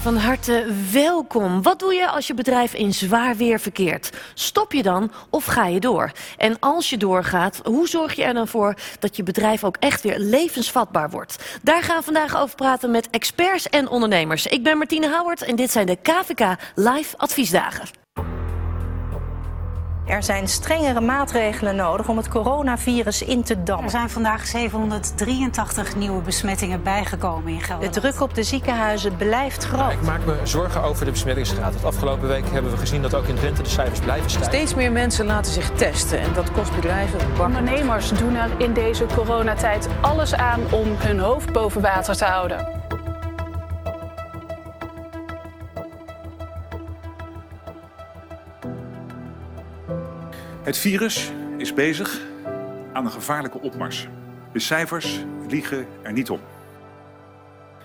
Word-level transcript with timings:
Van 0.00 0.16
harte 0.16 0.66
welkom. 0.92 1.62
Wat 1.62 1.78
doe 1.78 1.94
je 1.94 2.08
als 2.08 2.26
je 2.26 2.34
bedrijf 2.34 2.74
in 2.74 2.94
zwaar 2.94 3.36
weer 3.36 3.60
verkeert? 3.60 4.10
Stop 4.34 4.72
je 4.72 4.82
dan 4.82 5.12
of 5.30 5.44
ga 5.44 5.66
je 5.66 5.80
door? 5.80 6.12
En 6.36 6.58
als 6.58 6.90
je 6.90 6.96
doorgaat, 6.96 7.60
hoe 7.64 7.88
zorg 7.88 8.14
je 8.14 8.24
er 8.24 8.34
dan 8.34 8.48
voor 8.48 8.74
dat 8.98 9.16
je 9.16 9.22
bedrijf 9.22 9.64
ook 9.64 9.76
echt 9.76 10.02
weer 10.02 10.18
levensvatbaar 10.18 11.10
wordt? 11.10 11.58
Daar 11.62 11.82
gaan 11.82 11.98
we 11.98 12.04
vandaag 12.04 12.36
over 12.36 12.56
praten 12.56 12.90
met 12.90 13.10
experts 13.10 13.68
en 13.68 13.88
ondernemers. 13.88 14.46
Ik 14.46 14.62
ben 14.62 14.78
Martine 14.78 15.16
Howard 15.16 15.42
en 15.42 15.56
dit 15.56 15.70
zijn 15.70 15.86
de 15.86 15.96
KVK 15.96 16.56
Live 16.74 17.16
Adviesdagen. 17.16 17.99
Er 20.10 20.22
zijn 20.22 20.48
strengere 20.48 21.00
maatregelen 21.00 21.76
nodig 21.76 22.08
om 22.08 22.16
het 22.16 22.28
coronavirus 22.28 23.22
in 23.22 23.42
te 23.42 23.62
dammen. 23.62 23.84
Er 23.84 23.90
zijn 23.90 24.10
vandaag 24.10 24.46
783 24.46 25.96
nieuwe 25.96 26.22
besmettingen 26.22 26.82
bijgekomen 26.82 27.52
in 27.52 27.60
Gelderland. 27.60 27.94
De 27.94 28.00
druk 28.00 28.20
op 28.20 28.34
de 28.34 28.42
ziekenhuizen 28.42 29.16
blijft 29.16 29.64
groot. 29.64 29.92
Ik 29.92 30.02
maak 30.02 30.24
me 30.24 30.36
zorgen 30.44 30.82
over 30.82 31.04
de 31.04 31.10
besmettingsgraad. 31.10 31.74
Het 31.74 31.84
afgelopen 31.84 32.28
week 32.28 32.50
hebben 32.50 32.70
we 32.70 32.76
gezien 32.76 33.02
dat 33.02 33.14
ook 33.14 33.26
in 33.26 33.34
Drenthe 33.34 33.62
de 33.62 33.68
cijfers 33.68 34.00
blijven 34.00 34.30
stijgen. 34.30 34.52
Steeds 34.52 34.74
meer 34.74 34.92
mensen 34.92 35.26
laten 35.26 35.52
zich 35.52 35.70
testen 35.70 36.20
en 36.20 36.32
dat 36.34 36.52
kost 36.52 36.74
bedrijven. 36.74 37.18
Ondernemers 37.40 38.08
doen 38.08 38.36
er 38.36 38.50
in 38.58 38.72
deze 38.72 39.06
coronatijd 39.14 39.88
alles 40.00 40.34
aan 40.34 40.60
om 40.70 40.88
hun 40.98 41.18
hoofd 41.18 41.52
boven 41.52 41.80
water 41.80 42.16
te 42.16 42.24
houden. 42.24 42.79
Het 50.70 50.78
virus 50.78 51.30
is 51.56 51.74
bezig 51.74 52.20
aan 52.92 53.04
een 53.04 53.10
gevaarlijke 53.10 53.60
opmars. 53.60 54.08
De 54.52 54.58
cijfers 54.58 55.24
liegen 55.48 55.86
er 56.02 56.12
niet 56.12 56.30
om. 56.30 56.40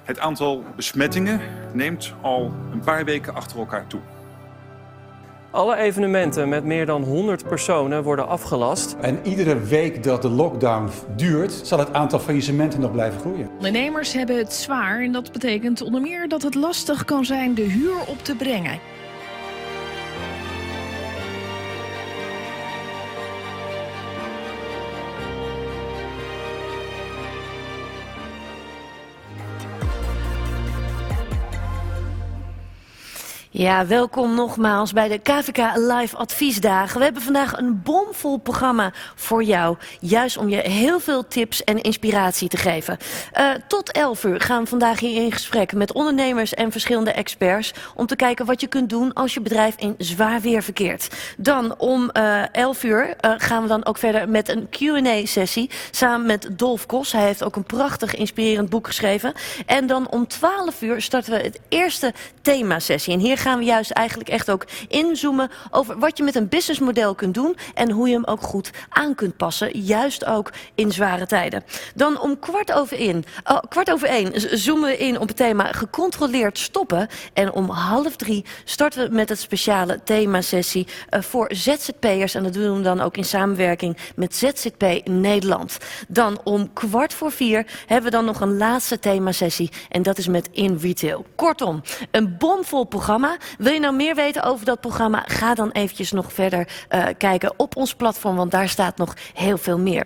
Het 0.03 0.20
aantal 0.20 0.63
besmettingen 0.76 1.41
neemt 1.73 2.13
al 2.21 2.53
een 2.71 2.79
paar 2.79 3.05
weken 3.05 3.35
achter 3.35 3.59
elkaar 3.59 3.88
toe. 3.88 3.99
Alle 5.52 5.76
evenementen 5.76 6.49
met 6.49 6.63
meer 6.63 6.85
dan 6.85 7.04
100 7.04 7.48
personen 7.48 8.04
worden 8.04 8.27
afgelast. 8.27 8.95
En 9.01 9.20
iedere 9.23 9.60
week 9.60 10.04
dat 10.04 10.21
de 10.21 10.29
lockdown 10.29 10.90
duurt, 11.15 11.51
zal 11.51 11.79
het 11.79 11.93
aantal 11.93 12.20
faillissementen 12.20 12.79
nog 12.79 12.91
blijven 12.91 13.20
groeien. 13.20 13.49
Ondernemers 13.55 14.13
hebben 14.13 14.38
het 14.38 14.54
zwaar 14.54 15.01
en 15.01 15.12
dat 15.12 15.32
betekent 15.32 15.82
onder 15.82 16.01
meer 16.01 16.27
dat 16.27 16.41
het 16.41 16.55
lastig 16.55 17.05
kan 17.05 17.26
zijn 17.26 17.54
de 17.54 17.62
huur 17.62 17.99
op 18.07 18.23
te 18.23 18.35
brengen. 18.35 18.79
Ja, 33.57 33.85
welkom 33.85 34.35
nogmaals 34.35 34.93
bij 34.93 35.07
de 35.07 35.17
KVK 35.17 35.75
Live 35.75 36.15
Adviesdagen. 36.17 36.98
We 36.98 37.03
hebben 37.03 37.21
vandaag 37.21 37.57
een 37.57 37.81
bomvol 37.81 38.37
programma 38.37 38.93
voor 39.15 39.43
jou. 39.43 39.77
Juist 39.99 40.37
om 40.37 40.49
je 40.49 40.55
heel 40.55 40.99
veel 40.99 41.27
tips 41.27 41.63
en 41.63 41.81
inspiratie 41.81 42.49
te 42.49 42.57
geven. 42.57 42.98
Uh, 43.39 43.51
tot 43.67 43.91
11 43.91 44.23
uur 44.23 44.41
gaan 44.41 44.63
we 44.63 44.70
vandaag 44.70 44.99
hier 44.99 45.23
in 45.23 45.31
gesprek 45.31 45.73
met 45.73 45.93
ondernemers 45.93 46.53
en 46.53 46.71
verschillende 46.71 47.11
experts. 47.11 47.73
Om 47.95 48.05
te 48.05 48.15
kijken 48.15 48.45
wat 48.45 48.61
je 48.61 48.67
kunt 48.67 48.89
doen 48.89 49.13
als 49.13 49.33
je 49.33 49.41
bedrijf 49.41 49.76
in 49.77 49.95
zwaar 49.98 50.41
weer 50.41 50.63
verkeert. 50.63 51.07
Dan 51.37 51.77
om 51.77 52.09
uh, 52.13 52.53
11 52.55 52.83
uur 52.83 53.07
uh, 53.07 53.31
gaan 53.37 53.61
we 53.61 53.67
dan 53.67 53.85
ook 53.85 53.98
verder 53.98 54.29
met 54.29 54.49
een 54.49 54.70
Q&A-sessie. 54.70 55.70
Samen 55.91 56.26
met 56.26 56.49
Dolf 56.51 56.85
Kos. 56.85 57.11
Hij 57.11 57.26
heeft 57.26 57.43
ook 57.43 57.55
een 57.55 57.63
prachtig 57.63 58.15
inspirerend 58.15 58.70
boek 58.70 58.87
geschreven. 58.87 59.33
En 59.65 59.87
dan 59.87 60.09
om 60.09 60.27
12 60.27 60.81
uur 60.81 61.01
starten 61.01 61.33
we 61.33 61.39
het 61.43 61.59
eerste 61.70 62.13
thema-sessie. 62.41 63.13
En 63.13 63.20
hier 63.20 63.43
gaan 63.46 63.60
we 63.60 63.65
juist 63.65 63.91
eigenlijk 63.91 64.29
echt 64.29 64.51
ook 64.51 64.66
inzoomen 64.88 65.50
over 65.72 66.00
wat 66.00 66.18
je 66.18 66.24
met 66.24 66.35
een 66.35 66.47
businessmodel 66.47 67.16
kunt 67.16 67.34
doen 67.34 67.57
en 67.74 67.91
hoe 67.91 68.07
je 68.07 68.13
hem 68.13 68.24
ook 68.25 68.41
goed 68.41 68.72
aan 68.90 69.16
kunt 69.16 69.38
passen, 69.38 69.79
juist 69.79 70.25
ook 70.25 70.51
in 70.75 70.91
zware 70.91 71.25
tijden. 71.25 71.63
Dan 71.95 72.19
om 72.19 72.39
kwart 72.39 72.72
over, 72.72 73.00
in, 73.00 73.25
oh, 73.44 73.59
kwart 73.69 73.91
over 73.91 74.07
één 74.07 74.59
zoomen 74.59 74.89
we 74.89 74.97
in 74.97 75.19
op 75.19 75.28
het 75.28 75.38
thema 75.38 75.72
gecontroleerd 75.72 76.57
stoppen. 76.57 77.07
En 77.33 77.51
om 77.51 77.69
half 77.69 78.16
drie 78.16 78.45
starten 78.63 79.09
we 79.09 79.16
met 79.16 79.29
het 79.29 79.39
speciale 79.39 80.03
themasessie 80.03 80.88
uh, 81.09 81.22
voor 81.22 81.51
ZZP'ers. 81.53 82.35
En 82.35 82.44
dat 82.44 82.53
doen 82.53 82.77
we 82.77 82.83
dan 82.83 83.01
ook 83.01 83.17
in 83.17 83.25
samenwerking 83.25 83.97
met 84.16 84.35
ZZP 84.35 85.01
Nederland. 85.03 85.77
Dan 86.07 86.39
om 86.44 86.73
kwart 86.73 87.13
voor 87.13 87.31
vier 87.31 87.66
hebben 87.85 88.12
we 88.12 88.17
dan 88.17 88.25
nog 88.25 88.41
een 88.41 88.57
laatste 88.57 89.00
themasessie. 89.00 89.72
En 89.89 90.01
dat 90.01 90.17
is 90.17 90.27
met 90.27 90.50
In 90.51 90.77
Retail. 90.81 91.25
Kortom, 91.35 91.81
een 92.12 92.38
bomvol 92.38 92.83
programma. 92.83 93.34
Wil 93.57 93.73
je 93.73 93.79
nou 93.79 93.96
meer 93.96 94.16
weten 94.16 94.44
over 94.44 94.66
dat 94.66 94.81
programma? 94.81 95.23
Ga 95.25 95.53
dan 95.53 95.72
eventjes 95.72 96.12
nog 96.12 96.34
verder 96.34 96.68
uh, 96.90 97.06
kijken 97.18 97.53
op 97.57 97.75
ons 97.75 97.96
platform, 97.96 98.35
want 98.35 98.51
daar 98.51 98.69
staat 98.69 98.97
nog 98.97 99.13
heel 99.34 99.57
veel 99.57 99.79
meer. 99.79 100.06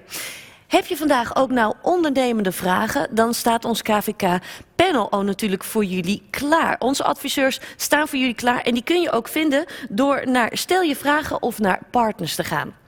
Heb 0.67 0.85
je 0.85 0.97
vandaag 0.97 1.35
ook 1.35 1.50
nou 1.50 1.73
ondernemende 1.81 2.51
vragen? 2.51 3.07
Dan 3.12 3.34
staat 3.34 3.66
ons 3.66 3.81
KVK 3.81 4.39
panel 4.75 5.12
ook 5.12 5.23
natuurlijk 5.23 5.63
voor 5.63 5.85
jullie 5.85 6.28
klaar. 6.29 6.75
Onze 6.79 7.03
adviseurs 7.03 7.59
staan 7.75 8.07
voor 8.07 8.19
jullie 8.19 8.34
klaar 8.34 8.62
en 8.62 8.73
die 8.73 8.84
kun 8.84 9.01
je 9.01 9.12
ook 9.12 9.28
vinden 9.28 9.66
door 9.89 10.22
naar 10.25 10.50
stel 10.53 10.81
je 10.81 10.95
vragen 10.95 11.41
of 11.41 11.59
naar 11.59 11.79
partners 11.91 12.35
te 12.35 12.44
gaan. 12.44 12.78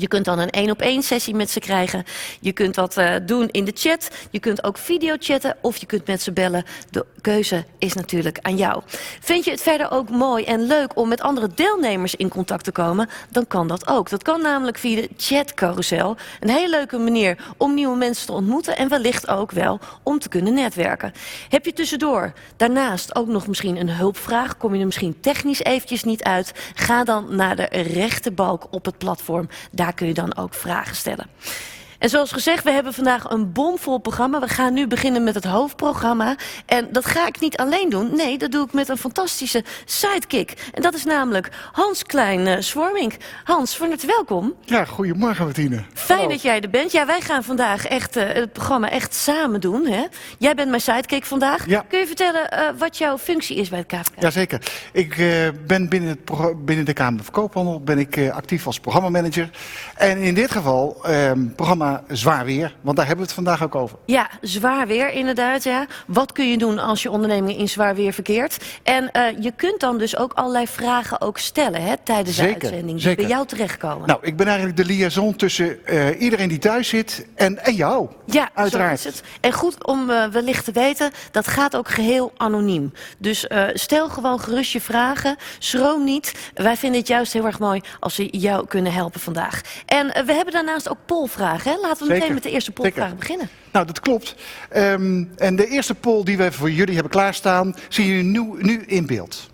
Je 0.00 0.08
kunt 0.08 0.24
dan 0.24 0.38
een 0.38 0.50
één 0.50 0.70
op 0.70 0.80
één 0.80 1.02
sessie 1.02 1.34
met 1.34 1.50
ze 1.50 1.60
krijgen. 1.60 2.04
Je 2.40 2.52
kunt 2.52 2.74
dat 2.74 2.98
uh, 2.98 3.14
doen 3.26 3.48
in 3.50 3.64
de 3.64 3.72
chat. 3.74 4.10
Je 4.30 4.38
kunt 4.38 4.64
ook 4.64 4.78
video 4.78 5.16
chatten 5.18 5.56
of 5.60 5.76
je 5.76 5.86
kunt 5.86 6.06
met 6.06 6.22
ze 6.22 6.32
bellen. 6.32 6.64
De 6.90 7.06
keuze 7.20 7.64
is 7.78 7.94
natuurlijk 7.94 8.38
aan 8.42 8.56
jou. 8.56 8.82
Vind 9.20 9.44
je 9.44 9.50
het 9.50 9.62
verder 9.62 9.90
ook 9.90 10.10
mooi 10.10 10.44
en 10.44 10.66
leuk 10.66 10.96
om 10.96 11.08
met 11.08 11.20
andere 11.20 11.48
deelnemers 11.54 12.14
in 12.14 12.28
contact 12.28 12.64
te 12.64 12.72
komen? 12.72 13.08
Dan 13.30 13.46
kan 13.46 13.68
dat 13.68 13.88
ook. 13.88 14.10
Dat 14.10 14.22
kan 14.22 14.42
namelijk 14.42 14.78
via 14.78 15.00
de 15.00 15.08
chatcarousel. 15.16 16.16
Een 16.40 16.50
hele 16.50 16.70
leuke 16.70 16.98
manier 16.98 17.36
om 17.56 17.74
nieuwe 17.74 17.96
mensen 17.96 18.26
te 18.26 18.32
ontmoeten 18.32 18.76
en 18.76 18.88
wellicht 18.88 19.28
ook 19.28 19.50
wel 19.50 19.78
om 20.02 20.18
te 20.18 20.28
kunnen 20.28 20.54
netwerken. 20.54 21.12
Heb 21.48 21.64
je 21.64 21.72
tussendoor 21.72 22.32
daarnaast 22.56 23.14
ook 23.14 23.28
nog 23.28 23.46
misschien 23.46 23.76
een 23.76 23.90
hulpvraag? 23.90 24.56
Kom 24.56 24.74
je 24.74 24.80
er 24.80 24.86
misschien 24.86 25.20
technisch 25.20 25.62
eventjes 25.62 26.04
niet 26.04 26.22
uit? 26.22 26.52
Ga 26.74 27.04
dan 27.04 27.36
naar 27.36 27.56
de 27.56 27.68
rechterbalk 27.70 28.66
op 28.70 28.84
het 28.84 28.98
platform. 28.98 29.48
Daar 29.72 29.89
kun 29.92 30.06
je 30.06 30.14
dan 30.14 30.36
ook 30.36 30.54
vragen 30.54 30.96
stellen. 30.96 31.26
En 32.00 32.08
zoals 32.08 32.32
gezegd, 32.32 32.64
we 32.64 32.70
hebben 32.70 32.94
vandaag 32.94 33.30
een 33.30 33.52
bomvol 33.52 33.98
programma. 33.98 34.40
We 34.40 34.48
gaan 34.48 34.72
nu 34.72 34.86
beginnen 34.86 35.24
met 35.24 35.34
het 35.34 35.44
hoofdprogramma. 35.44 36.36
En 36.66 36.88
dat 36.92 37.06
ga 37.06 37.26
ik 37.26 37.40
niet 37.40 37.56
alleen 37.56 37.88
doen. 37.88 38.16
Nee, 38.16 38.38
dat 38.38 38.52
doe 38.52 38.64
ik 38.64 38.72
met 38.72 38.88
een 38.88 38.96
fantastische 38.96 39.64
sidekick. 39.84 40.70
En 40.72 40.82
dat 40.82 40.94
is 40.94 41.04
namelijk 41.04 41.48
Hans 41.72 42.02
Klein 42.02 42.46
uh, 42.46 42.54
Swarming. 42.58 43.18
Hans, 43.44 43.76
van 43.76 43.88
harte 43.88 44.06
welkom. 44.06 44.54
Ja, 44.64 44.84
goedemorgen 44.84 45.44
Martine. 45.44 45.82
Fijn 45.94 46.18
Hallo. 46.18 46.32
dat 46.32 46.42
jij 46.42 46.60
er 46.60 46.70
bent. 46.70 46.92
Ja, 46.92 47.06
wij 47.06 47.20
gaan 47.20 47.44
vandaag 47.44 47.86
echt 47.86 48.16
uh, 48.16 48.22
het 48.26 48.52
programma 48.52 48.90
echt 48.90 49.14
samen 49.14 49.60
doen. 49.60 49.86
Hè? 49.86 50.04
Jij 50.38 50.54
bent 50.54 50.68
mijn 50.68 50.82
sidekick 50.82 51.24
vandaag. 51.24 51.66
Ja. 51.66 51.84
Kun 51.88 51.98
je 51.98 52.06
vertellen 52.06 52.48
uh, 52.52 52.78
wat 52.78 52.98
jouw 52.98 53.18
functie 53.18 53.56
is 53.56 53.68
bij 53.68 53.78
het 53.78 53.88
KVK? 53.88 54.20
Jazeker. 54.22 54.60
Ik 54.92 55.16
ben 55.66 55.88
binnen, 55.88 56.08
het 56.08 56.64
binnen 56.64 56.84
de 56.84 56.92
Kamer 56.92 57.24
van 57.24 57.32
Koophandel 57.32 57.80
ben 57.80 57.98
ik, 57.98 58.30
actief 58.30 58.66
als 58.66 58.80
programmamanager. 58.80 59.50
En 59.96 60.18
in 60.18 60.34
dit 60.34 60.50
geval 60.50 61.04
ehm, 61.04 61.46
programma 61.90 62.16
zwaar 62.16 62.44
weer, 62.44 62.76
want 62.80 62.96
daar 62.96 63.06
hebben 63.06 63.24
we 63.26 63.32
het 63.32 63.44
vandaag 63.44 63.62
ook 63.62 63.74
over. 63.74 63.98
Ja, 64.06 64.30
zwaar 64.40 64.86
weer 64.86 65.10
inderdaad. 65.10 65.64
Ja. 65.64 65.86
Wat 66.06 66.32
kun 66.32 66.50
je 66.50 66.58
doen 66.58 66.78
als 66.78 67.02
je 67.02 67.10
onderneming 67.10 67.58
in 67.58 67.68
zwaar 67.68 67.94
weer 67.94 68.12
verkeert? 68.12 68.64
En 68.82 69.10
uh, 69.12 69.42
je 69.42 69.52
kunt 69.56 69.80
dan 69.80 69.98
dus 69.98 70.16
ook 70.16 70.32
allerlei 70.32 70.66
vragen 70.66 71.20
ook 71.20 71.38
stellen 71.38 71.82
hè, 71.82 71.94
tijdens 72.02 72.36
zeker, 72.36 72.58
de 72.58 72.66
uitzending 72.66 72.92
die 72.92 73.00
zeker. 73.00 73.22
bij 73.22 73.32
jou 73.32 73.46
terechtkomen. 73.46 74.08
Nou, 74.08 74.18
ik 74.22 74.36
ben 74.36 74.46
eigenlijk 74.46 74.76
de 74.76 74.84
liaison 74.84 75.36
tussen 75.36 75.78
uh, 75.84 76.20
iedereen 76.20 76.48
die 76.48 76.58
thuis 76.58 76.88
zit 76.88 77.26
en, 77.34 77.64
en 77.64 77.74
jou. 77.74 78.08
Ja, 78.26 78.48
uiteraard. 78.54 79.00
Zo 79.00 79.08
is 79.08 79.14
het. 79.14 79.24
En 79.40 79.52
goed 79.52 79.86
om 79.86 80.10
uh, 80.10 80.24
wellicht 80.24 80.64
te 80.64 80.72
weten, 80.72 81.10
dat 81.30 81.46
gaat 81.46 81.76
ook 81.76 81.88
geheel 81.88 82.32
anoniem. 82.36 82.92
Dus 83.18 83.46
stel 83.72 84.08
gewoon 84.08 84.40
gerust 84.40 84.72
je 84.72 84.80
vragen. 84.80 85.36
Schroom 85.58 86.04
niet. 86.04 86.34
Wij 86.54 86.76
vinden 86.76 86.98
het 86.98 87.08
juist 87.08 87.32
heel 87.32 87.46
erg 87.46 87.58
mooi 87.58 87.80
als 88.00 88.16
we 88.16 88.28
jou 88.30 88.66
kunnen 88.66 88.92
helpen 88.92 89.20
vandaag. 89.20 89.60
En 89.86 90.06
we 90.26 90.32
hebben 90.32 90.52
daarnaast 90.52 90.88
ook 90.88 90.98
polvragen. 91.06 91.72
Hè? 91.72 91.76
Laten 91.82 92.06
we 92.06 92.12
meteen 92.12 92.34
met 92.34 92.42
de 92.42 92.50
eerste 92.50 92.72
polvraag 92.72 93.16
beginnen. 93.16 93.48
Nou, 93.72 93.86
dat 93.86 94.00
klopt. 94.00 94.34
Um, 94.76 95.30
en 95.36 95.56
de 95.56 95.66
eerste 95.66 95.94
poll 95.94 96.24
die 96.24 96.36
we 96.36 96.52
voor 96.52 96.70
jullie 96.70 96.94
hebben 96.94 97.12
klaarstaan, 97.12 97.74
zien 97.88 98.06
jullie 98.06 98.22
nu, 98.22 98.48
nu 98.58 98.82
in 98.86 99.06
beeld. 99.06 99.50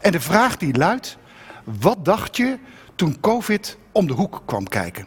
En 0.00 0.12
de 0.12 0.20
vraag 0.20 0.56
die 0.56 0.76
luidt, 0.76 1.16
wat 1.64 2.04
dacht 2.04 2.36
je 2.36 2.58
toen 2.94 3.20
COVID 3.20 3.76
om 3.92 4.06
de 4.06 4.12
hoek 4.12 4.42
kwam 4.44 4.68
kijken? 4.68 5.06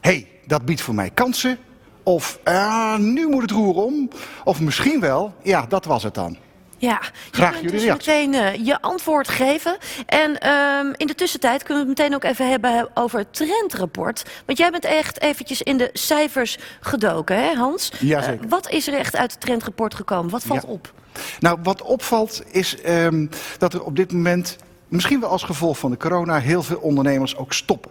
Hé, 0.00 0.10
hey, 0.10 0.28
dat 0.46 0.64
biedt 0.64 0.80
voor 0.80 0.94
mij 0.94 1.10
kansen. 1.10 1.58
Of, 2.02 2.38
uh, 2.44 2.96
nu 2.96 3.28
moet 3.28 3.42
het 3.42 3.50
roer 3.50 3.74
om. 3.74 4.08
Of 4.44 4.60
misschien 4.60 5.00
wel, 5.00 5.34
ja, 5.42 5.66
dat 5.66 5.84
was 5.84 6.02
het 6.02 6.14
dan. 6.14 6.36
Ja, 6.80 6.98
je 7.02 7.08
Graag 7.30 7.50
kunt 7.50 7.62
jullie 7.62 7.76
dus 7.78 7.84
reactie. 7.84 8.12
meteen 8.28 8.34
eh, 8.34 8.66
je 8.66 8.80
antwoord 8.80 9.28
geven. 9.28 9.76
En 10.06 10.38
ehm, 10.40 10.92
in 10.96 11.06
de 11.06 11.14
tussentijd 11.14 11.62
kunnen 11.62 11.84
we 11.84 11.90
het 11.90 11.98
meteen 11.98 12.14
ook 12.14 12.24
even 12.24 12.48
hebben 12.50 12.88
over 12.94 13.18
het 13.18 13.34
trendrapport. 13.34 14.22
Want 14.46 14.58
jij 14.58 14.70
bent 14.70 14.84
echt 14.84 15.20
eventjes 15.20 15.62
in 15.62 15.76
de 15.76 15.90
cijfers 15.92 16.58
gedoken, 16.80 17.36
hè 17.36 17.54
Hans? 17.54 17.92
Jazeker. 17.98 18.44
Eh, 18.44 18.50
wat 18.50 18.70
is 18.70 18.86
er 18.88 18.94
echt 18.94 19.16
uit 19.16 19.30
het 19.32 19.40
trendrapport 19.40 19.94
gekomen? 19.94 20.30
Wat 20.30 20.42
valt 20.42 20.62
Ja. 20.62 20.68
op? 20.68 20.92
Nou, 21.40 21.58
wat 21.62 21.82
opvalt 21.82 22.42
is 22.50 22.80
ehm, 22.80 23.26
dat 23.58 23.74
er 23.74 23.84
op 23.84 23.96
dit 23.96 24.12
moment, 24.12 24.56
misschien 24.90 25.20
wel 25.20 25.28
als 25.30 25.42
gevolg 25.42 25.78
van 25.78 25.90
de 25.90 25.96
corona, 25.96 26.38
heel 26.40 26.62
veel 26.62 26.78
ondernemers 26.78 27.36
ook 27.36 27.52
stoppen. 27.52 27.90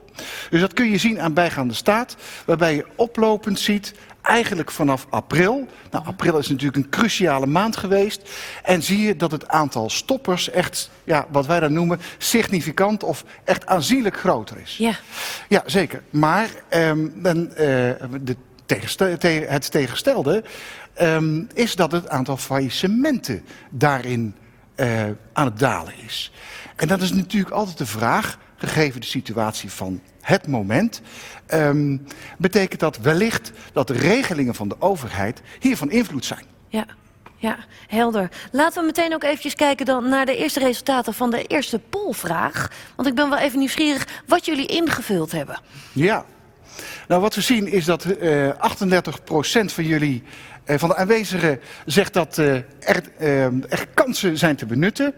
Dus 0.49 0.59
dat 0.61 0.73
kun 0.73 0.89
je 0.89 0.97
zien 0.97 1.21
aan 1.21 1.33
bijgaande 1.33 1.73
staat, 1.73 2.15
waarbij 2.45 2.75
je 2.75 2.85
oplopend 2.95 3.59
ziet, 3.59 3.93
eigenlijk 4.21 4.71
vanaf 4.71 5.07
april. 5.09 5.67
Nou, 5.91 6.05
april 6.05 6.37
is 6.37 6.47
natuurlijk 6.47 6.77
een 6.85 6.89
cruciale 6.89 7.45
maand 7.45 7.77
geweest. 7.77 8.29
En 8.63 8.83
zie 8.83 9.01
je 9.01 9.15
dat 9.15 9.31
het 9.31 9.47
aantal 9.47 9.89
stoppers 9.89 10.49
echt, 10.49 10.89
ja, 11.03 11.25
wat 11.31 11.45
wij 11.45 11.59
dan 11.59 11.73
noemen, 11.73 11.99
significant 12.17 13.03
of 13.03 13.23
echt 13.43 13.65
aanzienlijk 13.65 14.17
groter 14.19 14.57
is. 14.63 14.77
Ja. 14.77 14.93
Ja, 15.47 15.63
zeker. 15.65 16.03
Maar 16.09 16.49
ehm, 16.69 17.07
eh, 17.25 17.35
de 18.21 18.35
tegenste- 18.65 19.15
te- 19.19 19.45
het 19.49 19.71
tegenstelde 19.71 20.43
ehm, 20.93 21.43
is 21.53 21.75
dat 21.75 21.91
het 21.91 22.09
aantal 22.09 22.37
faillissementen 22.37 23.43
daarin 23.69 24.35
eh, 24.75 25.03
aan 25.33 25.45
het 25.45 25.59
dalen 25.59 25.93
is. 26.05 26.31
En 26.79 26.87
dat 26.87 27.01
is 27.01 27.11
natuurlijk 27.11 27.53
altijd 27.53 27.77
de 27.77 27.85
vraag, 27.85 28.37
gegeven 28.55 29.01
de 29.01 29.07
situatie 29.07 29.71
van 29.71 30.01
het 30.21 30.47
moment. 30.47 31.01
ehm, 31.45 31.97
betekent 32.37 32.79
dat 32.79 32.97
wellicht 32.97 33.51
dat 33.73 33.87
de 33.87 33.93
regelingen 33.93 34.55
van 34.55 34.67
de 34.67 34.75
overheid 34.79 35.41
hiervan 35.59 35.91
invloed 35.91 36.25
zijn? 36.25 36.45
Ja, 36.67 36.85
ja, 37.35 37.57
helder. 37.87 38.29
Laten 38.51 38.79
we 38.81 38.85
meteen 38.85 39.13
ook 39.13 39.23
eventjes 39.23 39.55
kijken 39.55 39.85
dan 39.85 40.09
naar 40.09 40.25
de 40.25 40.37
eerste 40.37 40.59
resultaten 40.59 41.13
van 41.13 41.29
de 41.29 41.43
eerste 41.43 41.79
polvraag. 41.79 42.71
Want 42.95 43.07
ik 43.07 43.15
ben 43.15 43.29
wel 43.29 43.39
even 43.39 43.59
nieuwsgierig 43.59 44.07
wat 44.27 44.45
jullie 44.45 44.65
ingevuld 44.65 45.31
hebben. 45.31 45.61
Ja. 45.91 46.25
Nou, 47.07 47.21
wat 47.21 47.35
we 47.35 47.41
zien 47.41 47.67
is 47.67 47.85
dat 47.85 48.03
eh 48.03 48.49
38% 48.49 49.73
van 49.73 49.83
jullie, 49.83 50.23
eh, 50.23 50.48
van 50.77 50.89
de 50.89 50.95
aanwezigen, 50.95 51.59
zegt 51.85 52.13
dat 52.13 52.37
eh, 52.37 52.55
er, 52.79 53.03
eh, 53.17 53.43
er 53.45 53.87
kansen 53.93 54.37
zijn 54.37 54.55
te 54.55 54.65
benutten. 54.65 55.13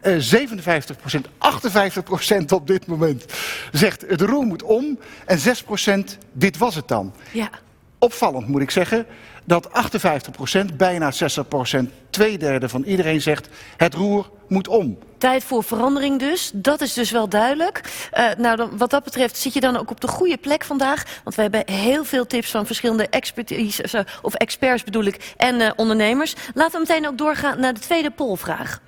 Eh 0.00 0.16
57%, 0.18 1.28
58% 1.38 2.52
op 2.52 2.66
dit 2.66 2.86
moment 2.86 3.24
zegt 3.72 4.04
het 4.08 4.20
roer 4.20 4.44
moet 4.44 4.62
om. 4.62 4.98
En 5.26 5.38
6% 5.38 6.18
dit 6.32 6.56
was 6.56 6.74
het 6.74 6.88
dan. 6.88 7.14
Ja, 7.32 7.50
Opvallend 7.98 8.46
moet 8.46 8.62
ik 8.62 8.70
zeggen 8.70 9.06
dat 9.46 9.68
58%, 10.72 10.76
bijna 10.76 11.12
60%, 11.12 11.76
twee 12.10 12.38
derde 12.38 12.68
van 12.68 12.82
iedereen 12.82 13.20
zegt 13.20 13.48
het 13.76 13.94
roer 13.94 14.30
moet 14.48 14.68
om. 14.68 14.98
tijd 15.18 15.44
voor 15.44 15.64
verandering 15.64 16.18
dus. 16.18 16.50
Dat 16.54 16.80
is 16.80 16.92
dus 16.92 17.10
wel 17.10 17.28
duidelijk. 17.28 18.08
Eh, 18.10 18.24
nou, 18.38 18.56
dan, 18.56 18.78
wat 18.78 18.90
dat 18.90 19.04
betreft 19.04 19.36
zit 19.36 19.52
je 19.52 19.60
dan 19.60 19.76
ook 19.76 19.90
op 19.90 20.00
de 20.00 20.08
goede 20.08 20.36
plek 20.36 20.64
vandaag. 20.64 21.20
Want 21.24 21.36
we 21.36 21.42
hebben 21.42 21.70
heel 21.70 22.04
veel 22.04 22.26
tips 22.26 22.50
van 22.50 22.66
verschillende 22.66 23.08
expertise, 23.08 23.82
eh, 23.82 24.00
of 24.22 24.34
experts 24.34 24.84
bedoel 24.84 25.04
ik, 25.04 25.34
en 25.36 25.60
eh, 25.60 25.70
ondernemers. 25.76 26.34
Laten 26.54 26.80
we 26.80 26.86
meteen 26.88 27.08
ook 27.08 27.18
doorgaan 27.18 27.60
naar 27.60 27.74
de 27.74 27.80
tweede 27.80 28.10
polvraag. 28.10 28.80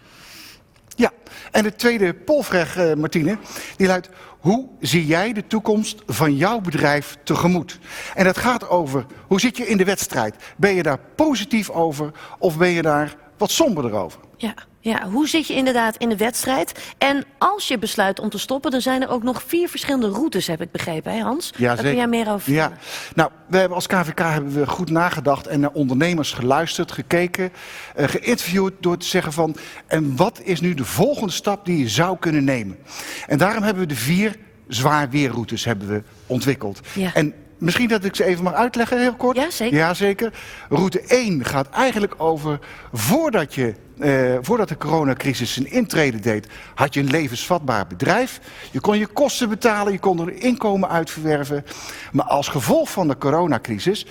Ja, 0.96 1.12
en 1.50 1.62
de 1.62 1.74
tweede 1.74 2.14
polvraag, 2.14 2.94
Martine, 2.96 3.38
die 3.76 3.86
luidt... 3.86 4.08
Hoe 4.38 4.68
zie 4.80 5.06
jij 5.06 5.32
de 5.32 5.46
toekomst 5.46 6.02
van 6.06 6.36
jouw 6.36 6.60
bedrijf 6.60 7.16
tegemoet? 7.22 7.78
En 8.14 8.24
dat 8.24 8.38
gaat 8.38 8.68
over, 8.68 9.06
hoe 9.26 9.40
zit 9.40 9.56
je 9.56 9.66
in 9.66 9.76
de 9.76 9.84
wedstrijd? 9.84 10.34
Ben 10.56 10.74
je 10.74 10.82
daar 10.82 10.98
positief 11.16 11.70
over 11.70 12.12
of 12.38 12.58
ben 12.58 12.68
je 12.68 12.82
daar 12.82 13.16
wat 13.36 13.50
somberder 13.50 13.92
over? 13.92 14.20
Ja, 14.38 14.54
ja, 14.80 15.08
hoe 15.08 15.28
zit 15.28 15.46
je 15.46 15.54
inderdaad 15.54 15.96
in 15.96 16.08
de 16.08 16.16
wedstrijd? 16.16 16.94
En 16.98 17.24
als 17.38 17.68
je 17.68 17.78
besluit 17.78 18.20
om 18.20 18.28
te 18.30 18.38
stoppen, 18.38 18.70
dan 18.70 18.80
zijn 18.80 19.02
er 19.02 19.08
ook 19.08 19.22
nog 19.22 19.42
vier 19.46 19.68
verschillende 19.68 20.08
routes, 20.08 20.46
heb 20.46 20.60
ik 20.60 20.70
begrepen, 20.70 21.12
hè 21.12 21.20
Hans? 21.20 21.52
Daar 21.58 21.76
kun 21.76 21.96
jij 21.96 22.06
meer 22.06 22.30
over 22.32 22.52
Ja, 22.52 22.72
nou, 23.14 23.30
we 23.46 23.56
hebben 23.56 23.76
als 23.76 23.86
KVK 23.86 24.18
hebben 24.18 24.52
we 24.52 24.66
goed 24.66 24.90
nagedacht 24.90 25.46
en 25.46 25.60
naar 25.60 25.70
ondernemers 25.72 26.32
geluisterd, 26.32 26.92
gekeken, 26.92 27.52
eh, 27.94 28.08
geïnterviewd 28.08 28.72
door 28.80 28.96
te 28.96 29.06
zeggen 29.06 29.32
van, 29.32 29.56
en 29.86 30.16
wat 30.16 30.40
is 30.42 30.60
nu 30.60 30.74
de 30.74 30.84
volgende 30.84 31.32
stap 31.32 31.64
die 31.64 31.78
je 31.78 31.88
zou 31.88 32.18
kunnen 32.18 32.44
nemen? 32.44 32.78
En 33.26 33.38
daarom 33.38 33.62
hebben 33.62 33.82
we 33.82 33.88
de 33.88 33.94
vier 33.94 34.36
zwaar 34.68 35.10
weerroutes 35.10 35.64
hebben 35.64 35.88
we 35.88 36.02
ontwikkeld. 36.26 36.80
Ja. 36.94 37.14
En 37.14 37.34
misschien 37.58 37.88
dat 37.88 38.04
ik 38.04 38.14
ze 38.16 38.24
even 38.24 38.44
mag 38.44 38.52
uitleggen, 38.52 39.00
heel 39.00 39.14
kort. 39.14 39.36
Ja, 39.36 39.50
zeker. 39.50 39.76
Ja, 39.76 39.94
zeker. 39.94 40.32
Route 40.68 41.00
1 41.00 41.44
gaat 41.44 41.68
eigenlijk 41.70 42.14
over 42.16 42.58
voordat 42.92 43.54
je. 43.54 43.74
eh, 43.98 44.36
voordat 44.40 44.68
de 44.68 44.76
coronacrisis 44.76 45.52
zijn 45.52 45.70
intrede 45.70 46.20
deed, 46.20 46.46
had 46.74 46.94
je 46.94 47.00
een 47.00 47.10
levensvatbaar 47.10 47.86
bedrijf. 47.86 48.40
Je 48.70 48.80
kon 48.80 48.98
je 48.98 49.06
kosten 49.06 49.48
betalen, 49.48 49.92
je 49.92 49.98
kon 49.98 50.20
er 50.20 50.26
een 50.28 50.40
inkomen 50.40 50.88
uit 50.88 51.10
verwerven. 51.10 51.64
Maar 52.12 52.24
als 52.24 52.48
gevolg 52.48 52.90
van 52.90 53.08
de 53.08 53.18
coronacrisis 53.18 54.06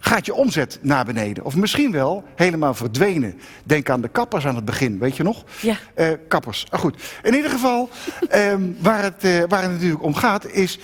gaat 0.00 0.26
je 0.26 0.34
omzet 0.34 0.78
naar 0.82 1.04
beneden. 1.04 1.44
Of 1.44 1.56
misschien 1.56 1.92
wel 1.92 2.24
helemaal 2.36 2.74
verdwenen. 2.74 3.38
Denk 3.64 3.90
aan 3.90 4.00
de 4.00 4.08
kappers 4.08 4.46
aan 4.46 4.54
het 4.56 4.64
begin, 4.64 4.98
weet 4.98 5.16
je 5.16 5.22
nog? 5.22 5.44
Ja. 5.60 5.76
Eh, 5.94 6.08
kappers. 6.28 6.66
Ah, 6.70 6.80
goed. 6.80 7.02
In 7.22 7.34
ieder 7.34 7.50
geval, 7.50 7.88
ehm, 8.28 8.62
waar, 8.80 9.02
het, 9.02 9.24
eh, 9.24 9.42
waar 9.48 9.62
het 9.62 9.70
natuurlijk 9.72 10.02
om 10.02 10.14
gaat, 10.14 10.46
is. 10.46 10.78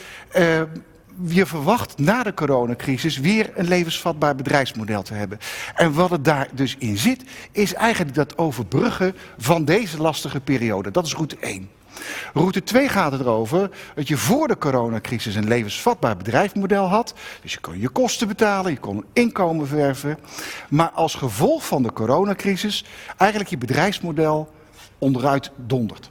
Je 1.27 1.47
verwacht 1.47 1.99
na 1.99 2.23
de 2.23 2.35
coronacrisis 2.35 3.19
weer 3.19 3.51
een 3.55 3.69
levensvatbaar 3.69 4.35
bedrijfsmodel 4.35 5.03
te 5.03 5.15
hebben. 5.15 5.39
En 5.75 5.93
wat 5.93 6.11
het 6.11 6.25
daar 6.25 6.49
dus 6.53 6.77
in 6.79 6.99
zit, 6.99 7.25
is 7.53 7.75
eigenlijk 7.75 8.15
dat 8.15 8.39
overbruggen 8.39 9.15
van 9.39 9.65
deze 9.65 9.99
lastige 9.99 10.41
periode. 10.41 10.91
Dat 10.91 11.07
is 11.07 11.15
route 11.15 11.37
1. 11.41 11.69
Route 12.33 12.63
2 12.63 12.89
gaat 12.89 13.13
erover 13.13 13.71
dat 13.95 14.09
je 14.09 14.17
voor 14.17 14.49
de 14.49 14.59
coronacrisis 14.59 15.35
een 15.35 15.49
levensvatbaar 15.49 16.17
bedrijfsmodel 16.17 16.89
had. 16.89 17.15
Dus 17.43 17.53
je 17.53 17.61
kon 17.61 17.81
je 17.81 17.89
kosten 17.89 18.29
betalen, 18.29 18.73
je 18.73 18.79
kon 18.79 19.05
inkomen 19.13 19.67
verwerven. 19.67 20.19
Maar 20.69 20.91
als 20.91 21.15
gevolg 21.15 21.67
van 21.67 21.83
de 21.83 21.93
coronacrisis 21.93 22.85
eigenlijk 23.17 23.51
je 23.51 23.59
bedrijfsmodel 23.59 24.53
onderuit 24.99 25.51
dondert. 25.57 26.11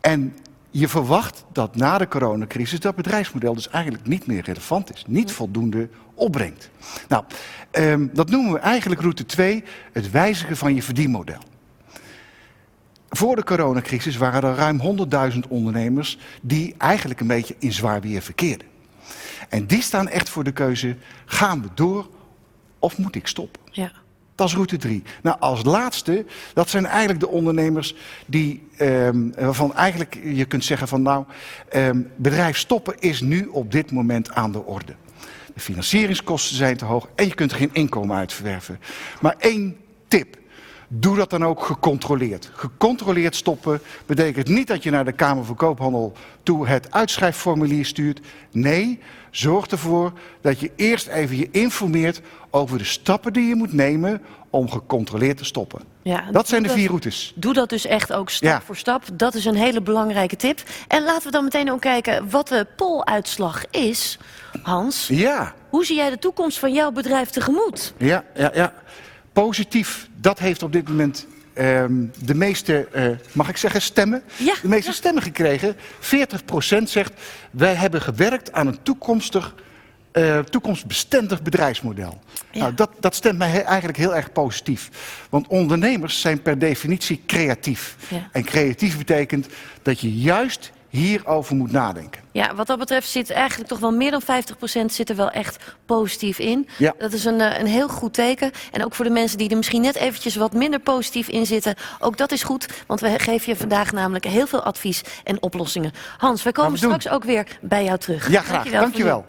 En 0.00 0.36
je 0.70 0.88
verwacht 0.88 1.44
dat 1.52 1.76
na 1.76 1.98
de 1.98 2.08
coronacrisis 2.08 2.80
dat 2.80 2.94
bedrijfsmodel 2.94 3.54
dus 3.54 3.68
eigenlijk 3.68 4.06
niet 4.06 4.26
meer 4.26 4.42
relevant 4.44 4.94
is, 4.94 5.04
niet 5.06 5.32
voldoende 5.32 5.88
opbrengt. 6.14 6.70
Nou, 7.08 7.24
ehm, 7.70 8.06
dat 8.12 8.30
noemen 8.30 8.52
we 8.52 8.58
eigenlijk 8.58 9.00
route 9.00 9.26
2, 9.26 9.64
het 9.92 10.10
wijzigen 10.10 10.56
van 10.56 10.74
je 10.74 10.82
verdienmodel. 10.82 11.40
Voor 13.08 13.36
de 13.36 13.44
coronacrisis 13.44 14.16
waren 14.16 14.42
er 14.42 14.54
ruim 14.54 14.80
100.000 14.80 15.48
ondernemers 15.48 16.18
die 16.42 16.74
eigenlijk 16.78 17.20
een 17.20 17.26
beetje 17.26 17.56
in 17.58 17.72
zwaar 17.72 18.00
weer 18.00 18.22
verkeerden. 18.22 18.66
En 19.48 19.66
die 19.66 19.82
staan 19.82 20.08
echt 20.08 20.28
voor 20.28 20.44
de 20.44 20.52
keuze, 20.52 20.96
gaan 21.24 21.62
we 21.62 21.68
door 21.74 22.08
of 22.78 22.98
moet 22.98 23.14
ik 23.14 23.26
stoppen? 23.26 23.62
Ja. 23.70 23.92
Dat 24.38 24.48
is 24.48 24.54
route 24.54 24.76
3. 24.76 25.02
Nou, 25.22 25.36
als 25.40 25.64
laatste, 25.64 26.24
dat 26.54 26.68
zijn 26.70 26.86
eigenlijk 26.86 27.20
de 27.20 27.28
ondernemers 27.28 27.94
die, 28.26 28.66
ehm, 28.76 29.30
waarvan 29.30 29.74
eigenlijk 29.74 30.18
je 30.24 30.44
kunt 30.44 30.64
zeggen 30.64 30.88
van 30.88 31.02
nou, 31.02 31.24
ehm, 31.68 32.02
bedrijf 32.16 32.56
stoppen 32.56 32.94
is 32.98 33.20
nu 33.20 33.46
op 33.46 33.72
dit 33.72 33.90
moment 33.90 34.30
aan 34.30 34.52
de 34.52 34.64
orde. 34.64 34.94
De 35.54 35.60
financieringskosten 35.60 36.56
zijn 36.56 36.76
te 36.76 36.84
hoog 36.84 37.08
en 37.14 37.26
je 37.26 37.34
kunt 37.34 37.50
er 37.50 37.56
geen 37.56 37.70
inkomen 37.72 38.16
uit 38.16 38.32
verwerven. 38.32 38.80
Maar 39.20 39.34
één 39.38 39.76
tip. 40.08 40.36
Doe 40.90 41.16
dat 41.16 41.30
dan 41.30 41.44
ook 41.44 41.62
gecontroleerd. 41.64 42.50
Gecontroleerd 42.52 43.34
stoppen 43.36 43.80
betekent 44.06 44.48
niet 44.48 44.66
dat 44.66 44.82
je 44.82 44.90
naar 44.90 45.04
de 45.04 45.12
Kamer 45.12 45.44
van 45.44 45.54
Koophandel 45.56 46.12
toe 46.42 46.66
het 46.66 46.90
uitschrijfformulier 46.92 47.84
stuurt. 47.84 48.20
Nee, 48.50 49.00
zorg 49.30 49.66
ervoor 49.66 50.12
dat 50.40 50.60
je 50.60 50.70
eerst 50.76 51.06
even 51.06 51.36
je 51.36 51.48
informeert 51.50 52.20
over 52.50 52.78
de 52.78 52.84
stappen 52.84 53.32
die 53.32 53.48
je 53.48 53.54
moet 53.54 53.72
nemen 53.72 54.22
om 54.50 54.70
gecontroleerd 54.70 55.36
te 55.36 55.44
stoppen. 55.44 55.80
Ja, 56.02 56.24
dat 56.32 56.48
zijn 56.48 56.62
de 56.62 56.68
vier 56.68 56.88
routes. 56.88 57.32
Doe 57.36 57.52
dat 57.52 57.68
dus 57.68 57.86
echt 57.86 58.12
ook 58.12 58.30
stap 58.30 58.48
Ja. 58.50 58.60
voor 58.64 58.76
stap. 58.76 59.02
Dat 59.12 59.34
is 59.34 59.44
een 59.44 59.54
hele 59.56 59.80
belangrijke 59.82 60.36
tip. 60.36 60.62
En 60.88 61.04
laten 61.04 61.24
we 61.26 61.30
dan 61.32 61.44
meteen 61.44 61.72
ook 61.72 61.80
kijken 61.80 62.30
wat 62.30 62.48
de 62.48 62.66
poluitslag 62.76 63.64
is. 63.70 64.18
Hans, 64.62 65.06
Ja, 65.08 65.54
hoe 65.70 65.84
zie 65.84 65.96
jij 65.96 66.10
de 66.10 66.18
toekomst 66.18 66.58
van 66.58 66.72
jouw 66.72 66.90
bedrijf 66.90 67.30
tegemoet? 67.30 67.94
ja, 67.98 68.24
ja, 68.34 68.50
ja. 68.54 68.72
Positief, 69.32 70.07
dat 70.20 70.38
heeft 70.38 70.62
op 70.62 70.72
dit 70.72 70.88
moment 70.88 71.26
ehm, 71.52 72.04
de 72.24 72.34
meeste, 72.34 72.88
eh, 72.92 73.10
mag 73.32 73.48
ik 73.48 73.56
zeggen, 73.56 73.82
stemmen? 73.82 74.22
Ja, 74.36 74.54
de 74.62 74.68
meeste 74.68 74.90
ja. 74.90 74.96
stemmen 74.96 75.22
gekregen. 75.22 75.76
40% 76.00 76.82
zegt, 76.82 77.12
wij 77.50 77.74
hebben 77.74 78.02
gewerkt 78.02 78.52
aan 78.52 78.66
een 78.66 78.82
toekomstig, 78.82 79.54
eh, 80.12 80.38
toekomstbestendig 80.38 81.42
bedrijfsmodel. 81.42 82.20
Ja. 82.50 82.60
Nou, 82.60 82.74
dat, 82.74 82.90
dat 83.00 83.14
stemt 83.14 83.38
mij 83.38 83.50
he- 83.50 83.58
eigenlijk 83.58 83.98
heel 83.98 84.16
erg 84.16 84.32
positief. 84.32 84.90
Want 85.28 85.46
ondernemers 85.46 86.20
zijn 86.20 86.42
per 86.42 86.58
definitie 86.58 87.22
creatief. 87.26 87.96
En 88.32 88.44
creatief 88.44 88.98
betekent 88.98 89.46
dat 89.82 90.00
je 90.00 90.18
juist 90.18 90.72
hierover 90.88 91.56
moet 91.56 91.72
nadenken. 91.72 92.22
Ja, 92.32 92.54
wat 92.54 92.66
dat 92.66 92.78
betreft 92.78 93.08
zit 93.08 93.30
eigenlijk 93.30 93.68
toch 93.68 93.78
wel 93.78 93.92
meer 93.92 94.10
dan 94.10 94.22
50% 94.22 94.24
zit 94.92 95.08
er 95.08 95.16
wel 95.16 95.30
echt 95.30 95.64
positief 95.86 96.38
in. 96.38 96.68
Ja. 96.78 96.94
Dat 96.98 97.12
is 97.12 97.24
een, 97.24 97.40
eh, 97.40 97.58
een 97.58 97.66
heel 97.66 97.88
goed 97.88 98.14
teken. 98.14 98.50
En 98.72 98.84
ook 98.84 98.94
voor 98.94 99.04
de 99.04 99.10
mensen 99.10 99.38
die 99.38 99.50
er 99.50 99.56
misschien 99.56 99.82
net 99.82 99.96
eventjes 99.96 100.36
wat 100.36 100.52
minder 100.52 100.80
positief 100.80 101.28
in 101.28 101.46
zitten. 101.46 101.74
Ook 101.98 102.16
dat 102.16 102.32
is 102.32 102.42
goed, 102.42 102.68
want 102.86 103.00
we 103.00 103.18
geven 103.18 103.52
je 103.52 103.58
vandaag 103.58 103.92
namelijk 103.92 104.24
heel 104.24 104.46
veel 104.46 104.62
advies 104.62 105.02
en 105.24 105.42
oplossingen. 105.42 105.92
Hans, 106.16 106.42
we 106.42 106.52
komen 106.52 106.80
doen. 106.80 106.90
straks 106.90 107.08
ook 107.08 107.24
weer 107.24 107.58
bij 107.60 107.84
jou 107.84 107.98
terug. 107.98 108.30
Ja, 108.30 108.40
graag. 108.40 108.70
Dankjewel. 108.70 109.26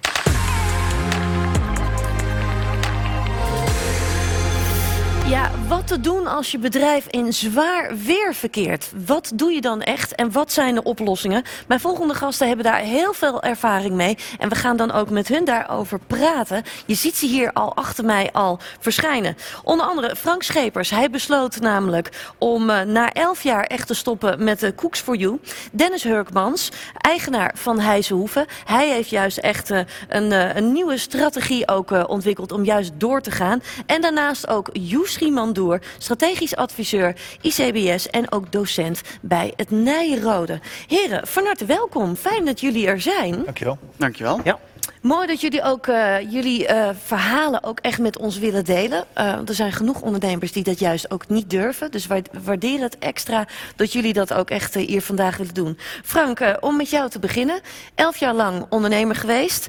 Ja, 5.30 5.52
wat 5.68 5.88
te 5.88 6.00
doen 6.00 6.28
als 6.28 6.52
je 6.52 6.58
bedrijf 6.58 7.08
in 7.08 7.34
zwaar 7.34 7.98
weer 7.98 8.34
verkeert? 8.34 8.92
Wat 9.06 9.32
doe 9.36 9.52
je 9.52 9.62
dan 9.62 9.82
echt 9.82 10.16
en 10.16 10.32
wat 10.32 10.52
zijn 10.52 10.76
de 10.76 10.84
oplossingen? 10.84 11.44
Mijn 11.68 11.80
volgende 11.80 12.14
gasten 12.14 12.48
hebben 12.48 12.66
daar 12.66 12.80
heel 12.80 13.14
veel 13.14 13.44
ervaring 13.44 13.96
mee. 13.96 14.18
En 14.40 14.50
we 14.50 14.56
gaan 14.56 14.78
dan 14.78 14.92
ook 14.92 15.10
met 15.10 15.28
hun 15.28 15.46
daarover 15.46 16.00
praten. 16.08 16.64
Je 16.86 16.94
ziet 16.94 17.16
ze 17.16 17.26
hier 17.26 17.54
al 17.54 17.76
achter 17.76 18.06
mij 18.06 18.32
al 18.32 18.60
verschijnen. 18.80 19.36
Onder 19.64 19.86
andere 19.86 20.16
Frank 20.16 20.44
Schepers. 20.44 20.90
Hij 20.90 21.10
besloot 21.10 21.60
namelijk 21.60 22.34
om 22.38 22.70
eh, 22.70 22.82
na 22.82 23.14
elf 23.14 23.44
jaar 23.44 23.64
echt 23.64 23.88
te 23.88 23.94
stoppen 23.94 24.44
met 24.44 24.60
de 24.60 24.76
Cooks 24.76 25.00
for 25.00 25.16
You. 25.16 25.40
Dennis 25.72 26.04
Hurkmans, 26.04 26.72
eigenaar 26.98 27.52
van 27.56 27.80
Heijzenhoeven. 27.80 28.46
Hij 28.66 28.90
heeft 28.90 29.10
juist 29.10 29.38
echt 29.38 29.72
eh, 29.72 29.80
een, 30.08 30.32
eh, 30.32 30.56
een 30.56 30.72
nieuwe 30.72 30.98
strategie 30.98 31.68
ook 31.68 31.92
eh, 31.92 32.04
ontwikkeld 32.08 32.52
om 32.52 32.64
juist 32.64 32.92
door 32.98 33.22
te 33.22 33.32
gaan. 33.32 33.62
En 33.86 34.02
daarnaast 34.02 34.48
ook 34.48 34.70
Joes 34.72 35.19
Mandoer, 35.26 35.82
strategisch 35.98 36.56
adviseur 36.56 37.16
ICBS 37.42 38.10
en 38.10 38.32
ook 38.32 38.52
docent 38.52 39.02
bij 39.22 39.54
het 39.56 39.72
Nijrode. 39.72 40.60
Heren, 40.88 41.28
van 41.28 41.46
harte 41.46 41.66
welkom. 41.66 42.16
Fijn 42.16 42.46
dat 42.46 42.60
jullie 42.60 42.88
er 42.88 43.02
zijn. 43.02 43.44
Dankjewel. 43.44 43.78
Dankjewel. 43.98 44.40
Ja. 44.44 44.60
Mooi 45.02 45.28
dat 45.28 45.42
jullie 45.42 45.64
ook 45.64 45.88
eh, 45.88 46.32
jullie 46.32 46.68
eh, 46.68 46.90
verhalen 47.04 47.64
ook 47.64 47.80
echt 47.80 48.00
met 48.00 48.18
ons 48.18 48.38
willen 48.38 48.66
delen. 48.66 49.06
Want 49.14 49.50
er 49.50 49.56
zijn 49.56 49.72
genoeg 49.72 50.02
ondernemers 50.02 50.52
die 50.52 50.64
dat 50.64 50.80
juist 50.80 51.12
ook 51.12 51.28
niet 51.28 51.50
durven. 51.50 51.92
Dus 51.92 52.08
wij 52.08 52.24
waarderen 52.44 52.82
het 52.82 52.98
extra 52.98 53.48
dat 53.76 53.94
jullie 53.94 54.14
dat 54.14 54.34
ook 54.34 54.50
echt 54.50 54.74
hier 54.74 55.02
vandaag 55.02 55.38
willen 55.38 55.54
doen. 55.54 55.78
Frank, 56.04 56.58
om 56.60 56.78
met 56.78 56.90
jou 56.90 57.10
te 57.10 57.20
beginnen. 57.20 57.62
Elf 57.96 58.18
jaar 58.18 58.34
lang 58.34 58.66
ondernemer 58.70 59.16
geweest. 59.16 59.68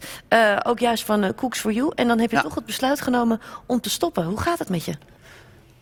Ook 0.62 0.78
juist 0.78 1.04
van 1.04 1.34
Cooks 1.34 1.58
for 1.58 1.72
You. 1.72 1.92
En 1.94 2.08
dan 2.08 2.18
heb 2.18 2.30
je 2.30 2.40
toch 2.40 2.54
het 2.54 2.66
besluit 2.66 3.00
genomen 3.00 3.40
om 3.66 3.80
te 3.80 3.90
stoppen. 3.90 4.24
Hoe 4.24 4.40
gaat 4.40 4.58
het 4.58 4.68
met 4.68 4.84
je? 4.84 4.92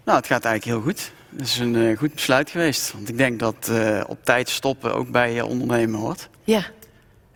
Nou, 0.04 0.18
het 0.18 0.26
gaat 0.26 0.44
eigenlijk 0.44 0.64
heel 0.64 0.92
goed. 0.92 1.10
Het 1.36 1.46
is 1.46 1.58
een 1.58 1.96
goed 1.96 2.14
besluit 2.14 2.50
geweest. 2.50 2.92
Want 2.92 3.08
ik 3.08 3.16
denk 3.16 3.38
dat 3.38 3.70
op 4.06 4.24
tijd 4.24 4.48
stoppen 4.48 4.94
ook 4.94 5.10
bij 5.10 5.32
je 5.32 5.46
ondernemen 5.46 6.00
hoort. 6.00 6.28
Ja. 6.44 6.62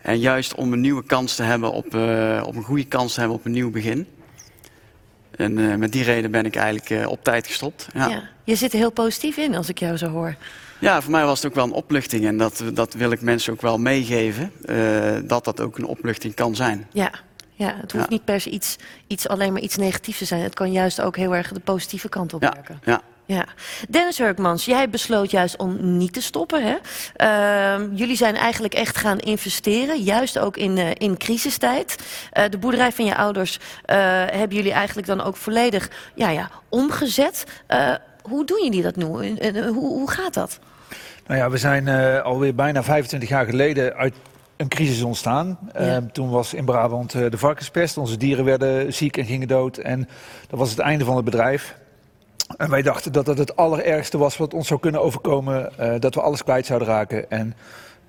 En 0.03 0.19
juist 0.19 0.55
om 0.55 0.73
een 0.73 0.81
nieuwe 0.81 1.03
kans 1.03 1.35
te 1.35 1.43
hebben, 1.43 1.71
op, 1.71 1.95
eh, 1.95 2.43
op 2.45 2.55
een 2.55 2.63
goede 2.63 2.85
kans 2.85 3.13
te 3.13 3.19
hebben 3.19 3.37
op 3.37 3.45
een 3.45 3.51
nieuw 3.51 3.71
begin. 3.71 4.07
En 5.35 5.57
eh, 5.71 5.75
met 5.75 5.91
die 5.91 6.03
reden 6.03 6.31
ben 6.31 6.45
ik 6.45 6.55
eigenlijk 6.55 6.89
eh, 6.89 7.09
op 7.09 7.23
tijd 7.23 7.47
gestopt. 7.47 7.87
Ja. 7.93 8.07
Ja. 8.07 8.23
Je 8.43 8.55
zit 8.55 8.71
er 8.73 8.77
heel 8.77 8.91
positief 8.91 9.37
in 9.37 9.55
als 9.55 9.69
ik 9.69 9.79
jou 9.79 9.97
zo 9.97 10.07
hoor. 10.07 10.35
Ja, 10.79 11.01
voor 11.01 11.11
mij 11.11 11.25
was 11.25 11.41
het 11.41 11.47
ook 11.51 11.55
wel 11.55 11.63
een 11.65 11.71
opluchting. 11.71 12.25
En 12.25 12.37
dat, 12.37 12.63
dat 12.73 12.93
wil 12.93 13.11
ik 13.11 13.21
mensen 13.21 13.53
ook 13.53 13.61
wel 13.61 13.77
meegeven. 13.77 14.51
dat 15.27 15.45
dat 15.45 15.61
ook 15.61 15.77
een 15.77 15.85
opluchting 15.85 16.33
kan 16.33 16.55
zijn. 16.55 16.87
Ja. 16.91 17.11
Ja, 17.55 17.75
het 17.81 17.91
hoeft 17.91 18.03
Ja. 18.03 18.09
niet 18.09 18.25
per 18.25 18.41
se 18.41 18.49
iets, 18.49 18.75
iets, 19.07 19.27
alleen 19.27 19.53
maar 19.53 19.61
iets 19.61 19.75
negatiefs 19.75 20.17
te 20.17 20.25
zijn. 20.25 20.41
Het 20.41 20.53
kan 20.53 20.71
juist 20.71 21.01
ook 21.01 21.15
heel 21.17 21.35
erg 21.35 21.51
de 21.51 21.59
positieve 21.59 22.09
kant 22.09 22.33
op 22.33 22.41
Ja, 22.41 22.51
werken. 22.53 22.79
ja. 22.83 23.01
Ja. 23.25 23.45
Dennis 23.89 24.17
Hurkmans, 24.17 24.65
jij 24.65 24.89
besloot 24.89 25.31
juist 25.31 25.57
om 25.57 25.97
niet 25.97 26.13
te 26.13 26.21
stoppen. 26.21 26.63
Hè? 26.63 26.75
Ehm, 27.15 27.93
jullie 27.93 28.15
zijn 28.15 28.35
eigenlijk 28.35 28.73
echt 28.73 28.97
gaan 28.97 29.19
investeren, 29.19 30.01
juist 30.01 30.39
ook 30.39 30.57
in, 30.57 30.77
eh, 30.77 30.89
in 30.97 31.17
crisistijd. 31.17 31.95
Eh, 32.31 32.43
de 32.49 32.57
boerderij 32.57 32.91
van 32.91 33.05
je 33.05 33.15
ouders 33.15 33.59
eh, 33.85 33.97
hebben 34.25 34.57
jullie 34.57 34.71
eigenlijk 34.71 35.07
dan 35.07 35.21
ook 35.21 35.35
volledig 35.35 35.89
ja, 36.15 36.29
ja, 36.29 36.49
omgezet. 36.69 37.43
Hoe 38.21 38.45
doen 38.45 38.63
jullie 38.63 38.81
dat 38.81 38.95
nu? 38.95 39.05
Hoe, 39.05 39.73
hoe 39.73 40.11
gaat 40.11 40.33
dat? 40.33 40.59
Nou 41.27 41.39
ja, 41.39 41.49
we 41.49 41.57
zijn 41.57 41.89
alweer 42.23 42.55
bijna 42.55 42.83
25 42.83 43.29
jaar 43.29 43.45
geleden 43.45 43.95
uit 43.95 44.13
een 44.57 44.67
crisis 44.67 45.01
ontstaan. 45.01 45.59
Eh, 45.73 45.97
toen 45.97 46.29
was 46.29 46.53
in 46.53 46.65
Brabant 46.65 47.11
de 47.11 47.37
varkenspest. 47.37 47.97
Onze 47.97 48.17
dieren 48.17 48.45
werden 48.45 48.93
ziek 48.93 49.17
en 49.17 49.25
gingen 49.25 49.47
dood. 49.47 49.77
En 49.77 50.09
dat 50.49 50.59
was 50.59 50.69
het 50.69 50.79
einde 50.79 51.05
van 51.05 51.15
het 51.15 51.25
bedrijf. 51.25 51.75
En 52.57 52.69
wij 52.69 52.81
dachten 52.81 53.11
dat 53.11 53.27
het 53.27 53.37
het 53.37 53.55
allerergste 53.55 54.17
was 54.17 54.37
wat 54.37 54.53
ons 54.53 54.67
zou 54.67 54.79
kunnen 54.79 55.01
overkomen. 55.01 55.77
eh, 55.77 55.99
dat 55.99 56.15
we 56.15 56.21
alles 56.21 56.43
kwijt 56.43 56.65
zouden 56.65 56.87
raken. 56.87 57.29
En 57.29 57.53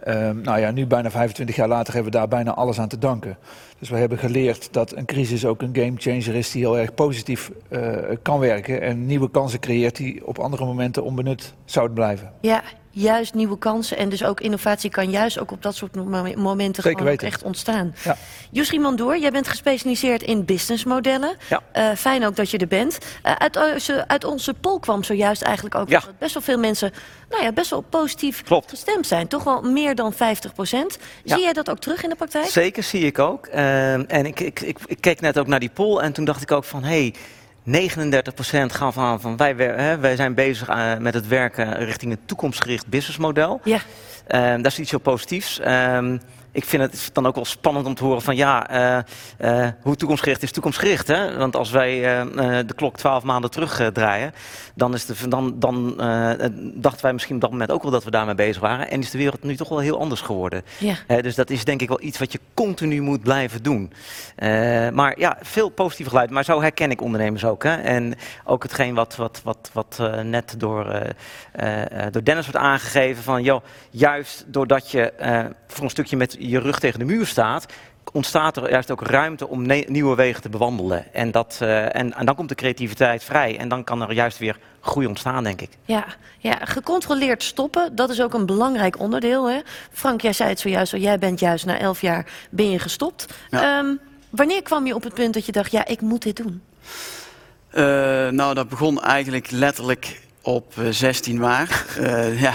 ehm, 0.01 0.41
nou 0.41 0.59
ja, 0.61 0.71
nu 0.71 0.87
bijna 0.87 1.11
25 1.11 1.57
jaar 1.57 1.69
later 1.69 1.95
hebben 1.95 2.13
we 2.13 2.19
daar 2.19 2.29
bijna 2.29 2.55
alles 2.55 2.81
aan 2.81 2.89
te 2.89 2.99
danken. 2.99 3.39
Dus 3.79 3.89
we 3.89 3.97
hebben 3.97 4.19
geleerd 4.19 4.73
dat 4.73 4.97
een 4.97 5.05
crisis 5.05 5.47
ook 5.47 5.63
een 5.63 5.77
gamechanger 5.77 6.35
is 6.35 6.51
die 6.51 6.63
heel 6.63 6.79
erg 6.79 6.95
positief 6.95 7.51
eh, 7.69 7.97
kan 8.23 8.39
werken. 8.39 8.81
En 8.81 9.07
nieuwe 9.07 9.31
kansen 9.31 9.61
creëert 9.61 9.97
die 9.97 10.27
op 10.27 10.39
andere 10.39 10.65
momenten 10.65 11.05
onbenut 11.05 11.55
zouden 11.65 11.95
blijven. 11.95 12.33
Ja, 12.41 12.63
juist 12.95 13.35
nieuwe 13.35 13.59
kansen. 13.59 13.97
En 13.97 14.09
dus 14.09 14.25
ook 14.25 14.41
innovatie 14.41 14.91
kan 14.91 15.11
juist 15.11 15.39
ook 15.39 15.51
op 15.51 15.63
dat 15.63 15.75
soort 15.77 15.95
mo- 15.95 16.33
momenten 16.37 16.83
Zeker 16.83 16.99
gewoon 16.99 17.13
weten. 17.13 17.27
echt 17.27 17.43
ontstaan. 17.43 17.95
Ja. 18.05 18.17
Yusri 18.51 18.79
Mandoor, 18.81 19.19
jij 19.19 19.31
bent 19.31 19.49
gespecialiseerd 19.49 20.23
in 20.23 20.45
businessmodellen. 20.45 21.37
Ja. 21.49 21.63
Eh, 21.73 21.89
fijn 21.97 22.27
ook 22.27 22.37
dat 22.37 22.51
je 22.51 22.59
er 22.59 22.67
bent. 22.67 22.99
Eh, 23.23 23.33
uit, 23.33 23.57
onze, 23.75 24.09
uit 24.09 24.25
onze 24.25 24.55
poll 24.55 24.79
kwam 24.81 25.03
zojuist 25.05 25.43
eigenlijk 25.43 25.75
ook 25.75 25.89
Ja. 25.89 26.01
dat 26.01 26.19
best 26.19 26.35
wel 26.35 26.43
veel 26.43 26.59
mensen 26.59 26.93
nou 27.31 27.43
ja, 27.43 27.53
best 27.53 27.71
wel 27.71 27.81
positief 27.81 28.43
Klopt. 28.43 28.71
gestemd 28.71 29.07
zijn. 29.07 29.29
Toch 29.29 29.45
wel 29.45 29.63
meer 29.63 29.95
dan 29.95 30.13
50 30.13 30.53
procent. 30.55 30.99
Zie 31.25 31.41
jij 31.41 31.53
dat 31.53 31.71
ook 31.71 31.79
terug 31.79 32.03
in 32.03 32.09
de 32.09 32.15
praktijk? 32.17 32.47
Zeker, 32.47 32.83
zie 32.83 33.07
ik 33.07 33.19
ook. 33.19 33.47
Ehm, 33.47 34.05
en 34.09 34.27
ik, 34.27 34.41
ik, 34.41 34.61
ik, 34.61 34.79
ik 34.87 35.01
keek 35.01 35.21
net 35.21 35.39
ook 35.39 35.47
naar 35.47 35.61
die 35.61 35.71
poll 35.75 35.99
en 35.99 36.13
toen 36.13 36.25
dacht 36.25 36.43
ik 36.43 36.51
ook 36.53 36.65
van... 36.65 36.85
Hey, 36.85 37.15
39% 37.67 37.71
gaan 38.67 38.93
van, 38.93 39.21
van 39.21 39.37
wij, 39.37 39.55
hè, 39.57 39.99
wij 39.99 40.17
zijn 40.17 40.35
bezig 40.35 40.69
eh, 40.69 40.97
met 40.97 41.15
het 41.15 41.29
werken 41.29 41.85
richting 41.85 42.13
een 42.13 42.25
toekomstgericht 42.25 42.87
businessmodel. 42.87 43.61
Ja. 43.65 43.79
Ehm, 44.27 44.63
dat 44.63 44.73
is 44.73 44.79
iets 44.79 44.91
heel 44.91 45.01
positiefs. 45.01 45.61
Ehm, 45.61 46.19
ik 46.55 46.65
vind 46.65 46.83
het 46.83 47.11
dan 47.13 47.27
ook 47.27 47.35
wel 47.35 47.45
spannend 47.45 47.87
om 47.87 47.95
te 47.95 48.05
horen 48.05 48.23
van 48.23 48.37
ja, 48.37 48.69
eh, 48.69 48.99
eh, 49.37 49.73
hoe 49.83 49.97
toekomstgericht 49.97 50.43
is 50.43 50.53
toekomstgericht. 50.53 51.07
Hè? 51.07 51.37
Want 51.37 51.57
als 51.57 51.71
wij 51.71 52.19
eh, 52.19 52.27
de 52.67 52.75
klok 52.75 52.97
twaalf 52.97 53.23
maanden 53.23 53.51
terugdraaien, 53.51 54.33
dan, 54.75 54.95
is 54.95 55.07
de, 55.07 55.29
dan, 55.29 55.55
dan 55.59 55.97
dachten 56.75 57.03
wij 57.03 57.13
misschien 57.13 57.35
op 57.35 57.41
dat 57.41 57.51
moment 57.51 57.71
ook 57.71 57.83
wel 57.83 57.91
dat 57.91 58.05
we 58.05 58.11
daarmee 58.11 58.35
bezig 58.35 58.63
waren. 58.63 58.91
En 58.91 59.01
is 59.01 59.11
de 59.11 59.19
wereld 59.19 59.43
nu 59.43 59.57
toch 59.57 59.69
wel 59.69 59.79
heel 59.79 60.01
anders 60.01 60.21
geworden. 60.21 60.63
Ja. 60.79 61.21
Dus 61.21 61.35
dat 61.35 61.51
is 61.51 61.65
denk 61.65 61.81
ik 61.81 61.89
wel 61.89 62.03
iets 62.03 62.19
wat 62.19 62.33
je 62.33 62.41
continu 62.55 63.01
moet 63.01 63.23
blijven 63.23 63.63
doen. 63.63 63.93
Maar 64.93 65.19
ja, 65.19 65.39
veel 65.43 65.69
positieve 65.69 66.11
geluid. 66.11 66.31
Maar 66.31 66.45
zo 66.45 66.61
herken 66.61 66.91
ik 66.91 67.01
ondernemers 67.01 67.45
ook. 67.45 67.63
Hè? 67.63 67.75
En 67.75 68.15
ook 68.45 68.63
hetgeen 68.63 68.95
wat, 68.95 69.17
wat, 69.17 69.41
wat, 69.45 69.71
wat 69.73 70.03
net 70.23 70.55
door, 70.59 71.15
door 72.11 72.25
Dennis 72.25 72.47
wordt 72.47 72.61
aangegeven. 72.61 73.23
Van, 73.23 73.43
joh, 73.43 73.65
juist 73.91 74.45
doordat 74.47 74.91
je 74.91 75.13
voor 75.67 75.85
een 75.85 75.91
stukje 75.91 76.17
met 76.17 76.37
je 76.49 76.59
rug 76.59 76.79
tegen 76.79 76.99
de 76.99 77.05
muur 77.05 77.27
staat... 77.27 77.67
ontstaat 78.13 78.57
er 78.57 78.71
juist 78.71 78.91
ook 78.91 79.03
ruimte 79.03 79.49
om 79.49 79.67
nieuwe 79.87 80.15
wegen 80.15 80.43
te 80.43 80.49
bewandelen. 80.49 81.15
En, 81.15 81.31
dat, 81.31 81.59
eh, 81.61 81.97
en, 81.97 82.15
en 82.15 82.27
dan 82.27 82.35
komt 82.35 82.49
de 82.49 82.55
creativiteit 82.55 83.25
vrij. 83.25 83.59
En 83.59 83.69
dan 83.69 83.85
kan 83.85 84.03
er 84.03 84.13
juist 84.13 84.39
weer 84.39 84.59
groei 84.81 85.07
ontstaan, 85.07 85.45
denk 85.45 85.61
ik. 85.61 85.71
Ja, 85.85 86.05
ja, 86.39 86.59
gecontroleerd 86.63 87.43
stoppen, 87.43 87.95
dat 87.95 88.11
is 88.11 88.23
ook 88.23 88.35
een 88.35 88.47
belangrijk 88.47 88.99
onderdeel. 88.99 89.51
Hè? 89.51 89.61
Frank, 89.93 90.21
jij 90.21 90.33
zei 90.33 90.49
het 90.49 90.61
zojuist 90.61 90.93
al, 90.93 90.99
jij 90.99 91.19
bent 91.19 91.41
juist 91.41 91.67
na 91.67 91.79
elf 91.79 92.01
jaar 92.01 92.27
ben 92.51 92.71
je 92.71 92.79
gestopt. 92.79 93.27
Ehm, 93.51 93.95
wanneer 94.31 94.63
kwam 94.63 94.87
je 94.87 94.95
op 94.95 95.03
het 95.03 95.15
punt 95.15 95.35
dat 95.35 95.47
je 95.47 95.53
dacht, 95.53 95.71
ja, 95.71 95.87
ik 95.87 96.01
moet 96.01 96.23
dit 96.23 96.37
doen? 96.37 96.63
Eh, 97.71 97.83
nou, 98.29 98.55
dat 98.55 98.69
begon 98.69 99.03
eigenlijk 99.03 99.51
letterlijk 99.51 100.21
op 100.45 100.79
eh, 100.79 100.89
16 100.91 101.39
maart. 101.39 101.73
Eh, 101.95 102.41
ja, 102.41 102.55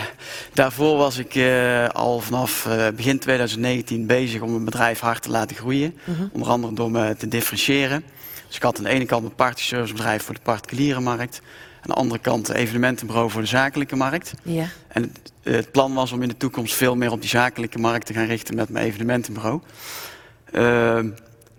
daarvoor 0.53 0.97
was 0.97 1.17
ik 1.17 1.35
eh, 1.35 1.87
al 1.87 2.19
vanaf 2.19 2.65
eh, 2.65 2.87
begin 2.95 3.19
2019 3.19 4.05
bezig 4.05 4.41
om 4.41 4.51
mijn 4.51 4.65
bedrijf 4.65 4.99
hard 4.99 5.21
te 5.21 5.29
laten 5.29 5.55
groeien. 5.55 5.97
Mhm. 6.03 6.27
Onder 6.31 6.49
andere 6.49 6.73
door 6.73 6.91
me 6.91 7.15
te 7.15 7.27
differentiëren. 7.27 8.03
Dus 8.47 8.55
ik 8.55 8.63
had 8.63 8.77
aan 8.77 8.83
de 8.83 8.89
ene 8.89 9.05
kant 9.05 9.25
een 9.25 9.35
party 9.35 9.63
servicebedrijf 9.63 10.23
voor 10.23 10.35
de 10.35 10.41
particuliere 10.41 10.99
markt. 10.99 11.41
Aan 11.75 11.89
de 11.89 11.93
andere 11.93 12.19
kant 12.19 12.47
een 12.47 12.55
evenementenbureau 12.55 13.29
voor 13.29 13.41
de 13.41 13.47
zakelijke 13.47 13.95
markt. 13.95 14.33
Ja. 14.43 14.67
En 14.87 15.01
het, 15.01 15.31
het 15.43 15.71
plan 15.71 15.93
was 15.93 16.11
om 16.11 16.21
in 16.21 16.29
de 16.29 16.37
toekomst 16.37 16.75
veel 16.75 16.95
meer 16.95 17.11
op 17.11 17.21
die 17.21 17.29
zakelijke 17.29 17.79
markt 17.79 18.05
te 18.05 18.13
gaan 18.13 18.25
richten 18.25 18.55
met 18.55 18.69
mijn 18.69 18.85
evenementenbureau. 18.85 19.61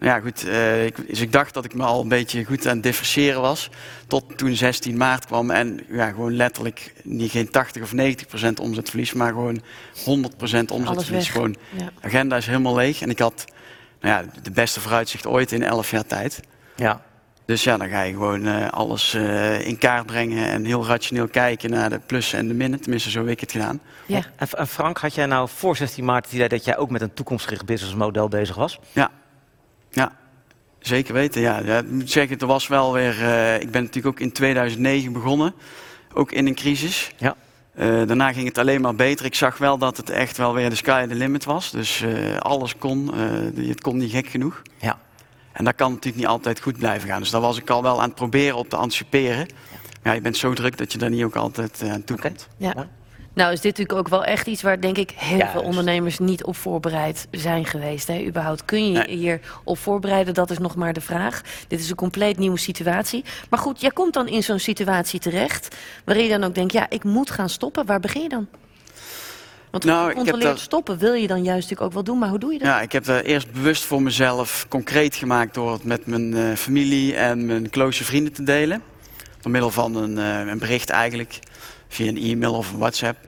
Ja, 0.00 0.20
goed. 0.20 0.48
eh, 0.48 0.84
ik, 0.86 1.08
dus 1.08 1.20
ik 1.20 1.32
dacht 1.32 1.54
dat 1.54 1.64
ik 1.64 1.74
me 1.74 1.82
al 1.84 2.02
een 2.02 2.08
beetje 2.08 2.44
goed 2.44 2.66
aan 2.66 2.74
het 2.74 2.82
differentiëren 2.82 3.40
was. 3.40 3.70
Tot 4.06 4.38
toen 4.38 4.54
16 4.54 4.96
maart 4.96 5.26
kwam 5.26 5.50
en 5.50 5.80
ja, 5.88 6.08
gewoon 6.10 6.36
letterlijk 6.36 6.92
niet 7.04 7.30
geen 7.30 7.50
80 7.50 7.82
of 7.82 7.92
90 7.92 8.26
procent 8.26 8.60
omzetverlies, 8.60 9.12
maar 9.12 9.28
gewoon 9.32 9.62
100 10.04 10.36
procent 10.36 10.70
omzetverlies. 10.70 11.24
weg. 11.26 11.32
Gewoon, 11.32 11.56
Ja. 11.76 11.84
de 11.84 12.06
agenda 12.06 12.36
is 12.36 12.46
helemaal 12.46 12.74
leeg. 12.74 13.00
En 13.00 13.10
ik 13.10 13.18
had 13.18 13.44
nou 14.00 14.14
ja, 14.24 14.30
de 14.42 14.50
beste 14.50 14.80
vooruitzicht 14.80 15.26
ooit 15.26 15.52
in 15.52 15.62
11 15.62 15.90
jaar 15.90 16.06
tijd. 16.06 16.40
Ja. 16.76 17.00
Dus 17.44 17.64
ja, 17.64 17.76
dan 17.76 17.88
ga 17.88 18.02
je 18.02 18.12
gewoon 18.12 18.46
eh, 18.46 18.68
alles 18.68 19.14
eh, 19.14 19.66
in 19.66 19.78
kaart 19.78 20.06
brengen 20.06 20.46
en 20.46 20.64
heel 20.64 20.86
rationeel 20.86 21.28
kijken 21.28 21.70
naar 21.70 21.90
de 21.90 21.98
plussen 22.06 22.38
en 22.38 22.48
de 22.48 22.54
minnen. 22.54 22.80
Tenminste, 22.80 23.10
zo 23.10 23.18
heb 23.20 23.28
ik 23.28 23.40
het 23.40 23.52
gedaan. 23.52 23.80
Ja. 24.06 24.22
En, 24.36 24.48
en 24.56 24.66
Frank, 24.68 24.98
had 24.98 25.14
jij 25.14 25.26
nou 25.26 25.48
voor 25.54 25.76
16 25.76 26.04
maart 26.04 26.24
het 26.24 26.34
idee 26.34 26.48
dat 26.48 26.64
jij 26.64 26.76
ook 26.76 26.90
met 26.90 27.00
een 27.00 27.14
toekomstgericht 27.14 27.64
businessmodel 27.64 28.28
bezig 28.28 28.56
was? 28.56 28.78
Ja, 28.92 29.10
ja. 29.90 30.12
Zeker 30.78 31.14
weten, 31.14 31.40
ja. 31.40 31.58
ja 31.58 31.78
ik 31.78 31.90
moet 31.90 32.10
zeggen, 32.10 32.38
er 32.38 32.46
was 32.46 32.66
wel 32.68 32.92
weer... 32.92 33.22
eh, 33.22 33.60
ik 33.60 33.70
ben 33.70 33.82
natuurlijk 33.82 34.14
ook 34.14 34.20
in 34.20 34.32
2009 34.32 35.12
begonnen. 35.12 35.54
Ook 36.14 36.32
in 36.32 36.46
een 36.46 36.54
crisis. 36.54 37.10
Ja. 37.18 37.36
Eh, 37.74 37.86
daarna 37.86 38.32
ging 38.32 38.46
het 38.48 38.58
alleen 38.58 38.80
maar 38.80 38.94
beter. 38.94 39.24
Ik 39.26 39.34
zag 39.34 39.58
wel 39.58 39.78
dat 39.78 39.96
het 39.96 40.10
echt 40.10 40.36
wel 40.36 40.54
weer 40.54 40.70
de 40.70 40.76
sky 40.76 41.06
the 41.06 41.14
limit 41.14 41.44
was. 41.44 41.70
Dus 41.70 42.02
eh, 42.02 42.36
alles 42.36 42.76
kon. 42.78 43.14
eh, 43.14 43.68
het 43.68 43.80
kon 43.80 43.96
niet 43.96 44.10
gek 44.10 44.26
genoeg. 44.28 44.62
Ja. 44.78 44.98
En 45.52 45.64
dat 45.64 45.74
kan 45.74 45.88
natuurlijk 45.90 46.16
niet 46.16 46.26
altijd 46.26 46.60
goed 46.60 46.78
blijven 46.78 47.08
gaan. 47.08 47.20
Dus 47.20 47.30
daar 47.30 47.40
was 47.40 47.58
ik 47.58 47.70
al 47.70 47.82
wel 47.82 47.98
aan 48.00 48.06
het 48.08 48.14
proberen 48.14 48.56
op 48.56 48.68
te 48.68 48.76
anticiperen. 48.76 49.46
Ja, 50.02 50.12
je 50.12 50.20
bent 50.20 50.36
zo 50.36 50.52
druk 50.52 50.78
dat 50.78 50.92
je 50.92 50.98
daar 50.98 51.10
niet 51.10 51.22
ook 51.24 51.36
altijd 51.36 51.82
eh, 51.82 51.92
aan 51.92 52.04
toe 52.04 52.18
komt. 52.18 52.48
Ja. 52.56 52.88
Nou 53.34 53.52
is 53.52 53.60
dit 53.60 53.78
natuurlijk 53.78 53.98
ook 53.98 54.08
wel 54.08 54.24
echt 54.24 54.46
iets 54.46 54.62
waar 54.62 54.80
denk 54.80 54.98
ik 54.98 55.10
heel 55.10 55.46
veel 55.46 55.62
ondernemers 55.62 56.18
niet 56.18 56.44
op 56.44 56.56
voorbereid 56.56 57.28
zijn 57.30 57.64
geweest. 57.64 58.06
Hè? 58.06 58.24
Überhaupt 58.26 58.64
kun 58.64 58.92
je 58.92 58.98
je 58.98 59.16
hier 59.16 59.40
op 59.64 59.78
voorbereiden, 59.78 60.34
dat 60.34 60.50
is 60.50 60.58
nog 60.58 60.76
maar 60.76 60.92
de 60.92 61.00
vraag. 61.00 61.40
Dit 61.68 61.80
is 61.80 61.90
een 61.90 61.96
compleet 61.96 62.38
nieuwe 62.38 62.58
situatie. 62.58 63.24
Maar 63.50 63.58
goed, 63.58 63.80
jij 63.80 63.90
komt 63.90 64.12
dan 64.14 64.28
in 64.28 64.42
zo'n 64.42 64.58
situatie 64.58 65.20
terecht 65.20 65.76
waarin 66.04 66.24
je 66.24 66.30
dan 66.30 66.44
ook 66.44 66.54
denkt, 66.54 66.72
ja, 66.72 66.86
ik 66.90 67.04
moet 67.04 67.30
gaan 67.30 67.48
stoppen. 67.48 67.86
Waar 67.86 68.00
begin 68.00 68.22
je 68.22 68.28
dan? 68.28 68.46
Want 69.70 69.84
Nou, 69.84 70.08
gecontroleerd 70.08 70.58
stoppen 70.58 70.98
wil 70.98 71.12
je 71.12 71.26
dan 71.26 71.42
juist 71.42 71.60
natuurlijk 71.60 71.80
ook 71.80 71.92
wel 71.92 72.04
doen, 72.04 72.18
maar 72.18 72.28
hoe 72.28 72.38
doe 72.38 72.52
je 72.52 72.58
dat? 72.58 72.68
Ja, 72.68 72.80
ik 72.80 72.92
heb 72.92 73.04
dat 73.04 73.22
eerst 73.22 73.52
bewust 73.52 73.84
voor 73.84 74.02
mezelf 74.02 74.66
concreet 74.68 75.14
gemaakt 75.14 75.54
door 75.54 75.72
het 75.72 75.84
met 75.84 76.06
mijn 76.06 76.34
eh, 76.34 76.54
familie 76.54 77.16
en 77.16 77.46
mijn 77.46 77.70
close 77.70 78.04
vrienden 78.04 78.32
te 78.32 78.42
delen. 78.42 78.82
Door 79.40 79.50
middel 79.52 79.70
van 79.70 79.96
een, 79.96 80.18
eh, 80.18 80.50
een 80.50 80.58
bericht 80.58 80.90
eigenlijk, 80.90 81.38
via 81.90 82.08
een 82.08 82.16
e-mail 82.22 82.54
of 82.54 82.72
een 82.72 82.78
WhatsApp. 82.78 83.18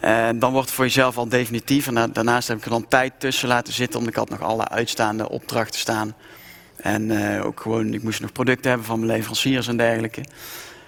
En 0.00 0.38
dan 0.38 0.52
wordt 0.52 0.66
het 0.66 0.76
voor 0.76 0.84
jezelf 0.84 1.16
al 1.18 1.28
definitief. 1.28 1.86
En 1.86 1.94
da- 1.94 2.06
daarnaast 2.06 2.48
heb 2.48 2.56
ik 2.56 2.64
er 2.64 2.70
dan 2.70 2.88
tijd 2.88 3.12
tussen 3.18 3.48
laten 3.48 3.72
zitten, 3.72 3.98
omdat 3.98 4.12
ik 4.14 4.18
had 4.18 4.30
nog 4.30 4.42
alle 4.42 4.68
uitstaande 4.68 5.28
opdrachten 5.28 5.80
staan. 5.80 6.14
En 6.76 7.10
eh, 7.36 7.46
ook 7.46 7.60
gewoon, 7.60 7.94
ik 7.94 8.02
moest 8.02 8.20
nog 8.20 8.32
producten 8.32 8.68
hebben 8.68 8.86
van 8.86 8.98
mijn 8.98 9.10
leveranciers 9.12 9.68
en 9.68 9.76
dergelijke. 9.76 10.24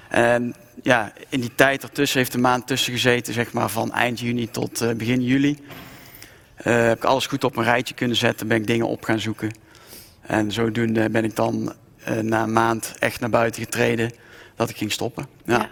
En 0.08 0.54
ja, 0.82 1.12
in 1.28 1.40
die 1.40 1.54
tijd 1.54 1.82
ertussen 1.82 2.18
heeft 2.18 2.34
een 2.34 2.40
maand 2.40 2.66
tussen 2.66 2.92
gezeten, 2.92 3.34
zeg 3.34 3.52
maar 3.52 3.68
van 3.68 3.92
eind 3.92 4.20
juni 4.20 4.50
tot 4.50 4.80
eh, 4.80 4.94
begin 4.94 5.22
juli. 5.22 5.58
Eh, 6.56 6.86
heb 6.86 6.96
ik 6.96 7.04
alles 7.04 7.26
goed 7.26 7.44
op 7.44 7.56
een 7.56 7.64
rijtje 7.64 7.94
kunnen 7.94 8.16
zetten, 8.16 8.48
ben 8.48 8.56
ik 8.56 8.66
dingen 8.66 8.86
op 8.88 9.04
gaan 9.04 9.20
zoeken. 9.20 9.50
En 10.20 10.52
zodoende 10.52 11.10
ben 11.10 11.24
ik 11.24 11.36
dan 11.36 11.72
eh, 12.04 12.16
na 12.18 12.42
een 12.42 12.52
maand 12.52 12.94
echt 12.98 13.20
naar 13.20 13.30
buiten 13.30 13.62
getreden 13.62 14.12
dat 14.56 14.70
ik 14.70 14.76
ging 14.76 14.92
stoppen. 14.92 15.26
Ja, 15.44 15.68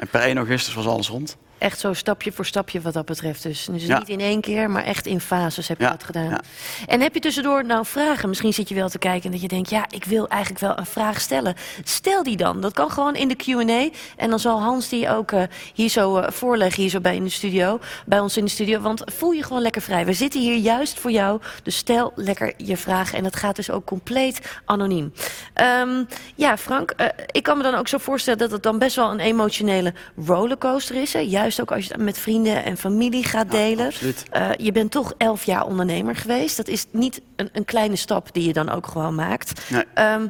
En 0.00 0.08
per 0.10 0.20
1 0.20 0.38
augustus 0.38 0.74
was 0.74 0.86
alles 0.86 1.08
rond. 1.08 1.36
Echt 1.62 1.80
zo 1.80 1.92
stapje 1.92 2.32
voor 2.32 2.46
stapje 2.46 2.80
wat 2.80 2.92
dat 2.92 3.04
betreft. 3.04 3.42
Dus, 3.42 3.64
dus 3.70 3.86
Ja. 3.86 3.98
niet 3.98 4.08
in 4.08 4.20
één 4.20 4.40
keer, 4.40 4.70
maar 4.70 4.84
echt 4.84 5.06
in 5.06 5.20
fases 5.20 5.68
heb 5.68 5.80
je 5.80 5.86
dat 5.86 6.04
gedaan. 6.04 6.28
ja. 6.30 6.40
En 6.86 7.00
heb 7.00 7.14
je 7.14 7.20
tussendoor 7.20 7.64
nou 7.64 7.86
vragen? 7.86 8.28
Misschien 8.28 8.52
zit 8.52 8.68
je 8.68 8.74
wel 8.74 8.88
te 8.88 8.98
kijken 8.98 9.24
en 9.24 9.30
dat 9.30 9.40
je 9.40 9.48
denkt... 9.48 9.70
ja, 9.70 9.84
ik 9.90 10.04
wil 10.04 10.28
eigenlijk 10.28 10.60
wel 10.60 10.78
een 10.78 10.86
vraag 10.86 11.20
stellen. 11.20 11.54
Stel 11.84 12.22
die 12.22 12.36
dan. 12.36 12.60
Dat 12.60 12.72
kan 12.72 12.90
gewoon 12.90 13.14
in 13.14 13.28
de 13.28 13.34
Q&A. 13.36 13.88
En 14.16 14.30
dan 14.30 14.38
zal 14.38 14.60
Hans 14.60 14.88
die 14.88 15.08
ook 15.10 15.32
eh, 15.32 15.42
hier 15.74 15.88
zo 15.88 16.16
eh, 16.16 16.30
voorleggen, 16.30 16.80
hier 16.82 16.90
zo 16.90 17.00
bij, 17.00 17.16
in 17.16 17.24
de 17.24 17.30
studio, 17.30 17.78
bij 18.06 18.20
ons 18.20 18.36
in 18.36 18.44
de 18.44 18.50
studio. 18.50 18.80
Want 18.80 19.02
voel 19.04 19.30
je 19.30 19.42
gewoon 19.42 19.62
lekker 19.62 19.82
vrij. 19.82 20.06
We 20.06 20.12
zitten 20.12 20.40
hier 20.40 20.56
juist 20.56 20.98
voor 20.98 21.10
jou. 21.10 21.40
Dus 21.62 21.76
stel 21.76 22.12
lekker 22.16 22.52
je 22.56 22.76
vragen. 22.76 23.18
En 23.18 23.22
dat 23.24 23.36
gaat 23.36 23.56
dus 23.56 23.70
ook 23.70 23.84
compleet 23.86 24.40
anoniem. 24.64 25.12
Ehm, 25.54 26.04
ja, 26.34 26.56
Frank, 26.56 26.90
eh, 26.90 27.06
ik 27.26 27.42
kan 27.42 27.56
me 27.56 27.62
dan 27.62 27.74
ook 27.74 27.88
zo 27.88 27.98
voorstellen... 27.98 28.38
dat 28.38 28.50
het 28.50 28.62
dan 28.62 28.78
best 28.78 28.96
wel 28.96 29.10
een 29.10 29.20
emotionele 29.20 29.92
rollercoaster 30.26 30.96
is. 30.96 31.12
Hè? 31.12 31.18
Juist 31.18 31.51
ook 31.60 31.72
als 31.72 31.86
je 31.86 31.92
het 31.92 32.02
met 32.02 32.18
vrienden 32.18 32.64
en 32.64 32.76
familie 32.76 33.24
gaat 33.24 33.50
delen. 33.50 33.92
Eh, 34.30 34.50
je 34.56 34.72
bent 34.72 34.90
toch 34.90 35.14
elf 35.16 35.44
jaar 35.44 35.66
ondernemer 35.66 36.16
geweest. 36.16 36.56
Dat 36.56 36.68
is 36.68 36.86
niet 36.90 37.20
een, 37.36 37.48
een 37.52 37.64
kleine 37.64 37.96
stap 37.96 38.32
die 38.32 38.46
je 38.46 38.52
dan 38.52 38.68
ook 38.68 38.86
gewoon 38.86 39.14
maakt. 39.14 39.70
Nee. 39.70 39.84
Ehm, 39.94 40.26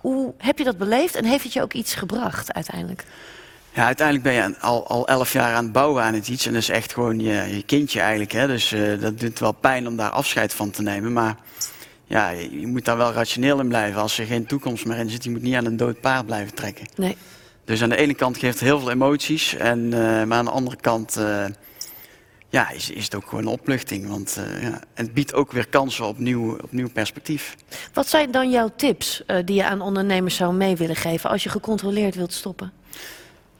hoe 0.00 0.34
heb 0.38 0.58
je 0.58 0.64
dat 0.64 0.78
beleefd 0.78 1.14
en 1.14 1.24
heeft 1.24 1.44
het 1.44 1.52
je 1.52 1.62
ook 1.62 1.72
iets 1.72 1.94
gebracht 1.94 2.52
uiteindelijk? 2.52 3.04
Ja, 3.72 3.84
uiteindelijk 3.84 4.26
ben 4.26 4.34
je 4.34 4.58
al, 4.60 4.86
al 4.86 5.08
elf 5.08 5.32
jaar 5.32 5.54
aan 5.54 5.64
het 5.64 5.72
bouwen 5.72 6.02
aan 6.02 6.14
het 6.14 6.28
iets. 6.28 6.46
En 6.46 6.52
dat 6.52 6.62
is 6.62 6.68
echt 6.68 6.92
gewoon 6.92 7.20
je, 7.20 7.54
je 7.56 7.62
kindje 7.62 8.00
eigenlijk. 8.00 8.32
Hè? 8.32 8.46
Dus 8.46 8.72
eh, 8.72 9.00
dat 9.00 9.18
doet 9.20 9.38
wel 9.38 9.52
pijn 9.52 9.86
om 9.86 9.96
daar 9.96 10.10
afscheid 10.10 10.54
van 10.54 10.70
te 10.70 10.82
nemen. 10.82 11.12
Maar 11.12 11.36
ja, 12.06 12.28
je, 12.28 12.60
je 12.60 12.66
moet 12.66 12.84
daar 12.84 12.96
wel 12.96 13.12
rationeel 13.12 13.60
in 13.60 13.68
blijven. 13.68 14.00
Als 14.00 14.18
er 14.18 14.26
geen 14.26 14.46
toekomst 14.46 14.86
meer 14.86 14.96
in 14.96 15.10
zit, 15.10 15.24
je 15.24 15.30
moet 15.30 15.42
niet 15.42 15.54
aan 15.54 15.64
een 15.64 15.76
dood 15.76 16.00
paard 16.00 16.26
blijven 16.26 16.54
trekken. 16.54 16.86
Nee. 16.96 17.16
Dus 17.70 17.82
aan 17.82 17.88
de 17.88 17.96
ene 17.96 18.14
kant 18.14 18.38
geeft 18.38 18.54
het 18.54 18.68
heel 18.68 18.78
veel 18.78 18.90
emoties. 18.90 19.54
En, 19.54 19.92
eh, 19.92 20.00
maar 20.24 20.38
aan 20.38 20.44
de 20.44 20.50
andere 20.50 20.76
kant 20.76 21.16
eh, 21.16 21.44
ja, 22.48 22.70
is, 22.70 22.90
is 22.90 23.04
het 23.04 23.14
ook 23.14 23.28
gewoon 23.28 23.40
een 23.44 23.50
opluchting. 23.50 24.08
Want 24.08 24.36
eh, 24.36 24.62
ja, 24.62 24.80
het 24.94 25.14
biedt 25.14 25.34
ook 25.34 25.52
weer 25.52 25.68
kansen 25.68 26.06
op 26.06 26.18
nieuw, 26.18 26.52
op 26.62 26.72
nieuw 26.72 26.88
perspectief. 26.88 27.56
Wat 27.92 28.08
zijn 28.08 28.30
dan 28.30 28.50
jouw 28.50 28.70
tips 28.76 29.22
die 29.44 29.56
je 29.56 29.64
aan 29.64 29.80
ondernemers 29.80 30.36
zou 30.36 30.54
mee 30.54 30.76
willen 30.76 30.96
geven 30.96 31.30
als 31.30 31.42
je 31.42 31.48
gecontroleerd 31.48 32.14
wilt 32.14 32.32
stoppen? 32.32 32.72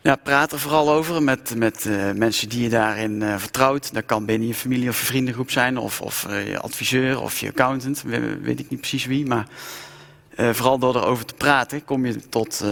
Ja, 0.01 0.17
praat 0.17 0.53
er 0.53 0.59
vooral 0.61 0.91
over 0.91 1.23
met, 1.23 1.55
met 1.57 1.89
mensen 2.15 2.49
die 2.49 2.63
je 2.63 2.69
daarin 2.69 3.23
vertrouwt. 3.37 3.95
Dat 3.95 4.05
kan 4.05 4.25
binnen 4.25 4.49
je 4.49 4.55
familie 4.55 4.89
of 4.89 5.01
je 5.01 5.07
vriendengroep 5.07 5.51
zijn, 5.51 5.79
of, 5.79 6.01
of 6.01 6.27
je 6.47 6.59
adviseur 6.59 7.21
of 7.21 7.41
je 7.41 7.49
accountant, 7.49 8.03
we- 8.03 8.39
weet 8.41 8.61
ik 8.61 8.71
niet 8.71 8.81
precies 8.81 9.05
wie. 9.05 9.27
Maar 9.27 9.47
vooral 10.37 10.79
door 10.79 10.97
erover 10.97 11.25
te 11.25 11.35
praten 11.35 11.85
kom 11.85 12.07
je 12.07 12.29
tot 12.29 12.61
eh, 12.61 12.71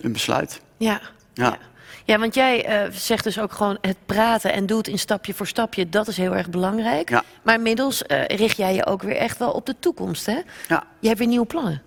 een 0.00 0.12
besluit. 0.12 0.60
Ja. 0.76 1.00
Ja. 1.34 1.58
Ja, 2.04 2.18
want 2.18 2.34
jij 2.34 2.64
eh, 2.64 2.90
zegt 2.92 3.24
dus 3.24 3.38
ook 3.38 3.52
gewoon 3.52 3.78
het 3.80 3.96
praten 4.06 4.52
en 4.52 4.66
doe 4.66 4.78
het 4.78 4.88
in 4.88 4.98
stapje 4.98 5.34
voor 5.34 5.46
stapje. 5.46 5.88
Dat 5.88 6.08
is 6.08 6.16
heel 6.16 6.34
erg 6.36 6.50
belangrijk. 6.50 7.10
Ja. 7.10 7.22
Maar 7.42 7.54
inmiddels 7.54 8.02
eh, 8.06 8.24
richt 8.24 8.56
jij 8.56 8.74
je 8.74 8.86
ook 8.86 9.02
weer 9.02 9.16
echt 9.16 9.38
wel 9.38 9.50
op 9.50 9.66
de 9.66 9.74
toekomst, 9.80 10.26
hè? 10.26 10.38
Ja. 10.68 10.84
Je 10.98 11.06
hebt 11.06 11.18
weer 11.18 11.28
nieuwe 11.28 11.46
plannen. 11.46 11.82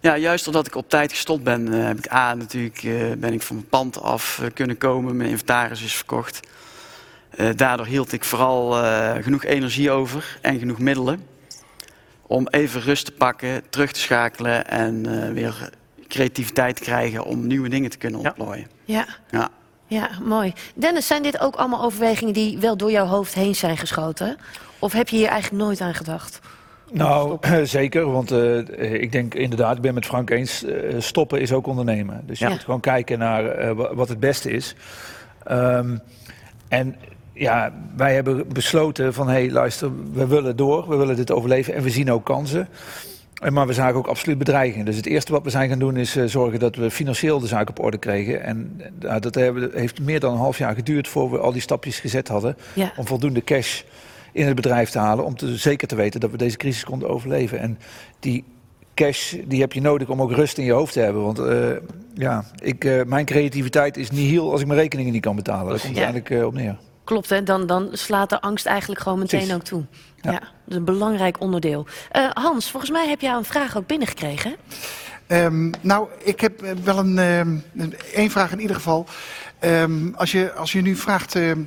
Ja, 0.00 0.16
juist 0.16 0.44
doordat 0.44 0.66
ik 0.66 0.74
op 0.74 0.88
tijd 0.88 1.10
gestopt 1.10 1.42
ben, 1.42 1.72
eh, 1.72 1.86
heb 1.86 1.98
ik 1.98 2.12
A 2.12 2.34
natuurlijk 2.34 2.82
eh, 2.82 2.92
ben 3.18 3.32
ik 3.32 3.42
van 3.42 3.56
mijn 3.56 3.68
pand 3.68 4.02
af 4.02 4.38
eh, 4.42 4.46
kunnen 4.54 4.78
komen. 4.78 5.16
Mijn 5.16 5.30
inventaris 5.30 5.82
is 5.82 5.94
verkocht. 5.94 6.40
Eh, 7.30 7.48
daardoor 7.56 7.86
hield 7.86 8.12
ik 8.12 8.24
vooral 8.24 8.82
eh, 8.82 9.22
genoeg 9.22 9.44
energie 9.44 9.90
over 9.90 10.38
en 10.40 10.58
genoeg 10.58 10.78
middelen. 10.78 11.26
Om 12.30 12.48
even 12.50 12.80
rust 12.80 13.04
te 13.04 13.12
pakken, 13.12 13.62
terug 13.70 13.92
te 13.92 14.00
schakelen 14.00 14.66
en 14.68 15.22
eh, 15.22 15.32
weer 15.32 15.70
creativiteit 16.08 16.76
te 16.76 16.82
krijgen 16.82 17.24
om 17.24 17.46
nieuwe 17.46 17.68
dingen 17.68 17.90
te 17.90 17.98
kunnen 17.98 18.20
ontplooien. 18.20 18.66
Ja. 18.84 19.06
Ja. 19.30 19.48
Ja, 19.86 20.08
mooi. 20.22 20.52
Dennis, 20.74 21.06
zijn 21.06 21.22
dit 21.22 21.40
ook 21.40 21.54
allemaal 21.56 21.82
overwegingen 21.82 22.34
die 22.34 22.58
wel 22.58 22.76
door 22.76 22.90
jouw 22.90 23.06
hoofd 23.06 23.34
heen 23.34 23.54
zijn 23.54 23.76
geschoten? 23.76 24.36
Of 24.78 24.92
heb 24.92 25.08
je 25.08 25.16
hier 25.16 25.28
eigenlijk 25.28 25.62
nooit 25.62 25.80
aan 25.80 25.94
gedacht? 25.94 26.40
Nou, 26.92 27.38
zeker. 27.66 28.10
Want 28.12 28.30
eh, 28.30 28.92
ik 28.92 29.12
denk 29.12 29.34
inderdaad, 29.34 29.76
ik 29.76 29.82
ben 29.82 29.94
met 29.94 30.06
Frank 30.06 30.30
eens, 30.30 30.64
eh, 30.64 30.94
stoppen 31.00 31.40
is 31.40 31.52
ook 31.52 31.66
ondernemen. 31.66 32.22
Dus 32.26 32.38
je 32.38 32.44
Ja. 32.44 32.50
moet 32.50 32.64
gewoon 32.64 32.80
kijken 32.80 33.18
naar 33.18 33.46
eh, 33.46 33.72
wa- 33.72 33.94
wat 33.94 34.08
het 34.08 34.20
beste 34.20 34.50
is. 34.50 34.74
Ehm, 35.44 35.96
en 36.68 36.96
ja, 37.40 37.72
wij 37.96 38.14
hebben 38.14 38.48
besloten 38.52 39.14
van, 39.14 39.26
hé 39.28 39.32
hey, 39.32 39.50
luister, 39.50 39.90
we 40.12 40.26
willen 40.26 40.56
door, 40.56 40.88
we 40.88 40.96
willen 40.96 41.16
dit 41.16 41.30
overleven 41.30 41.74
en 41.74 41.82
we 41.82 41.90
zien 41.90 42.12
ook 42.12 42.24
kansen. 42.24 42.68
En 43.42 43.52
Maar 43.52 43.66
we 43.66 43.72
zagen 43.72 43.94
ook 43.94 44.06
absoluut 44.06 44.38
bedreigingen. 44.38 44.86
Dus 44.86 44.96
het 44.96 45.06
eerste 45.06 45.32
wat 45.32 45.42
we 45.42 45.50
zijn 45.50 45.68
gaan 45.68 45.78
doen 45.78 45.96
is 45.96 46.16
eh, 46.16 46.24
zorgen 46.24 46.58
dat 46.58 46.76
we 46.76 46.90
financieel 46.90 47.40
de 47.40 47.46
zaak 47.46 47.68
op 47.68 47.78
orde 47.80 47.98
kregen. 47.98 48.42
En 48.42 48.80
eh, 49.00 49.16
dat 49.20 49.34
hebben, 49.34 49.70
heeft 49.74 50.00
meer 50.00 50.20
dan 50.20 50.32
een 50.32 50.38
half 50.38 50.58
jaar 50.58 50.74
geduurd 50.74 51.08
voor 51.08 51.30
we 51.30 51.38
al 51.38 51.52
die 51.52 51.60
stapjes 51.60 52.00
gezet 52.00 52.28
hadden. 52.28 52.56
Ja. 52.74 52.92
Om 52.96 53.06
voldoende 53.06 53.44
cash 53.44 53.82
in 54.32 54.46
het 54.46 54.54
bedrijf 54.56 54.90
te 54.90 54.98
halen. 54.98 55.24
Om 55.24 55.36
te, 55.36 55.56
zeker 55.56 55.88
te 55.88 55.96
weten 55.96 56.20
dat 56.20 56.30
we 56.30 56.36
deze 56.36 56.56
crisis 56.56 56.84
konden 56.84 57.08
overleven. 57.08 57.58
En 57.60 57.78
die 58.18 58.44
cash 58.94 59.34
die 59.46 59.60
heb 59.60 59.72
je 59.72 59.80
nodig 59.80 60.08
om 60.08 60.22
ook 60.22 60.32
rust 60.32 60.58
in 60.58 60.64
je 60.64 60.72
hoofd 60.72 60.92
te 60.92 61.00
hebben. 61.00 61.22
Want 61.22 61.38
eh, 61.38 61.56
ja, 62.14 62.44
ik, 62.62 63.04
mijn 63.06 63.24
creativiteit 63.24 63.96
is 63.96 64.10
niet 64.10 64.30
heel 64.30 64.50
als 64.52 64.60
ik 64.60 64.66
mijn 64.66 64.80
rekeningen 64.80 65.12
niet 65.12 65.22
kan 65.22 65.36
betalen. 65.36 65.68
Daar 65.70 65.80
komt 65.80 65.96
het 65.96 66.04
Ja. 66.04 66.12
eigenlijk 66.12 66.46
op 66.46 66.54
neer. 66.54 66.76
Klopt, 67.10 67.30
hè? 67.30 67.42
Dan, 67.42 67.66
dan 67.66 67.88
slaat 67.92 68.30
de 68.30 68.40
angst 68.40 68.66
eigenlijk 68.66 69.00
gewoon 69.00 69.18
meteen 69.18 69.38
Precies. 69.40 69.56
ook 69.56 69.62
toe. 69.62 69.84
Ja. 70.20 70.32
dat 70.32 70.40
is 70.68 70.76
een 70.76 70.84
belangrijk 70.84 71.40
onderdeel. 71.40 71.86
Eh, 72.10 72.30
Hans, 72.30 72.70
volgens 72.70 72.90
mij 72.90 73.08
heb 73.08 73.20
jij 73.20 73.32
een 73.32 73.44
vraag 73.44 73.76
ook 73.76 73.86
binnengekregen. 73.86 74.56
Ehm, 75.26 75.70
nou, 75.80 76.08
ik 76.18 76.40
heb 76.40 76.62
eh, 76.62 76.72
wel 76.84 76.98
een, 76.98 77.18
ehm, 77.18 77.56
een 77.76 77.94
één 78.14 78.30
vraag 78.30 78.52
in 78.52 78.60
ieder 78.60 78.76
geval. 78.76 79.06
Ehm, 79.58 80.14
als, 80.14 80.32
je, 80.32 80.52
als 80.52 80.72
je 80.72 80.80
nu 80.80 80.96
vraagt, 80.96 81.34
ehm, 81.34 81.62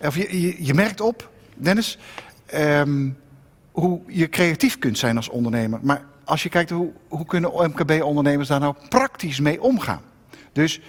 of 0.00 0.16
je, 0.16 0.40
je, 0.40 0.64
je 0.64 0.74
merkt 0.74 1.00
op, 1.00 1.30
Dennis, 1.54 1.98
ehm, 2.46 3.08
hoe 3.72 4.00
je 4.06 4.28
creatief 4.28 4.78
kunt 4.78 4.98
zijn 4.98 5.16
als 5.16 5.28
ondernemer. 5.28 5.78
Maar 5.82 6.04
als 6.24 6.42
je 6.42 6.48
kijkt 6.48 6.70
hoe, 6.70 6.92
hoe 7.08 7.26
kunnen 7.26 7.50
MKB-ondernemers 7.54 8.48
daar 8.48 8.60
nou 8.60 8.74
praktisch 8.88 9.40
mee 9.40 9.62
omgaan. 9.62 10.02
Dus 10.52 10.80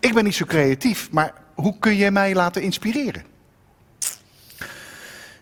ik 0.00 0.14
ben 0.14 0.24
niet 0.24 0.34
zo 0.34 0.44
creatief, 0.44 1.10
maar 1.10 1.32
hoe 1.54 1.78
kun 1.78 1.96
je 1.96 2.10
mij 2.10 2.34
laten 2.34 2.62
inspireren? 2.62 3.33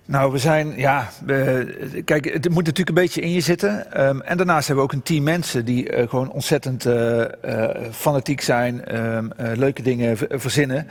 Nou, 0.05 0.33
we 0.33 0.39
zijn, 0.39 0.73
ja, 0.77 1.09
kijk, 2.05 2.25
het 2.25 2.49
moet 2.49 2.65
natuurlijk 2.65 2.89
een 2.89 2.95
beetje 2.95 3.21
in 3.21 3.31
je 3.31 3.41
zitten. 3.41 3.93
Ehm, 3.93 4.21
en 4.21 4.37
daarnaast 4.37 4.67
hebben 4.67 4.85
we 4.85 4.91
ook 4.91 4.97
een 4.97 5.05
team 5.05 5.23
mensen 5.23 5.65
die 5.65 5.89
eh, 5.89 6.09
gewoon 6.09 6.31
ontzettend 6.31 6.87
uh, 6.87 7.25
fanatiek 7.91 8.41
zijn, 8.41 8.85
ehm, 8.85 9.29
leuke 9.37 9.83
dingen 9.83 10.17
verzinnen. 10.31 10.87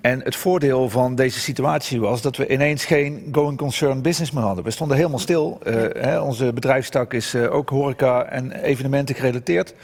En 0.00 0.20
het 0.24 0.36
voordeel 0.36 0.88
van 0.88 1.14
deze 1.14 1.40
situatie 1.40 2.00
was 2.00 2.22
dat 2.22 2.36
we 2.36 2.48
ineens 2.48 2.84
geen 2.84 3.28
going 3.32 3.58
concern 3.58 4.02
business 4.02 4.30
meer 4.30 4.42
hadden. 4.42 4.64
We 4.64 4.70
stonden 4.70 4.96
helemaal 4.96 5.18
stil. 5.18 5.60
Hè, 5.98 6.20
onze 6.20 6.52
bedrijfstak 6.52 7.14
is 7.14 7.34
ook 7.34 7.68
horeca 7.68 8.24
en 8.24 8.52
evenementen 8.52 9.14
gerelateerd. 9.14 9.74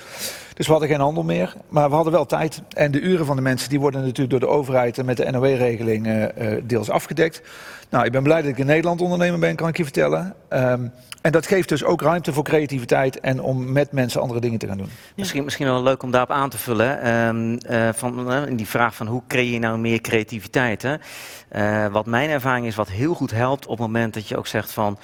Dus 0.59 0.67
we 0.67 0.73
hadden 0.73 0.91
geen 0.91 1.01
handel 1.01 1.23
meer, 1.23 1.55
maar 1.69 1.89
we 1.89 1.95
hadden 1.95 2.13
wel 2.13 2.27
tijd. 2.27 2.63
En 2.69 2.91
de 2.91 3.01
uren 3.01 3.27
van 3.27 3.37
de 3.37 3.43
mensen 3.43 3.69
die 3.69 3.81
worden 3.81 4.01
natuurlijk 4.01 4.31
door 4.31 4.41
de 4.41 4.49
overheid 4.49 4.99
en 4.99 5.05
met 5.05 5.17
de 5.17 5.31
NOW-regeling 5.31 6.07
uh, 6.07 6.25
deels 6.63 6.91
afgedekt. 6.91 7.43
Nou, 7.91 8.05
ik 8.05 8.13
ben 8.13 8.23
blij 8.23 8.43
dat 8.43 8.51
ik 8.51 8.59
in 8.59 8.67
Nederland 8.67 9.01
ondernemer 9.01 9.39
ben, 9.39 9.57
kan 9.57 9.69
ik 9.69 9.77
je 9.77 9.83
vertellen. 9.83 10.35
Um, 10.51 10.93
en 11.23 11.33
dat 11.33 11.47
geeft 11.47 11.69
dus 11.69 11.85
ook 11.85 12.03
ruimte 12.03 12.33
voor 12.33 12.45
creativiteit 12.45 13.21
en 13.21 13.43
om 13.43 13.73
met 13.73 13.93
mensen 13.93 14.21
andere 14.21 14.41
dingen 14.41 14.59
te 14.59 14.67
gaan 14.67 14.77
doen. 14.77 14.91
Misschien, 15.17 15.45
misschien 15.45 15.67
wel 15.67 15.83
leuk 15.83 16.03
om 16.03 16.11
daarop 16.11 16.31
aan 16.31 16.51
te 16.51 16.59
vullen. 16.59 17.13
Um, 17.27 17.59
uh, 17.71 17.89
van, 17.93 18.33
uh, 18.33 18.43
die 18.57 18.69
vraag 18.69 18.95
van 18.95 19.07
hoe 19.07 19.23
creëer 19.29 19.53
je 19.53 19.59
nou 19.59 19.79
meer 19.79 20.01
creativiteit? 20.01 20.83
Hè? 20.83 21.89
Wat 21.91 22.07
mijn 22.07 22.31
ervaring 22.31 22.67
is, 22.67 22.75
wat 22.75 22.89
heel 22.89 23.15
goed 23.15 23.31
helpt 23.31 23.65
op 23.67 23.79
het 23.79 23.87
moment 23.87 24.15
dat 24.15 24.29
je 24.29 24.37
ook 24.37 24.47
zegt 24.47 24.73
van... 24.73 24.99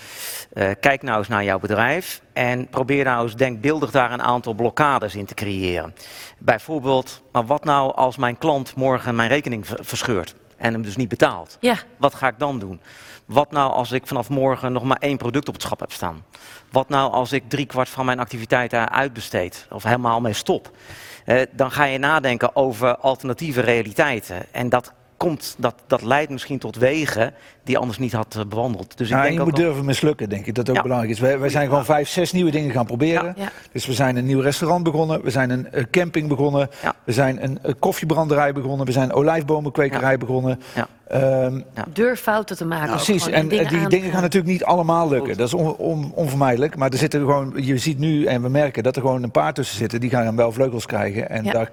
kijk 0.80 1.02
nou 1.02 1.18
eens 1.18 1.28
naar 1.28 1.44
jouw 1.44 1.58
bedrijf 1.58 2.22
en 2.34 2.68
probeer 2.68 3.04
nou 3.04 3.22
eens 3.22 3.36
denkbeeldig 3.36 3.90
daar 3.90 4.12
een 4.12 4.22
aantal 4.22 4.54
blokkades 4.54 5.14
in 5.14 5.26
te 5.26 5.34
creëren. 5.34 5.94
Bijvoorbeeld, 6.38 7.22
maar 7.32 7.46
wat 7.46 7.64
nou 7.64 7.94
als 7.94 8.16
mijn 8.16 8.38
klant 8.38 8.74
morgen 8.74 9.14
mijn 9.14 9.28
rekening 9.28 9.66
verscheurt? 9.66 10.34
en 10.56 10.72
hem 10.72 10.82
dus 10.82 10.96
niet 10.96 11.08
betaalt. 11.08 11.56
Ja. 11.60 11.76
Wat 11.96 12.14
ga 12.14 12.28
ik 12.28 12.38
dan 12.38 12.58
doen? 12.58 12.80
Wat 13.24 13.50
nou 13.50 13.72
als 13.72 13.92
ik 13.92 14.06
vanaf 14.06 14.28
morgen 14.28 14.72
nog 14.72 14.82
maar 14.82 14.96
één 14.96 15.16
product 15.16 15.48
op 15.48 15.54
het 15.54 15.62
schap 15.62 15.80
heb 15.80 15.92
staan? 15.92 16.24
Wat 16.70 16.88
nou 16.88 17.12
als 17.12 17.32
ik 17.32 17.48
driekwart 17.48 17.88
van 17.88 18.04
mijn 18.04 18.18
activiteiten 18.18 18.90
uitbesteed 18.90 19.66
of 19.70 19.82
helemaal 19.82 20.20
mee 20.20 20.32
stop? 20.32 20.70
Eh, 21.24 21.42
dan 21.50 21.70
ga 21.70 21.84
je 21.84 21.98
nadenken 21.98 22.56
over 22.56 22.96
alternatieve 22.96 23.60
realiteiten. 23.60 24.46
En 24.52 24.68
dat 24.68 24.92
komt, 25.24 25.54
dat, 25.58 25.74
dat 25.86 26.02
leidt 26.02 26.30
misschien 26.30 26.58
tot 26.58 26.76
wegen 26.76 27.34
die 27.64 27.78
anders 27.78 27.98
niet 27.98 28.12
had 28.12 28.34
uh, 28.38 28.44
bewandeld. 28.44 28.98
Dus 28.98 29.10
ik 29.10 29.22
denk 29.22 29.38
je 29.38 29.44
moet 29.44 29.56
durven 29.56 29.84
mislukken, 29.84 30.28
denk 30.28 30.46
ik, 30.46 30.54
dat 30.54 30.70
ook 30.70 30.82
belangrijk 30.82 31.12
is. 31.12 31.20
Wij, 31.20 31.38
wij 31.38 31.48
zijn 31.48 31.68
gewoon 31.68 31.84
vijf, 31.84 32.08
zes 32.08 32.32
nieuwe 32.32 32.50
dingen 32.50 32.70
gaan 32.70 32.86
proberen. 32.86 33.34
Ja. 33.36 33.48
Dus 33.72 33.86
we 33.86 33.92
zijn 33.92 34.16
een 34.16 34.26
nieuw 34.26 34.40
restaurant 34.40 34.82
begonnen, 34.82 35.22
we 35.22 35.30
zijn 35.30 35.50
een 35.50 35.68
uh, 35.74 35.82
camping 35.90 36.28
begonnen, 36.28 36.70
we 37.04 37.12
zijn 37.12 37.44
een 37.44 37.58
uh, 37.66 37.72
koffiebranderij 37.78 38.52
begonnen, 38.52 38.86
we 38.86 38.92
zijn 38.92 39.08
een 39.08 39.14
olijfbomenkwekerij 39.14 40.18
begonnen. 40.18 40.60
Um, 41.12 41.64
Durf 41.92 42.20
fouten 42.20 42.56
te 42.56 42.64
maken. 42.64 42.90
Precies, 42.90 43.28
en 43.28 43.48
dingen 43.48 43.68
die 43.68 43.88
dingen 43.88 44.10
gaan 44.10 44.22
natuurlijk 44.22 44.52
niet 44.52 44.64
allemaal 44.64 45.08
lukken. 45.08 45.36
Dat 45.36 45.46
is 45.46 45.54
on, 45.54 45.76
on, 45.76 46.12
onvermijdelijk. 46.14 46.76
Maar 46.76 46.90
er 46.90 46.98
zitten 46.98 47.20
gewoon, 47.20 47.52
je 47.56 47.78
ziet 47.78 47.98
nu 47.98 48.24
en 48.24 48.42
we 48.42 48.48
merken 48.48 48.82
dat 48.82 48.96
er 48.96 49.02
gewoon 49.02 49.22
een 49.22 49.30
paar 49.30 49.52
tussen 49.54 49.76
zitten, 49.76 50.00
die 50.00 50.10
gaan 50.10 50.36
wel 50.36 50.52
vleugels 50.52 50.86
krijgen. 50.86 51.30
En 51.30 51.44
daar 51.44 51.70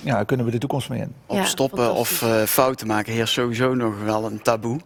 ja, 0.00 0.24
kunnen 0.24 0.46
we 0.46 0.52
de 0.52 0.58
toekomst 0.58 0.88
mee 0.88 1.00
in. 1.00 1.14
Op 1.26 1.44
stoppen 1.44 1.92
of 1.92 2.22
uh, 2.22 2.42
fouten 2.42 2.86
maken 2.86 3.12
heerst 3.12 3.32
sowieso 3.32 3.74
nog 3.74 4.02
wel 4.02 4.24
een 4.24 4.42
taboe. 4.42 4.80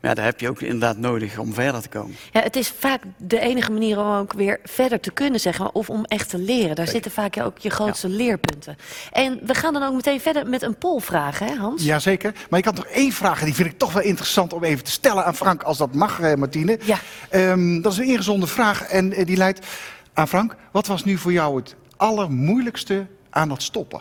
Maar 0.00 0.10
ja, 0.10 0.16
daar 0.16 0.24
heb 0.24 0.40
je 0.40 0.48
ook 0.48 0.60
inderdaad 0.60 0.96
nodig 0.96 1.38
om 1.38 1.54
verder 1.54 1.82
te 1.82 1.88
komen. 1.88 2.16
Ja, 2.32 2.40
het 2.40 2.56
is 2.56 2.68
vaak 2.68 3.02
de 3.16 3.40
enige 3.40 3.70
manier 3.70 3.98
om 3.98 4.12
ook 4.12 4.32
weer 4.32 4.60
verder 4.64 5.00
te 5.00 5.10
kunnen, 5.10 5.40
zeggen 5.40 5.74
Of 5.74 5.90
om 5.90 6.04
echt 6.04 6.28
te 6.30 6.38
leren. 6.38 6.76
Daar 6.76 6.88
zitten 6.88 7.10
vaak 7.10 7.40
ook 7.40 7.58
je 7.58 7.70
grootste 7.70 8.08
leerpunten. 8.08 8.76
En 9.12 9.40
we 9.42 9.54
gaan 9.54 9.72
dan 9.72 9.82
ook 9.82 9.94
meteen 9.94 10.20
verder 10.20 10.46
met 10.46 10.62
een 10.62 10.78
polvraag, 10.78 11.38
hè 11.38 11.54
Hans? 11.54 11.84
Jazeker. 11.84 12.32
Maar 12.50 12.58
ik 12.58 12.64
had 12.64 12.74
nog 12.74 12.86
één 12.86 13.12
vraag 13.12 13.38
en 13.38 13.44
die 13.44 13.54
vind 13.54 13.68
ik 13.68 13.78
toch 13.78 13.92
wel 13.92 14.02
interessant 14.02 14.52
om 14.52 14.64
even 14.64 14.84
te 14.84 14.90
stellen 14.90 15.24
aan 15.24 15.34
Frank. 15.34 15.62
Als 15.62 15.78
dat 15.78 15.94
mag, 15.94 16.20
eh, 16.20 16.34
Martine. 16.34 16.78
Ja. 16.84 16.98
Um, 17.30 17.82
dat 17.82 17.92
is 17.92 17.98
een 17.98 18.04
ingezonde 18.04 18.46
vraag 18.46 18.82
en 18.82 19.20
uh, 19.20 19.26
die 19.26 19.36
leidt 19.36 19.66
aan 20.12 20.28
Frank. 20.28 20.56
Wat 20.72 20.86
was 20.86 21.04
nu 21.04 21.16
voor 21.16 21.32
jou 21.32 21.56
het 21.56 21.74
allermoeilijkste 21.96 23.06
aan 23.30 23.50
het 23.50 23.62
stoppen? 23.62 24.00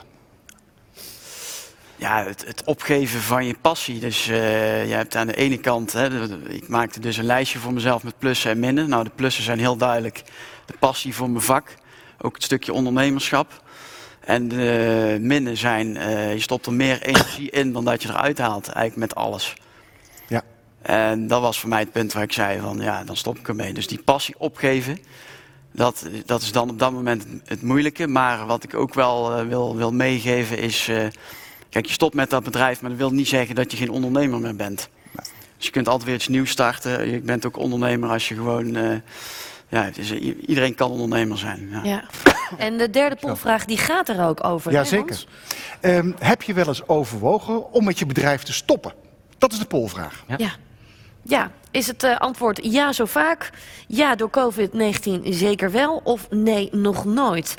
Ja, 1.97 2.23
het, 2.23 2.45
het, 2.45 2.63
opgeven 2.63 3.21
van 3.21 3.45
je 3.45 3.55
passie. 3.61 3.99
Dus 3.99 4.27
uh, 4.27 4.87
je 4.87 4.93
hebt 4.93 5.15
aan 5.15 5.27
de 5.27 5.35
ene 5.35 5.57
kant, 5.57 5.93
hè, 5.93 6.29
ik 6.49 6.67
maakte 6.67 6.99
dus 6.99 7.17
een 7.17 7.25
lijstje 7.25 7.59
voor 7.59 7.73
mezelf 7.73 8.03
met 8.03 8.17
plussen 8.17 8.51
en 8.51 8.59
minnen. 8.59 8.89
Nou, 8.89 9.03
de 9.03 9.11
plussen 9.15 9.43
zijn 9.43 9.59
heel 9.59 9.77
duidelijk 9.77 10.23
de 10.65 10.73
passie 10.79 11.15
voor 11.15 11.29
mijn 11.29 11.43
vak, 11.43 11.75
ook 12.21 12.33
het 12.33 12.43
stukje 12.43 12.73
ondernemerschap. 12.73 13.65
En 14.19 14.47
de 14.47 15.17
minnen 15.21 15.57
zijn, 15.57 15.95
uh, 15.95 16.33
je 16.33 16.39
stopt 16.39 16.65
er 16.65 16.73
meer 16.73 17.01
energie 17.01 17.49
in 17.49 17.73
dan 17.73 17.85
dat 17.85 18.01
je 18.01 18.09
eruit 18.09 18.37
haalt, 18.37 18.67
eigenlijk 18.67 18.95
met 18.95 19.15
alles. 19.15 19.53
Ja. 20.27 20.43
En 20.81 21.27
dat 21.27 21.41
was 21.41 21.59
voor 21.59 21.69
mij 21.69 21.79
het 21.79 21.91
punt 21.91 22.13
waar 22.13 22.23
ik 22.23 22.33
zei 22.33 22.59
van, 22.59 22.79
ja, 22.79 23.03
dan 23.03 23.17
stop 23.17 23.37
ik 23.37 23.47
ermee. 23.47 23.73
Dus 23.73 23.87
die 23.87 24.01
passie 24.01 24.35
opgeven, 24.37 24.99
dat, 25.71 26.07
dat 26.25 26.41
is 26.41 26.51
dan 26.51 26.69
op 26.69 26.79
dat 26.79 26.91
moment 26.91 27.25
het 27.45 27.61
moeilijke. 27.61 28.07
Maar 28.07 28.45
wat 28.45 28.63
ik 28.63 28.73
ook 28.73 28.93
wel 28.93 29.39
uh, 29.39 29.47
wil, 29.47 29.75
wil 29.75 29.93
meegeven 29.93 30.57
is 30.57 30.89
Kijk, 31.69 31.85
je 31.85 31.93
stopt 31.93 32.15
met 32.15 32.29
dat 32.29 32.43
bedrijf, 32.43 32.81
maar 32.81 32.89
dat 32.89 32.99
wil 32.99 33.11
niet 33.11 33.27
zeggen 33.27 33.55
dat 33.55 33.71
je 33.71 33.77
geen 33.77 33.89
ondernemer 33.89 34.39
meer 34.39 34.55
bent. 34.55 34.89
Dus 35.57 35.65
je 35.65 35.71
kunt 35.71 35.87
altijd 35.87 36.05
weer 36.05 36.15
iets 36.15 36.27
nieuws 36.27 36.49
starten. 36.49 37.09
Je 37.09 37.19
bent 37.19 37.45
ook 37.45 37.57
ondernemer 37.57 38.09
als 38.09 38.27
je 38.27 38.35
gewoon. 38.35 38.75
Uh, 38.75 38.95
ja, 39.69 39.89
is, 39.95 40.11
iedereen 40.47 40.75
kan 40.75 40.91
ondernemer 40.91 41.37
zijn. 41.37 41.69
Ja. 41.71 41.81
ja. 41.83 42.03
En 42.57 42.77
de 42.77 42.89
derde 42.89 43.15
polvraag 43.15 43.65
die 43.65 43.77
gaat 43.77 44.09
er 44.09 44.25
ook 44.25 44.43
over. 44.43 44.71
Jazeker. 44.71 45.25
Um, 45.81 46.15
heb 46.19 46.41
je 46.41 46.53
wel 46.53 46.67
eens 46.67 46.87
overwogen 46.87 47.73
om 47.73 47.83
met 47.83 47.99
je 47.99 48.05
bedrijf 48.05 48.43
te 48.43 48.53
stoppen? 48.53 48.93
Dat 49.37 49.51
is 49.51 49.59
de 49.59 49.65
polvraag. 49.65 50.23
Ja. 50.27 50.35
ja. 50.37 50.51
ja. 51.21 51.51
is 51.71 51.87
het 51.87 52.03
uh, 52.03 52.17
antwoord 52.17 52.59
ja 52.63 52.91
zo 52.91 53.05
vaak? 53.05 53.49
Ja 53.87 54.15
door 54.15 54.29
COVID-19 54.29 55.27
zeker 55.29 55.71
wel? 55.71 56.01
Of 56.03 56.27
nee 56.29 56.69
nog 56.71 57.05
nooit? 57.05 57.55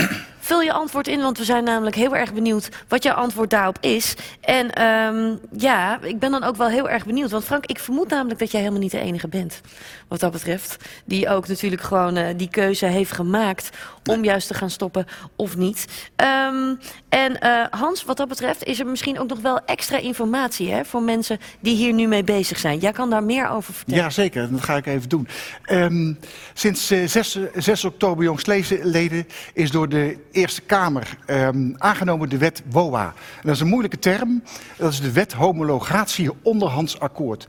Vul 0.49 0.61
je 0.61 0.73
antwoord 0.73 1.09
in, 1.09 1.21
want 1.21 1.39
we 1.39 1.45
zijn 1.45 1.65
namelijk 1.65 1.97
heel 1.97 2.17
erg 2.17 2.33
benieuwd 2.33 2.69
wat 2.89 3.03
jouw 3.03 3.15
antwoord 3.15 3.51
daarop 3.51 3.79
is. 3.81 4.17
En 4.41 4.83
um, 4.83 5.39
ja, 5.57 5.99
ik 6.03 6.19
ben 6.19 6.31
dan 6.31 6.45
ook 6.45 6.57
wel 6.57 6.69
heel 6.69 6.89
erg 6.89 7.07
benieuwd. 7.07 7.31
Want 7.31 7.45
Frank, 7.45 7.67
ik 7.67 7.79
vermoed 7.79 8.09
namelijk 8.09 8.39
dat 8.39 8.51
jij 8.51 8.61
helemaal 8.61 8.83
niet 8.83 8.91
de 8.91 9.01
enige 9.01 9.29
bent. 9.29 9.61
Wat 10.09 10.21
dat 10.21 10.33
betreft. 10.33 10.77
Die 11.05 11.29
ook 11.29 11.49
natuurlijk 11.49 11.83
gewoon 11.83 12.19
uh, 12.19 12.27
die 12.37 12.49
keuze 12.49 12.87
heeft 12.87 13.13
gemaakt 13.13 13.71
om 14.05 14.25
juist 14.25 14.49
te 14.49 14.55
gaan 14.55 14.71
stoppen 14.71 15.07
of 15.37 15.57
niet. 15.57 15.87
Um, 16.17 16.79
en 17.09 17.39
uh, 17.43 17.65
Hans, 17.71 18.05
wat 18.05 18.17
dat 18.17 18.29
betreft 18.29 18.65
is 18.65 18.81
er 18.81 18.87
misschien 18.87 19.19
ook 19.19 19.29
nog 19.29 19.41
wel 19.41 19.61
extra 19.65 19.99
informatie 19.99 20.73
hè, 20.73 20.85
voor 20.85 21.03
mensen 21.03 21.39
die 21.61 21.77
hier 21.77 21.93
nu 21.93 22.07
mee 22.07 22.25
bezig 22.25 22.59
zijn. 22.59 22.79
Jij 22.79 22.93
kan 22.93 23.11
daar 23.11 23.25
meer 23.25 23.49
over 23.49 23.75
vertellen. 23.75 24.03
Ja, 24.03 24.11
zeker. 24.11 24.51
Dat 24.51 24.63
ga 24.63 24.77
ik 24.77 24.87
even 24.87 25.09
doen. 25.09 25.29
Um, 25.71 26.19
sinds 26.55 26.91
uh, 26.91 27.07
6, 27.09 27.39
6 27.55 27.85
oktober 27.85 28.25
jongstleden 28.25 29.27
is 29.53 29.71
door 29.71 29.89
de 29.89 30.17
Eerste 30.39 30.63
Kamer 30.63 31.19
um, 31.27 31.75
aangenomen 31.79 32.29
de 32.29 32.39
wet 32.39 32.63
WOA. 32.71 33.15
Dat 33.43 33.55
is 33.55 33.61
een 33.61 33.69
moeilijke 33.69 33.99
term. 33.99 34.43
Dat 34.77 34.93
is 34.93 35.01
de 35.01 35.13
wet 35.13 35.33
homologatie 35.33 36.31
onderhandsakkoord. 36.43 37.49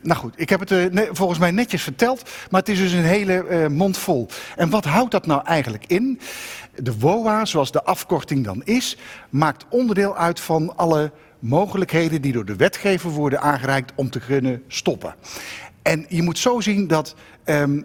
Nou 0.00 0.20
goed, 0.20 0.34
ik 0.36 0.48
heb 0.48 0.60
het 0.60 0.92
ne 0.92 1.08
volgens 1.12 1.38
mij 1.38 1.50
netjes 1.50 1.82
verteld, 1.82 2.30
maar 2.50 2.60
het 2.60 2.68
is 2.68 2.78
dus 2.78 2.92
een 2.92 3.04
hele 3.04 3.46
uh, 3.48 3.66
mond 3.66 3.98
vol. 3.98 4.28
En 4.56 4.70
wat 4.70 4.84
houdt 4.84 5.10
dat 5.10 5.26
nou 5.26 5.44
eigenlijk 5.44 5.84
in? 5.86 6.20
De 6.74 6.98
WOA, 6.98 7.44
zoals 7.44 7.72
de 7.72 7.82
afkorting 7.82 8.44
dan 8.44 8.62
is, 8.64 8.96
maakt 9.30 9.66
onderdeel 9.68 10.16
uit 10.16 10.40
van 10.40 10.76
alle 10.76 11.12
mogelijkheden 11.38 12.22
die 12.22 12.32
door 12.32 12.44
de 12.44 12.56
wetgever 12.56 13.10
worden 13.10 13.40
aangereikt 13.40 13.92
om 13.94 14.10
te 14.10 14.20
kunnen 14.20 14.62
stoppen. 14.68 15.14
En 15.82 16.06
je 16.08 16.22
moet 16.22 16.38
zo 16.38 16.60
zien 16.60 16.86
dat 16.86 17.14
um, 17.44 17.76
uh, 17.76 17.84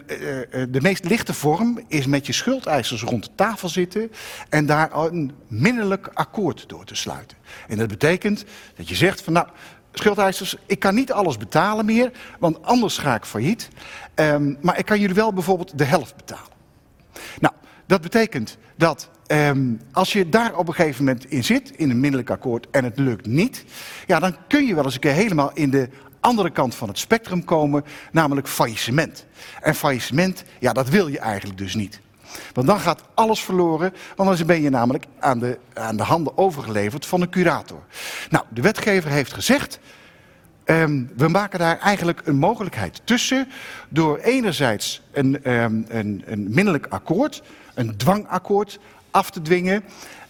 de 0.68 0.80
meest 0.80 1.04
lichte 1.04 1.34
vorm 1.34 1.80
is 1.88 2.06
met 2.06 2.26
je 2.26 2.32
schuldeisers 2.32 3.02
rond 3.02 3.24
de 3.24 3.30
tafel 3.34 3.68
zitten 3.68 4.12
en 4.48 4.66
daar 4.66 4.94
een 4.94 5.32
minderlijk 5.46 6.10
akkoord 6.14 6.68
door 6.68 6.84
te 6.84 6.94
sluiten. 6.94 7.36
En 7.68 7.78
dat 7.78 7.88
betekent 7.88 8.44
dat 8.76 8.88
je 8.88 8.94
zegt 8.94 9.22
van 9.22 9.32
nou, 9.32 9.46
schuldeisers, 9.92 10.56
ik 10.66 10.78
kan 10.78 10.94
niet 10.94 11.12
alles 11.12 11.36
betalen 11.36 11.84
meer, 11.84 12.12
want 12.38 12.62
anders 12.62 12.98
ga 12.98 13.14
ik 13.14 13.24
failliet. 13.24 13.68
Um, 14.14 14.58
maar 14.60 14.78
ik 14.78 14.84
kan 14.84 15.00
jullie 15.00 15.14
wel 15.14 15.32
bijvoorbeeld 15.32 15.78
de 15.78 15.84
helft 15.84 16.16
betalen. 16.16 16.52
Nou, 17.38 17.54
dat 17.86 18.00
betekent 18.00 18.58
dat 18.76 19.10
um, 19.26 19.80
als 19.92 20.12
je 20.12 20.28
daar 20.28 20.56
op 20.56 20.68
een 20.68 20.74
gegeven 20.74 21.04
moment 21.04 21.30
in 21.30 21.44
zit, 21.44 21.70
in 21.76 21.90
een 21.90 22.00
minderlijk 22.00 22.30
akkoord, 22.30 22.66
en 22.70 22.84
het 22.84 22.98
lukt 22.98 23.26
niet, 23.26 23.64
ja, 24.06 24.18
dan 24.18 24.36
kun 24.48 24.66
je 24.66 24.74
wel 24.74 24.84
eens 24.84 24.94
een 24.94 25.00
keer 25.00 25.12
helemaal 25.12 25.50
in 25.54 25.70
de 25.70 25.88
andere 26.26 26.50
kant 26.50 26.74
van 26.74 26.88
het 26.88 26.98
spectrum 26.98 27.44
komen, 27.44 27.84
namelijk 28.12 28.48
faillissement. 28.48 29.26
En 29.60 29.74
faillissement, 29.74 30.44
ja, 30.58 30.72
dat 30.72 30.88
wil 30.88 31.06
je 31.08 31.18
eigenlijk 31.18 31.58
dus 31.58 31.74
niet. 31.74 32.00
Want 32.52 32.66
dan 32.66 32.80
gaat 32.80 33.02
alles 33.14 33.40
verloren, 33.40 33.94
want 34.16 34.36
dan 34.38 34.46
ben 34.46 34.62
je 34.62 34.70
namelijk 34.70 35.04
aan 35.18 35.38
de, 35.38 35.58
aan 35.74 35.96
de 35.96 36.02
handen 36.02 36.38
overgeleverd 36.38 37.06
van 37.06 37.20
een 37.20 37.30
curator. 37.30 37.82
Nou, 38.30 38.44
de 38.48 38.60
wetgever 38.60 39.10
heeft 39.10 39.32
gezegd, 39.32 39.78
um, 40.64 41.10
we 41.16 41.28
maken 41.28 41.58
daar 41.58 41.78
eigenlijk 41.78 42.20
een 42.24 42.36
mogelijkheid 42.36 43.00
tussen 43.04 43.48
door 43.88 44.18
enerzijds 44.18 45.02
een, 45.12 45.52
um, 45.52 45.84
een, 45.88 46.22
een 46.26 46.46
minderlijk 46.50 46.86
akkoord, 46.88 47.42
een 47.74 47.96
dwangakkoord 47.96 48.78
af 49.10 49.30
te 49.30 49.42
dwingen 49.42 49.84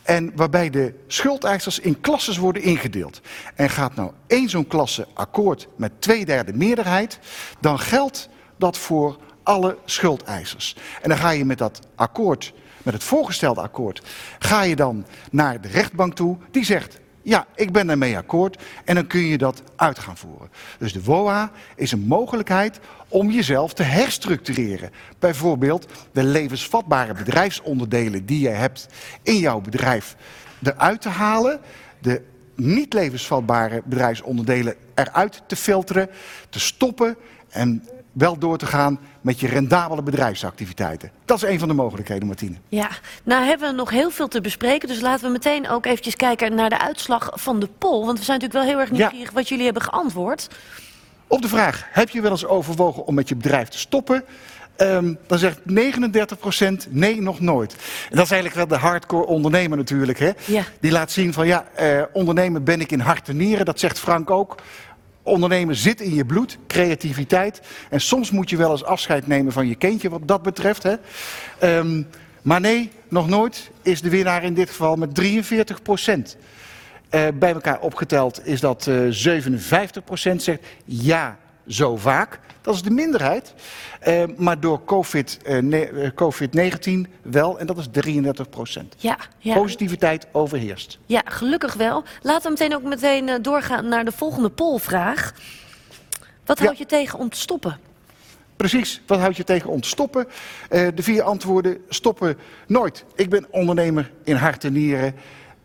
en 0.06 0.32
waarbij 0.34 0.70
de 0.70 0.94
schuldeisers 1.06 1.78
in 1.78 2.00
klasses 2.00 2.36
worden 2.36 2.62
ingedeeld. 2.62 3.20
En 3.54 3.70
gaat 3.70 3.94
nou 3.94 4.10
één 4.26 4.48
zo'n 4.48 4.66
klasse 4.66 5.06
akkoord 5.14 5.68
met 5.76 5.92
twee 5.98 6.24
derde 6.24 6.52
meerderheid, 6.52 7.18
dan 7.60 7.78
geldt 7.78 8.28
dat 8.56 8.78
voor 8.78 9.18
alle 9.42 9.78
schuldeisers. 9.84 10.76
En 11.02 11.08
dan 11.08 11.18
ga 11.18 11.30
je 11.30 11.44
met 11.44 11.58
dat 11.58 11.80
akkoord, 11.94 12.52
met 12.82 12.94
het 12.94 13.04
voorgestelde 13.04 13.60
akkoord, 13.60 14.02
ga 14.38 14.62
je 14.62 14.76
dan 14.76 15.06
naar 15.30 15.60
de 15.60 15.68
rechtbank 15.68 16.14
toe. 16.14 16.36
Die 16.50 16.64
zegt, 16.64 16.98
ja, 17.26 17.46
ik 17.54 17.72
ben 17.72 17.86
daarmee 17.86 18.16
akkoord. 18.16 18.62
En 18.84 18.94
dan 18.94 19.06
kun 19.06 19.20
je 19.20 19.38
dat 19.38 19.62
uit 19.76 19.98
gaan 19.98 20.16
voeren. 20.16 20.50
Dus 20.78 20.92
de 20.92 21.02
WOA 21.02 21.50
is 21.76 21.92
een 21.92 22.06
mogelijkheid 22.06 22.80
om 23.08 23.30
jezelf 23.30 23.72
te 23.72 23.82
herstructureren. 23.82 24.90
Bijvoorbeeld 25.18 25.86
de 26.12 26.24
levensvatbare 26.24 27.14
bedrijfsonderdelen 27.14 28.26
die 28.26 28.40
je 28.40 28.48
hebt 28.48 28.88
in 29.22 29.38
jouw 29.38 29.60
bedrijf 29.60 30.16
eruit 30.62 31.00
te 31.00 31.08
halen. 31.08 31.60
De 31.98 32.22
niet 32.54 32.92
levensvatbare 32.92 33.82
bedrijfsonderdelen 33.84 34.74
eruit 34.94 35.42
te 35.46 35.56
filteren, 35.56 36.10
te 36.48 36.60
stoppen 36.60 37.16
en 37.48 37.88
wel 38.16 38.38
door 38.38 38.58
te 38.58 38.66
gaan 38.66 38.98
met 39.20 39.40
je 39.40 39.48
rendabele 39.48 40.02
bedrijfsactiviteiten. 40.02 41.10
Dat 41.24 41.36
is 41.36 41.48
een 41.48 41.58
van 41.58 41.68
de 41.68 41.74
mogelijkheden, 41.74 42.26
Martine. 42.26 42.56
Ja, 42.68 42.88
nou 43.22 43.44
hebben 43.44 43.70
we 43.70 43.74
nog 43.74 43.90
heel 43.90 44.10
veel 44.10 44.28
te 44.28 44.40
bespreken. 44.40 44.88
Dus 44.88 45.00
laten 45.00 45.26
we 45.26 45.32
meteen 45.32 45.68
ook 45.68 45.86
eventjes 45.86 46.16
kijken 46.16 46.54
naar 46.54 46.68
de 46.68 46.80
uitslag 46.80 47.30
van 47.32 47.60
de 47.60 47.68
poll. 47.78 48.04
Want 48.04 48.18
we 48.18 48.24
zijn 48.24 48.38
natuurlijk 48.38 48.64
wel 48.64 48.74
heel 48.74 48.80
erg 48.80 48.90
nieuwsgierig 48.90 49.30
wat 49.30 49.48
jullie 49.48 49.64
hebben 49.64 49.82
geantwoord. 49.82 50.48
Op 51.26 51.42
de 51.42 51.48
vraag, 51.48 51.86
heb 51.90 52.08
je 52.08 52.20
wel 52.20 52.30
eens 52.30 52.46
overwogen 52.46 53.06
om 53.06 53.14
met 53.14 53.28
je 53.28 53.36
bedrijf 53.36 53.68
te 53.68 53.78
stoppen? 53.78 54.24
Ehm, 54.76 55.14
dan 55.26 55.38
zegt 55.38 55.58
39% 55.64 56.86
nee, 56.88 57.20
nog 57.20 57.40
nooit. 57.40 57.72
En 58.10 58.16
dat 58.16 58.24
is 58.24 58.30
eigenlijk 58.30 58.54
wel 58.54 58.78
de 58.78 58.84
hardcore 58.84 59.26
ondernemer 59.26 59.76
natuurlijk. 59.76 60.18
Hè? 60.18 60.30
Ja. 60.44 60.62
Die 60.80 60.90
laat 60.90 61.10
zien 61.10 61.32
van 61.32 61.46
ja, 61.46 61.66
eh, 61.74 62.02
ondernemen 62.12 62.64
ben 62.64 62.80
ik 62.80 62.92
in 62.92 63.00
hart 63.00 63.28
en 63.28 63.36
nieren. 63.36 63.66
Dat 63.66 63.80
zegt 63.80 63.98
Frank 63.98 64.30
ook. 64.30 64.56
Ondernemen 65.26 65.76
zit 65.76 66.00
in 66.00 66.14
je 66.14 66.24
bloed, 66.24 66.58
creativiteit. 66.66 67.60
En 67.90 68.00
soms 68.00 68.30
moet 68.30 68.50
je 68.50 68.56
wel 68.56 68.70
eens 68.70 68.84
afscheid 68.84 69.26
nemen 69.26 69.52
van 69.52 69.68
je 69.68 69.74
kindje 69.74 70.08
wat 70.08 70.28
dat 70.28 70.42
betreft. 70.42 70.82
Hè? 70.82 70.94
Ehm, 71.58 72.02
maar 72.42 72.60
nee, 72.60 72.90
nog 73.08 73.28
nooit 73.28 73.70
is 73.82 74.00
de 74.00 74.10
winnaar 74.10 74.44
in 74.44 74.54
dit 74.54 74.68
geval 74.68 74.96
met 74.96 75.14
43 75.14 75.82
procent. 75.82 76.36
Eh, 77.08 77.26
bij 77.34 77.52
elkaar 77.52 77.80
opgeteld 77.80 78.46
is 78.46 78.60
dat 78.60 78.86
eh 78.86 79.00
57 79.10 80.04
procent 80.04 80.42
zegt 80.42 80.60
ja, 80.84 81.38
zo 81.66 81.96
vaak. 81.96 82.40
Dat 82.66 82.74
is 82.74 82.82
de 82.82 82.90
minderheid. 82.90 83.54
Eh, 84.00 84.22
maar 84.36 84.60
door 84.60 84.84
COVID, 84.84 85.38
eh, 85.44 86.04
eh, 86.04 86.14
COVID-19 86.14 87.06
wel, 87.22 87.58
en 87.58 87.66
dat 87.66 87.78
is 87.78 87.86
33 87.90 88.48
procent. 88.48 88.94
Ja, 88.98 89.18
ja. 89.38 89.54
Positiviteit 89.54 90.26
overheerst. 90.32 90.98
Ja, 91.06 91.22
gelukkig 91.24 91.74
wel. 91.74 92.04
Laten 92.22 92.42
we 92.42 92.50
meteen 92.50 92.74
ook 92.74 92.82
meteen 92.82 93.42
doorgaan 93.42 93.88
naar 93.88 94.04
de 94.04 94.12
volgende 94.12 94.50
polvraag. 94.50 95.34
Wat 96.44 96.58
houd 96.58 96.78
je 96.78 96.86
tegen 96.86 97.18
om 97.18 97.28
te 97.28 97.38
stoppen? 97.38 97.78
Precies, 98.56 99.02
wat 99.06 99.18
houd 99.18 99.36
je 99.36 99.44
tegen 99.44 99.70
om 99.70 99.80
te 99.80 99.88
stoppen? 99.88 100.26
De 100.68 101.02
vier 101.02 101.22
antwoorden 101.22 101.78
stoppen 101.88 102.38
nooit. 102.66 103.04
Ik 103.14 103.30
ben 103.30 103.46
ondernemer 103.50 104.12
in 104.24 104.36
hart 104.36 104.64
en 104.64 104.72
nieren. 104.72 105.14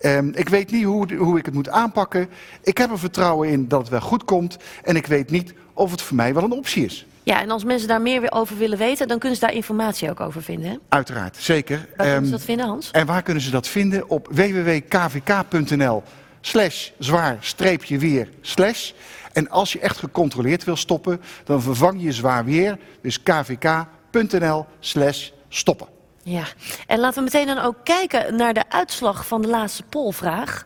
Ehm, 0.02 0.30
ik 0.34 0.50
weet 0.50 0.72
niet 0.72 0.84
hoe, 0.84 1.16
hoe 1.16 1.38
ik 1.38 1.46
het 1.46 1.54
moet 1.54 1.70
aanpakken. 1.70 2.30
Ik 2.62 2.78
heb 2.78 2.92
er 2.92 3.00
vertrouwen 3.00 3.50
in 3.50 3.68
dat 3.68 3.80
het 3.80 3.90
wel 3.90 4.02
goed 4.02 4.24
komt. 4.24 4.58
En 4.84 4.96
ik 4.96 5.06
weet 5.06 5.30
niet 5.30 5.54
of 5.82 5.92
het 5.92 6.02
voor 6.02 6.16
mij 6.16 6.34
wel 6.34 6.44
een 6.44 6.52
optie 6.52 6.86
is. 6.86 7.06
Ja, 7.24 7.42
en 7.42 7.50
als 7.52 7.64
mensen 7.64 7.88
daar 7.88 8.02
meer 8.02 8.22
weer 8.22 8.32
over 8.32 8.58
willen 8.58 8.78
weten, 8.78 9.08
dan 9.08 9.20
kunnen 9.20 9.38
ze 9.38 9.46
daar 9.46 9.54
informatie 9.56 10.10
ook 10.10 10.20
over 10.20 10.44
vinden. 10.44 10.70
Hè? 10.70 10.76
Uiteraard, 10.90 11.38
zeker. 11.38 11.78
Waar 11.78 11.88
kunnen 11.96 12.16
Ehm, 12.16 12.26
ze 12.26 12.32
dat 12.32 12.42
vinden, 12.44 12.66
Hans? 12.66 12.92
En 12.92 13.06
waar 13.06 13.22
kunnen 13.22 13.44
ze 13.44 13.50
dat 13.50 13.68
vinden? 13.68 14.10
Op 14.10 14.28
www.kvk.nl 14.32 16.04
slash 16.42 16.90
zwaar 17.00 17.38
streepje 17.40 17.98
weer 17.98 18.30
slash. 18.42 18.92
En 19.34 19.50
als 19.50 19.74
je 19.74 19.80
echt 19.80 19.98
gecontroleerd 19.98 20.64
wil 20.64 20.76
stoppen, 20.76 21.22
dan 21.44 21.62
vervang 21.62 22.02
je 22.04 22.12
zwaar 22.12 22.46
weer. 22.46 22.78
Dus 23.02 23.24
kvk.nl 23.24 24.66
slash 24.80 25.30
stoppen. 25.50 25.88
Ja, 26.24 26.44
en 26.88 27.00
laten 27.00 27.18
we 27.18 27.24
meteen 27.32 27.56
dan 27.56 27.58
ook 27.64 27.76
kijken 27.84 28.36
naar 28.36 28.54
de 28.54 28.64
uitslag 28.70 29.28
van 29.28 29.42
de 29.42 29.48
laatste 29.48 29.84
polvraag. 29.84 30.66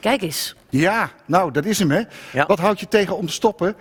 Kijk 0.00 0.22
eens. 0.22 0.54
Ja, 0.70 1.10
nou, 1.26 1.52
dat 1.52 1.64
is 1.64 1.78
hem, 1.78 1.90
hè. 1.90 2.02
Wat 2.46 2.58
houd 2.58 2.80
je 2.80 2.88
tegen 2.88 3.16
om 3.16 3.26
te 3.26 3.32
stoppen? 3.32 3.76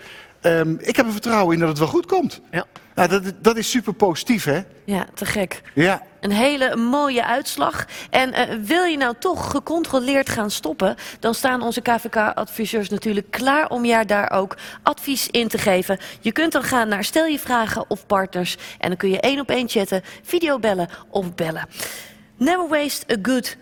Ehm, 0.47 0.75
ik 0.79 0.95
heb 0.95 1.05
er 1.05 1.11
vertrouwen 1.11 1.53
in 1.53 1.59
dat 1.59 1.69
het 1.69 1.77
wel 1.77 1.87
goed 1.87 2.05
komt. 2.05 2.41
Ja. 2.51 2.65
Nou, 2.95 3.09
dat, 3.09 3.33
dat 3.41 3.57
is 3.57 3.69
super 3.69 3.93
positief, 3.93 4.43
hè? 4.43 4.61
Ja, 4.85 5.05
te 5.13 5.25
gek. 5.25 5.61
Ja. 5.73 6.01
Een 6.19 6.31
hele 6.31 6.75
mooie 6.75 7.25
uitslag. 7.25 7.85
En 8.09 8.33
eh, 8.33 8.55
wil 8.63 8.83
je 8.83 8.97
nou 8.97 9.15
toch 9.19 9.51
gecontroleerd 9.51 10.29
gaan 10.29 10.51
stoppen, 10.51 10.95
dan 11.19 11.33
staan 11.33 11.61
onze 11.61 11.81
KVK-adviseurs 11.81 12.89
natuurlijk 12.89 13.31
klaar 13.31 13.69
om 13.69 13.85
je 13.85 14.05
daar 14.05 14.31
ook 14.31 14.57
advies 14.83 15.27
in 15.27 15.47
te 15.47 15.57
geven. 15.57 15.99
Je 16.19 16.31
kunt 16.31 16.51
dan 16.51 16.63
gaan 16.63 16.87
naar 16.87 17.03
Stel 17.03 17.25
je 17.25 17.39
vragen 17.39 17.85
of 17.87 18.05
partners 18.05 18.57
en 18.79 18.87
dan 18.87 18.97
kun 18.97 19.09
je 19.09 19.19
één 19.19 19.39
op 19.39 19.49
één 19.49 19.69
chatten, 19.69 20.03
videobellen 20.23 20.89
of 21.09 21.35
bellen. 21.35 21.67
Never 22.37 22.67
waste 22.67 23.13
a 23.13 23.17
good 23.21 23.57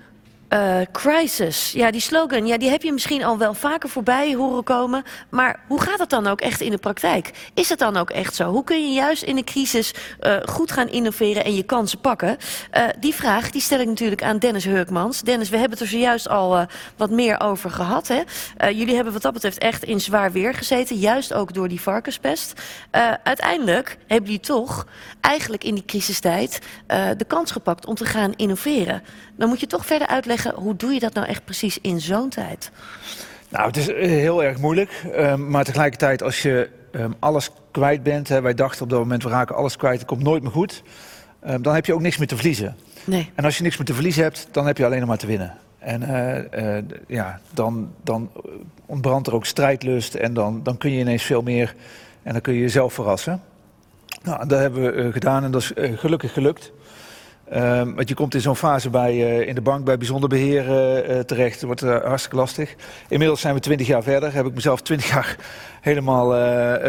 eh, 0.47 0.77
crisis. 0.91 1.71
Ja, 1.71 1.91
die 1.91 2.01
slogan, 2.01 2.47
ja, 2.47 2.57
die 2.57 2.69
heb 2.69 2.81
je 2.81 2.91
misschien 2.91 3.23
al 3.23 3.37
wel 3.37 3.53
vaker 3.53 3.89
voorbij 3.89 4.33
horen 4.33 4.63
komen. 4.63 5.03
Maar 5.29 5.59
hoe 5.67 5.81
gaat 5.81 5.99
het 5.99 6.09
dan 6.09 6.27
ook 6.27 6.41
echt 6.41 6.61
in 6.61 6.71
de 6.71 6.77
praktijk? 6.77 7.31
Is 7.53 7.69
het 7.69 7.79
dan 7.79 7.97
ook 7.97 8.09
echt 8.09 8.35
zo? 8.35 8.51
Hoe 8.51 8.63
kun 8.63 8.87
je 8.87 8.93
juist 8.93 9.23
in 9.23 9.37
een 9.37 9.43
crisis 9.43 9.93
eh, 10.19 10.35
goed 10.45 10.71
gaan 10.71 10.89
innoveren 10.89 11.43
en 11.43 11.55
je 11.55 11.63
kansen 11.63 11.99
pakken? 11.99 12.37
Eh, 12.71 12.83
die 12.99 13.13
vraag 13.13 13.51
die 13.51 13.61
stel 13.61 13.79
ik 13.79 13.87
natuurlijk 13.87 14.23
aan 14.23 14.39
Dennis 14.39 14.65
Hurkmans. 14.65 15.21
Dennis, 15.21 15.49
we 15.49 15.57
hebben 15.57 15.77
het 15.77 15.87
er 15.87 15.93
zojuist 15.93 16.29
al 16.29 16.67
wat 16.97 17.09
meer 17.09 17.39
over 17.39 17.69
gehad. 17.69 18.07
Hè? 18.07 18.21
Jullie 18.69 18.95
hebben 18.95 19.13
wat 19.13 19.21
dat 19.21 19.33
betreft 19.33 19.57
echt 19.57 19.83
in 19.83 20.01
zwaar 20.01 20.31
weer 20.31 20.53
gezeten. 20.53 20.95
Juist 20.95 21.33
ook 21.33 21.53
door 21.53 21.67
die 21.67 21.81
varkenspest. 21.81 22.61
Uiteindelijk 23.23 23.97
hebben 24.07 24.29
jullie 24.29 24.45
toch 24.45 24.87
eigenlijk 25.21 25.63
in 25.63 25.73
die 25.73 25.85
crisistijd 25.85 26.59
de 27.17 27.25
kans 27.27 27.51
gepakt 27.51 27.85
om 27.85 27.95
te 27.95 28.05
gaan 28.05 28.33
innoveren. 28.35 29.03
Dan 29.37 29.49
moet 29.49 29.59
je 29.59 29.67
toch 29.67 29.85
verder 29.85 30.07
uitleggen, 30.07 30.34
hoe 30.55 30.75
doe 30.75 30.93
je 30.93 30.99
dat 30.99 31.13
nou 31.13 31.27
echt 31.27 31.45
precies 31.45 31.77
in 31.81 32.01
zo'n 32.01 32.29
tijd? 32.29 32.71
Nou, 33.49 33.67
het 33.67 33.77
is 33.77 33.87
eh, 33.87 34.07
heel 34.07 34.43
erg 34.43 34.57
moeilijk. 34.57 35.05
ehm, 35.13 35.49
maar 35.49 35.63
tegelijkertijd, 35.63 36.23
als 36.23 36.41
je 36.41 36.69
ehm, 36.91 37.11
alles 37.19 37.49
kwijt 37.71 38.03
bent... 38.03 38.29
Hè, 38.29 38.41
wij 38.41 38.53
dachten 38.53 38.83
op 38.83 38.89
dat 38.89 38.99
moment, 38.99 39.23
we 39.23 39.29
raken 39.29 39.55
alles 39.55 39.77
kwijt, 39.77 39.99
het 39.99 40.07
komt 40.07 40.23
nooit 40.23 40.43
meer 40.43 40.51
goed... 40.51 40.83
ehm, 41.39 41.61
dan 41.61 41.73
heb 41.73 41.85
je 41.85 41.93
ook 41.93 42.01
niks 42.01 42.17
meer 42.17 42.27
te 42.27 42.35
verliezen. 42.35 42.75
Nee. 43.03 43.31
En 43.35 43.45
als 43.45 43.57
je 43.57 43.63
niks 43.63 43.77
meer 43.77 43.85
te 43.85 43.93
verliezen 43.93 44.23
hebt, 44.23 44.47
dan 44.51 44.65
heb 44.65 44.77
je 44.77 44.85
alleen 44.85 44.99
nog 44.99 45.07
maar 45.07 45.17
te 45.17 45.27
winnen. 45.27 45.53
En 45.79 46.03
eh, 46.03 46.77
eh, 46.77 46.83
ja, 47.07 47.39
dan, 47.53 47.91
dan 48.03 48.31
ontbrandt 48.85 49.27
er 49.27 49.33
ook 49.33 49.45
strijdlust 49.45 50.15
en 50.15 50.33
dan, 50.33 50.63
dan 50.63 50.77
kun 50.77 50.91
je 50.91 50.99
ineens 50.99 51.23
veel 51.23 51.41
meer... 51.41 51.75
en 52.23 52.31
dan 52.31 52.41
kun 52.41 52.53
je 52.53 52.59
jezelf 52.59 52.93
verrassen. 52.93 53.41
Nou, 54.23 54.47
dat 54.47 54.59
hebben 54.59 54.95
we 54.95 55.11
gedaan 55.11 55.43
en 55.43 55.51
dat 55.51 55.61
is 55.61 55.71
gelukkig 55.95 56.33
gelukt. 56.33 56.71
Ehm, 57.49 57.93
want 57.93 58.09
je 58.09 58.15
komt 58.15 58.33
in 58.33 58.41
zo'n 58.41 58.55
fase 58.55 58.89
bij, 58.89 59.11
eh, 59.11 59.47
in 59.47 59.55
de 59.55 59.61
bank 59.61 59.85
bij 59.85 59.97
bijzonder 59.97 60.29
beheer 60.29 60.69
eh, 60.69 61.17
eh, 61.17 61.25
terecht. 61.25 61.53
Dat 61.53 61.63
wordt 61.63 61.81
eh, 61.81 62.07
hartstikke 62.07 62.37
lastig. 62.37 62.75
Inmiddels 63.07 63.41
zijn 63.41 63.53
we 63.53 63.59
20 63.59 63.87
jaar 63.87 64.03
verder. 64.03 64.33
Heb 64.33 64.45
ik 64.45 64.53
mezelf 64.53 64.81
20 64.81 65.09
jaar 65.09 65.35
helemaal 65.81 66.27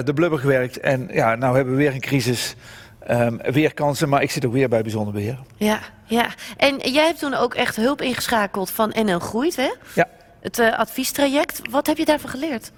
de 0.05 0.12
blubber 0.14 0.38
gewerkt. 0.38 0.81
En 0.81 1.09
ja, 1.12 1.35
nou 1.35 1.57
hebben 1.57 1.75
we 1.75 1.81
weer 1.81 1.95
een 1.95 2.01
crisis. 2.01 2.55
Ehm, 2.99 3.53
weer 3.53 3.75
kansen, 3.75 4.09
maar 4.09 4.23
ik 4.23 4.31
zit 4.31 4.45
ook 4.47 4.53
weer 4.53 4.69
bij 4.69 4.83
bijzonder 4.83 5.12
beheer. 5.12 5.38
Ja, 5.57 5.81
ja. 6.05 6.27
En 6.57 6.77
jij 6.79 7.07
hebt 7.07 7.19
toen 7.19 7.35
ook 7.35 7.55
echt 7.55 7.77
hulp 7.77 8.03
ingeschakeld 8.03 8.71
van 8.71 8.95
NL 9.05 9.19
Groeit, 9.19 9.57
hè? 9.57 9.73
Ja. 9.95 10.09
Het 10.40 10.61
adviestraject. 10.61 11.61
Wat 11.71 11.87
heb 11.87 11.97
je 11.97 12.05
daarvan 12.05 12.31
geleerd? 12.31 12.73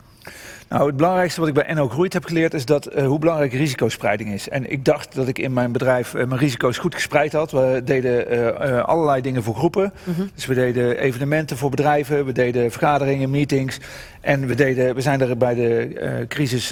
Nou, 0.69 0.87
het 0.87 0.97
belangrijkste 0.97 1.41
wat 1.41 1.49
ik 1.49 1.55
bij 1.55 1.75
NO 1.75 1.89
Groeit 1.89 2.13
heb 2.13 2.25
geleerd 2.25 2.55
is 2.55 2.65
dat, 2.65 2.87
eh, 2.87 3.07
hoe 3.07 3.19
belangrijk 3.19 3.53
risicospreiding 3.53 4.33
is. 4.33 4.49
En 4.49 4.71
ik 4.71 4.85
dacht 4.85 5.15
dat 5.15 5.29
ik 5.29 5.39
in 5.39 5.53
mijn 5.53 5.73
bedrijf 5.73 6.15
eh, 6.15 6.27
mijn 6.27 6.41
risico's 6.41 6.79
goed 6.79 6.95
gespreid 6.95 7.33
had. 7.33 7.51
We 7.51 7.83
deden 7.85 8.31
eh, 8.31 8.85
allerlei 8.85 9.23
dingen 9.23 9.43
voor 9.43 9.55
groepen. 9.55 9.93
Dus 10.35 10.47
we 10.47 10.55
deden 10.55 10.99
evenementen 10.99 11.57
voor 11.57 11.71
bedrijven, 11.71 12.25
we 12.25 12.33
deden 12.33 12.71
vergaderingen, 12.71 13.31
meetings. 13.31 13.79
En 14.21 14.47
we, 14.47 14.55
deden, 14.55 14.95
we 14.95 15.01
zijn 15.01 15.21
er 15.21 15.37
bij 15.37 15.55
de 15.55 16.25
crisis, 16.29 16.69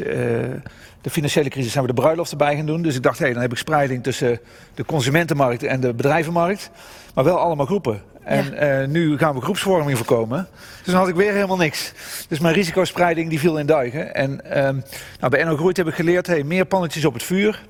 de 1.00 1.10
financiële 1.10 1.48
crisis, 1.48 1.72
zijn 1.72 1.84
we 1.84 1.94
de 1.94 2.00
bruiloft 2.00 2.30
erbij 2.30 2.56
gaan 2.56 2.66
doen. 2.66 2.82
Dus 2.82 2.96
ik 2.96 3.02
dacht, 3.02 3.18
hé, 3.18 3.32
dan 3.32 3.42
heb 3.42 3.52
ik 3.52 3.58
spreiding 3.58 4.02
tussen 4.02 4.40
de 4.74 4.84
consumentenmarkt 4.84 5.62
en 5.62 5.80
de 5.80 5.94
bedrijvenmarkt. 5.94 6.70
Maar 7.14 7.24
wel 7.24 7.38
allemaal 7.38 7.66
groepen. 7.66 8.02
En 8.26 8.54
eh, 8.58 8.88
nu 8.88 9.18
gaan 9.18 9.34
we 9.34 9.40
groepsvorming 9.40 9.96
voorkomen. 9.96 10.48
Dus 10.82 10.92
dan 10.92 10.94
had 10.94 11.08
ik 11.08 11.14
weer 11.14 11.32
helemaal 11.32 11.56
niks. 11.56 11.92
Dus 12.28 12.38
mijn 12.38 12.54
risicospreiding 12.54 13.28
die 13.28 13.38
viel 13.40 13.58
in 13.58 13.66
duigen. 13.66 14.14
En 14.14 14.50
ehm, 14.50 14.80
nou, 15.20 15.30
bij 15.30 15.44
NO 15.44 15.56
Groeit 15.56 15.76
heb 15.76 15.86
ik 15.86 15.94
geleerd, 15.94 16.26
hey, 16.26 16.42
meer 16.42 16.64
pannetjes 16.64 17.04
op 17.04 17.12
het 17.12 17.22
vuur. 17.22 17.62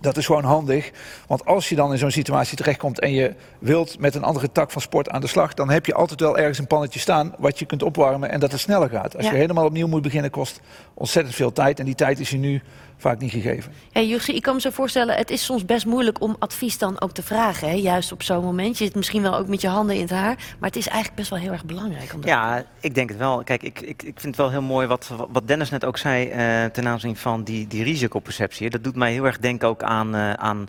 Dat 0.00 0.16
is 0.16 0.26
gewoon 0.26 0.44
handig. 0.44 0.90
Want 1.26 1.44
als 1.44 1.68
je 1.68 1.74
dan 1.74 1.92
in 1.92 1.98
zo'n 1.98 2.10
situatie 2.10 2.56
terechtkomt 2.56 3.00
en 3.00 3.12
je 3.12 3.34
wilt 3.58 3.98
met 3.98 4.14
een 4.14 4.22
andere 4.22 4.52
tak 4.52 4.70
van 4.70 4.82
sport 4.82 5.08
aan 5.08 5.20
de 5.20 5.26
slag, 5.26 5.54
dan 5.54 5.70
heb 5.70 5.86
je 5.86 5.94
altijd 5.94 6.20
wel 6.20 6.38
ergens 6.38 6.58
een 6.58 6.66
pannetje 6.66 7.00
staan 7.00 7.34
wat 7.38 7.58
je 7.58 7.64
kunt 7.66 7.82
opwarmen 7.82 8.30
en 8.30 8.40
dat 8.40 8.52
het 8.52 8.60
sneller 8.60 8.88
gaat. 8.88 9.16
Als 9.16 9.24
Ja. 9.26 9.32
je 9.32 9.36
helemaal 9.38 9.64
opnieuw 9.64 9.86
moet 9.88 10.02
beginnen, 10.02 10.30
kost 10.30 10.60
ontzettend 10.94 11.34
veel 11.36 11.52
tijd. 11.52 11.78
En 11.78 11.84
die 11.84 11.94
tijd 11.94 12.20
is 12.20 12.30
je 12.30 12.38
nu 12.38 12.62
vaak 13.00 13.20
niet 13.20 13.30
gegeven. 13.30 13.72
Hey, 13.92 14.06
Jussi, 14.06 14.34
ik 14.34 14.42
kan 14.42 14.54
me 14.54 14.60
zo 14.60 14.70
voorstellen, 14.70 15.16
het 15.16 15.30
is 15.30 15.44
soms 15.44 15.64
best 15.64 15.86
moeilijk 15.86 16.20
om 16.20 16.36
advies 16.38 16.78
dan 16.78 17.00
ook 17.00 17.12
te 17.12 17.22
vragen. 17.22 17.68
Hè? 17.68 17.74
Juist 17.74 18.12
op 18.12 18.22
zo'n 18.22 18.44
moment. 18.44 18.78
Je 18.78 18.84
zit 18.84 18.94
misschien 18.94 19.22
wel 19.22 19.36
ook 19.36 19.48
met 19.48 19.60
je 19.60 19.68
handen 19.68 19.94
in 19.94 20.00
het 20.00 20.10
haar. 20.10 20.36
Maar 20.58 20.68
het 20.68 20.76
is 20.76 20.86
eigenlijk 20.86 21.16
best 21.16 21.30
wel 21.30 21.38
heel 21.38 21.52
erg 21.52 21.64
belangrijk. 21.64 22.12
Om 22.14 22.20
dat 22.20 22.30
Ja, 22.30 22.64
ik 22.80 22.94
denk 22.94 23.08
het 23.08 23.18
wel. 23.18 23.42
Kijk, 23.44 23.62
ik, 23.62 23.80
ik, 23.80 24.02
ik 24.02 24.20
vind 24.20 24.22
het 24.22 24.36
wel 24.36 24.50
heel 24.50 24.62
mooi 24.62 24.86
wat, 24.86 25.10
wat 25.30 25.48
Dennis 25.48 25.70
net 25.70 25.84
ook 25.84 25.98
zei 25.98 26.28
eh, 26.28 26.64
ten 26.64 26.88
aanzien 26.88 27.16
van 27.16 27.44
die, 27.44 27.66
die 27.66 27.84
risicoperceptie. 27.84 28.70
Dat 28.70 28.84
doet 28.84 28.96
mij 28.96 29.12
heel 29.12 29.24
erg 29.24 29.38
denken 29.38 29.68
ook 29.68 29.82
aan, 29.82 30.14
eh, 30.14 30.32
aan, 30.32 30.68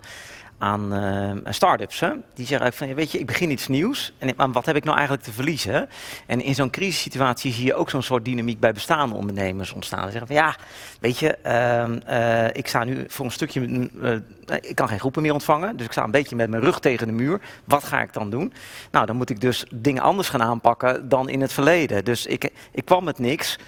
aan 0.62 0.92
eh, 0.94 1.52
start-ups. 1.52 2.00
Hè? 2.00 2.10
Die 2.34 2.46
zeggen 2.46 2.72
van, 2.72 2.94
weet 2.94 3.12
je, 3.12 3.18
ik 3.18 3.26
begin 3.26 3.50
iets 3.50 3.68
nieuws. 3.68 4.12
En 4.18 4.32
maar 4.36 4.52
wat 4.52 4.66
heb 4.66 4.76
ik 4.76 4.84
nou 4.84 4.96
eigenlijk 4.96 5.26
te 5.26 5.32
verliezen? 5.32 5.88
En 6.26 6.40
in 6.40 6.54
zo'n 6.54 6.70
crisissituatie 6.70 7.52
zie 7.52 7.66
je 7.66 7.74
ook 7.74 7.90
zo'n 7.90 8.02
soort 8.02 8.24
dynamiek 8.24 8.60
bij 8.60 8.72
bestaande 8.72 9.14
ondernemers 9.14 9.72
ontstaan. 9.72 10.04
Ze 10.04 10.10
zeggen 10.10 10.26
van, 10.26 10.36
ja, 10.36 10.56
weet 11.00 11.18
je, 11.18 11.36
ehm, 11.36 11.98
eh, 12.06 12.46
ik 12.52 12.66
sta 12.66 12.84
nu 12.84 13.04
voor 13.08 13.24
een 13.24 13.30
stukje... 13.30 13.60
mm, 13.60 13.90
eh, 14.02 14.56
ik 14.60 14.74
kan 14.74 14.88
geen 14.88 15.00
groepen 15.00 15.22
meer 15.22 15.32
ontvangen, 15.32 15.76
dus 15.76 15.86
ik 15.86 15.92
sta 15.92 16.04
een 16.04 16.10
beetje 16.10 16.36
met 16.36 16.50
mijn 16.50 16.62
rug 16.62 16.80
tegen 16.80 17.06
de 17.06 17.12
muur. 17.12 17.40
Wat 17.64 17.84
ga 17.84 18.02
ik 18.02 18.12
dan 18.12 18.30
doen? 18.30 18.52
Nou, 18.90 19.06
dan 19.06 19.16
moet 19.16 19.30
ik 19.30 19.40
dus 19.40 19.64
dingen 19.74 20.02
anders 20.02 20.28
gaan 20.28 20.42
aanpakken 20.42 21.08
dan 21.08 21.28
in 21.28 21.40
het 21.40 21.52
verleden. 21.52 22.04
Dus 22.04 22.26
ik, 22.26 22.50
ik 22.72 22.84
kwam 22.84 23.04
met 23.04 23.18
niks. 23.18 23.58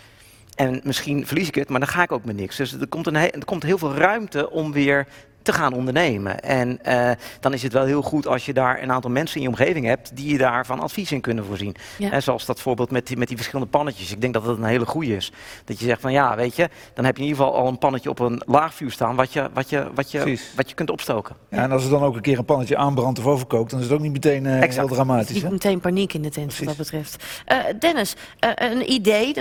En 0.55 0.81
misschien 0.85 1.27
verlies 1.27 1.49
ik 1.49 1.55
het, 1.55 1.69
maar 1.69 1.81
dan 1.81 1.89
ga 1.89 2.03
ik 2.03 2.13
ook 2.13 2.25
met 2.25 2.37
niks. 2.37 2.57
Dus 2.57 2.73
er 2.73 2.87
komt, 2.87 3.07
een 3.07 3.17
er 3.17 3.45
komt 3.45 3.63
heel 3.63 3.79
veel 3.79 3.95
ruimte 3.95 4.51
om 4.51 4.73
weer 4.73 5.07
te 5.45 5.53
gaan 5.53 5.73
ondernemen. 5.73 6.41
En 6.41 6.85
eh, 6.85 7.11
dan 7.41 7.53
is 7.53 7.63
het 7.63 7.73
wel 7.73 7.85
heel 7.85 8.03
goed 8.03 8.27
als 8.27 8.47
je 8.47 8.53
daar 8.53 8.83
een 8.83 8.93
aantal 8.93 9.11
mensen 9.11 9.37
in 9.37 9.43
je 9.43 9.49
omgeving 9.49 9.87
hebt 9.87 10.17
die 10.17 10.33
je 10.33 10.39
daar 10.39 10.67
van 10.67 10.81
advies 10.81 11.13
in 11.13 11.21
kunnen 11.21 11.45
voorzien. 11.45 11.75
Ja. 11.99 12.09
Hè, 12.09 12.21
zoals 12.21 12.45
dat 12.47 12.61
voorbeeld 12.61 12.91
met 12.91 13.07
die, 13.07 13.17
met 13.17 13.29
die 13.29 13.37
verschillende 13.37 13.71
pannetjes. 13.71 14.13
Ik 14.13 14.21
denk 14.21 14.35
dat 14.35 14.45
dat 14.45 14.57
een 14.57 14.65
hele 14.65 14.87
goede 14.87 15.17
is. 15.17 15.33
Dat 15.65 15.79
je 15.79 15.85
zegt 15.85 16.01
van 16.01 16.13
ja, 16.13 16.37
weet 16.37 16.57
je, 16.57 16.69
dan 16.95 17.05
heb 17.05 17.17
je 17.17 17.23
in 17.23 17.29
ieder 17.29 17.45
geval 17.45 17.61
al 17.61 17.69
een 17.69 17.79
pannetje 17.79 18.11
op 18.11 18.19
een 18.19 18.43
laag 18.47 18.75
vuur 18.75 18.91
staan 18.91 19.17
wat 19.17 19.33
je, 19.33 19.51
wat 19.55 19.71
je, 19.71 19.87
wat 19.95 20.11
je, 20.11 20.19
Precies. 20.19 20.53
wat 20.57 20.69
je 20.69 20.75
kunt 20.75 20.91
opstoken. 20.91 21.37
Ja, 21.51 21.63
en 21.63 21.73
als 21.73 21.85
er 21.85 21.91
dan 21.91 22.03
ook 22.03 22.15
een 22.17 22.23
keer 22.23 22.39
een 22.39 22.45
pannetje 22.45 22.77
aanbrandt 22.77 23.19
of 23.19 23.27
overkookt, 23.27 23.71
dan 23.71 23.79
is 23.79 23.85
het 23.85 23.95
ook 23.95 24.01
niet 24.01 24.13
meteen 24.13 24.47
eh, 24.47 24.71
heel 24.71 24.89
dramatisch. 24.89 25.35
Niet 25.35 25.43
Hè? 25.43 25.51
meteen 25.51 25.81
paniek 25.81 26.13
in 26.15 26.23
de 26.23 26.31
tent 26.31 26.59
wat 26.59 26.67
dat 26.67 26.77
betreft. 26.77 27.25
Eh, 27.45 27.59
Dennis, 27.79 28.15
een 28.55 28.93
idee, 28.93 29.35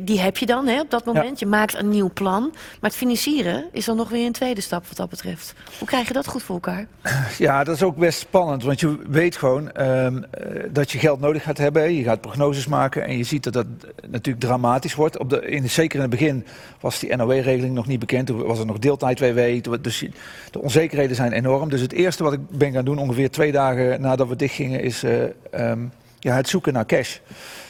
die 0.00 0.20
heb 0.20 0.36
je 0.36 0.46
dan 0.46 0.66
hè, 0.66 0.80
op 0.80 0.90
dat 0.90 1.04
moment. 1.04 1.38
Je 1.38 1.46
maakt 1.46 1.74
een 1.74 1.88
nieuw 1.88 2.10
plan. 2.14 2.42
Maar 2.52 2.90
het 2.90 2.94
financieren 2.94 3.64
is 3.72 3.84
dan 3.84 3.96
nog 3.96 4.08
weer 4.08 4.26
een 4.26 4.32
tweede 4.32 4.60
stap 4.60 4.86
wat 4.86 4.96
dat 4.96 5.08
betreft. 5.08 5.47
Hoe 5.78 5.86
krijg 5.86 6.06
je 6.06 6.12
dat 6.12 6.26
goed 6.26 6.42
voor 6.42 6.54
elkaar? 6.54 6.86
Ja, 7.38 7.64
dat 7.64 7.74
is 7.74 7.82
ook 7.82 7.96
best 7.96 8.18
spannend, 8.18 8.62
want 8.62 8.80
je 8.80 8.98
weet 9.08 9.36
gewoon 9.36 9.72
ehm, 9.72 10.22
eh, 10.30 10.62
dat 10.70 10.90
je 10.90 10.98
geld 10.98 11.20
nodig 11.20 11.42
gaat 11.42 11.58
hebben. 11.58 11.94
Je 11.94 12.02
gaat 12.02 12.20
prognoses 12.20 12.66
maken 12.66 13.04
en 13.04 13.16
je 13.16 13.24
ziet 13.24 13.44
dat 13.44 13.52
dat 13.52 13.66
natuurlijk 14.10 14.44
dramatisch 14.44 14.94
wordt. 14.94 15.18
Op 15.18 15.30
de, 15.30 15.40
in, 15.40 15.70
zeker 15.70 15.94
in 15.94 16.00
het 16.00 16.10
begin 16.10 16.46
was 16.80 16.98
die 16.98 17.16
NOW-regeling 17.16 17.74
nog 17.74 17.86
niet 17.86 17.98
bekend. 17.98 18.26
Toen 18.26 18.46
was 18.46 18.58
er 18.58 18.66
nog 18.66 18.78
deeltijd-WW. 18.78 19.72
Dus 19.82 20.04
de 20.50 20.60
onzekerheden 20.60 21.16
zijn 21.16 21.32
enorm. 21.32 21.68
Dus 21.68 21.80
het 21.80 21.92
eerste 21.92 22.22
wat 22.22 22.32
ik 22.32 22.48
ben 22.50 22.72
gaan 22.72 22.84
doen, 22.84 22.98
ongeveer 22.98 23.30
twee 23.30 23.52
dagen 23.52 24.00
nadat 24.00 24.28
we 24.28 24.36
dichtgingen, 24.36 24.80
is 24.80 25.02
eh, 25.02 25.22
ehm, 25.50 25.80
ja, 26.18 26.34
het 26.34 26.48
zoeken 26.48 26.72
naar 26.72 26.86
cash. 26.86 27.18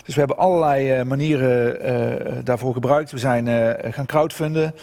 Dus 0.05 0.15
we 0.15 0.21
hebben 0.21 0.39
allerlei 0.39 0.91
eh, 0.91 1.05
manieren 1.05 2.45
daarvoor 2.45 2.73
gebruikt. 2.73 3.11
We 3.11 3.19
zijn 3.19 3.47
gaan 3.93 4.07
crowdfunden. 4.07 4.75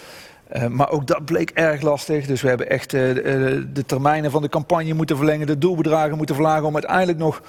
Eh, 0.47 0.67
maar 0.67 0.89
ook 0.89 1.08
dat 1.08 1.25
bleek 1.25 1.49
erg 1.49 1.81
lastig. 1.81 2.25
Dus 2.25 2.41
we 2.41 2.47
hebben 2.47 2.69
echt 2.69 2.93
eh, 2.93 3.01
de, 3.01 3.21
eh, 3.21 3.62
de 3.73 3.86
termijnen 3.86 4.31
van 4.31 4.41
de 4.41 4.49
campagne 4.49 4.93
moeten 4.93 5.17
verlengen, 5.17 5.47
de 5.47 5.58
doelbedragen 5.58 6.17
moeten 6.17 6.36
verlagen 6.36 6.65
om 6.67 6.73
uiteindelijk 6.73 7.17
nog 7.17 7.41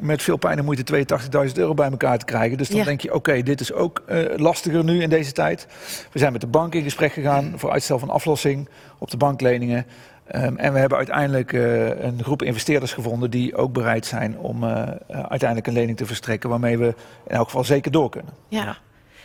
met 0.00 0.22
veel 0.22 0.36
pijn 0.36 0.58
en 0.58 0.64
moeite 0.64 0.82
82.000 0.84 1.58
euro 1.58 1.74
bij 1.74 1.90
elkaar 1.90 2.18
te 2.18 2.24
krijgen. 2.24 2.58
Dus 2.58 2.68
dan 2.68 2.78
Ja. 2.78 2.84
denk 2.84 3.00
je, 3.00 3.14
oké, 3.14 3.42
dit 3.42 3.60
is 3.60 3.72
ook 3.72 4.02
eh, 4.06 4.18
lastiger 4.36 4.84
nu 4.84 5.02
in 5.02 5.08
deze 5.08 5.32
tijd. 5.32 5.66
We 6.12 6.18
zijn 6.18 6.32
met 6.32 6.40
de 6.40 6.46
bank 6.46 6.74
in 6.74 6.82
gesprek 6.82 7.12
gegaan 7.12 7.52
voor 7.56 7.70
uitstel 7.70 7.98
van 7.98 8.10
aflossing 8.10 8.68
op 8.98 9.10
de 9.10 9.16
bankleningen. 9.16 9.86
Ehm, 10.26 10.56
en 10.56 10.72
we 10.72 10.78
hebben 10.78 10.98
uiteindelijk 10.98 11.52
eh, 11.52 11.86
een 12.04 12.20
groep 12.22 12.42
investeerders 12.42 12.92
gevonden 12.92 13.30
die 13.30 13.56
ook 13.56 13.72
bereid 13.72 14.06
zijn 14.06 14.38
om 14.38 14.64
uiteindelijk 15.08 15.66
een 15.66 15.72
lening 15.72 15.96
te 15.96 16.06
verstrekken 16.06 16.50
waarmee 16.50 16.78
we 16.78 16.86
in 17.26 17.34
elk 17.36 17.44
geval 17.46 17.64
zeker 17.64 17.90
door 17.90 18.10
kunnen. 18.10 18.32
Ja. 18.48 18.76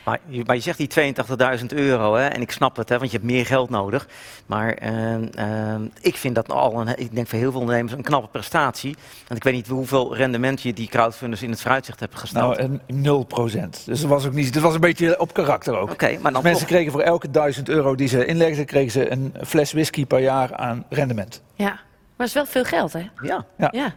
Maar 0.08 0.20
je, 0.28 0.44
maar 0.46 0.56
je 0.56 0.62
zegt 0.62 0.78
die 0.78 1.14
82.000 1.60 1.66
euro, 1.68 2.16
hè, 2.16 2.26
en 2.28 2.42
ik 2.42 2.52
snap 2.52 2.76
het, 2.76 2.90
hè, 2.90 2.98
want 2.98 3.12
je 3.12 3.18
hebt 3.18 3.30
meer 3.30 3.46
geld 3.46 3.70
nodig. 3.70 4.08
Maar 4.46 4.74
ehm, 4.74 5.24
ehm, 5.36 5.82
ik 6.02 6.16
vind 6.16 6.36
dat 6.36 6.50
al, 6.50 6.82
een, 6.82 6.98
ik 7.00 7.16
denk 7.16 7.28
voor 7.28 7.40
heel 7.40 7.52
veel 7.52 7.60
ondernemers, 7.60 7.94
een 7.94 8.02
knappe 8.02 8.28
prestatie. 8.28 8.96
Want 9.28 9.40
ik 9.40 9.44
weet 9.44 9.54
niet 9.54 9.68
hoeveel 9.68 10.16
rendement 10.16 10.62
je 10.62 10.74
die 10.74 10.88
crowdfunders 10.88 11.44
in 11.44 11.50
het 11.50 11.62
vooruitzicht 11.62 12.00
hebt 12.00 12.16
gesteld. 12.16 12.58
Nou, 12.58 12.80
een 12.88 13.02
0 13.02 13.24
procent. 13.24 13.82
Dus 13.86 14.02
dat 14.02 14.10
was 14.10 14.26
ook 14.26 14.34
niet. 14.34 14.54
Dat 14.54 14.64
was 14.64 14.74
een 14.74 14.80
beetje 14.80 15.20
op 15.20 15.34
karakter 15.34 15.78
ook. 15.78 15.92
Oké, 15.92 16.18
maar 16.22 16.32
dan 16.34 16.44
mensen 16.44 16.62
toch- 16.62 16.72
kregen 16.72 16.92
voor 16.92 17.02
elke 17.02 17.32
1000 17.32 17.70
euro 17.70 17.96
die 17.96 18.08
ze 18.08 18.26
inlegden, 18.26 18.66
kregen 18.66 18.92
ze 18.92 19.12
een 19.12 19.34
fles 19.46 19.72
whisky 19.72 20.06
per 20.06 20.20
jaar 20.20 20.56
aan 20.56 20.86
rendement. 20.90 21.42
Ja, 21.56 21.66
maar 21.66 21.78
het 22.18 22.28
is 22.28 22.34
wel 22.34 22.46
veel 22.46 22.64
geld, 22.64 22.94
hè? 22.94 23.08
Ja. 23.22 23.46
Ja. 23.58 23.70
Ja, 23.72 23.94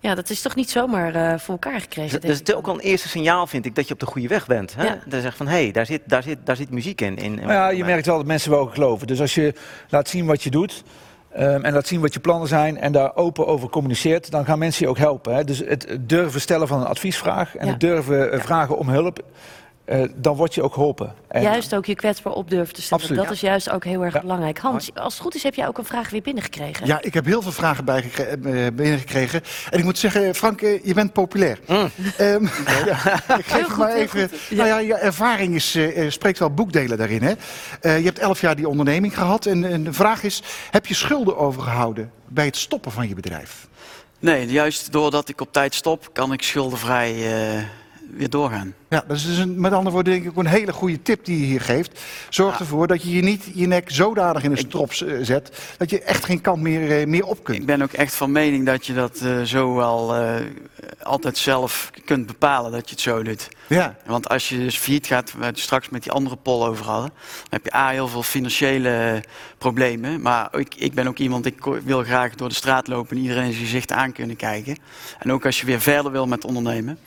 ja 0.00 0.14
dat 0.14 0.30
is 0.30 0.42
toch 0.42 0.54
niet 0.54 0.70
zomaar 0.70 1.14
eh, 1.14 1.38
voor 1.38 1.52
elkaar 1.54 1.80
gekregen. 1.80 2.20
Dus 2.20 2.38
het 2.38 2.48
is 2.48 2.54
ook 2.54 2.66
al 2.66 2.74
een 2.74 2.80
eerste 2.80 3.08
signaal, 3.08 3.46
vind 3.46 3.66
ik, 3.66 3.74
dat 3.74 3.88
je 3.88 3.94
op 3.94 4.00
de 4.00 4.06
goede 4.06 4.28
weg 4.28 4.46
bent. 4.46 4.74
Hè? 4.74 4.84
Ja. 4.84 4.98
Dat 5.06 5.22
zegt 5.22 5.36
van, 5.36 5.46
hé, 5.46 5.62
hey, 5.62 5.70
daar, 5.72 5.86
zit, 5.86 6.02
daar, 6.06 6.22
zit, 6.22 6.38
daar 6.44 6.56
zit 6.56 6.70
muziek 6.70 7.00
in. 7.00 7.16
in, 7.16 7.38
in 7.38 7.46
Maar 7.46 7.54
ja, 7.54 7.68
je 7.70 7.84
merkt 7.84 8.06
wel 8.06 8.16
dat 8.16 8.26
mensen 8.26 8.50
wel 8.50 8.66
geloven. 8.66 9.06
Dus 9.06 9.20
als 9.20 9.34
je 9.34 9.54
laat 9.88 10.08
zien 10.08 10.26
wat 10.26 10.42
je 10.42 10.50
doet 10.50 10.82
ehm, 11.32 11.64
en 11.64 11.72
laat 11.72 11.86
zien 11.86 12.00
wat 12.00 12.14
je 12.14 12.20
plannen 12.20 12.48
zijn 12.48 12.78
en 12.78 12.92
daar 12.92 13.16
open 13.16 13.46
over 13.46 13.68
communiceert, 13.68 14.30
dan 14.30 14.44
gaan 14.44 14.58
mensen 14.58 14.84
je 14.84 14.90
ook 14.90 14.98
helpen. 14.98 15.34
Hè? 15.34 15.44
Dus 15.44 15.58
het 15.58 15.96
durven 16.00 16.40
stellen 16.40 16.68
van 16.68 16.80
een 16.80 16.86
adviesvraag 16.86 17.56
en 17.56 17.66
Ja. 17.66 17.72
het 17.72 17.80
durven 17.80 18.32
eh, 18.32 18.40
vragen 18.40 18.78
om 18.78 18.88
hulp, 18.88 19.24
eh, 19.90 20.02
dan 20.16 20.36
word 20.36 20.54
je 20.54 20.62
ook 20.62 20.74
geholpen. 20.74 21.14
En- 21.28 21.42
Juist 21.42 21.74
ook 21.74 21.86
je 21.86 21.94
kwetsbaar 21.94 22.32
op 22.32 22.50
durven 22.50 22.74
te 22.74 22.82
stellen. 22.82 23.02
Absoluut. 23.02 23.24
Dat 23.24 23.32
is 23.34 23.40
juist 23.40 23.70
ook 23.70 23.84
heel 23.84 24.04
erg 24.04 24.20
belangrijk. 24.20 24.58
Hans, 24.58 24.90
als 24.94 25.12
het 25.12 25.22
goed 25.22 25.34
is 25.34 25.42
heb 25.42 25.54
jij 25.54 25.66
ook 25.68 25.78
een 25.78 25.84
vraag 25.84 26.10
weer 26.10 26.22
binnengekregen. 26.22 26.86
Ja, 26.86 26.98
ik 27.02 27.14
heb 27.14 27.24
heel 27.24 27.42
veel 27.42 27.52
vragen 27.52 27.84
bijgekre- 27.84 28.22
eh, 28.24 28.66
binnengekregen. 28.74 29.40
En 29.70 29.78
ik 29.78 29.84
moet 29.84 29.98
zeggen, 29.98 30.34
Frank, 30.34 30.60
eh, 30.62 30.84
je 30.84 30.94
bent 30.94 31.12
populair. 31.12 31.58
Ehm, 31.66 32.46
ja, 32.86 33.36
ik 33.38 33.46
geef 33.46 33.66
het 33.66 33.76
maar 33.76 33.94
even. 33.94 34.30
Nou 34.50 34.68
ja, 34.68 34.78
je 34.78 34.94
ervaring 34.94 35.54
is, 35.54 35.74
eh, 35.74 36.04
eh, 36.04 36.10
spreekt 36.10 36.38
wel 36.38 36.50
boekdelen 36.54 36.98
daarin. 36.98 37.22
Hè? 37.22 37.32
Eh, 37.80 37.98
je 37.98 38.04
hebt 38.04 38.18
elf 38.18 38.40
jaar 38.40 38.56
die 38.56 38.68
onderneming 38.68 39.14
gehad. 39.14 39.46
En, 39.46 39.64
en 39.64 39.84
de 39.84 39.92
vraag 39.92 40.22
is, 40.22 40.42
heb 40.70 40.86
je 40.86 40.94
schulden 40.94 41.36
overgehouden 41.36 42.10
bij 42.28 42.44
het 42.44 42.56
stoppen 42.56 42.92
van 42.92 43.08
je 43.08 43.14
bedrijf? 43.14 43.68
Nee, 44.18 44.46
juist 44.46 44.92
doordat 44.92 45.28
ik 45.28 45.40
op 45.40 45.52
tijd 45.52 45.74
stop, 45.74 46.08
kan 46.12 46.32
ik 46.32 46.42
schuldenvrij 46.42 47.10
eh, 47.56 47.62
weer 48.16 48.30
doorgaan. 48.30 48.74
Ja, 48.88 49.04
dat 49.06 49.16
is 49.16 49.26
dus 49.26 49.38
een, 49.38 49.60
met 49.60 49.72
andere 49.72 49.94
woorden 49.94 50.12
denk 50.12 50.24
ik 50.24 50.30
ook 50.30 50.36
een 50.36 50.46
hele 50.46 50.72
goede 50.72 51.02
tip 51.02 51.24
die 51.24 51.40
je 51.40 51.46
hier 51.46 51.60
geeft. 51.60 52.00
Zorg 52.28 52.58
ervoor 52.58 52.86
dat 52.86 53.02
je 53.02 53.10
je 53.10 53.22
niet 53.22 53.50
je 53.54 53.66
nek 53.66 53.90
zodanig 53.90 54.42
in 54.42 54.50
de 54.50 54.58
strop 54.58 54.90
eh, 54.90 55.16
zet... 55.22 55.74
dat 55.76 55.90
je 55.90 56.02
echt 56.02 56.24
geen 56.24 56.40
kant 56.40 56.62
meer, 56.62 57.00
eh, 57.00 57.06
meer 57.06 57.24
op 57.24 57.44
kunt. 57.44 57.58
Ik 57.58 57.66
ben 57.66 57.82
ook 57.82 57.92
echt 57.92 58.14
van 58.14 58.32
mening 58.32 58.66
dat 58.66 58.86
je 58.86 58.94
dat 58.94 59.20
eh, 59.20 59.42
zo 59.42 59.74
wel 59.74 60.14
altijd 61.02 61.38
zelf 61.38 61.90
kunt 62.04 62.26
bepalen 62.26 62.72
dat 62.72 62.88
je 62.88 62.94
het 62.94 63.04
zo 63.04 63.22
doet. 63.22 63.48
Ja. 63.66 63.96
Want 64.06 64.28
als 64.28 64.48
je 64.48 64.58
dus 64.58 64.76
failliet 64.76 65.06
gaat, 65.06 65.32
waar 65.32 65.40
we 65.40 65.46
het 65.46 65.58
straks 65.58 65.88
met 65.88 66.02
die 66.02 66.12
andere 66.12 66.36
poll 66.36 66.66
over 66.66 66.84
hadden, 66.84 67.10
dan 67.10 67.48
heb 67.50 67.64
je 67.64 67.74
A, 67.74 67.88
heel 67.88 68.08
veel 68.08 68.22
financiële 68.22 69.22
problemen. 69.58 70.20
Maar 70.20 70.58
ik, 70.58 70.74
ik 70.74 70.94
ben 70.94 71.06
ook 71.06 71.18
iemand, 71.18 71.46
ik 71.46 71.64
wil 71.84 72.02
graag 72.02 72.34
door 72.34 72.48
de 72.48 72.54
straat 72.54 72.88
lopen 72.88 73.16
en 73.16 73.22
iedereen 73.22 73.52
zijn 73.52 73.64
gezicht 73.64 73.92
aan 73.92 74.12
kunnen 74.12 74.36
kijken. 74.36 74.76
En 75.18 75.32
ook 75.32 75.46
als 75.46 75.60
je 75.60 75.66
weer 75.66 75.80
verder 75.80 76.12
wil 76.12 76.26
met 76.26 76.44
ondernemen, 76.44 76.98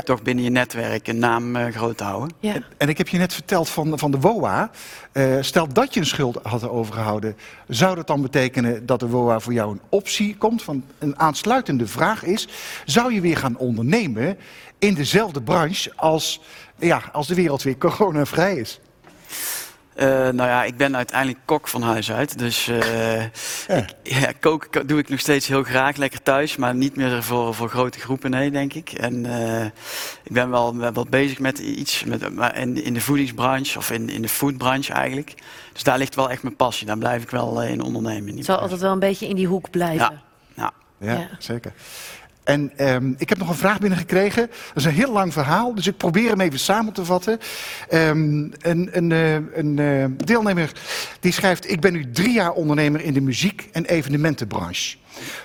toch 0.00 0.22
binnen 0.22 0.44
je 0.44 0.50
netwerk 0.50 1.08
een 1.08 1.18
naam 1.18 1.56
eh, 1.56 1.74
groot 1.74 1.96
te 1.96 2.04
houden. 2.04 2.30
Ja. 2.40 2.54
En 2.76 2.88
ik 2.88 2.98
heb 2.98 3.08
je 3.08 3.18
net 3.18 3.34
verteld 3.34 3.68
van, 3.68 3.98
van 3.98 4.10
de 4.10 4.18
WOA. 4.18 4.70
Eh, 5.12 5.36
stel 5.40 5.72
dat 5.72 5.94
je 5.94 6.00
een 6.00 6.06
schuld 6.06 6.38
had 6.42 6.68
overgehouden, 6.68 7.36
zou 7.68 7.94
dat 7.94 8.06
dan 8.06 8.22
betekenen 8.22 8.86
dat 8.86 9.00
de 9.00 9.08
WOA 9.08 9.40
voor 9.40 9.52
jou 9.52 9.72
een 9.72 9.80
optie 9.88 10.36
komt? 10.36 10.62
Van 10.62 10.84
een 10.98 11.18
aansluitende 11.18 11.86
vraag 11.86 12.24
is: 12.24 12.48
zou 12.84 13.14
je 13.14 13.20
weer 13.20 13.36
gaan 13.36 13.56
ondernemen 13.56 14.38
in 14.78 14.94
dezelfde 14.94 15.42
branche 15.42 15.92
als, 15.96 16.40
ja, 16.78 17.02
als 17.12 17.26
de 17.26 17.34
wereld 17.34 17.62
weer 17.62 17.78
coronavrij 17.78 18.56
is? 18.56 18.80
Eh, 19.94 20.06
nou 20.08 20.36
ja, 20.48 20.64
ik 20.64 20.76
ben 20.76 20.96
uiteindelijk 20.96 21.38
kok 21.44 21.68
van 21.68 21.82
huis 21.82 22.12
uit. 22.12 22.38
Dus 22.38 22.68
eh, 22.68 23.22
ik, 23.22 23.30
ja, 24.02 24.32
koken 24.40 24.70
ko- 24.70 24.84
doe 24.84 24.98
ik 24.98 25.08
nog 25.08 25.20
steeds 25.20 25.46
heel 25.48 25.62
graag, 25.62 25.96
lekker 25.96 26.22
thuis. 26.22 26.56
Maar 26.56 26.74
niet 26.74 26.96
meer 26.96 27.22
voor, 27.22 27.54
voor 27.54 27.68
grote 27.68 28.00
groepen, 28.00 28.30
nee, 28.30 28.50
denk 28.50 28.72
ik. 28.74 28.92
En 28.92 29.26
eh, 29.26 29.64
ik 30.22 30.32
ben 30.32 30.50
wel, 30.50 30.76
wel 30.76 31.06
bezig 31.10 31.38
met 31.38 31.58
iets 31.58 32.04
met, 32.04 32.22
in, 32.54 32.84
in 32.84 32.94
de 32.94 33.00
voedingsbranche 33.00 33.78
of 33.78 33.90
in, 33.90 34.08
in 34.08 34.22
de 34.22 34.28
foodbranche 34.28 34.92
eigenlijk. 34.92 35.34
Dus 35.72 35.82
daar 35.82 35.98
ligt 35.98 36.14
wel 36.14 36.30
echt 36.30 36.42
mijn 36.42 36.56
passie. 36.56 36.86
Daar 36.86 36.98
blijf 36.98 37.22
ik 37.22 37.30
wel 37.30 37.62
in 37.62 37.82
ondernemen. 37.82 38.36
Het 38.36 38.44
zal 38.44 38.58
altijd 38.58 38.80
wel 38.80 38.92
een 38.92 38.98
beetje 38.98 39.28
in 39.28 39.36
die 39.36 39.46
hoek 39.46 39.70
blijven. 39.70 40.20
Ja. 40.56 40.72
Ja, 40.98 41.12
Ja. 41.12 41.28
zeker. 41.38 41.72
En 42.44 42.72
ehm, 42.76 43.12
ik 43.16 43.28
heb 43.28 43.38
nog 43.38 43.48
een 43.48 43.54
vraag 43.54 43.78
binnengekregen. 43.78 44.46
Dat 44.46 44.76
is 44.76 44.84
een 44.84 44.92
heel 44.92 45.12
lang 45.12 45.32
verhaal, 45.32 45.74
dus 45.74 45.86
ik 45.86 45.96
probeer 45.96 46.30
hem 46.30 46.40
even 46.40 46.58
samen 46.58 46.92
te 46.92 47.04
vatten. 47.04 47.38
Ehm, 47.88 48.48
een 48.60 48.90
een, 48.92 49.10
eh, 49.12 50.04
eh, 50.04 50.10
deelnemer 50.16 50.72
die 51.20 51.32
schrijft... 51.32 51.70
Ik 51.70 51.80
ben 51.80 51.92
nu 51.92 52.10
drie 52.10 52.32
jaar 52.32 52.52
ondernemer 52.52 53.00
in 53.00 53.12
de 53.12 53.20
muziek- 53.20 53.68
en 53.72 53.84
evenementenbranche. 53.84 54.96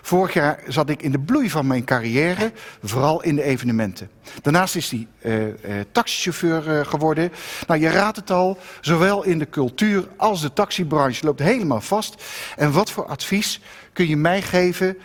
Vorig 0.01 0.33
jaar 0.33 0.59
zat 0.67 0.89
ik 0.89 1.01
in 1.01 1.11
de 1.11 1.19
bloei 1.19 1.49
van 1.49 1.67
mijn 1.67 1.83
carrière, 1.83 2.51
vooral 2.83 3.23
in 3.23 3.35
de 3.35 3.43
evenementen. 3.43 4.09
Daarnaast 4.41 4.75
is 4.75 4.89
hij 4.89 5.07
uh, 5.21 5.43
taxichauffeur 5.91 6.85
geworden. 6.85 7.31
Nou, 7.67 7.79
je 7.81 7.89
raadt 7.89 8.17
het 8.17 8.31
al, 8.31 8.57
zowel 8.81 9.23
in 9.23 9.39
de 9.39 9.49
cultuur 9.49 10.07
als 10.17 10.41
de 10.41 10.53
taxibranche 10.53 11.25
loopt 11.25 11.39
helemaal 11.39 11.81
vast. 11.81 12.23
En 12.55 12.71
wat 12.71 12.91
voor 12.91 13.05
advies 13.05 13.61
kun 13.93 14.07
je 14.07 14.17
mij 14.17 14.41
geven 14.41 14.97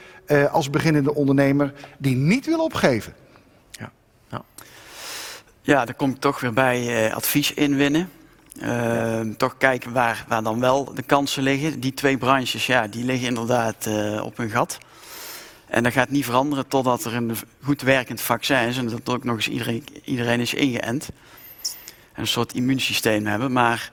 als 0.51 0.71
beginnende 0.71 1.15
ondernemer 1.15 1.73
die 1.99 2.17
niet 2.17 2.47
wil 2.47 2.65
opgeven? 2.65 3.15
Ja, 3.71 3.91
nou. 4.29 4.43
ja 5.63 5.85
dan 5.85 5.97
kom 5.97 6.11
ik 6.11 6.21
toch 6.21 6.41
weer 6.41 6.53
bij 6.53 7.15
advies 7.15 7.55
inwinnen. 7.55 8.11
Uh, 8.61 9.21
toch 9.37 9.57
kijken 9.59 9.93
waar, 9.93 10.25
waar 10.29 10.43
dan 10.43 10.61
wel 10.61 10.95
de 10.95 11.03
kansen 11.03 11.43
liggen. 11.43 11.81
Die 11.81 11.95
twee 11.95 12.19
branches, 12.19 12.67
ja, 12.67 12.87
die 12.87 13.05
liggen 13.05 13.29
inderdaad 13.29 13.87
uh, 13.89 14.25
op 14.25 14.37
hun 14.37 14.51
gat. 14.51 14.79
En 15.67 15.83
dat 15.83 15.93
gaat 15.93 16.11
niet 16.11 16.25
veranderen 16.25 16.69
totdat 16.69 17.05
er 17.05 17.15
een 17.15 17.37
goed 17.63 17.83
werkend 17.83 18.21
vaccin 18.21 18.69
is 18.69 18.77
en 18.77 18.89
dat 18.89 19.09
ook 19.09 19.25
nog 19.25 19.37
eens 19.37 19.49
iedereen, 19.49 19.85
iedereen 20.05 20.41
is 20.41 20.55
ingeënt. 20.55 21.09
En 22.15 22.21
een 22.21 22.27
soort 22.27 22.55
immuunsysteem 22.55 23.27
hebben. 23.27 23.53
Maar, 23.53 23.91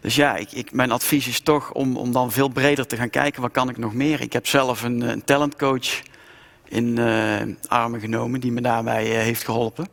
dus 0.00 0.14
ja, 0.14 0.36
ik, 0.36 0.52
ik, 0.52 0.72
mijn 0.72 0.90
advies 0.90 1.28
is 1.28 1.40
toch 1.40 1.72
om, 1.72 1.96
om 1.96 2.12
dan 2.12 2.32
veel 2.32 2.48
breder 2.48 2.86
te 2.86 2.96
gaan 2.96 3.10
kijken. 3.10 3.42
Wat 3.42 3.50
kan 3.50 3.68
ik 3.68 3.78
nog 3.78 3.94
meer? 3.94 4.20
Ik 4.20 4.32
heb 4.32 4.46
zelf 4.46 4.82
een, 4.82 5.00
een 5.00 5.24
talentcoach 5.24 6.02
in 6.68 6.96
uh, 6.98 7.36
armen 7.66 8.00
genomen 8.00 8.40
die 8.40 8.52
me 8.52 8.60
daarbij 8.60 9.04
heeft 9.04 9.44
geholpen. 9.44 9.88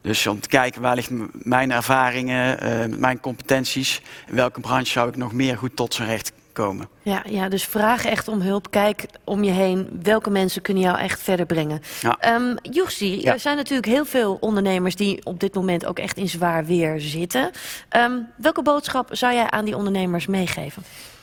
Dus 0.00 0.26
om 0.26 0.40
te 0.40 0.48
kijken 0.48 0.82
waar 0.82 0.94
liggen 0.94 1.30
mijn 1.32 1.72
ervaringen, 1.72 3.00
mijn 3.00 3.20
competenties, 3.20 4.02
in 4.26 4.34
welke 4.34 4.60
branche 4.60 4.90
zou 4.90 5.08
ik 5.08 5.16
nog 5.16 5.32
meer 5.32 5.58
goed 5.58 5.76
tot 5.76 5.94
zijn 5.94 6.08
recht 6.08 6.32
komen. 6.54 6.88
Ja, 7.02 7.22
ja, 7.28 7.48
dus 7.48 7.64
vraag 7.64 8.04
echt 8.04 8.28
om 8.28 8.40
hulp. 8.40 8.70
Kijk 8.70 9.06
om 9.24 9.44
je 9.44 9.50
heen. 9.50 10.00
Welke 10.02 10.30
mensen 10.30 10.62
kunnen 10.62 10.82
jou 10.82 10.98
echt 10.98 11.22
verder 11.22 11.46
brengen? 11.46 11.80
Ja. 12.00 12.34
Um, 12.34 12.56
ja. 12.62 13.32
er 13.32 13.40
zijn 13.40 13.56
natuurlijk 13.56 13.86
heel 13.88 14.04
veel 14.04 14.36
ondernemers 14.40 14.96
die 14.96 15.24
op 15.24 15.40
dit 15.40 15.54
moment 15.54 15.86
ook 15.86 15.98
echt 15.98 16.16
in 16.16 16.28
zwaar 16.28 16.64
weer 16.64 17.00
zitten. 17.00 17.50
Um, 17.96 18.26
welke 18.36 18.62
boodschap 18.62 19.08
zou 19.12 19.34
jij 19.34 19.50
aan 19.50 19.64
die 19.64 19.76
ondernemers 19.76 20.26
meegeven? 20.26 20.82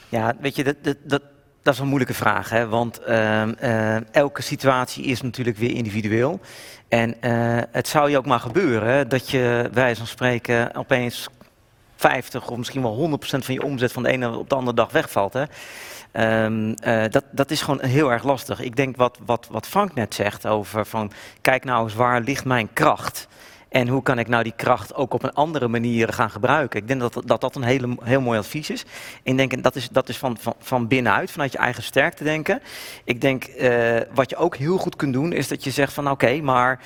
Ja, 0.09 0.33
weet 0.39 0.55
je, 0.55 0.63
dat, 0.63 0.75
dat, 0.81 0.97
dat, 1.03 1.21
dat 1.61 1.73
is 1.73 1.79
een 1.79 1.87
moeilijke 1.87 2.13
vraag. 2.13 2.49
Hè? 2.49 2.67
Want 2.67 2.99
uh, 3.07 3.43
uh, 3.63 4.13
elke 4.13 4.41
situatie 4.41 5.03
is 5.03 5.21
natuurlijk 5.21 5.57
weer 5.57 5.71
individueel. 5.71 6.39
En 6.87 7.15
uh, 7.21 7.57
het 7.71 7.87
zou 7.87 8.09
je 8.09 8.17
ook 8.17 8.25
maar 8.25 8.39
gebeuren 8.39 9.09
dat 9.09 9.29
je, 9.29 9.69
wij 9.73 9.95
van 9.95 10.07
spreken, 10.07 10.75
opeens 10.75 11.27
50 12.01 12.49
of 12.49 12.57
misschien 12.57 12.81
wel 12.81 13.19
100% 13.19 13.21
van 13.21 13.53
je 13.53 13.63
omzet 13.63 13.91
van 13.91 14.03
de 14.03 14.09
ene 14.09 14.37
op 14.37 14.49
de 14.49 14.55
andere 14.55 14.75
dag 14.75 14.91
wegvalt. 14.91 15.33
Hè? 15.33 15.43
Um, 16.45 16.75
uh, 16.85 17.03
dat, 17.09 17.23
dat 17.31 17.51
is 17.51 17.61
gewoon 17.61 17.85
heel 17.85 18.11
erg 18.11 18.23
lastig. 18.23 18.59
Ik 18.59 18.75
denk 18.75 18.97
wat, 18.97 19.19
wat, 19.25 19.47
wat 19.51 19.67
Frank 19.67 19.93
net 19.93 20.13
zegt 20.13 20.47
over 20.47 20.85
van, 20.85 21.11
kijk 21.41 21.63
nou 21.63 21.83
eens 21.83 21.93
waar 21.93 22.21
ligt 22.21 22.45
mijn 22.45 22.73
kracht. 22.73 23.27
En 23.69 23.87
hoe 23.87 24.03
kan 24.03 24.19
ik 24.19 24.27
nou 24.27 24.43
die 24.43 24.53
kracht 24.55 24.95
ook 24.95 25.13
op 25.13 25.23
een 25.23 25.33
andere 25.33 25.67
manier 25.67 26.13
gaan 26.13 26.29
gebruiken? 26.29 26.79
Ik 26.79 26.87
denk 26.87 26.99
dat 26.99 27.21
dat, 27.25 27.41
dat 27.41 27.55
een 27.55 27.63
hele, 27.63 27.97
heel 28.03 28.21
mooi 28.21 28.39
advies 28.39 28.69
is. 28.69 28.85
Ik 29.23 29.37
denk 29.37 29.63
dat 29.63 29.75
is, 29.75 29.89
dat 29.89 30.09
is 30.09 30.17
van, 30.17 30.37
van, 30.37 30.53
van 30.59 30.87
binnenuit, 30.87 31.31
vanuit 31.31 31.51
je 31.51 31.57
eigen 31.57 31.83
sterkte 31.83 32.23
denken. 32.23 32.61
Ik 33.03 33.21
denk 33.21 33.47
uh, 33.47 33.99
wat 34.13 34.29
je 34.29 34.35
ook 34.35 34.55
heel 34.55 34.77
goed 34.77 34.95
kunt 34.95 35.13
doen, 35.13 35.33
is 35.33 35.47
dat 35.47 35.63
je 35.63 35.71
zegt 35.71 35.93
van 35.93 36.09
oké, 36.09 36.41
maar 36.41 36.79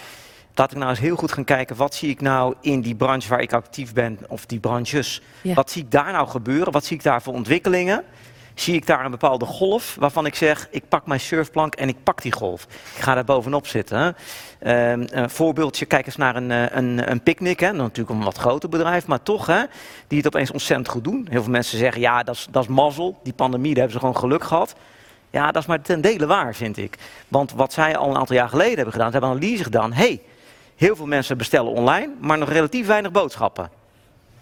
laat 0.56 0.72
ik 0.72 0.78
nou 0.78 0.90
eens 0.90 1.00
heel 1.00 1.16
goed 1.16 1.32
gaan 1.32 1.44
kijken, 1.44 1.76
wat 1.76 1.96
zie 1.96 2.10
ik 2.10 2.22
nou 2.22 2.56
in 2.62 2.82
die 2.82 2.96
branche 2.96 3.30
waar 3.30 3.42
ik 3.42 3.54
actief 3.54 3.94
ben, 3.94 4.20
of 4.28 4.46
die 4.46 4.60
branches. 4.60 5.22
Ja. 5.42 5.54
Wat 5.54 5.72
zie 5.72 5.84
ik 5.84 5.92
daar 5.92 6.12
nou 6.12 6.28
gebeuren? 6.28 6.72
Wat 6.72 6.86
zie 6.86 6.98
ik 6.98 7.04
daar 7.04 7.22
voor 7.22 7.34
ontwikkelingen? 7.34 8.04
Zie 8.54 8.76
ik 8.76 8.88
daar 8.88 9.06
een 9.06 9.12
bepaalde 9.12 9.46
golf 9.46 9.96
waarvan 10.00 10.26
ik 10.26 10.36
zeg, 10.36 10.68
ik 10.72 10.84
pak 10.90 11.06
mijn 11.06 11.20
surfplank 11.20 11.76
en 11.76 11.88
ik 11.88 12.04
pak 12.04 12.22
die 12.22 12.32
golf. 12.32 12.64
Ik 12.96 13.02
ga 13.02 13.14
daar 13.14 13.24
bovenop 13.24 13.68
zitten. 13.68 14.00
Um, 14.08 14.16
een 15.12 15.30
voorbeeldje, 15.30 15.86
kijk 15.86 16.06
eens 16.06 16.16
naar 16.16 16.36
een, 16.36 16.78
een, 16.78 17.12
een 17.12 17.24
picknick. 17.24 17.60
Hè. 17.60 17.74
Natuurlijk 17.74 18.10
een 18.10 18.24
wat 18.24 18.38
groter 18.38 18.70
bedrijf, 18.70 19.08
maar 19.08 19.24
toch, 19.24 19.46
hè, 19.46 19.64
die 20.08 20.18
het 20.18 20.28
opeens 20.28 20.52
ontzettend 20.52 20.90
goed 20.90 21.04
doen. 21.04 21.28
Heel 21.30 21.42
veel 21.42 21.52
mensen 21.52 21.78
zeggen, 21.78 22.02
ja, 22.02 22.24
dat 22.24 22.36
is, 22.36 22.48
dat 22.52 22.64
is 22.64 22.70
mazzel. 22.70 23.20
Die 23.24 23.34
pandemie, 23.34 23.74
daar 23.74 23.84
hebben 23.84 23.94
ze 23.94 24.00
gewoon 24.00 24.22
geluk 24.22 24.44
gehad. 24.44 24.76
Ja, 25.30 25.52
dat 25.52 25.62
is 25.62 25.68
maar 25.68 25.82
ten 25.82 26.02
dele 26.02 26.26
waar, 26.26 26.56
vind 26.56 26.78
ik. 26.78 26.98
Want 27.28 27.52
wat 27.52 27.74
zij 27.74 27.98
al 27.98 28.10
een 28.10 28.18
aantal 28.18 28.36
jaar 28.36 28.50
geleden 28.50 28.76
hebben 28.76 28.94
gedaan, 28.94 29.12
ze 29.12 29.18
hebben 29.18 29.30
analyse 29.30 29.64
gedaan. 29.64 29.94
hey, 29.94 30.22
heel 30.76 30.96
veel 30.96 31.06
mensen 31.06 31.38
bestellen 31.38 31.72
online, 31.72 32.14
maar 32.20 32.38
nog 32.38 32.50
relatief 32.50 32.88
weinig 32.88 33.12
boodschappen. 33.12 33.70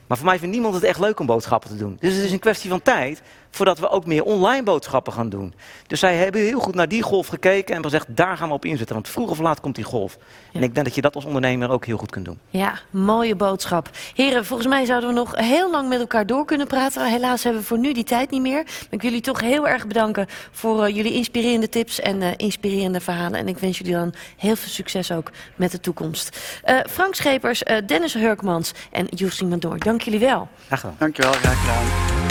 Maar 0.08 0.18
voor 0.18 0.28
mij 0.28 0.40
vindt 0.40 0.54
niemand 0.54 0.76
het 0.76 0.84
echt 0.84 1.00
leuk 1.00 1.20
om 1.20 1.26
boodschappen 1.26 1.70
te 1.70 1.76
doen. 1.76 1.98
Dus 2.00 2.14
het 2.14 2.24
is 2.24 2.32
een 2.32 2.40
kwestie 2.40 2.70
van 2.70 2.82
tijd 2.82 3.22
voordat 3.56 3.80
we 3.80 3.90
ook 3.90 4.06
meer 4.06 4.24
online 4.24 4.64
boodschappen 4.64 5.14
gaan 5.14 5.30
doen. 5.30 5.54
Dus 5.88 6.00
zij 6.00 6.16
hebben 6.16 6.42
heel 6.42 6.60
goed 6.60 6.76
naar 6.76 6.88
die 6.88 7.02
golf 7.02 7.28
gekeken 7.28 7.76
en 7.76 7.84
gezegd, 7.84 8.06
daar 8.10 8.38
gaan 8.38 8.48
we 8.48 8.54
op 8.54 8.66
inzetten. 8.66 8.96
Want 8.96 9.10
vroeg 9.10 9.30
of 9.30 9.40
laat 9.40 9.60
komt 9.60 9.76
die 9.76 9.84
golf. 9.84 10.18
Ja. 10.20 10.60
En 10.60 10.64
ik 10.64 10.74
denk 10.74 10.86
dat 10.86 10.96
je 10.96 11.02
dat 11.02 11.16
als 11.16 11.26
ondernemer 11.26 11.70
ook 11.70 11.86
heel 11.86 11.98
goed 11.98 12.12
kunt 12.12 12.26
doen. 12.26 12.40
Ja, 12.50 12.80
mooie 12.90 13.36
boodschap. 13.36 13.90
Heren, 14.16 14.46
volgens 14.46 14.68
mij 14.68 14.86
zouden 14.86 15.10
we 15.10 15.16
nog 15.16 15.36
heel 15.36 15.72
lang 15.72 15.90
met 15.90 16.00
elkaar 16.00 16.26
door 16.26 16.46
kunnen 16.46 16.68
praten. 16.68 17.12
Helaas 17.12 17.44
hebben 17.44 17.62
we 17.62 17.68
voor 17.68 17.80
nu 17.80 17.94
die 17.94 18.04
tijd 18.04 18.30
niet 18.30 18.42
meer. 18.42 18.64
Maar 18.64 18.88
ik 18.90 19.02
wil 19.02 19.10
jullie 19.10 19.22
toch 19.22 19.42
heel 19.42 19.68
erg 19.68 19.88
bedanken 19.88 20.28
voor 20.52 20.88
uh, 20.88 20.96
jullie 20.96 21.14
inspirerende 21.14 21.70
tips 21.70 22.00
en 22.00 22.22
uh, 22.22 22.28
inspirerende 22.38 23.00
verhalen. 23.00 23.40
En 23.40 23.48
ik 23.48 23.58
wens 23.58 23.78
jullie 23.78 23.94
dan 23.94 24.14
heel 24.38 24.56
veel 24.56 24.70
succes 24.72 25.12
ook 25.12 25.32
met 25.56 25.72
de 25.72 25.80
toekomst. 25.80 26.40
Uh, 26.66 26.80
Frank 26.90 27.16
Schepers, 27.16 27.64
Dennis 27.86 28.14
Hurkmans 28.14 28.72
en 28.92 29.06
Justin 29.06 29.48
Mandoor, 29.48 29.78
dank 29.78 30.02
jullie 30.02 30.20
wel. 30.20 30.48
Graag 30.66 30.80
gedaan. 30.80 30.96
Dankjewel, 31.00 31.32
graag 31.32 31.60
gedaan. 31.60 32.23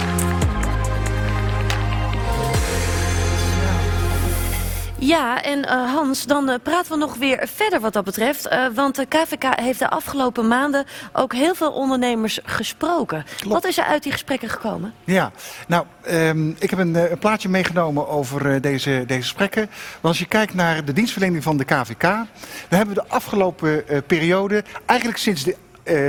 Ja, 5.02 5.42
en 5.42 5.58
uh, 5.58 5.94
Hans, 5.94 6.26
dan 6.26 6.50
uh, 6.50 6.54
praten 6.62 6.92
we 6.92 6.98
nog 6.98 7.16
weer 7.16 7.48
verder 7.52 7.80
wat 7.80 7.92
dat 7.92 8.04
betreft. 8.04 8.46
Uh, 8.46 8.66
want 8.74 8.94
de 8.94 9.06
KVK 9.06 9.60
heeft 9.60 9.78
de 9.78 9.90
afgelopen 9.90 10.48
maanden 10.48 10.84
ook 11.12 11.34
heel 11.34 11.54
veel 11.54 11.72
ondernemers 11.72 12.40
gesproken. 12.44 13.24
Klopt. 13.36 13.54
Wat 13.54 13.64
is 13.64 13.78
er 13.78 13.84
uit 13.84 14.02
die 14.02 14.12
gesprekken 14.12 14.48
gekomen? 14.48 14.94
Ja, 15.04 15.32
nou, 15.66 15.86
um, 16.10 16.56
ik 16.58 16.70
heb 16.70 16.78
een, 16.78 16.94
een, 16.94 17.18
plaatje 17.18 17.48
meegenomen 17.48 18.08
over 18.08 18.60
deze, 18.60 19.04
deze 19.06 19.22
gesprekken. 19.22 19.66
Want 19.92 20.02
als 20.02 20.18
je 20.18 20.26
kijkt 20.26 20.54
naar 20.54 20.84
de 20.84 20.92
dienstverlening 20.92 21.42
van 21.42 21.56
de 21.56 21.64
KVK... 21.64 22.00
dan 22.00 22.26
hebben 22.68 22.94
we 22.94 23.02
de 23.02 23.08
afgelopen 23.08 23.84
periode, 24.06 24.64
eigenlijk 24.86 25.18
sinds 25.18 25.44
de, 25.44 25.56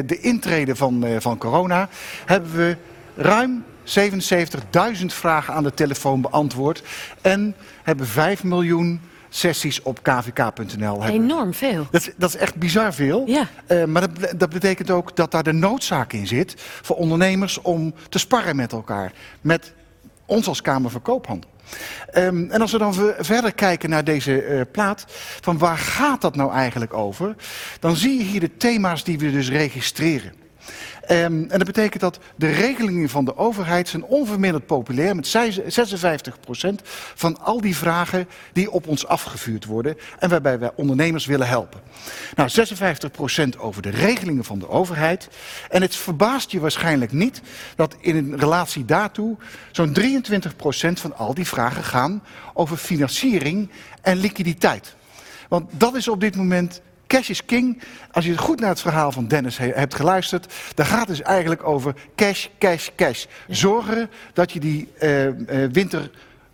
de 0.05 0.19
intrede 0.19 0.75
van, 0.75 1.05
van 1.19 1.37
corona... 1.37 1.89
hebben 2.25 2.55
we 2.55 2.77
ruim 3.15 3.63
77.000 3.85 5.05
vragen 5.05 5.53
aan 5.53 5.63
de 5.63 5.73
telefoon 5.73 6.21
beantwoord. 6.21 6.83
En 7.21 7.55
hebben 7.83 8.07
5 8.07 8.43
miljoen 8.43 9.01
sessies 9.29 9.81
op 9.81 10.03
kvk.nl. 10.03 11.05
Enorm 11.05 11.53
veel. 11.53 11.87
Dat, 11.91 12.09
dat, 12.17 12.29
is 12.29 12.35
echt 12.35 12.55
bizar 12.55 12.93
veel. 12.93 13.23
Ja. 13.27 13.47
Uh, 13.67 13.83
maar 13.83 14.01
dat, 14.01 14.39
dat, 14.39 14.49
betekent 14.49 14.89
ook 14.89 15.15
dat 15.15 15.31
daar 15.31 15.43
de 15.43 15.51
noodzaak 15.51 16.13
in 16.13 16.27
zit 16.27 16.55
voor 16.57 16.95
ondernemers 16.95 17.61
om 17.61 17.93
te 18.09 18.19
sparren 18.19 18.55
met 18.55 18.71
elkaar. 18.71 19.11
Met 19.41 19.73
ons 20.25 20.47
als 20.47 20.61
Kamer 20.61 20.91
van 20.91 21.01
Koophandel. 21.01 21.49
Um, 22.13 22.49
en 22.51 22.61
als 22.61 22.71
we 22.71 22.77
dan 22.77 23.13
verder 23.19 23.53
kijken 23.53 23.89
naar 23.89 24.03
deze 24.03 24.45
uh, 24.45 24.61
plaat, 24.71 25.05
van 25.41 25.57
waar 25.57 25.77
gaat 25.77 26.21
dat 26.21 26.35
nou 26.35 26.51
eigenlijk 26.51 26.93
over? 26.93 27.35
Dan 27.79 27.95
zie 27.95 28.17
je 28.17 28.23
hier 28.23 28.39
de 28.39 28.57
thema's 28.57 29.03
die 29.03 29.19
we 29.19 29.31
dus 29.31 29.49
registreren. 29.49 30.33
Um, 31.09 31.49
en 31.49 31.57
dat 31.57 31.63
betekent 31.63 32.01
dat 32.01 32.19
de 32.35 32.51
regelingen 32.51 33.09
van 33.09 33.25
de 33.25 33.37
overheid 33.37 33.87
zijn 33.87 34.03
onverminderd 34.03 34.65
populair 34.65 35.15
met 35.15 35.27
56% 35.27 35.29
van 37.15 37.39
al 37.39 37.61
die 37.61 37.75
vragen 37.75 38.27
die 38.53 38.71
op 38.71 38.87
ons 38.87 39.07
afgevuurd 39.07 39.65
worden 39.65 39.97
en 40.19 40.29
waarbij 40.29 40.59
wij 40.59 40.71
ondernemers 40.75 41.25
willen 41.25 41.47
helpen. 41.47 41.81
Nou, 42.35 42.49
56% 43.55 43.59
over 43.59 43.81
de 43.81 43.89
regelingen 43.89 44.43
van 44.43 44.59
de 44.59 44.69
overheid. 44.69 45.29
En 45.69 45.81
het 45.81 45.95
verbaast 45.95 46.51
je 46.51 46.59
waarschijnlijk 46.59 47.11
niet 47.11 47.41
dat 47.75 47.95
in 47.99 48.35
relatie 48.35 48.85
daartoe 48.85 49.37
zo'n 49.71 49.97
23% 49.99 50.01
van 50.93 51.17
al 51.17 51.33
die 51.33 51.47
vragen 51.47 51.83
gaan 51.83 52.23
over 52.53 52.77
financiering 52.77 53.69
en 54.01 54.17
liquiditeit. 54.17 54.95
Want 55.49 55.69
dat 55.71 55.95
is 55.95 56.07
op 56.07 56.19
dit 56.19 56.35
moment 56.35 56.81
Cash 57.07 57.29
is 57.29 57.45
king. 57.45 57.81
Als 58.11 58.25
je 58.25 58.37
goed 58.37 58.59
naar 58.59 58.69
het 58.69 58.81
verhaal 58.81 59.11
van 59.11 59.27
Dennis 59.27 59.57
hebt 59.57 59.95
geluisterd, 59.95 60.53
dan 60.75 60.85
gaat 60.85 60.99
het 60.99 61.07
dus 61.07 61.21
eigenlijk 61.21 61.67
over 61.67 61.95
cash, 62.15 62.47
cash, 62.59 62.89
cash. 62.95 63.25
Zorgen 63.47 64.09
dat 64.33 64.51
je 64.51 64.59
die 64.59 64.87
uh, 65.01 65.25
uh, 65.25 65.33
winter, 65.71 66.11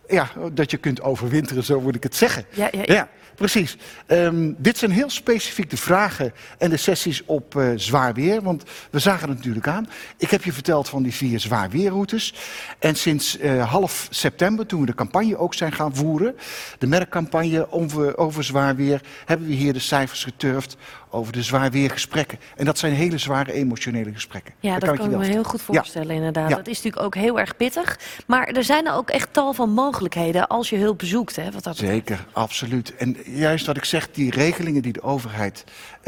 ja, 0.08 0.30
dat 0.52 0.72
je 0.72 0.78
kunt 0.78 1.02
overwinteren, 1.02 1.64
zo 1.64 1.82
moet 1.82 1.96
ik 1.96 2.04
het 2.04 2.16
zeggen. 2.16 2.46
Ja, 2.50 2.68
ja, 2.72 2.82
ja. 2.86 2.94
ja 2.94 3.10
Precies. 3.40 3.78
Ehm, 4.06 4.52
dit 4.58 4.78
zijn 4.78 4.92
heel 4.92 5.10
specifiek 5.10 5.70
de 5.70 5.78
vragen 5.78 6.34
en 6.58 6.70
de 6.70 6.78
sessies 6.78 7.26
op 7.26 7.56
eh, 7.56 7.68
zwaar 7.76 8.14
weer. 8.14 8.42
Want 8.42 8.64
we 8.90 9.00
zagen 9.00 9.28
het 9.28 9.38
natuurlijk 9.38 9.68
aan. 9.68 9.90
Ik 10.18 10.30
heb 10.30 10.44
je 10.44 10.54
verteld 10.54 10.90
van 10.90 11.04
die 11.04 11.14
vier 11.14 11.40
zwaar 11.40 11.70
weerroutes. 11.70 12.34
En 12.80 12.96
sinds 12.96 13.38
eh, 13.38 13.72
half 13.72 14.08
september, 14.10 14.66
toen 14.66 14.80
we 14.80 14.86
de 14.86 14.94
campagne 14.94 15.38
ook 15.38 15.54
zijn 15.54 15.72
gaan 15.72 15.96
voeren, 15.96 16.36
de 16.78 16.88
merkcampagne 16.88 17.72
over, 17.72 18.18
over 18.18 18.44
zwaar 18.44 18.76
weer, 18.76 19.02
hebben 19.26 19.48
we 19.48 19.54
hier 19.54 19.74
de 19.74 19.80
cijfers 19.80 20.24
geturfd 20.24 20.78
over 21.10 21.34
de 21.34 21.44
zwaar 21.44 21.72
weergesprekken. 21.72 22.40
En 22.56 22.66
dat 22.66 22.78
zijn 22.78 22.94
hele 22.94 23.18
zware 23.18 23.52
emotionele 23.52 24.14
gesprekken. 24.14 24.54
Ja, 24.60 24.80
dat, 24.80 24.90
ik 24.90 24.96
kan 24.96 25.10
je 25.10 25.16
ik 25.16 25.18
me 25.18 25.26
heel 25.26 25.44
goed 25.44 25.62
voorstellen 25.62 26.16
inderdaad. 26.16 26.50
Ja. 26.50 26.56
Dat 26.56 26.68
is 26.68 26.76
natuurlijk 26.76 27.06
ook 27.06 27.16
heel 27.16 27.40
erg 27.40 27.56
pittig. 27.58 28.00
Maar 28.28 28.48
er 28.48 28.64
zijn 28.64 28.88
er 28.88 28.94
ook 28.94 29.10
echt 29.10 29.34
tal 29.34 29.54
van 29.54 29.70
mogelijkheden 29.70 30.48
als 30.48 30.70
je 30.70 30.78
hulp 30.78 31.02
zoekt. 31.04 31.36
Hè, 31.36 31.52
wat 31.52 31.64
dat 31.64 31.74
betreft. 31.74 31.94
Zeker, 31.94 32.26
absoluut. 32.32 32.96
En 32.96 33.18
juist 33.26 33.66
wat 33.66 33.78
ik 33.78 33.86
zeg, 33.86 34.12
die 34.12 34.32
regelingen 34.32 34.82
die 34.82 34.94
de 34.94 35.02
overheid 35.02 35.64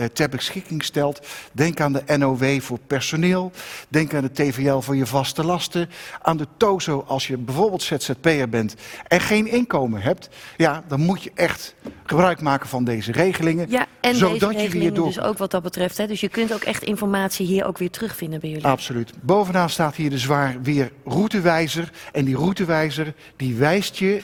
ter 0.10 0.30
beschikking 0.30 0.84
stelt. 0.84 1.28
Denk 1.52 1.80
aan 1.80 1.94
de 1.94 2.18
NOW 2.18 2.60
voor 2.62 2.80
personeel. 2.88 3.52
Denk 3.88 4.14
aan 4.14 4.22
de 4.22 4.32
TVL 4.32 4.80
voor 4.80 4.96
je 4.96 5.06
vaste 5.06 5.44
lasten. 5.44 5.90
Aan 6.22 6.38
de 6.38 6.48
TOZO 6.58 7.04
als 7.08 7.28
je 7.28 7.38
bijvoorbeeld 7.38 7.84
ZZP'er 7.84 8.50
bent 8.50 8.76
en 9.08 9.20
geen 9.20 9.48
inkomen 9.48 10.02
hebt. 10.02 10.30
Ja, 10.58 10.84
dan 10.88 11.00
moet 11.00 11.24
je 11.24 11.32
echt 11.36 11.76
gebruik 12.04 12.42
maken 12.42 12.70
van 12.70 12.84
deze 12.84 13.12
regelingen. 13.12 13.70
Ja, 13.70 13.86
en 14.02 14.16
zodat 14.16 14.40
deze 14.40 14.46
je 14.46 14.52
weer 14.52 14.62
regelingen 14.62 14.94
door... 14.94 15.06
dus 15.06 15.20
ook 15.20 15.38
wat 15.38 15.52
dat 15.52 15.64
betreft. 15.64 15.98
Hè. 15.98 16.08
Dus 16.08 16.20
je 16.20 16.30
kunt 16.30 16.54
ook 16.54 16.64
echt 16.64 16.84
informatie 16.84 17.46
hier 17.46 17.66
ook 17.66 17.78
weer 17.78 17.92
terugvinden 17.92 18.40
bij 18.40 18.50
jullie. 18.50 18.66
Absoluut. 18.66 19.14
Bovenaan 19.22 19.70
staat 19.70 19.96
hier 19.96 20.10
de 20.10 20.18
zwaar 20.18 20.62
weer 20.62 20.92
routewijzer. 21.06 21.92
En 22.12 22.26
die 22.26 22.36
routewijzer 22.36 23.14
die 23.36 23.56
wijst 23.56 23.98
je 23.98 24.22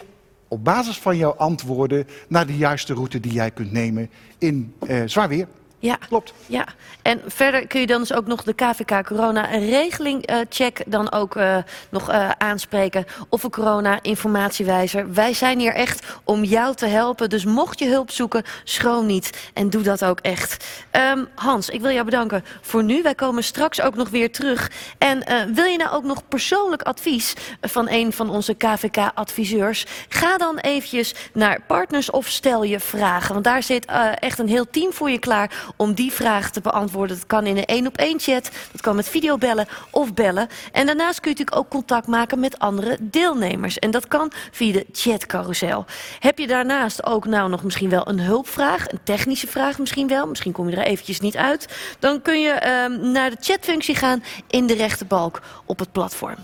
op 0.48 0.64
basis 0.64 0.98
van 0.98 1.18
jouw 1.18 1.34
antwoorden 1.34 2.08
naar 2.28 2.48
de 2.48 2.58
juiste 2.58 2.94
route 2.94 3.20
die 3.20 3.34
jij 3.34 3.52
kunt 3.52 3.72
nemen 3.72 4.10
in 4.38 4.74
eh, 4.88 5.02
zwaar 5.06 5.30
weer. 5.30 5.48
Ja, 5.80 5.96
klopt. 6.08 6.34
Ja, 6.46 6.66
en 7.02 7.22
verder 7.26 7.68
kun 7.68 7.80
je 7.80 7.88
dan 7.88 8.00
dus 8.00 8.14
ook 8.14 8.28
nog 8.28 8.44
de 8.44 8.54
KVK 8.54 9.06
corona 9.06 9.42
regeling 9.42 10.26
eh, 10.26 10.38
check 10.50 10.84
dan 10.86 11.12
ook 11.12 11.36
eh, 11.36 11.58
nog 11.90 12.10
eh, 12.10 12.30
aanspreken. 12.38 13.06
Of 13.30 13.44
een 13.44 13.52
corona 13.52 14.00
informatiewijzer. 14.02 15.14
Wij 15.14 15.34
zijn 15.34 15.60
hier 15.60 15.74
echt 15.74 16.06
om 16.24 16.44
jou 16.44 16.76
te 16.76 16.86
helpen. 16.86 17.30
Dus 17.30 17.46
mocht 17.46 17.80
je 17.80 17.88
hulp 17.88 18.12
zoeken, 18.12 18.44
schroom 18.64 19.06
niet. 19.06 19.50
En 19.54 19.70
doe 19.70 19.82
dat 19.82 20.06
ook 20.06 20.20
echt. 20.20 20.66
Ehm, 20.92 21.26
Hans, 21.36 21.70
ik 21.70 21.82
wil 21.82 21.92
jou 21.92 22.06
bedanken 22.06 22.44
voor 22.62 22.84
nu. 22.84 23.02
Wij 23.02 23.16
komen 23.16 23.44
straks 23.44 23.82
ook 23.82 23.96
nog 23.96 24.10
weer 24.10 24.32
terug. 24.32 24.72
En 24.98 25.24
wil 25.54 25.66
je 25.66 25.78
nou 25.78 25.92
ook 25.92 26.04
nog 26.04 26.28
persoonlijk 26.28 26.82
advies 26.82 27.34
van 27.62 27.90
een 27.90 28.14
van 28.14 28.30
onze 28.30 28.54
KVK-adviseurs? 28.54 29.86
Ga 30.10 30.38
dan 30.38 30.58
eventjes 30.58 31.14
naar 31.34 31.62
Partners 31.68 32.10
of 32.10 32.28
stel 32.28 32.64
je 32.64 32.80
vragen. 32.80 33.34
Want 33.34 33.46
daar 33.46 33.64
zit 33.64 33.86
echt 34.20 34.40
een 34.40 34.48
heel 34.48 34.70
team 34.70 34.94
voor 34.94 35.10
je 35.10 35.20
klaar 35.20 35.66
om 35.76 35.94
die 35.94 36.12
vragen 36.12 36.52
te 36.52 36.62
beantwoorden. 36.62 37.16
Dat 37.16 37.28
kan 37.28 37.46
in 37.46 37.58
een 37.58 37.66
één 37.66 37.88
op 37.88 37.98
één 37.98 38.20
chat, 38.20 38.52
dat 38.72 38.82
kan 38.82 38.96
met 38.96 39.10
videobellen 39.10 39.68
of 39.92 40.14
bellen. 40.14 40.48
En 40.72 40.86
daarnaast 40.86 41.20
kun 41.20 41.32
je 41.32 41.38
natuurlijk 41.38 41.66
ook 41.66 41.70
contact 41.70 42.08
maken 42.08 42.40
met 42.40 42.60
andere 42.60 42.98
deelnemers. 43.02 43.80
En 43.80 43.92
dat 43.92 44.08
kan 44.08 44.32
via 44.52 44.74
de 44.74 44.86
chatcarousel. 44.92 45.86
Heb 46.20 46.38
je 46.40 46.48
daarnaast 46.48 47.06
ook 47.06 47.26
nou 47.26 47.50
nog 47.50 47.64
misschien 47.64 47.90
wel 47.90 48.08
een 48.08 48.20
hulpvraag, 48.20 48.92
een 48.92 49.00
technische 49.04 49.48
vraag 49.48 49.80
misschien 49.80 50.08
wel, 50.08 50.28
misschien 50.28 50.52
kom 50.52 50.70
je 50.70 50.76
er 50.76 50.86
eventjes 50.86 51.20
niet 51.20 51.38
uit, 51.38 51.68
dan 52.00 52.22
kun 52.22 52.42
je 52.42 52.52
ehm, 52.52 53.12
naar 53.12 53.30
de 53.30 53.38
chatfunctie 53.40 53.96
gaan 53.96 54.24
in 54.48 54.68
de 54.68 54.74
rechterbalk 54.74 55.42
op 55.66 55.80
het 55.80 55.92
platform. 55.92 56.38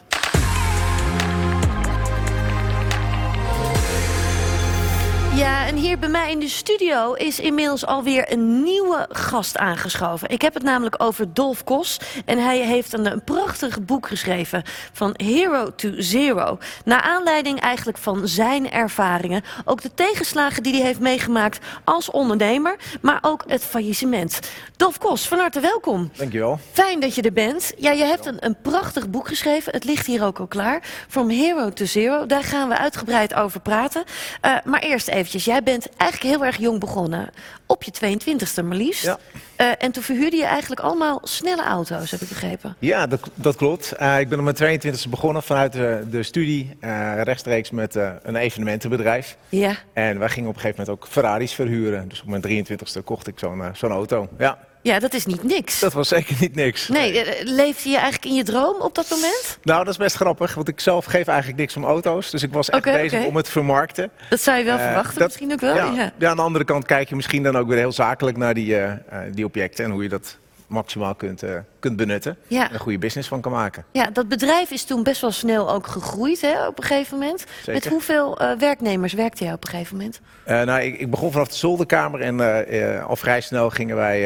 Ja, 5.36 5.67
en 5.67 5.75
hier 5.75 5.99
bij 5.99 6.09
mij 6.09 6.31
in 6.31 6.39
de 6.39 6.47
studio 6.47 7.13
is 7.13 7.39
inmiddels 7.39 7.86
alweer 7.86 8.31
een 8.31 8.63
nieuwe 8.63 9.07
gast 9.09 9.57
aangeschoven. 9.57 10.29
Ik 10.29 10.41
heb 10.41 10.53
het 10.53 10.63
namelijk 10.63 11.03
over 11.03 11.34
Dolf 11.34 11.63
Kos. 11.63 11.99
En 12.25 12.38
hij 12.38 12.59
heeft 12.59 12.93
een, 12.93 13.11
een 13.11 13.23
prachtig 13.23 13.86
boek 13.86 14.07
geschreven 14.07 14.63
van 14.91 15.13
Hero 15.17 15.75
to 15.75 15.89
Zero. 15.97 16.57
Naar 16.86 17.01
aanleiding 17.01 17.59
eigenlijk 17.59 17.97
van 17.97 18.27
zijn 18.27 18.71
ervaringen. 18.71 19.43
Ook 19.65 19.81
de 19.81 19.93
tegenslagen 19.93 20.63
die 20.63 20.73
hij 20.73 20.81
heeft 20.81 20.99
meegemaakt 20.99 21.59
als 21.84 22.11
ondernemer. 22.11 22.75
Maar 23.01 23.19
ook 23.21 23.43
het 23.47 23.63
faillissement. 23.63 24.39
Dolf 24.77 24.97
Kos, 24.97 25.27
van 25.27 25.39
harte 25.39 25.59
welkom. 25.59 26.11
Dankjewel. 26.17 26.59
Fijn 26.71 26.99
dat 26.99 27.15
je 27.15 27.21
er 27.21 27.34
bent. 27.34 27.73
Ja, 27.77 27.91
je 27.91 28.03
hebt 28.03 28.25
een, 28.25 28.45
een 28.45 28.57
prachtig 28.61 29.09
boek 29.09 29.27
geschreven. 29.27 29.73
Het 29.73 29.84
ligt 29.84 30.05
hier 30.05 30.25
ook 30.25 30.39
al 30.39 30.47
klaar. 30.47 30.84
From 31.07 31.29
Hero 31.29 31.69
to 31.69 31.86
Zero. 31.86 32.25
Daar 32.25 32.43
gaan 32.43 32.69
we 32.69 32.77
uitgebreid 32.77 33.34
over 33.34 33.59
praten. 33.59 34.03
Uh, 34.45 34.55
maar 34.63 34.81
eerst 34.81 35.07
eventjes. 35.24 35.45
Jij 35.53 35.63
bent 35.63 35.89
eigenlijk 35.97 36.36
heel 36.36 36.45
erg 36.45 36.57
jong 36.57 36.80
begonnen. 36.80 37.30
Op 37.65 37.84
je 37.84 37.91
22e 37.91 38.65
maar 38.65 38.78
liefst. 38.78 39.03
Ja. 39.03 39.17
Uh, 39.57 39.71
en 39.78 39.91
toen 39.91 40.03
verhuurde 40.03 40.36
je 40.36 40.45
eigenlijk 40.45 40.82
allemaal 40.82 41.19
snelle 41.24 41.63
auto's, 41.63 42.11
heb 42.11 42.21
ik 42.21 42.30
begrepen. 42.30 42.76
Ja, 42.80 43.07
dat, 43.07 43.30
dat 43.34 43.55
klopt. 43.55 43.93
Uh, 43.99 44.19
ik 44.19 44.30
ben 44.30 44.47
op 44.47 44.57
mijn 44.57 44.80
22e 44.82 45.09
begonnen 45.09 45.43
vanuit 45.43 45.74
de, 45.74 46.03
de 46.09 46.24
studie. 46.24 46.78
Uh, 46.82 47.21
rechtstreeks 47.21 47.71
met 47.71 47.95
een 48.24 48.36
evenementenbedrijf. 48.36 49.38
Ja. 49.49 49.76
En 49.93 50.19
wij 50.19 50.30
gingen 50.30 50.49
op 50.49 50.55
een 50.55 50.61
gegeven 50.61 50.84
moment 50.84 51.03
ook 51.03 51.11
Ferraris 51.11 51.53
verhuren. 51.53 52.07
Dus 52.07 52.21
op 52.21 52.28
mijn 52.28 52.65
23e 52.65 53.03
kocht 53.03 53.28
ik 53.28 53.39
zo'n 53.39 53.63
zo'n 53.74 53.91
auto. 53.91 54.28
Ja. 54.38 54.57
Ja, 54.84 54.99
dat 54.99 55.13
is 55.13 55.25
niet 55.25 55.43
niks. 55.43 55.79
Dat 55.79 55.93
was 55.93 56.07
zeker 56.07 56.36
niet 56.39 56.55
niks. 56.55 56.88
Nee, 56.88 57.11
nee, 57.11 57.45
leefde 57.45 57.89
je 57.89 57.95
eigenlijk 57.95 58.25
in 58.25 58.34
je 58.34 58.43
droom 58.43 58.81
op 58.81 58.95
dat 58.95 59.09
moment? 59.09 59.57
Nou, 59.61 59.84
dat 59.84 59.93
is 59.93 59.97
best 59.97 60.15
grappig, 60.15 60.53
want 60.53 60.67
ik 60.67 60.79
zelf 60.79 61.05
geef 61.05 61.27
eigenlijk 61.27 61.59
niks 61.59 61.75
om 61.75 61.84
auto's. 61.84 62.29
Dus 62.29 62.43
ik 62.43 62.51
was 62.51 62.69
echt 62.69 62.88
okay, 62.88 63.01
bezig 63.01 63.17
okay. 63.17 63.29
om 63.29 63.36
het 63.36 63.45
te 63.45 63.51
vermarkten. 63.51 64.11
Dat 64.29 64.41
zou 64.41 64.57
je 64.57 64.63
wel 64.63 64.77
uh, 64.77 64.84
verwachten, 64.84 65.19
dat, 65.19 65.27
misschien 65.27 65.51
ook 65.51 65.59
wel. 65.59 65.75
Ja, 65.75 65.86
ja. 65.86 66.11
ja. 66.17 66.29
aan 66.29 66.36
de 66.36 66.41
andere 66.41 66.65
kant 66.65 66.86
kijk 66.86 67.09
je 67.09 67.15
misschien 67.15 67.43
dan 67.43 67.57
ook 67.57 67.67
weer 67.67 67.77
heel 67.77 67.91
zakelijk 67.91 68.38
naar 68.38 68.53
die, 68.53 68.75
uh, 68.75 68.91
die 69.31 69.45
objecten 69.45 69.86
en 69.86 69.91
hoe 69.91 70.03
je 70.03 70.09
dat 70.09 70.38
maximaal 70.74 71.15
kunt, 71.15 71.43
uh, 71.43 71.57
kunt 71.80 71.95
benutten. 71.95 72.38
Ja. 72.47 72.67
En 72.67 72.74
een 72.74 72.80
goede 72.80 72.97
business 72.97 73.28
van 73.28 73.41
kan 73.41 73.51
maken. 73.51 73.86
Ja, 73.91 74.09
dat 74.09 74.28
bedrijf 74.28 74.71
is 74.71 74.84
toen 74.84 75.03
best 75.03 75.21
wel 75.21 75.32
snel 75.32 75.71
ook 75.71 75.88
gegroeid 75.88 76.41
hè, 76.41 76.67
op 76.67 76.78
een 76.78 76.84
gegeven 76.84 77.17
moment. 77.17 77.45
Zeker. 77.57 77.74
Met 77.74 77.88
hoeveel 77.88 78.41
uh, 78.41 78.51
werknemers 78.57 79.13
werkte 79.13 79.43
jij 79.43 79.53
op 79.53 79.63
een 79.63 79.69
gegeven 79.69 79.95
moment? 79.97 80.21
Uh, 80.47 80.61
nou, 80.61 80.82
ik, 80.82 80.99
ik, 80.99 81.09
begon 81.09 81.32
vanaf 81.32 81.47
de 81.47 81.55
zolderkamer 81.55 82.21
en 82.21 82.39
al 83.07 83.15
vrij 83.15 83.41
snel 83.41 83.69
gingen 83.69 83.95
wij 83.95 84.19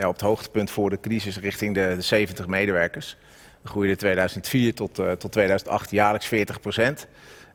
ja, 0.00 0.08
op 0.08 0.12
het 0.12 0.20
hoogtepunt 0.20 0.70
voor 0.70 0.90
de 0.90 1.00
crisis 1.00 1.38
richting 1.38 1.74
de, 1.74 1.92
de 1.96 2.02
70 2.02 2.46
medewerkers. 2.46 3.16
We 3.62 3.68
groeiden 3.68 3.98
2004 3.98 4.74
tot, 4.74 4.94
tot 5.18 5.32
2008 5.32 5.90
jaarlijks 5.90 6.26
40 6.26 6.60
procent. 6.60 7.06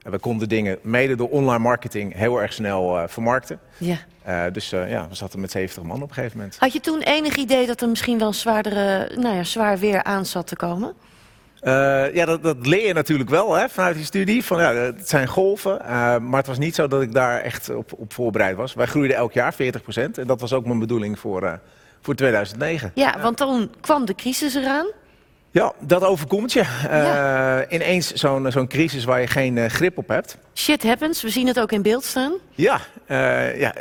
En 0.04 0.12
we 0.12 0.20
konden 0.20 0.50
dingen 0.50 0.78
mede 0.82 1.16
door 1.16 1.30
online 1.30 1.60
marketing 1.60 2.16
heel 2.16 2.42
erg 2.42 2.54
snel 2.54 2.98
uh, 2.98 3.04
vermarkten. 3.08 3.60
Ja. 3.78 3.98
Uh, 4.28 4.44
dus 4.52 4.74
uh, 4.74 4.90
ja, 4.90 5.08
we 5.10 5.16
zaten 5.16 5.40
met 5.40 5.52
70 5.52 5.84
man 5.84 6.02
op 6.02 6.10
een 6.10 6.14
gegeven 6.14 6.38
moment. 6.38 6.58
Had 6.60 6.74
je 6.74 6.80
toen 6.80 7.02
enig 7.02 7.36
idee 7.36 7.68
dat 7.68 7.82
er 7.82 7.90
misschien 7.90 8.18
wel 8.18 8.34
zwaardere, 8.34 9.12
nou 9.16 9.36
ja, 9.36 9.44
zwaar 9.44 9.78
weer 9.78 10.04
aan 10.04 10.26
zat 10.26 10.48
te 10.48 10.56
komen? 10.56 10.94
ja, 12.14 12.26
dat, 12.26 12.44
dat, 12.44 12.68
leer 12.68 12.88
je 12.88 12.94
natuurlijk 12.94 13.30
wel 13.30 13.54
hè, 13.54 13.70
vanuit 13.70 13.96
die 13.96 14.06
studie. 14.06 14.46
Van, 14.46 14.60
ja, 14.60 14.74
het 14.74 15.10
zijn 15.10 15.28
golven. 15.28 15.78
maar 16.28 16.38
het 16.38 16.48
was 16.48 16.58
niet 16.58 16.76
zo 16.76 16.88
dat 16.88 17.02
ik 17.02 17.14
daar 17.14 17.42
echt 17.42 17.70
op, 17.70 17.94
op 17.98 18.14
voorbereid 18.14 18.56
was. 18.56 18.74
Wij 18.74 18.86
groeiden 18.86 19.18
elk 19.18 19.32
jaar 19.32 19.54
40 19.54 19.82
procent. 19.82 20.18
En 20.18 20.28
dat 20.28 20.42
was 20.42 20.54
ook 20.54 20.66
mijn 20.66 20.80
bedoeling 20.80 21.20
voor, 21.20 21.60
voor 22.02 22.16
2009. 22.16 22.92
Ja, 22.96 23.20
want 23.22 23.38
toen 23.38 23.72
kwam 23.82 24.06
de 24.06 24.16
crisis 24.16 24.56
eraan. 24.56 24.88
Ja, 25.54 25.74
dat 25.80 26.04
overkomt 26.04 26.54
je. 26.54 26.60
Uh, 26.60 26.90
ja. 26.90 27.70
Ineens 27.70 28.14
zo'n 28.14 28.52
zo'n 28.52 28.68
crisis 28.68 29.04
waar 29.04 29.22
je 29.22 29.28
geen 29.28 29.56
uh, 29.56 29.66
grip 29.66 29.98
op 29.98 30.08
hebt. 30.08 30.38
Shit 30.54 30.84
happens, 30.84 31.22
we 31.22 31.30
zien 31.30 31.48
het 31.48 31.60
ook 31.60 31.72
in 31.72 31.82
beeld 31.82 32.04
staan. 32.04 32.34
Ja, 32.52 32.80
uh, 33.08 33.60
ja 33.60 33.74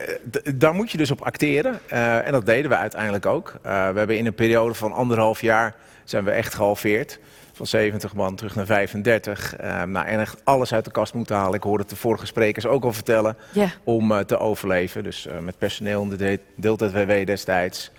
daar 0.54 0.74
moet 0.74 0.90
je 0.90 0.98
dus 0.98 1.10
op 1.10 1.20
acteren. 1.20 1.80
en 2.24 2.32
dat 2.32 2.46
deden 2.46 2.70
we 2.70 2.76
uiteindelijk 2.76 3.26
ook. 3.26 3.54
we 3.62 3.68
hebben 3.68 4.18
in 4.18 4.26
een 4.26 4.34
periode 4.34 4.74
van 4.74 4.92
anderhalf 4.92 5.40
jaar 5.40 5.74
zijn 6.04 6.24
we 6.24 6.30
echt 6.30 6.54
gehalveerd. 6.54 7.18
Van 7.52 7.66
70 7.66 8.14
man 8.14 8.36
terug 8.36 8.54
naar 8.54 8.66
35. 8.66 9.54
nou, 9.86 10.06
en 10.06 10.20
echt 10.20 10.40
alles 10.44 10.72
uit 10.72 10.84
de 10.84 10.90
kast 10.90 11.14
moeten 11.14 11.36
halen. 11.36 11.54
Ik 11.54 11.62
hoorde 11.62 11.82
het 11.82 11.90
de 11.90 11.96
vorige 11.96 12.26
sprekers 12.26 12.66
ook 12.66 12.84
al 12.84 12.92
vertellen. 12.92 13.36
Ja. 13.52 13.68
Om 13.84 14.24
te 14.26 14.38
overleven. 14.38 15.04
Dus 15.04 15.28
met 15.40 15.58
personeel 15.58 16.02
in 16.02 16.08
de 16.08 16.40
deeltijd 16.56 16.92
WW 16.92 17.26
destijds 17.26 17.90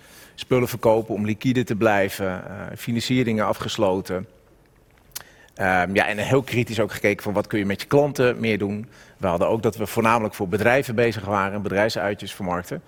spullen 0.42 0.68
verkopen 0.68 1.14
om 1.14 1.24
liquide 1.24 1.64
te 1.64 1.76
blijven, 1.76 2.26
uh, 2.26 2.76
financieringen 2.76 3.46
afgesloten. 3.46 4.16
Um, 4.16 5.94
ja, 5.94 6.06
en 6.06 6.18
heel 6.18 6.42
kritisch 6.42 6.80
ook 6.80 6.92
gekeken 6.92 7.22
van 7.22 7.32
wat 7.32 7.46
kun 7.46 7.58
je 7.58 7.66
met 7.66 7.80
je 7.80 7.86
klanten 7.86 8.40
meer 8.40 8.58
doen. 8.58 8.88
We 9.16 9.26
hadden 9.26 9.48
ook 9.48 9.62
dat 9.62 9.76
we 9.76 9.86
voornamelijk 9.86 10.34
voor 10.34 10.48
bedrijven 10.48 10.94
bezig 10.94 11.24
waren, 11.24 11.62
bedrijfsuitjes 11.62 12.34
vermarkten. 12.34 12.82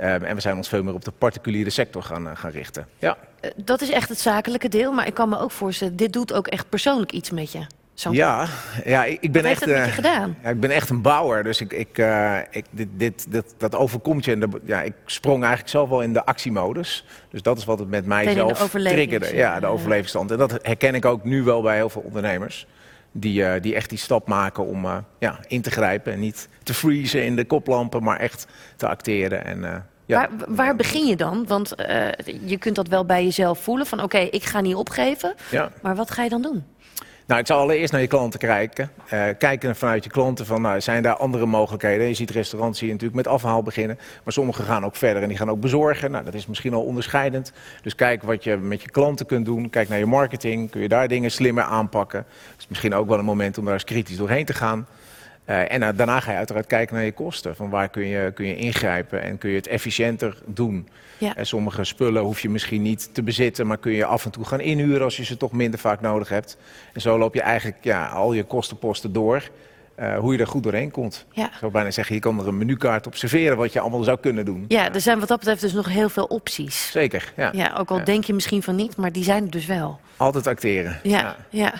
Um, 0.00 0.22
en 0.22 0.34
we 0.34 0.40
zijn 0.40 0.56
ons 0.56 0.68
veel 0.68 0.82
meer 0.82 0.94
op 0.94 1.04
de 1.04 1.10
particuliere 1.10 1.70
sector 1.70 2.02
gaan, 2.02 2.26
uh, 2.26 2.30
gaan 2.34 2.50
richten. 2.50 2.86
Ja. 2.98 3.16
Uh, 3.40 3.50
dat 3.56 3.80
is 3.80 3.90
echt 3.90 4.08
het 4.08 4.20
zakelijke 4.20 4.68
deel, 4.68 4.92
maar 4.92 5.06
ik 5.06 5.14
kan 5.14 5.28
me 5.28 5.38
ook 5.38 5.50
voorstellen, 5.50 5.96
dit 5.96 6.12
doet 6.12 6.32
ook 6.32 6.46
echt 6.46 6.68
persoonlijk 6.68 7.12
iets 7.12 7.30
met 7.30 7.52
je. 7.52 7.66
Zo. 7.94 8.12
Ja, 8.12 8.46
ja, 8.84 9.04
ik, 9.04 9.32
ben 9.32 9.42
Wat 9.42 9.62
echt. 9.62 9.92
gedaan? 9.92 10.36
Ja, 10.42 10.48
ik 10.48 10.60
ben 10.60 10.70
echt 10.70 10.90
een 10.90 11.02
bouwer, 11.02 11.44
dus 11.44 11.60
ik, 11.60 11.72
ik, 11.72 11.98
uh, 11.98 12.38
ik, 12.50 12.64
dit, 12.70 12.88
dit, 12.96 13.32
dit, 13.32 13.54
dat 13.58 13.74
overkomt 13.74 14.24
je. 14.24 14.32
En 14.32 14.40
de, 14.40 14.48
ja, 14.64 14.82
ik 14.82 14.94
sprong 15.06 15.40
eigenlijk 15.40 15.70
zelf 15.70 15.88
wel 15.88 16.02
in 16.02 16.12
de 16.12 16.24
actiemodus. 16.24 17.04
Dus 17.30 17.42
dat 17.42 17.58
is 17.58 17.64
wat 17.64 17.78
het 17.78 17.88
met 17.88 18.06
mij 18.06 18.32
zelf 18.32 18.70
triggerde. 18.70 19.36
Ja, 19.36 19.60
de 19.60 19.66
overlevingsstand. 19.66 20.30
En 20.30 20.38
dat 20.38 20.58
herken 20.62 20.94
ik 20.94 21.04
ook 21.04 21.24
nu 21.24 21.42
wel 21.42 21.62
bij 21.62 21.76
heel 21.76 21.88
veel 21.90 22.02
ondernemers. 22.02 22.66
die, 23.12 23.44
eh, 23.44 23.62
die 23.62 23.74
echt 23.74 23.88
die 23.88 23.98
stap 23.98 24.28
maken 24.28 24.66
om 24.66 24.84
eh, 24.84 24.96
ja, 25.18 25.38
in 25.46 25.62
te 25.62 25.70
grijpen. 25.70 26.12
En 26.12 26.20
niet 26.20 26.48
te 26.62 26.74
freezen 26.74 27.24
in 27.24 27.36
de 27.36 27.44
koplampen, 27.44 28.02
maar 28.02 28.18
echt 28.18 28.46
te 28.76 28.88
acteren. 28.88 29.44
En, 29.44 29.64
eh, 29.64 29.76
ja. 30.06 30.28
Waar, 30.38 30.54
waar 30.54 30.76
begin 30.76 31.06
je 31.06 31.16
dan? 31.16 31.46
Want 31.46 31.74
eh, 31.74 32.08
je 32.44 32.56
kunt 32.58 32.76
dat 32.76 32.88
wel 32.88 33.04
bij 33.04 33.24
jezelf 33.24 33.58
voelen 33.58 33.86
van 33.86 34.02
oké, 34.02 34.18
ik 34.18 34.44
ga 34.44 34.60
niet 34.60 34.74
opgeven. 34.74 35.34
Ja. 35.50 35.70
Maar 35.82 35.96
wat 35.96 36.10
ga 36.10 36.22
je 36.22 36.28
dan 36.28 36.42
doen? 36.42 36.64
Nou, 37.32 37.44
ik 37.44 37.50
zou 37.50 37.62
allereerst 37.62 37.92
naar 37.92 38.00
je 38.00 38.06
klanten 38.06 38.40
kijken. 38.40 38.90
Eh, 39.08 39.24
kijken 39.38 39.76
vanuit 39.76 40.04
je 40.04 40.10
klanten 40.10 40.46
van, 40.46 40.62
nou, 40.62 40.80
zijn 40.80 41.02
daar 41.02 41.16
andere 41.16 41.46
mogelijkheden? 41.46 42.06
Je 42.06 42.14
ziet 42.14 42.30
restaurants 42.30 42.80
hier 42.80 42.90
natuurlijk 42.90 43.16
met 43.16 43.26
afhaal 43.26 43.62
beginnen. 43.62 43.98
Maar 44.24 44.32
sommigen 44.32 44.64
gaan 44.64 44.84
ook 44.84 44.96
verder 44.96 45.22
en 45.22 45.28
die 45.28 45.36
gaan 45.36 45.50
ook 45.50 45.60
bezorgen. 45.60 46.10
Nou, 46.10 46.24
dat 46.24 46.34
is 46.34 46.46
misschien 46.46 46.74
al 46.74 46.82
onderscheidend. 46.82 47.52
Dus 47.82 47.94
kijk 47.94 48.22
wat 48.22 48.44
je 48.44 48.56
met 48.56 48.82
je 48.82 48.90
klanten 48.90 49.26
kunt 49.26 49.44
doen. 49.44 49.70
Kijk 49.70 49.88
naar 49.88 49.98
je 49.98 50.06
marketing. 50.06 50.70
Kun 50.70 50.80
je 50.80 50.88
daar 50.88 51.08
dingen 51.08 51.30
slimmer 51.30 51.64
aanpakken? 51.64 52.18
Het 52.50 52.60
is 52.60 52.68
misschien 52.68 52.94
ook 52.94 53.08
wel 53.08 53.18
een 53.18 53.24
moment 53.24 53.58
om 53.58 53.64
daar 53.64 53.74
eens 53.74 53.84
kritisch 53.84 54.16
doorheen 54.16 54.44
te 54.44 54.54
gaan. 54.54 54.86
Eh, 55.44 55.72
en 55.72 55.82
eh, 55.82 55.88
daarna 55.96 56.20
ga 56.20 56.30
je 56.30 56.36
uiteraard 56.36 56.66
kijken 56.66 56.94
naar 56.94 57.04
je 57.04 57.12
kosten. 57.12 57.56
Van 57.56 57.70
waar 57.70 57.88
kun 57.88 58.06
je, 58.06 58.32
kun 58.34 58.46
je 58.46 58.56
ingrijpen 58.56 59.22
en 59.22 59.38
kun 59.38 59.50
je 59.50 59.56
het 59.56 59.66
efficiënter 59.66 60.38
doen? 60.46 60.88
Ja. 61.18 61.36
En 61.36 61.46
sommige 61.46 61.84
spullen 61.84 62.22
hoef 62.22 62.40
je 62.40 62.48
misschien 62.48 62.82
niet 62.82 63.14
te 63.14 63.22
bezitten, 63.22 63.66
maar 63.66 63.78
kun 63.78 63.92
je 63.92 64.04
af 64.04 64.24
en 64.24 64.30
toe 64.30 64.44
gaan 64.44 64.60
inhuren 64.60 65.02
als 65.02 65.16
je 65.16 65.24
ze 65.24 65.36
toch 65.36 65.52
minder 65.52 65.80
vaak 65.80 66.00
nodig 66.00 66.28
hebt. 66.28 66.56
En 66.92 67.00
zo 67.00 67.18
loop 67.18 67.34
je 67.34 67.40
eigenlijk 67.40 67.84
ja, 67.84 68.08
al 68.08 68.32
je 68.32 68.44
kostenposten 68.44 69.12
door. 69.12 69.50
Eh, 69.94 70.18
hoe 70.18 70.32
je 70.32 70.38
er 70.38 70.46
goed 70.46 70.62
doorheen 70.62 70.90
komt. 70.90 71.26
Ja. 71.30 71.46
Ik 71.46 71.52
zou 71.60 71.72
bijna 71.72 71.90
zeggen, 71.90 72.14
je 72.14 72.20
kan 72.20 72.40
er 72.40 72.46
een 72.48 72.58
menukaart 72.58 73.06
op 73.06 73.14
serveren 73.16 73.56
wat 73.56 73.72
je 73.72 73.80
allemaal 73.80 74.02
zou 74.02 74.18
kunnen 74.20 74.44
doen. 74.44 74.64
Ja, 74.68 74.92
er 74.92 75.00
zijn 75.00 75.18
wat 75.18 75.28
dat 75.28 75.38
betreft 75.38 75.60
dus 75.60 75.72
nog 75.72 75.88
heel 75.88 76.08
veel 76.08 76.24
opties. 76.24 76.90
Zeker, 76.90 77.32
ja. 77.36 77.50
Ja, 77.52 77.74
ook 77.78 77.90
al 77.90 77.98
Ja. 77.98 78.04
denk 78.04 78.24
je 78.24 78.32
misschien 78.34 78.62
van 78.62 78.74
niet, 78.76 78.96
maar 78.96 79.12
die 79.12 79.24
zijn 79.24 79.44
er 79.44 79.50
dus 79.50 79.66
wel. 79.66 80.00
Altijd 80.16 80.46
acteren. 80.46 81.00
Ja, 81.02 81.36
ja. 81.50 81.72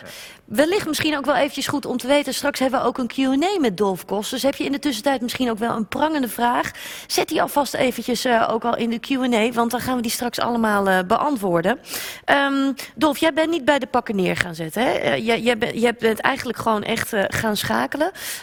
Wellicht 0.45 0.87
misschien 0.87 1.17
ook 1.17 1.25
wel 1.25 1.35
eventjes 1.35 1.67
goed 1.67 1.87
om 1.87 1.97
te 1.97 2.07
weten. 2.07 2.35
Straks 2.35 2.59
hebben 2.59 2.81
we 2.81 2.87
ook 2.87 2.99
een 2.99 3.07
Q&A 3.07 3.61
met 3.61 3.77
Dolf 3.77 4.05
Kos. 4.05 4.31
Dus 4.31 4.43
heb 4.43 4.55
je 4.55 4.65
in 4.65 4.73
de 4.73 4.79
tussentijd 4.79 5.21
misschien 5.21 5.51
ook 5.51 5.59
wel 5.59 5.77
een 5.77 5.87
prangende 5.89 6.29
vraag. 6.29 6.71
Zet 7.07 7.29
die 7.29 7.43
alvast 7.43 7.75
eventjes 7.75 8.25
eh, 8.25 8.49
ook 8.51 8.65
al 8.65 8.77
in 8.77 8.91
de 8.91 8.99
Q&A. 8.99 9.53
Want 9.53 9.71
dan 9.71 9.81
gaan 9.81 9.97
we 9.97 10.03
die 10.03 10.11
straks 10.11 10.39
allemaal 10.41 10.89
eh, 10.89 10.99
beantwoorden. 11.07 11.79
Ehm, 12.25 12.73
Dolf, 12.95 13.19
jij 13.19 13.33
bent 13.33 13.51
niet 13.51 13.65
bij 13.65 13.79
de 13.79 13.87
pakken 13.87 14.17
neer 14.17 14.37
gaan 14.37 14.55
zetten. 14.55 14.83
Hè? 14.83 15.15
Jij, 15.15 15.41
jij, 15.41 15.59
bent, 15.59 15.81
jij 15.81 15.95
bent 15.95 16.21
eigenlijk 16.21 16.59
gewoon 16.59 16.83
echt 16.83 17.13
gaan 17.29 17.57
schakelen. 17.57 18.02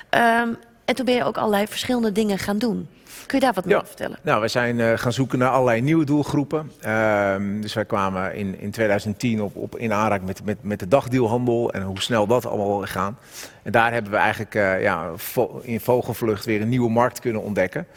Ehm, 0.10 0.50
en 0.86 0.96
toen 0.96 1.06
ben 1.06 1.14
je 1.16 1.24
ook 1.24 1.38
allerlei 1.38 1.68
verschillende 1.68 2.12
dingen 2.12 2.38
gaan 2.38 2.58
doen. 2.58 2.88
Kun 3.26 3.40
je 3.40 3.46
daar 3.46 3.54
wat 3.54 3.66
meer 3.66 3.76
over 3.76 3.88
vertellen? 3.88 4.20
Nou, 4.22 4.42
we 4.42 4.48
zijn 4.48 4.80
eh, 4.80 4.92
gaan 4.96 5.14
zoeken 5.14 5.40
naar 5.40 5.50
allerlei 5.50 5.82
nieuwe 5.82 6.06
doelgroepen. 6.06 6.72
Ehm, 6.82 7.62
dus 7.62 7.74
wij 7.74 7.86
kwamen 7.86 8.36
in, 8.36 8.60
in 8.60 8.72
2010 8.72 9.42
op, 9.42 9.56
op 9.56 9.78
in 9.78 9.94
aanraking 9.94 10.28
met, 10.28 10.46
met, 10.46 10.58
met 10.64 10.80
de 10.80 10.88
dagdeelhandel 10.88 11.72
en 11.72 11.82
hoe 11.82 12.02
snel 12.02 12.28
dat 12.28 12.46
allemaal 12.46 12.82
gaan. 12.82 13.18
En 13.64 13.72
daar 13.72 13.94
hebben 13.94 14.12
we 14.12 14.18
eigenlijk 14.18 14.56
eh, 14.56 14.82
ja, 14.82 15.10
vo- 15.16 15.60
in 15.64 15.80
vogelvlucht 15.80 16.46
weer 16.46 16.62
een 16.62 16.70
nieuwe 16.70 16.90
markt 16.90 17.20
kunnen 17.20 17.42
ontdekken. 17.42 17.88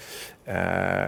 Eh, 0.45 0.55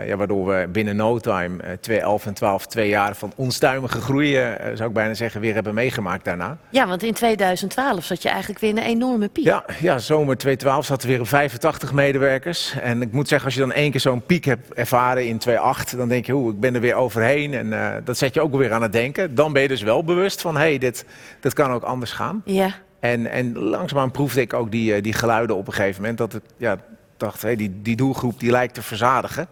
ja, 0.07 0.17
waardoor 0.17 0.47
we 0.47 0.69
binnen 0.73 0.97
no 0.97 1.19
time, 1.19 1.63
eh 1.63 1.73
2011 1.81 2.27
en 2.27 2.35
12, 2.35 2.67
twee 2.67 2.89
jaar 2.89 3.17
van 3.17 3.33
onstuimige 3.37 4.01
groei, 4.01 4.37
eh, 4.37 4.67
zou 4.75 4.89
ik 4.89 4.95
bijna 4.95 5.15
zeggen, 5.15 5.41
weer 5.41 5.55
hebben 5.55 5.75
meegemaakt 5.75 6.25
daarna. 6.25 6.59
Ja, 6.71 6.87
want 6.87 7.03
in 7.03 7.13
2012 7.13 8.05
zat 8.05 8.23
je 8.23 8.29
eigenlijk 8.29 8.61
weer 8.61 8.71
in 8.71 8.77
een 8.77 8.83
enorme 8.83 9.29
piek. 9.29 9.45
Ja, 9.45 9.65
ja, 9.81 9.99
zomer 9.99 10.37
2012 10.37 10.85
zaten 10.85 11.07
we 11.07 11.13
weer 11.13 11.23
op 11.23 11.29
85 11.29 11.93
medewerkers. 11.93 12.75
En 12.83 13.03
ik 13.03 13.13
moet 13.13 13.29
zeggen, 13.29 13.47
als 13.47 13.55
je 13.55 13.61
dan 13.61 13.73
één 13.73 13.91
keer 13.91 14.01
zo'n 14.01 14.23
piek 14.23 14.45
hebt 14.45 14.75
ervaren 14.75 15.27
in 15.27 15.39
2008, 15.39 15.97
dan 15.97 16.09
denk 16.09 16.27
je, 16.27 16.35
oeh, 16.35 16.55
ik 16.55 16.61
ben 16.61 16.75
er 16.75 16.81
weer 16.81 16.95
overheen. 16.95 17.55
En 17.55 18.03
dat 18.05 18.19
zet 18.19 18.35
je 18.35 18.41
ook 18.41 18.57
weer 18.57 18.73
aan 18.73 18.83
het 18.83 18.93
denken. 18.93 19.35
Dan 19.35 19.53
ben 19.53 19.63
je 19.63 19.69
dus 19.69 19.83
wel 19.83 20.05
bewust 20.05 20.41
van, 20.41 20.55
hé, 20.55 20.61
hey, 20.61 20.79
dit, 20.79 21.05
dit 21.41 21.53
kan 21.53 21.71
ook 21.71 21.83
anders 21.83 22.13
gaan. 22.13 22.43
Ja. 22.45 22.71
En, 23.01 23.27
en 23.27 23.59
langzaamaan 23.59 24.11
proefde 24.11 24.41
ik 24.41 24.53
ook 24.53 24.71
die, 24.71 25.01
die 25.01 25.13
geluiden 25.13 25.57
op 25.57 25.67
een 25.67 25.73
gegeven 25.73 26.01
moment. 26.01 26.19
Dat 26.19 26.35
ik 26.35 26.43
ja, 26.57 26.79
dacht, 27.17 27.43
hé, 27.43 27.57
die, 27.57 27.83
die 27.83 27.97
doelgroep 27.97 28.41
die 28.41 28.51
lijkt 28.51 28.75
te 28.75 28.83
verzadigen. 28.83 29.49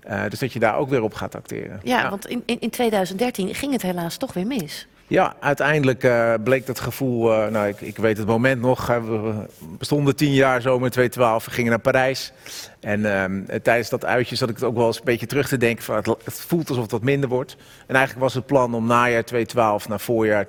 Eh, 0.00 0.22
dus 0.28 0.38
dat 0.38 0.52
je 0.52 0.58
daar 0.58 0.76
ook 0.76 0.88
weer 0.88 1.02
op 1.02 1.14
gaat 1.14 1.34
acteren. 1.34 1.80
Ja, 1.82 2.10
want 2.10 2.26
in, 2.26 2.42
in, 2.46 2.60
in 2.60 2.70
2013 2.70 3.54
ging 3.54 3.72
het 3.72 3.82
helaas 3.82 4.16
toch 4.16 4.32
weer 4.32 4.46
mis. 4.46 4.86
Ja, 5.06 5.34
uiteindelijk 5.40 6.04
eh, 6.04 6.34
bleek 6.44 6.66
dat 6.66 6.80
gevoel, 6.80 7.32
eh, 7.32 7.50
nou 7.50 7.68
ik, 7.68 7.80
ik 7.80 7.96
weet 7.96 8.18
het 8.18 8.26
moment 8.26 8.60
nog, 8.60 8.86
we 8.86 9.46
bestonden 9.78 10.16
tien 10.16 10.32
jaar 10.32 10.60
zomer 10.60 10.90
2012, 10.90 11.44
we 11.44 11.50
gingen 11.50 11.70
naar 11.70 11.80
Parijs. 11.80 12.32
En 12.80 13.14
ehm, 13.14 13.60
tijdens 13.62 13.88
dat 13.88 14.04
uitje 14.04 14.36
zat 14.36 14.48
ik 14.48 14.54
het 14.54 14.64
ook 14.64 14.76
wel 14.76 14.86
eens 14.86 14.98
een 14.98 15.04
beetje 15.04 15.26
terug 15.26 15.48
te 15.48 15.56
denken 15.56 15.84
van 15.84 15.96
het, 15.96 16.06
het 16.06 16.40
voelt 16.40 16.68
alsof 16.68 16.90
wat 16.90 17.02
minder 17.02 17.28
wordt. 17.28 17.56
En 17.86 17.94
eigenlijk 17.94 18.24
was 18.24 18.34
het 18.34 18.46
plan 18.46 18.74
om 18.74 18.86
najaar 18.86 19.24
2012 19.24 19.88
naar 19.88 20.00
voorjaar 20.00 20.48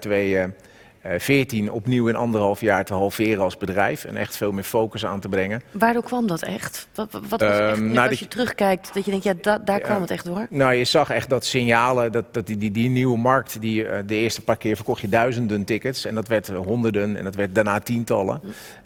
2014 1.09 1.71
opnieuw 1.71 2.07
in 2.07 2.15
anderhalf 2.15 2.61
jaar 2.61 2.85
te 2.85 2.93
halveren 2.93 3.43
als 3.43 3.57
bedrijf. 3.57 4.05
En 4.05 4.17
echt 4.17 4.35
veel 4.37 4.51
meer 4.51 4.63
focus 4.63 5.05
aan 5.05 5.19
te 5.19 5.29
brengen. 5.29 5.61
Waardoor 5.71 6.03
kwam 6.03 6.27
dat 6.27 6.41
echt? 6.43 6.87
Wat, 6.93 7.11
wat 7.11 7.21
was 7.29 7.39
echt, 7.41 7.51
Ehm, 7.59 7.91
nou, 7.91 8.09
als 8.09 8.19
je 8.19 8.27
terugkijkt, 8.27 8.93
dat 8.93 9.05
je 9.05 9.11
denkt, 9.11 9.25
ja, 9.25 9.33
da- 9.41 9.57
daar 9.57 9.79
kwam 9.79 10.01
het 10.01 10.11
echt 10.11 10.25
door? 10.25 10.47
Nou, 10.49 10.73
je 10.73 10.83
zag 10.85 11.09
echt 11.09 11.29
dat 11.29 11.45
signalen, 11.45 12.11
dat, 12.11 12.33
dat 12.33 12.47
die, 12.47 12.57
die, 12.57 12.71
die 12.71 12.89
nieuwe 12.89 13.17
markt, 13.17 13.61
die, 13.61 13.87
eh, 13.87 14.03
de 14.05 14.15
eerste 14.15 14.41
paar 14.41 14.57
keer 14.57 14.75
verkocht 14.75 15.01
je 15.01 15.09
duizenden 15.09 15.63
tickets. 15.63 16.05
En 16.05 16.15
dat 16.15 16.27
werd 16.27 16.49
eh, 16.49 16.57
honderden 16.57 17.17
en 17.17 17.23
dat 17.23 17.35
werd 17.35 17.55
daarna 17.55 17.79
tientallen. 17.79 18.41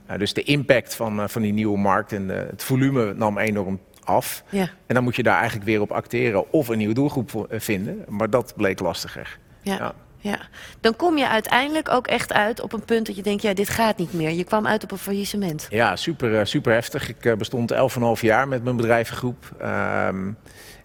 Eh, 0.06 0.18
dus 0.18 0.34
de 0.34 0.44
impact 0.44 0.96
van, 0.96 1.20
eh, 1.22 1.28
van 1.28 1.42
die 1.42 1.54
nieuwe 1.54 1.78
markt 1.78 2.12
en 2.12 2.28
de- 2.28 2.48
het 2.50 2.64
volume 2.64 3.14
nam 3.14 3.38
enorm 3.38 3.80
af. 4.04 4.44
Ja. 4.50 4.70
En 4.88 4.96
dan 4.96 5.04
moet 5.04 5.16
je 5.16 5.24
daar 5.24 5.36
eigenlijk 5.38 5.66
weer 5.66 5.82
op 5.82 5.92
acteren 5.92 6.52
of 6.52 6.68
een 6.68 6.78
nieuwe 6.78 6.94
doelgroep 6.94 7.48
eh, 7.50 7.60
vinden. 7.60 8.06
Maar 8.08 8.30
dat 8.30 8.54
bleek 8.56 8.80
lastiger. 8.80 9.38
Ja. 9.62 9.74
ja. 9.76 9.94
Dan 10.80 10.96
kom 10.96 11.18
je 11.18 11.28
uiteindelijk 11.28 11.90
ook 11.90 12.08
echt 12.08 12.34
uit 12.34 12.62
op 12.62 12.74
een 12.74 12.86
punt 12.86 13.06
dat 13.06 13.16
je 13.16 13.22
denkt, 13.22 13.42
ja, 13.42 13.54
dit 13.54 13.70
gaat 13.70 13.98
niet 13.98 14.14
meer. 14.14 14.30
Je 14.30 14.44
kwam 14.44 14.68
uit 14.68 14.84
op 14.84 14.92
een 14.92 14.98
faillissement. 14.98 15.68
Ja, 15.70 15.96
super, 15.96 16.40
eh, 16.40 16.46
super 16.46 16.74
heftig. 16.74 17.10
Ik 17.10 17.26
eh, 17.26 17.34
bestond 17.34 17.72
11,5 17.72 18.22
jaar 18.22 18.48
met 18.48 18.64
mijn 18.64 18.76
bedrijvengroep. 18.76 19.52
Ehm, 19.60 20.32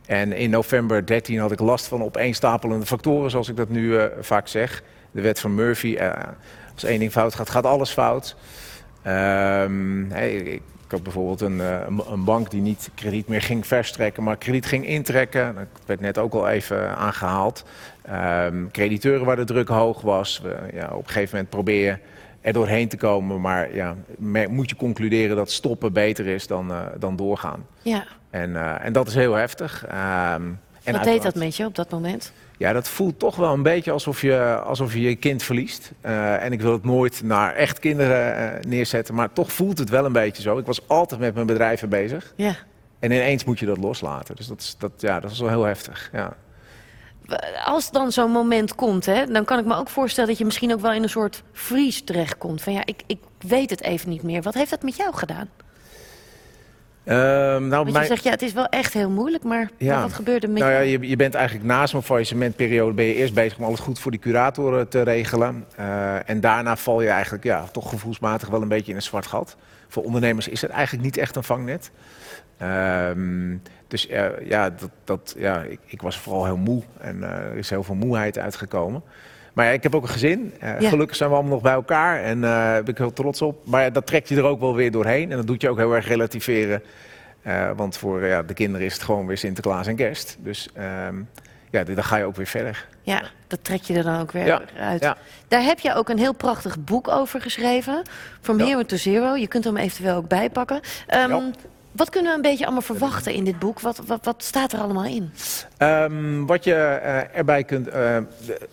en 0.06 0.32
in 0.32 0.50
november 0.50 1.06
13 1.06 1.38
had 1.38 1.52
ik 1.52 1.60
last 1.60 1.86
van 1.86 2.02
opeenstapelende 2.02 2.86
factoren, 2.86 3.30
zoals 3.30 3.48
ik 3.48 3.56
dat 3.56 3.68
nu 3.68 3.98
eh, 3.98 4.06
vaak 4.20 4.48
zeg. 4.48 4.82
De 5.10 5.20
wet 5.20 5.40
van 5.40 5.54
Murphy. 5.54 5.98
als 6.74 6.84
één 6.84 6.98
ding 6.98 7.12
fout 7.12 7.34
gaat, 7.34 7.50
gaat 7.50 7.66
alles 7.66 7.90
fout. 7.90 8.36
Ik 10.14 10.62
had 10.94 11.02
bijvoorbeeld 11.02 11.40
een, 11.40 11.60
eh, 11.60 11.80
een- 12.10 12.24
bank 12.24 12.50
die 12.50 12.60
niet 12.60 12.90
krediet 12.94 13.28
meer 13.28 13.42
ging 13.42 13.66
verstrekken, 13.66 14.22
maar 14.22 14.36
krediet 14.36 14.66
ging 14.66 14.86
intrekken. 14.86 15.54
Dat 15.54 15.66
werd 15.86 16.00
net 16.00 16.18
ook 16.18 16.32
al 16.34 16.48
even 16.48 16.96
aangehaald. 16.96 17.64
Ehm, 18.02 18.66
crediteuren 18.72 19.26
waar 19.26 19.36
de 19.36 19.44
druk 19.44 19.68
hoog 19.68 20.00
was. 20.00 20.40
We, 20.42 20.56
ja, 20.72 20.86
op 20.86 21.02
een 21.02 21.06
gegeven 21.06 21.30
moment 21.30 21.50
probeer 21.50 21.84
je 21.84 21.98
er 22.40 22.52
doorheen 22.52 22.88
te 22.88 22.96
komen. 22.96 23.40
Maar 23.40 23.74
ja, 23.74 23.94
moet 24.48 24.70
je 24.70 24.76
concluderen 24.76 25.36
dat 25.36 25.50
stoppen 25.50 25.92
beter 25.92 26.26
is 26.26 26.46
dan, 26.46 26.70
eh, 26.70 26.80
dan 26.98 27.16
doorgaan. 27.16 27.66
Ja. 27.82 28.04
En, 28.30 28.56
eh, 28.56 28.84
en 28.84 28.92
dat 28.92 29.08
is 29.08 29.14
heel 29.14 29.34
heftig. 29.34 29.86
Ehm, 29.86 30.42
en 30.82 30.92
Wat 30.92 31.04
deed 31.04 31.22
dat 31.22 31.34
met 31.34 31.56
je 31.56 31.64
op 31.64 31.74
dat 31.74 31.90
moment? 31.90 32.32
Ja, 32.56 32.72
dat 32.72 32.88
voelt 32.88 33.18
toch 33.18 33.36
wel 33.36 33.52
een 33.52 33.62
beetje 33.62 33.90
alsof 33.90 34.20
je 34.20 34.60
alsof 34.64 34.92
je, 34.92 35.00
je 35.00 35.16
kind 35.16 35.42
verliest. 35.42 35.92
Eh, 36.00 36.44
en 36.44 36.52
ik 36.52 36.60
wil 36.60 36.72
het 36.72 36.84
nooit 36.84 37.22
naar 37.22 37.54
echt 37.54 37.78
kinderen 37.78 38.36
eh, 38.36 38.64
neerzetten, 38.64 39.14
maar 39.14 39.32
toch 39.32 39.52
voelt 39.52 39.78
het 39.78 39.88
wel 39.88 40.04
een 40.04 40.12
beetje 40.12 40.42
zo. 40.42 40.58
Ik 40.58 40.66
was 40.66 40.88
altijd 40.88 41.20
met 41.20 41.34
mijn 41.34 41.46
bedrijven 41.46 41.88
bezig. 41.88 42.32
Ja. 42.36 42.56
En 42.98 43.10
ineens 43.10 43.44
moet 43.44 43.58
je 43.58 43.66
dat 43.66 43.78
loslaten. 43.78 44.36
Dus 44.36 44.46
dat 44.46 44.60
is, 44.60 44.76
dat, 44.78 44.92
ja, 44.96 45.20
dat 45.20 45.30
is 45.30 45.40
wel 45.40 45.48
heel 45.48 45.64
heftig. 45.64 46.10
Ja. 46.12 46.36
Als 47.64 47.90
dan 47.90 48.12
zo'n 48.12 48.30
moment 48.30 48.74
komt, 48.74 49.06
hè, 49.06 49.26
dan 49.26 49.44
kan 49.44 49.58
ik 49.58 49.64
me 49.64 49.76
ook 49.76 49.88
voorstellen 49.88 50.28
dat 50.28 50.38
je 50.38 50.44
misschien 50.44 50.72
ook 50.72 50.80
wel 50.80 50.92
in 50.92 51.02
een 51.02 51.08
soort 51.08 51.42
freeze 51.52 52.04
terechtkomt. 52.04 52.62
Van 52.62 52.72
ja, 52.72 52.82
ik, 52.84 53.02
ik 53.06 53.18
weet 53.38 53.70
het 53.70 53.82
even 53.82 54.10
niet 54.10 54.22
meer. 54.22 54.42
Wat 54.42 54.54
heeft 54.54 54.70
dat 54.70 54.82
met 54.82 54.96
jou 54.96 55.14
gedaan? 55.14 55.48
Ehm, 57.04 57.18
nou, 57.18 57.68
Want 57.68 57.86
je 57.86 57.92
mijn- 57.92 58.06
zegt, 58.06 58.24
ja, 58.24 58.30
het 58.30 58.42
is 58.42 58.52
wel 58.52 58.66
echt 58.66 58.92
heel 58.92 59.10
moeilijk, 59.10 59.44
maar 59.44 59.70
wat 59.78 60.12
gebeurde 60.12 60.48
met 60.48 60.62
nou 60.62 60.72
ja, 60.72 60.78
je, 60.78 61.08
je 61.08 61.16
bent 61.16 61.34
eigenlijk 61.34 61.66
naast 61.66 61.92
mijn 61.92 62.04
faillissementperiode 62.04 62.94
ben 62.94 63.04
je 63.04 63.14
eerst 63.14 63.34
bezig 63.34 63.58
om 63.58 63.64
alles 63.64 63.80
goed 63.80 63.98
voor 63.98 64.10
die 64.10 64.20
curatoren 64.20 64.88
te 64.88 65.02
regelen. 65.02 65.64
Eh, 65.76 66.28
en 66.30 66.40
daarna 66.40 66.76
val 66.76 67.00
je 67.02 67.08
eigenlijk 67.08 67.44
ja, 67.44 67.64
toch 67.72 67.88
gevoelsmatig 67.88 68.48
wel 68.48 68.62
een 68.62 68.68
beetje 68.68 68.90
in 68.90 68.96
een 68.96 69.02
zwart 69.02 69.26
gat. 69.26 69.56
Voor 69.88 70.02
ondernemers 70.02 70.48
is 70.48 70.60
het 70.60 70.70
eigenlijk 70.70 71.04
niet 71.04 71.16
echt 71.16 71.36
een 71.36 71.44
vangnet. 71.44 71.90
Ehm, 72.58 73.56
dus 73.88 74.06
eh, 74.08 74.26
ja, 74.48 74.70
dat, 74.70 74.90
dat, 75.04 75.34
ja 75.38 75.62
ik, 75.62 75.78
ik 75.86 76.02
was 76.02 76.18
vooral 76.18 76.44
heel 76.44 76.56
moe 76.56 76.82
en 77.00 77.22
eh, 77.22 77.30
er 77.30 77.56
is 77.56 77.70
heel 77.70 77.82
veel 77.82 77.94
moeheid 77.94 78.38
uitgekomen. 78.38 79.02
Maar 79.54 79.66
ja, 79.66 79.72
ik 79.72 79.82
heb 79.82 79.94
ook 79.94 80.02
een 80.02 80.08
gezin. 80.08 80.54
Eh, 80.60 80.80
Ja. 80.80 80.88
Gelukkig 80.88 81.16
zijn 81.16 81.28
we 81.30 81.34
allemaal 81.34 81.52
nog 81.52 81.62
bij 81.62 81.72
elkaar 81.72 82.22
en 82.22 82.44
eh, 82.44 82.50
daar 82.50 82.82
ben 82.82 82.92
ik 82.92 82.98
heel 82.98 83.12
trots 83.12 83.42
op. 83.42 83.66
Maar 83.66 83.82
ja, 83.82 83.90
dat 83.90 84.06
trekt 84.06 84.28
je 84.28 84.36
er 84.36 84.44
ook 84.44 84.60
wel 84.60 84.74
weer 84.74 84.90
doorheen 84.90 85.30
en 85.30 85.36
dat 85.36 85.46
doet 85.46 85.60
je 85.62 85.68
ook 85.68 85.76
heel 85.78 85.94
erg 85.94 86.06
relativeren. 86.08 86.82
Eh, 87.42 87.70
want 87.76 87.96
voor 87.96 88.24
ja, 88.26 88.42
de 88.42 88.54
kinderen 88.54 88.86
is 88.86 88.92
het 88.94 89.02
gewoon 89.02 89.26
weer 89.26 89.38
Sinterklaas 89.38 89.86
en 89.86 89.96
kerst. 89.96 90.36
Dus 90.40 90.68
ehm, 90.74 91.14
ja, 91.70 91.84
dan 91.84 92.04
ga 92.04 92.16
je 92.16 92.24
ook 92.24 92.36
weer 92.36 92.46
verder. 92.46 92.86
Ja, 93.02 93.22
dat 93.46 93.58
trek 93.64 93.82
je 93.82 93.94
er 93.94 94.02
dan 94.02 94.20
ook 94.20 94.32
weer 94.32 94.46
Ja, 94.46 94.62
uit. 94.78 95.00
ja. 95.02 95.16
Daar 95.48 95.62
heb 95.62 95.78
je 95.78 95.94
ook 95.94 96.08
een 96.08 96.18
heel 96.18 96.34
prachtig 96.34 96.84
boek 96.84 97.08
over 97.08 97.40
geschreven. 97.40 98.02
From 98.40 98.58
Hero 98.60 98.82
to 98.82 98.96
Zero. 98.96 99.34
Je 99.36 99.48
kunt 99.48 99.64
hem 99.64 99.76
eventueel 99.76 100.14
ook 100.16 100.28
bijpakken. 100.28 100.80
Ehm, 101.06 101.40
Wat 101.94 102.10
kunnen 102.10 102.30
we 102.30 102.36
een 102.36 102.42
beetje 102.42 102.64
allemaal 102.64 102.82
verwachten 102.82 103.32
in 103.32 103.44
dit 103.44 103.58
boek? 103.58 103.80
Wat, 103.80 104.00
wat, 104.06 104.24
wat 104.24 104.42
staat 104.42 104.72
er 104.72 104.78
allemaal 104.78 105.04
in? 105.04 105.32
Um, 105.78 106.46
wat 106.46 106.64
je 106.64 106.70
uh, 106.70 107.36
erbij 107.38 107.64
kunt. 107.64 107.88
Uh, 107.88 108.18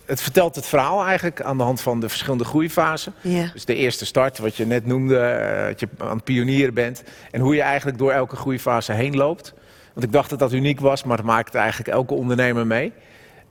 het 0.05 0.21
vertelt 0.21 0.55
het 0.55 0.65
verhaal 0.65 1.05
eigenlijk 1.05 1.41
aan 1.41 1.57
de 1.57 1.63
hand 1.63 1.81
van 1.81 1.99
de 1.99 2.09
verschillende 2.09 2.43
groeifasen. 2.43 3.13
Dus 3.53 3.65
de 3.65 3.75
eerste 3.75 4.05
start, 4.05 4.37
wat 4.37 4.55
je 4.55 4.65
net 4.65 4.85
noemde, 4.85 5.15
uh, 5.15 5.65
dat 5.65 5.79
je 5.79 5.87
aan 5.97 6.15
het 6.15 6.23
pionieren 6.23 6.73
bent. 6.73 7.03
En 7.31 7.41
hoe 7.41 7.55
je 7.55 7.61
eigenlijk 7.61 7.97
door 7.97 8.11
elke 8.11 8.35
groeifase 8.35 8.93
heen 8.93 9.15
loopt. 9.15 9.53
Want 9.93 10.05
ik 10.05 10.11
dacht 10.11 10.29
dat 10.29 10.39
dat 10.39 10.53
uniek 10.53 10.79
was, 10.79 11.03
maar 11.03 11.17
dat 11.17 11.25
maakt 11.25 11.55
eigenlijk 11.55 11.89
elke 11.89 12.13
ondernemer 12.13 12.67
mee. 12.67 12.93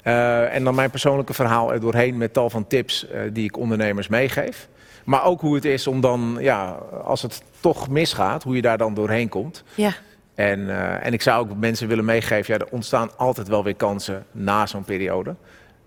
en 0.03 0.65
dan 0.65 0.75
mijn 0.75 0.91
persoonlijke 0.91 1.35
verhaal 1.35 1.73
er 1.73 1.81
doorheen 1.81 2.17
met 2.17 2.33
tal 2.33 2.51
van 2.51 2.67
tips 2.67 3.07
die 3.33 3.45
ik 3.45 3.57
ondernemers 3.57 4.09
meegeef. 4.09 4.69
Maar 5.05 5.25
ook 5.25 5.41
hoe 5.41 5.55
het 5.55 5.65
is 5.65 5.87
om 5.87 6.01
dan, 6.01 6.37
ja, 6.41 6.71
als 7.05 7.23
het 7.23 7.43
toch 7.61 7.89
misgaat, 7.89 8.43
hoe 8.43 8.55
je 8.55 8.63
daar 8.63 8.79
dan 8.79 8.95
doorheen 8.95 9.29
komt. 9.29 9.65
Ja. 9.75 9.93
En, 10.35 10.61
uh, 10.61 11.07
en 11.07 11.13
ik 11.13 11.23
zou 11.23 11.41
ook 11.41 11.57
mensen 11.57 11.89
willen 11.89 12.05
meegeven, 12.05 12.55
ja, 12.55 12.61
er 12.61 12.73
ontstaan 12.73 13.19
altijd 13.19 13.49
wel 13.49 13.65
weer 13.65 13.75
kansen 13.75 14.27
na 14.33 14.67
zo'n 14.67 14.85
periode. 14.85 15.35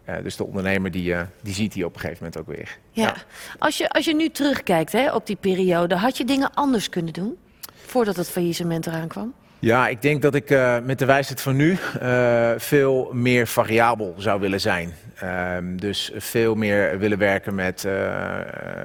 Uh, 0.09 0.15
dus 0.23 0.35
de 0.35 0.45
ondernemer 0.45 0.91
die, 0.91 1.13
uh, 1.13 1.21
die 1.41 1.53
ziet 1.53 1.73
die 1.73 1.85
op 1.85 1.93
een 1.93 1.99
gegeven 1.99 2.23
moment 2.23 2.41
ook 2.41 2.55
weer. 2.55 2.77
Ja. 2.91 3.03
ja. 3.03 3.15
Als, 3.59 3.77
je, 3.77 3.89
als 3.89 4.05
je 4.05 4.15
nu 4.15 4.29
terugkijkt 4.29 4.91
hè, 4.91 5.13
op 5.13 5.27
die 5.27 5.35
periode, 5.35 5.95
had 5.95 6.17
je 6.17 6.25
dingen 6.25 6.53
anders 6.53 6.89
kunnen 6.89 7.13
doen? 7.13 7.37
Voordat 7.85 8.15
het 8.15 8.29
faillissement 8.29 8.87
eraan 8.87 9.07
kwam? 9.07 9.33
Ja, 9.63 9.87
ik 9.87 10.01
denk 10.01 10.21
dat 10.21 10.35
ik 10.35 10.49
uh, 10.49 10.79
met 10.79 10.99
de 10.99 11.05
wijsheid 11.05 11.41
van 11.41 11.55
nu 11.55 11.77
uh, 12.01 12.51
veel 12.57 13.09
meer 13.13 13.47
variabel 13.47 14.13
zou 14.17 14.39
willen 14.39 14.61
zijn. 14.61 14.93
Uh, 15.23 15.57
dus 15.75 16.11
veel 16.15 16.55
meer 16.55 16.99
willen 16.99 17.17
werken 17.17 17.55
met 17.55 17.83
uh, 17.83 18.39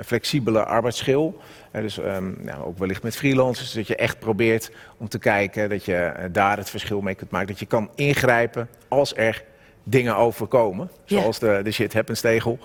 flexibele 0.04 0.64
arbeidsschil. 0.64 1.40
dus 1.72 1.98
um, 1.98 2.36
nou, 2.40 2.64
ook 2.64 2.78
wellicht 2.78 3.02
met 3.02 3.16
freelancers. 3.16 3.72
Dat 3.72 3.86
je 3.86 3.96
echt 3.96 4.18
probeert 4.18 4.70
om 4.98 5.08
te 5.08 5.18
kijken 5.18 5.68
dat 5.68 5.84
je 5.84 6.28
daar 6.32 6.56
het 6.56 6.70
verschil 6.70 7.00
mee 7.00 7.14
kunt 7.14 7.30
maken. 7.30 7.48
Dat 7.48 7.58
je 7.58 7.66
kan 7.66 7.90
ingrijpen 7.94 8.68
als 8.88 9.16
er 9.16 9.44
dingen 9.84 10.16
overkomen. 10.16 10.90
Zoals 11.04 11.38
de, 11.38 11.60
de 11.64 11.70
shit 11.70 11.94
happens 11.94 12.20
tegel. 12.20 12.58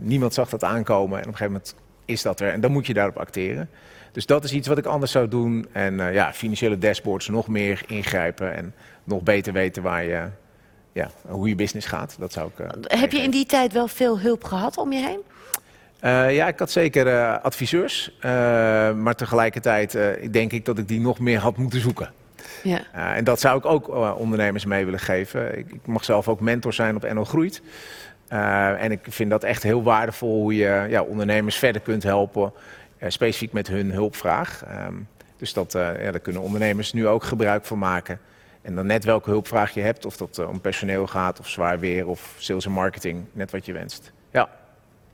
niemand 0.00 0.34
zag 0.34 0.48
dat 0.48 0.64
aankomen 0.64 1.18
en 1.18 1.24
op 1.24 1.32
een 1.32 1.36
gegeven 1.36 1.52
moment 1.52 1.74
is 2.04 2.22
dat 2.22 2.40
er. 2.40 2.52
En 2.52 2.60
dan 2.60 2.72
moet 2.72 2.86
je 2.86 2.94
daarop 2.94 3.16
acteren. 3.16 3.68
Dus 4.16 4.26
dat 4.26 4.44
is 4.44 4.52
iets 4.52 4.68
wat 4.68 4.78
ik 4.78 4.86
anders 4.86 5.12
zou 5.12 5.28
doen. 5.28 5.66
En 5.72 5.94
uh, 5.94 6.14
ja, 6.14 6.32
financiële 6.32 6.78
dashboards 6.78 7.28
nog 7.28 7.48
meer 7.48 7.82
ingrijpen 7.86 8.54
en 8.54 8.74
nog 9.04 9.22
beter 9.22 9.52
weten 9.52 9.82
waar 9.82 10.04
je, 10.04 10.28
ja, 10.92 11.10
hoe 11.26 11.48
je 11.48 11.54
business 11.54 11.86
gaat. 11.86 12.16
Dat 12.18 12.32
zou 12.32 12.50
ik. 12.54 12.58
Uh, 12.58 13.00
Heb 13.00 13.12
je 13.12 13.18
in 13.18 13.30
die 13.30 13.46
tijd 13.46 13.72
wel 13.72 13.88
veel 13.88 14.20
hulp 14.20 14.44
gehad 14.44 14.76
om 14.76 14.92
je 14.92 14.98
heen? 14.98 15.20
Uh, 16.04 16.34
ja, 16.34 16.48
ik 16.48 16.58
had 16.58 16.70
zeker 16.70 17.38
adviseurs. 17.38 18.16
maar 18.96 19.14
tegelijkertijd 19.14 19.98
denk 20.30 20.52
ik 20.52 20.64
dat 20.64 20.78
ik 20.78 20.88
die 20.88 21.00
nog 21.00 21.18
meer 21.18 21.38
had 21.38 21.56
moeten 21.56 21.80
zoeken. 21.80 22.10
Ja. 22.62 22.80
en 23.14 23.24
dat 23.24 23.40
zou 23.40 23.58
ik 23.58 23.64
ook 23.64 23.88
ondernemers 24.18 24.64
mee 24.64 24.84
willen 24.84 25.00
geven. 25.00 25.58
Ik, 25.58 25.72
ik, 25.72 25.86
mag 25.86 26.04
zelf 26.04 26.28
ook 26.28 26.40
mentor 26.40 26.72
zijn 26.72 26.96
op 26.96 27.12
NL 27.12 27.24
Groeit. 27.24 27.62
en 28.78 28.92
ik 28.92 29.00
vind 29.08 29.30
dat 29.30 29.44
echt 29.44 29.62
heel 29.62 29.82
waardevol 29.82 30.40
hoe 30.40 30.56
je 30.56 30.86
ja, 30.88 31.02
ondernemers 31.02 31.56
verder 31.56 31.82
kunt 31.82 32.02
helpen. 32.02 32.52
Uh, 33.00 33.08
specifiek 33.08 33.52
met 33.52 33.68
hun 33.68 33.92
hulpvraag. 33.92 34.62
Um, 34.86 35.08
dus 35.36 35.52
dat, 35.52 35.74
uh, 35.74 36.02
ja, 36.04 36.10
daar 36.10 36.20
kunnen 36.20 36.42
ondernemers 36.42 36.92
nu 36.92 37.06
ook 37.06 37.24
gebruik 37.24 37.64
van 37.64 37.78
maken. 37.78 38.20
En 38.62 38.74
dan 38.74 38.86
net 38.86 39.04
welke 39.04 39.30
hulpvraag 39.30 39.74
je 39.74 39.80
hebt, 39.80 40.04
of 40.04 40.16
dat 40.16 40.38
uh, 40.38 40.48
om 40.48 40.60
personeel 40.60 41.06
gaat, 41.06 41.38
of 41.38 41.48
zwaar 41.48 41.78
weer, 41.78 42.06
of 42.06 42.34
sales 42.38 42.64
en 42.64 42.72
marketing, 42.72 43.24
net 43.32 43.50
wat 43.50 43.66
je 43.66 43.72
wenst. 43.72 44.12
Ja. 44.30 44.48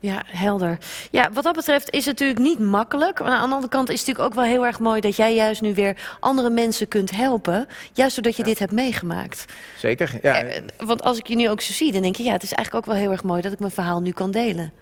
Ja, 0.01 0.23
helder. 0.27 0.79
Ja, 1.11 1.31
wat 1.33 1.45
dat 1.45 1.55
betreft 1.55 1.91
is 1.91 2.07
het 2.07 2.19
natuurlijk 2.19 2.41
niet 2.41 2.59
makkelijk. 2.59 3.21
Maar 3.21 3.31
aan 3.31 3.49
de 3.49 3.55
andere 3.55 3.73
kant 3.73 3.89
is 3.91 3.99
het 3.99 4.09
natuurlijk 4.09 4.35
ook 4.35 4.43
wel 4.43 4.53
heel 4.53 4.67
erg 4.67 4.79
mooi 4.79 5.01
dat 5.01 5.17
jij 5.17 5.35
juist 5.35 5.61
nu 5.61 5.75
weer 5.75 6.17
andere 6.21 6.51
mensen 6.51 6.89
kunt 6.89 7.11
helpen. 7.11 7.67
Juist 7.93 8.15
doordat 8.15 8.37
je 8.37 8.43
ja. 8.43 8.49
dit 8.49 8.59
hebt 8.59 8.73
meegemaakt. 8.73 9.45
Zeker, 9.77 10.19
ja. 10.23 10.45
Want 10.77 11.03
als 11.03 11.19
ik 11.19 11.27
je 11.27 11.37
nu 11.37 11.51
ook 11.51 11.61
zo 11.61 11.73
zie, 11.73 11.93
dan 11.93 12.03
denk 12.03 12.17
je, 12.17 12.23
ja, 12.23 12.33
het 12.33 12.43
is 12.43 12.53
eigenlijk 12.53 12.87
ook 12.87 12.93
wel 12.93 13.03
heel 13.03 13.13
erg 13.13 13.23
mooi 13.23 13.43
dat 13.43 13.53
ik 13.53 13.59
mijn 13.59 13.71
verhaal 13.71 14.01
nu 14.01 14.11
kan 14.11 14.31
delen. 14.31 14.73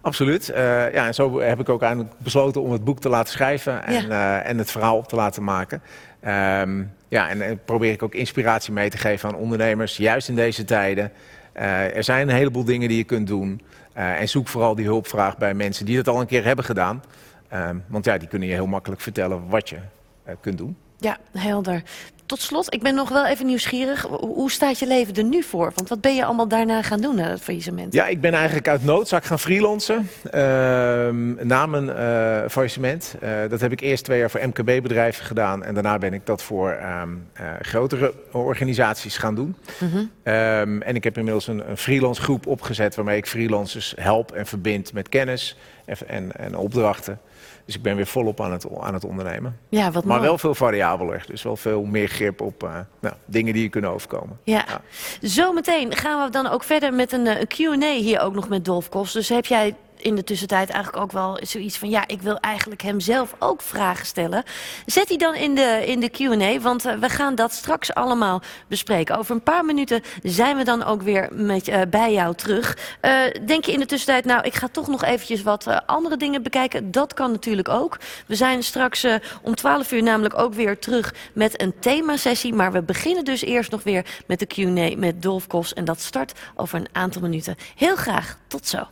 Absoluut. 0.00 0.50
Uh, 0.50 0.56
ja, 0.92 1.06
en 1.06 1.14
zo 1.14 1.40
heb 1.40 1.60
ik 1.60 1.68
ook 1.68 1.82
eigenlijk 1.82 2.12
besloten 2.18 2.62
om 2.62 2.72
het 2.72 2.84
boek 2.84 3.00
te 3.00 3.08
laten 3.08 3.32
schrijven 3.32 3.84
en, 3.84 4.06
ja. 4.06 4.40
uh, 4.40 4.48
en 4.50 4.58
het 4.58 4.70
verhaal 4.70 5.02
te 5.02 5.16
laten 5.16 5.44
maken. 5.44 5.82
Um, 6.60 6.92
ja, 7.08 7.28
en, 7.28 7.42
en 7.42 7.60
probeer 7.64 7.92
ik 7.92 8.02
ook 8.02 8.14
inspiratie 8.14 8.72
mee 8.72 8.90
te 8.90 8.98
geven 8.98 9.28
aan 9.28 9.34
ondernemers, 9.34 9.96
juist 9.96 10.28
in 10.28 10.34
deze 10.34 10.64
tijden. 10.64 11.12
Uh, 11.56 11.96
er 11.96 12.04
zijn 12.04 12.28
een 12.28 12.34
heleboel 12.34 12.64
dingen 12.64 12.88
die 12.88 12.98
je 12.98 13.04
kunt 13.04 13.26
doen. 13.26 13.62
en 13.92 14.28
zoek 14.28 14.48
vooral 14.48 14.74
die 14.74 14.84
hulpvraag 14.84 15.38
bij 15.38 15.54
mensen 15.54 15.86
die 15.86 15.96
dat 15.96 16.08
al 16.08 16.20
een 16.20 16.26
keer 16.26 16.44
hebben 16.44 16.64
gedaan. 16.64 17.02
Um, 17.54 17.84
want 17.86 18.04
ja, 18.04 18.18
die 18.18 18.28
kunnen 18.28 18.48
je 18.48 18.54
heel 18.54 18.66
makkelijk 18.66 19.00
vertellen 19.00 19.48
wat 19.48 19.68
je 19.68 19.76
kunt 20.40 20.58
doen. 20.58 20.76
Ja, 20.98 21.16
helder. 21.32 21.82
Tot 22.28 22.40
slot, 22.40 22.74
ik 22.74 22.82
ben 22.82 22.94
nog 22.94 23.08
wel 23.08 23.26
even 23.26 23.46
nieuwsgierig. 23.46 24.02
Hoe 24.20 24.50
staat 24.50 24.78
je 24.78 24.86
leven 24.86 25.14
er 25.14 25.24
nu 25.24 25.42
voor? 25.42 25.72
Want 25.74 25.88
wat 25.88 26.00
ben 26.00 26.14
je 26.14 26.24
allemaal 26.24 26.48
daarna 26.48 26.82
gaan 26.82 27.00
doen 27.00 27.14
na 27.14 27.28
het 27.28 27.40
faillissement? 27.40 27.92
Ja, 27.92 28.06
ik 28.06 28.20
ben 28.20 28.34
eigenlijk 28.34 28.68
uit 28.68 28.84
noodzaak 28.84 29.24
gaan 29.24 29.38
freelancen 29.38 30.08
uh, 30.24 30.32
na 31.42 31.66
mijn 31.66 31.84
uh, 31.84 32.48
faillissement. 32.48 33.14
Uh, 33.22 33.30
dat 33.48 33.60
heb 33.60 33.72
ik 33.72 33.80
eerst 33.80 34.04
twee 34.04 34.18
jaar 34.18 34.30
voor 34.30 34.40
MKB-bedrijven 34.46 35.24
gedaan. 35.24 35.64
En 35.64 35.74
daarna 35.74 35.98
ben 35.98 36.12
ik 36.12 36.26
dat 36.26 36.42
voor 36.42 36.78
um, 37.02 37.26
grotere 37.60 38.14
organisaties 38.32 39.16
gaan 39.16 39.34
doen. 39.34 39.56
Mhm. 39.78 39.96
Um, 39.96 40.82
en 40.82 40.94
ik 40.94 41.04
heb 41.04 41.16
inmiddels 41.16 41.46
een, 41.46 41.70
een 41.70 41.76
freelance 41.76 42.22
groep 42.22 42.46
opgezet... 42.46 42.94
waarmee 42.94 43.16
ik 43.16 43.26
freelancers 43.26 43.94
help 43.96 44.32
en 44.32 44.46
verbind 44.46 44.92
met 44.92 45.08
kennis 45.08 45.56
en, 45.84 45.96
en, 46.06 46.32
en 46.36 46.56
opdrachten. 46.56 47.20
Dus 47.68 47.76
ik 47.76 47.82
ben 47.82 47.96
weer 47.96 48.06
volop 48.06 48.40
aan 48.40 48.52
het, 48.52 48.66
aan 48.80 48.94
het 48.94 49.04
ondernemen. 49.04 49.58
Ja, 49.68 49.90
wat 49.90 50.04
maar 50.04 50.16
mooi. 50.16 50.28
wel 50.28 50.38
veel 50.38 50.54
variabeler. 50.54 51.24
Dus 51.26 51.42
wel 51.42 51.56
veel 51.56 51.84
meer 51.84 52.08
grip 52.08 52.40
op 52.40 52.62
uh, 52.62 52.78
nou, 53.00 53.14
dingen 53.24 53.52
die 53.52 53.62
je 53.62 53.68
kunnen 53.68 53.90
overkomen. 53.90 54.38
Ja. 54.42 54.64
ja. 54.68 54.80
Zometeen 55.20 55.96
gaan 55.96 56.24
we 56.24 56.30
dan 56.30 56.46
ook 56.48 56.64
verder 56.64 56.94
met 56.94 57.12
een, 57.12 57.26
een 57.26 57.46
Q&A 57.46 57.92
hier 57.92 58.20
ook 58.20 58.34
nog 58.34 58.48
met 58.48 58.64
Dolf 58.64 58.88
Kos. 58.88 59.12
Dus 59.12 59.28
heb 59.28 59.46
jij 59.46 59.74
in 60.02 60.14
de 60.14 60.24
tussentijd 60.24 60.70
eigenlijk 60.70 61.02
ook 61.02 61.12
wel 61.12 61.38
zoiets 61.42 61.78
van... 61.78 61.88
ja, 61.88 62.06
ik 62.06 62.22
wil 62.22 62.38
eigenlijk 62.38 62.82
hem 62.82 63.00
zelf 63.00 63.34
ook 63.38 63.62
vragen 63.62 64.06
stellen. 64.06 64.44
Zet 64.86 65.08
die 65.08 65.18
dan 65.18 65.34
in 65.34 65.54
de, 65.54 65.82
in 65.86 66.00
de 66.00 66.08
Q&A, 66.08 66.60
want 66.60 66.86
uh, 66.86 66.94
we 66.94 67.08
gaan 67.08 67.34
dat 67.34 67.52
straks 67.52 67.94
allemaal 67.94 68.42
bespreken. 68.68 69.18
Over 69.18 69.34
een 69.34 69.42
paar 69.42 69.64
minuten 69.64 70.02
zijn 70.22 70.56
we 70.56 70.64
dan 70.64 70.84
ook 70.84 71.02
weer 71.02 71.28
met, 71.32 71.68
uh, 71.68 71.80
bij 71.90 72.12
jou 72.12 72.34
terug. 72.34 72.96
Uh, 73.02 73.46
denk 73.46 73.64
je 73.64 73.72
in 73.72 73.80
de 73.80 73.86
tussentijd, 73.86 74.24
nou, 74.24 74.42
ik 74.42 74.54
ga 74.54 74.68
toch 74.68 74.88
nog 74.88 75.04
eventjes 75.04 75.42
wat 75.42 75.86
andere 75.86 76.16
dingen 76.16 76.42
bekijken? 76.42 76.90
Dat 76.90 77.14
kan 77.14 77.30
natuurlijk 77.30 77.68
ook. 77.68 77.98
We 78.26 78.34
zijn 78.34 78.62
straks 78.62 79.06
om 79.42 79.54
12 79.54 79.92
uur 79.92 80.02
namelijk 80.02 80.38
ook 80.38 80.54
weer 80.54 80.78
terug 80.78 81.14
met 81.32 81.62
een 81.62 81.74
themasessie. 81.80 82.54
Maar 82.54 82.72
we 82.72 82.82
beginnen 82.82 83.24
dus 83.24 83.42
eerst 83.42 83.70
nog 83.70 83.82
weer 83.82 84.04
met 84.26 84.38
de 84.38 84.46
Q&A 84.46 84.96
met 84.96 85.22
Dolf 85.22 85.46
Kos. 85.46 85.74
En 85.74 85.84
dat 85.84 86.00
start 86.00 86.32
over 86.54 86.78
een 86.78 86.88
aantal 86.92 87.22
minuten. 87.22 87.56
Heel 87.76 87.96
graag, 87.96 88.38
tot 88.46 88.66
zo. 88.66 88.88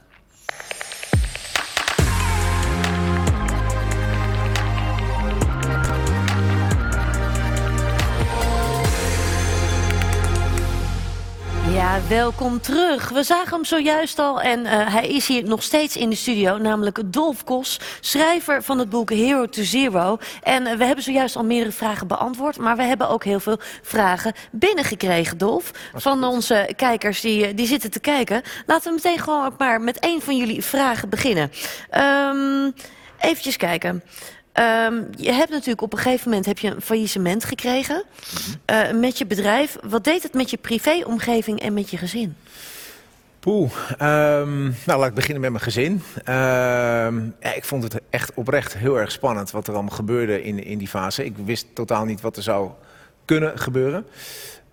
Ja, 11.76 12.00
welkom 12.08 12.60
terug. 12.60 13.08
We 13.08 13.22
zagen 13.22 13.54
hem 13.54 13.64
zojuist 13.64 14.18
al 14.18 14.40
en 14.40 14.60
uh, 14.60 14.92
hij 14.92 15.08
is 15.08 15.26
hier 15.26 15.44
nog 15.44 15.62
steeds 15.62 15.96
in 15.96 16.10
de 16.10 16.16
studio, 16.16 16.58
namelijk 16.58 17.00
Dolf 17.06 17.44
Kos, 17.44 17.80
schrijver 18.00 18.62
van 18.62 18.78
het 18.78 18.90
boek 18.90 19.10
Hero 19.10 19.46
to 19.46 19.62
Zero. 19.62 20.18
En 20.42 20.66
uh, 20.66 20.74
we 20.74 20.84
hebben 20.84 21.04
zojuist 21.04 21.36
al 21.36 21.44
meerdere 21.44 21.72
vragen 21.72 22.06
beantwoord, 22.06 22.58
maar 22.58 22.76
we 22.76 22.82
hebben 22.82 23.08
ook 23.08 23.24
heel 23.24 23.40
veel 23.40 23.58
vragen 23.82 24.32
binnengekregen, 24.50 25.38
Dolf, 25.38 25.70
van 25.94 26.24
onze 26.24 26.72
kijkers 26.76 27.20
die, 27.20 27.54
die 27.54 27.66
zitten 27.66 27.90
te 27.90 28.00
kijken. 28.00 28.42
Laten 28.66 28.88
we 28.88 29.00
meteen 29.02 29.18
gewoon 29.18 29.46
ook 29.46 29.58
maar 29.58 29.80
met 29.80 29.98
één 29.98 30.22
van 30.22 30.36
jullie 30.36 30.64
vragen 30.64 31.08
beginnen. 31.08 31.50
Um, 31.98 32.74
eventjes 33.20 33.56
kijken. 33.56 34.02
Um, 34.58 35.08
je 35.16 35.32
hebt 35.32 35.50
natuurlijk 35.50 35.82
op 35.82 35.92
een 35.92 35.98
gegeven 35.98 36.28
moment 36.28 36.46
heb 36.46 36.58
je 36.58 36.70
een 36.70 36.80
faillissement 36.80 37.44
gekregen 37.44 38.04
uh, 38.70 38.90
met 38.92 39.18
je 39.18 39.26
bedrijf. 39.26 39.76
Wat 39.82 40.04
deed 40.04 40.22
het 40.22 40.34
met 40.34 40.50
je 40.50 40.56
privéomgeving 40.56 41.60
en 41.60 41.74
met 41.74 41.90
je 41.90 41.96
gezin? 41.96 42.36
Poeh, 43.40 43.70
um, 44.02 44.74
nou 44.86 44.98
laat 44.98 45.08
ik 45.08 45.14
beginnen 45.14 45.40
met 45.40 45.50
mijn 45.50 45.62
gezin. 45.62 46.02
Ja, 46.24 47.54
ik 47.54 47.64
vond 47.64 47.82
het 47.82 48.00
echt 48.10 48.32
oprecht 48.34 48.76
heel 48.76 49.00
erg 49.00 49.10
spannend 49.10 49.50
wat 49.50 49.66
er 49.66 49.74
allemaal 49.74 49.96
gebeurde 49.96 50.42
in, 50.42 50.64
in 50.64 50.78
die 50.78 50.88
fase. 50.88 51.24
Ik 51.24 51.36
wist 51.44 51.66
totaal 51.74 52.04
niet 52.04 52.20
wat 52.20 52.36
er 52.36 52.42
zou 52.42 52.70
kunnen 53.24 53.58
gebeuren. 53.58 54.06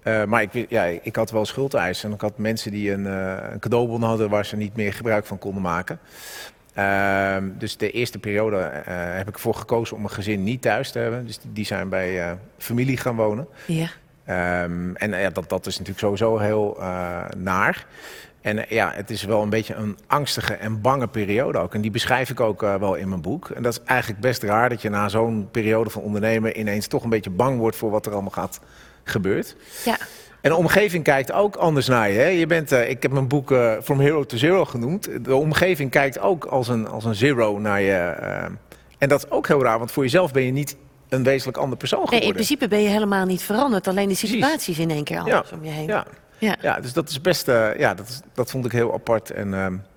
Uh, 0.04 0.24
maar 0.24 0.42
ik, 0.42 0.70
ja, 0.70 0.84
ik 0.84 1.16
had 1.16 1.32
wel 1.32 1.46
schuldeisen 1.46 2.10
en 2.10 2.16
ik 2.16 2.22
had 2.22 2.38
mensen 2.38 2.72
die 2.72 2.92
een, 2.92 3.06
uh, 3.06 3.36
een 3.52 3.60
cadeaubon 3.60 4.04
hadden 4.04 4.30
waar 4.30 4.46
ze 4.46 4.56
niet 4.56 4.76
meer 4.76 4.94
gebruik 4.94 5.26
van 5.26 5.40
konden 5.40 5.62
maken. 5.62 6.00
Uh, 6.78 7.38
dus 7.58 7.78
de 7.78 7.92
eerste 7.92 8.20
periode 8.20 8.58
uh, 8.58 8.84
heb 8.88 9.28
ik 9.28 9.34
ervoor 9.34 9.56
gekozen 9.56 9.96
om 9.96 10.02
mijn 10.02 10.14
gezin 10.14 10.44
niet 10.44 10.62
thuis 10.62 10.92
te 10.92 11.00
hebben. 11.00 11.26
Dus 11.26 11.40
die 11.52 11.66
zijn 11.66 11.90
bij 11.90 12.28
uh, 12.28 12.32
familie 12.58 12.98
gaan 12.98 13.16
wonen. 13.16 13.48
Ja. 13.66 13.88
Um, 14.64 14.96
en 14.96 15.12
ja, 15.12 15.30
dat, 15.30 15.50
dat 15.50 15.66
is 15.66 15.74
natuurlijk 15.78 16.00
sowieso 16.00 16.38
heel 16.38 16.78
naar. 17.38 17.86
En 18.44 18.68
eh, 18.68 18.72
ja, 18.72 18.92
het 18.94 19.10
is 19.10 19.24
wel 19.24 19.42
een 19.42 19.50
beetje 19.50 19.74
een 19.74 19.98
angstige 20.08 20.54
en 20.54 20.82
bange 20.82 21.08
periode 21.08 21.58
ook. 21.58 21.74
En 21.74 21.82
die 21.82 21.92
beschrijf 21.92 22.30
ik 22.30 22.40
ook 22.40 22.64
eh, 22.64 22.76
wel 22.76 22.96
in 22.96 23.10
mijn 23.10 23.22
boek. 23.22 23.50
En 23.50 23.64
dat 23.64 23.74
is 23.74 23.80
eigenlijk 23.86 24.22
best 24.22 24.44
raar 24.44 24.70
dat 24.70 24.82
je 24.82 24.90
na 24.90 25.10
zo'n 25.10 25.48
periode 25.52 25.90
van 25.90 26.02
ondernemen 26.02 26.60
ineens 26.60 26.88
toch 26.88 27.04
een 27.04 27.10
beetje 27.10 27.30
bang 27.30 27.58
wordt 27.58 27.78
voor 27.78 27.92
wat 27.92 28.06
er 28.06 28.12
allemaal 28.12 28.32
gaat 28.32 28.60
gebeurt. 29.04 29.56
Ja. 29.86 29.98
En 30.44 30.50
de 30.50 30.56
omgeving 30.56 31.04
kijkt 31.04 31.32
ook 31.32 31.56
anders 31.56 31.88
naar 31.88 32.10
je. 32.12 32.20
Hè? 32.20 32.28
je 32.28 32.48
bent, 32.48 32.72
eh, 32.72 32.90
ik 32.90 33.02
heb 33.02 33.12
mijn 33.12 33.28
boek 33.28 33.52
eh, 33.52 33.72
From 33.84 34.00
Hero 34.00 34.24
to 34.26 34.38
Zero 34.38 34.66
genoemd. 34.66 35.10
De 35.26 35.36
omgeving 35.36 35.90
kijkt 35.92 36.20
ook 36.20 36.46
als 36.46 36.68
een, 36.68 36.88
als 36.88 37.06
een 37.06 37.16
zero 37.16 37.60
naar 37.60 37.82
je. 37.82 37.92
eh. 37.94 38.44
en 38.98 39.10
dat 39.10 39.24
is 39.26 39.32
ook 39.32 39.48
heel 39.48 39.64
raar, 39.64 39.78
want 39.78 39.92
voor 39.92 40.04
jezelf 40.04 40.32
ben 40.32 40.44
je 40.44 40.52
niet 40.52 40.76
een 41.10 41.24
wezenlijk 41.24 41.58
ander 41.58 41.78
persoon 41.78 42.00
Nee, 42.00 42.08
geworden. 42.08 42.28
in 42.30 42.34
principe 42.36 42.68
ben 42.68 42.82
je 42.82 42.90
helemaal 42.90 43.26
niet 43.26 43.42
veranderd. 43.42 43.88
Alleen 43.88 44.08
de 44.10 44.16
situatie 44.16 44.74
is 44.74 44.80
in 44.80 44.90
één 44.90 45.04
keer 45.04 45.20
anders 45.20 45.52
om 45.52 45.64
je 45.64 45.70
heen. 45.72 45.88
Ja. 45.88 46.06
Ja. 46.38 46.56
Ja. 46.62 46.80
dus 46.80 46.94
dat 46.94 47.10
is 47.10 47.22
best, 47.22 47.46
ja, 47.78 47.94
dat, 47.94 48.08
is, 48.08 48.20
dat 48.34 48.52
vond 48.52 48.66
ik 48.66 48.72
heel 48.72 48.94
apart. 48.94 49.32
En, 49.32 49.50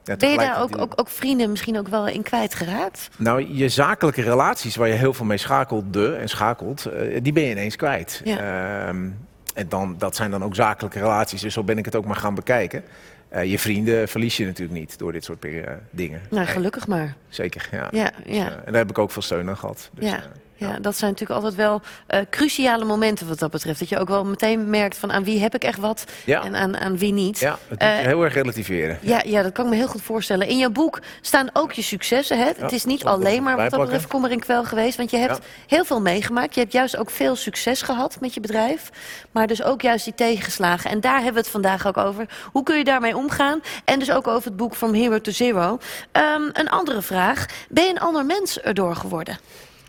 ja, 0.05 0.17
Ben 0.17 0.31
je 0.31 0.37
daar 0.39 0.61
ook, 0.63 0.73
die- 0.73 0.81
ook, 0.81 0.93
ook 0.97 1.09
vrienden 1.09 1.51
misschien 1.51 1.79
ook 1.79 1.89
wel 1.89 2.07
in 2.09 2.23
kwijtgeraakt? 2.23 3.09
Nou, 3.19 3.55
je 3.55 3.69
zakelijke 3.69 4.23
relaties 4.23 4.77
waar 4.77 4.89
je 4.89 4.95
heel 4.95 5.15
veel 5.15 5.27
mee 5.27 5.39
schakelde 5.39 6.15
en 6.15 6.29
schakelt, 6.29 6.89
die 7.23 7.33
ben 7.33 7.43
je 7.43 7.51
ineens 7.51 7.77
kwijt. 7.77 8.23
Ehm, 8.25 9.09
en 9.57 9.69
dan, 9.69 9.95
dat 9.99 10.17
zijn 10.17 10.31
dan 10.31 10.45
ook 10.45 10.55
zakelijke 10.55 10.99
relaties, 10.99 11.41
dus 11.41 11.55
zo 11.55 11.65
ben 11.65 11.79
ik 11.79 11.85
het 11.85 11.95
ook 11.95 12.05
maar 12.05 12.17
gaan 12.17 12.35
bekijken. 12.35 12.85
Eh, 13.29 13.51
je 13.51 13.59
vrienden 13.59 14.09
verlies 14.09 14.37
je 14.37 14.45
natuurlijk 14.45 14.79
niet 14.79 14.99
door 14.99 15.13
dit 15.13 15.25
soort 15.25 15.45
eh, 15.45 15.71
dingen. 15.91 16.21
Nou, 16.31 16.47
gelukkig 16.47 16.87
maar. 16.87 17.15
Zeker, 17.29 17.69
ja. 17.71 17.89
Ja, 17.91 18.13
ja. 18.25 18.45
Dus, 18.45 18.53
eh, 18.53 18.59
en 18.65 18.73
daar 18.73 18.75
heb 18.75 18.91
ik 18.91 18.99
ook 18.99 19.11
veel 19.11 19.23
steun 19.23 19.49
aan 19.49 19.57
gehad. 19.57 19.91
Dus, 19.93 20.09
ja. 20.09 20.23
Ja, 20.59 20.79
dat 20.81 20.97
zijn 20.97 21.11
natuurlijk 21.11 21.41
altijd 21.41 21.55
wel 21.61 21.81
eh, 22.07 22.21
cruciale 22.31 22.85
momenten 22.85 23.29
wat 23.29 23.39
dat 23.39 23.51
betreft. 23.51 23.79
Dat 23.79 23.89
je 23.89 23.99
ook 23.99 24.09
wel 24.09 24.25
meteen 24.25 24.71
merkt 24.71 24.97
van 24.97 25.13
aan 25.13 25.25
wie 25.25 25.41
heb 25.41 25.55
ik 25.55 25.65
echt 25.65 25.79
wat 25.79 26.05
Ja. 26.25 26.45
en 26.45 26.55
aan, 26.57 26.77
aan 26.77 26.99
wie 26.99 27.13
niet. 27.13 27.39
Ja, 27.39 27.51
het 27.51 27.71
moet 27.71 27.79
Eh, 27.79 27.89
heel 27.97 28.25
erg 28.25 28.35
relativeren. 28.35 28.99
Ja, 29.03 29.23
ja, 29.25 29.43
dat 29.43 29.53
kan 29.53 29.65
ik 29.65 29.71
me 29.71 29.77
heel 29.77 29.87
goed 29.87 30.03
voorstellen. 30.03 30.47
In 30.49 30.59
jouw 30.59 30.71
boek 30.71 31.01
staan 31.21 31.49
ook 31.53 31.73
je 31.73 31.83
successen. 31.83 32.39
Hè? 32.39 32.51
het 32.57 32.73
is 32.73 32.85
niet 32.85 33.05
alleen 33.05 33.43
maar 33.43 33.57
wat 33.57 33.71
dat 33.71 33.81
betreft 33.81 34.07
kommer 34.07 34.31
en 34.31 34.39
kwel 34.41 34.65
geweest. 34.65 34.97
Want 34.97 35.11
je 35.11 35.17
hebt 35.17 35.39
heel 35.67 35.85
veel 35.85 36.01
meegemaakt. 36.01 36.55
Je 36.55 36.61
hebt 36.61 36.73
juist 36.73 36.97
ook 36.97 37.11
veel 37.11 37.37
succes 37.37 37.83
gehad 37.83 38.17
met 38.21 38.35
je 38.35 38.41
bedrijf. 38.41 38.91
Maar 39.31 39.47
dus 39.47 39.63
ook 39.63 39.81
juist 39.83 40.05
die 40.05 40.15
tegenslagen. 40.15 40.91
En 40.91 41.01
daar 41.01 41.15
hebben 41.17 41.33
we 41.33 41.39
het 41.39 41.49
vandaag 41.49 41.87
ook 41.87 41.97
over. 41.97 42.29
Hoe 42.53 42.63
kun 42.63 42.79
je 42.79 42.85
daarmee 42.85 43.17
omgaan? 43.17 43.61
En 43.85 43.99
dus 43.99 44.11
ook 44.11 44.27
over 44.27 44.45
het 44.49 44.57
boek 44.57 44.75
From 44.75 44.95
Hero 44.95 45.21
to 45.21 45.31
Zero. 45.33 45.79
Ehm, 46.13 46.43
een 46.53 46.69
andere 46.71 47.03
vraag. 47.03 47.47
Ben 47.69 47.85
je 47.85 47.91
een 47.91 47.99
ander 48.01 48.25
mens 48.27 48.61
erdoor 48.61 48.97
geworden? 48.97 49.39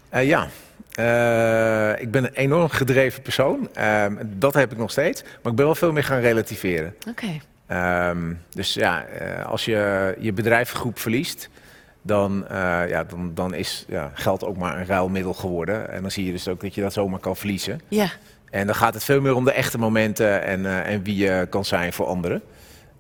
Eh, 0.10 0.28
ja. 0.28 0.47
Eh, 0.93 2.01
ik 2.01 2.12
ben 2.12 2.24
een 2.24 2.34
enorm 2.34 2.70
gedreven 2.70 3.22
persoon. 3.22 3.70
Ehm, 3.74 4.16
dat 4.26 4.53
heb 4.53 4.72
ik 4.72 4.78
nog 4.78 4.91
steeds. 4.91 5.22
Maar 5.22 5.51
ik 5.51 5.58
ben 5.58 5.66
wel 5.66 5.76
veel 5.76 5.91
meer 5.91 6.03
gaan 6.03 6.20
relativeren. 6.20 6.95
Oké. 7.10 7.28
Ehm, 7.68 8.34
dus 8.49 8.74
ja, 8.74 9.05
eh, 9.05 9.45
als 9.45 9.66
je 9.66 10.16
je 10.20 10.34
bedrijfsgroep 10.34 10.99
verliest, 10.99 11.49
dan, 12.01 12.45
ja, 12.88 13.03
dan, 13.03 13.32
dan 13.34 13.53
is 13.53 13.86
ja, 13.88 14.12
geld 14.14 14.43
ook 14.43 14.58
maar 14.58 14.78
een 14.78 14.86
ruilmiddel 14.86 15.34
geworden. 15.34 15.91
En 15.91 16.01
dan 16.01 16.12
zie 16.12 16.26
je 16.26 16.32
dus 16.32 16.47
ook 16.47 16.62
dat 16.62 16.76
je 16.76 16.82
dat 16.82 16.93
zomaar 16.93 17.20
kan 17.20 17.36
verliezen. 17.36 17.82
Ja. 17.88 18.10
En 18.49 18.66
dan 18.66 18.76
gaat 18.76 18.93
het 18.93 19.03
veel 19.03 19.22
meer 19.22 19.36
om 19.36 19.45
de 19.45 19.51
echte 19.51 19.78
momenten 19.78 20.43
en, 20.43 20.84
en 20.86 21.03
wie 21.03 21.16
je 21.16 21.47
kan 21.49 21.66
zijn 21.66 21.93
voor 21.93 22.05
anderen. 22.05 22.41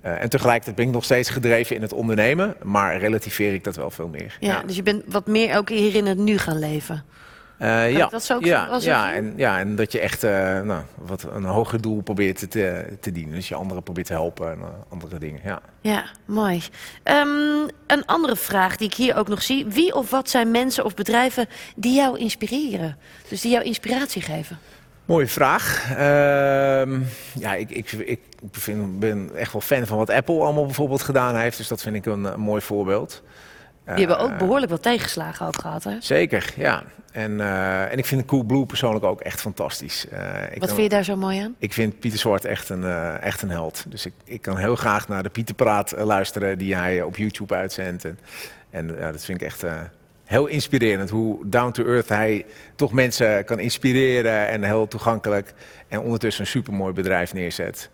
Eh, 0.07 0.21
en 0.21 0.29
tegelijkertijd 0.29 0.75
ben 0.75 0.85
ik 0.85 0.91
nog 0.91 1.03
steeds 1.03 1.29
gedreven 1.29 1.75
in 1.75 1.81
het 1.81 1.93
ondernemen, 1.93 2.55
maar 2.63 2.97
relativeer 2.97 3.53
ik 3.53 3.63
dat 3.63 3.75
wel 3.75 3.91
veel 3.91 4.07
meer. 4.07 4.37
Ja, 4.39 4.63
dus 4.65 4.75
je 4.75 4.83
bent 4.83 5.03
wat 5.07 5.27
meer 5.27 5.57
ook 5.57 5.69
hier 5.69 5.95
in 5.95 6.05
het 6.05 6.17
nu 6.17 6.37
gaan 6.37 6.59
leven. 6.59 7.03
Eh, 7.57 7.91
ja, 7.91 8.07
dat 8.07 8.23
zo 8.23 8.35
ook 8.35 8.45
ja, 8.45 9.13
en, 9.13 9.33
ja, 9.35 9.59
en 9.59 9.75
dat 9.75 9.91
je 9.91 9.99
echt 9.99 10.23
eh, 10.23 10.61
nou, 10.61 10.81
wat 10.95 11.27
een 11.33 11.43
hoger 11.43 11.81
doel 11.81 12.01
probeert 12.01 12.51
te, 12.51 12.85
te, 12.99 13.11
dienen. 13.11 13.35
Dus 13.35 13.47
je 13.47 13.55
anderen 13.55 13.83
probeert 13.83 14.07
te 14.07 14.13
helpen 14.13 14.51
en 14.51 14.59
andere 14.89 15.19
dingen. 15.19 15.41
Ja. 15.43 15.61
Ja, 15.81 16.05
mooi. 16.25 16.61
Ehm, 17.03 17.67
een 17.87 18.05
andere 18.05 18.35
vraag 18.35 18.75
die 18.75 18.87
ik 18.87 18.93
hier 18.93 19.15
ook 19.15 19.27
nog 19.27 19.41
zie. 19.41 19.65
Wie 19.65 19.95
of 19.95 20.09
wat 20.09 20.29
zijn 20.29 20.51
mensen 20.51 20.85
of 20.85 20.93
bedrijven 20.93 21.47
die 21.75 21.95
jou 21.95 22.19
inspireren? 22.19 22.97
Dus 23.29 23.41
die 23.41 23.51
jou 23.51 23.63
inspiratie 23.63 24.21
geven? 24.21 24.59
Mooie 25.07 25.27
vraag. 25.27 25.89
Ehm, 25.89 26.99
ja, 27.39 27.53
ik, 27.55 27.69
ik, 27.69 27.91
ik 27.91 28.19
vind, 28.51 28.99
ben 28.99 29.29
echt 29.35 29.51
wel 29.51 29.61
fan 29.61 29.85
van 29.85 29.97
wat 29.97 30.09
Apple 30.09 30.39
allemaal 30.41 30.65
bijvoorbeeld 30.65 31.01
gedaan 31.01 31.35
heeft. 31.35 31.57
Dus 31.57 31.67
dat 31.67 31.81
vind 31.81 31.95
ik 31.95 32.05
een, 32.05 32.23
een 32.23 32.39
mooi 32.39 32.61
voorbeeld. 32.61 33.23
Die 33.85 33.95
hebben 33.95 34.17
Eh, 34.17 34.23
ook 34.23 34.37
behoorlijk 34.37 34.71
wat 34.71 34.81
tegenslagen 34.81 35.45
ook 35.47 35.61
gehad, 35.61 35.83
hè? 35.83 35.95
Zeker, 35.99 36.53
ja. 36.57 36.83
En, 37.11 37.41
eh, 37.41 37.91
en 37.91 37.97
ik 37.97 38.05
vind 38.05 38.25
Coolblue 38.25 38.65
persoonlijk 38.65 39.05
ook 39.05 39.21
echt 39.21 39.41
fantastisch. 39.41 40.07
Eh, 40.09 40.19
ik 40.43 40.49
Wat 40.49 40.57
kan- 40.59 40.67
vind 40.67 40.81
je 40.81 40.89
daar 40.89 41.03
zo 41.03 41.15
mooi 41.15 41.39
aan? 41.39 41.55
Ik 41.57 41.73
vind 41.73 41.99
Pieter 41.99 42.19
Zwart 42.19 42.45
echt 42.45 42.69
een, 42.69 42.83
eh, 42.83 43.21
echt 43.23 43.41
een 43.41 43.49
held. 43.49 43.85
Dus 43.87 44.05
ik, 44.05 44.13
ik 44.23 44.41
kan 44.41 44.57
heel 44.57 44.75
graag 44.75 45.07
naar 45.07 45.23
de 45.23 45.29
Pieterpraat 45.29 45.91
eh, 45.91 46.05
luisteren 46.05 46.57
die 46.57 46.75
hij 46.75 47.01
op 47.01 47.17
YouTube 47.17 47.55
uitzendt. 47.55 48.03
En, 48.05 48.17
en 48.69 48.87
dat 49.11 49.25
vind 49.25 49.41
ik 49.41 49.47
echt 49.47 49.63
eh, 49.63 49.73
heel 50.27 50.47
inspirerend. 50.47 51.09
Hoe 51.09 51.37
down 51.45 51.71
to 51.71 51.85
earth 51.85 52.09
hij 52.09 52.45
toch 52.75 52.91
mensen 52.91 53.45
kan 53.45 53.59
inspireren 53.59 54.47
en 54.47 54.63
heel 54.63 54.87
toegankelijk. 54.87 55.53
En 55.87 55.99
ondertussen 55.99 56.43
een 56.43 56.49
supermooi 56.49 56.93
bedrijf 56.93 57.33
neerzet. 57.33 57.89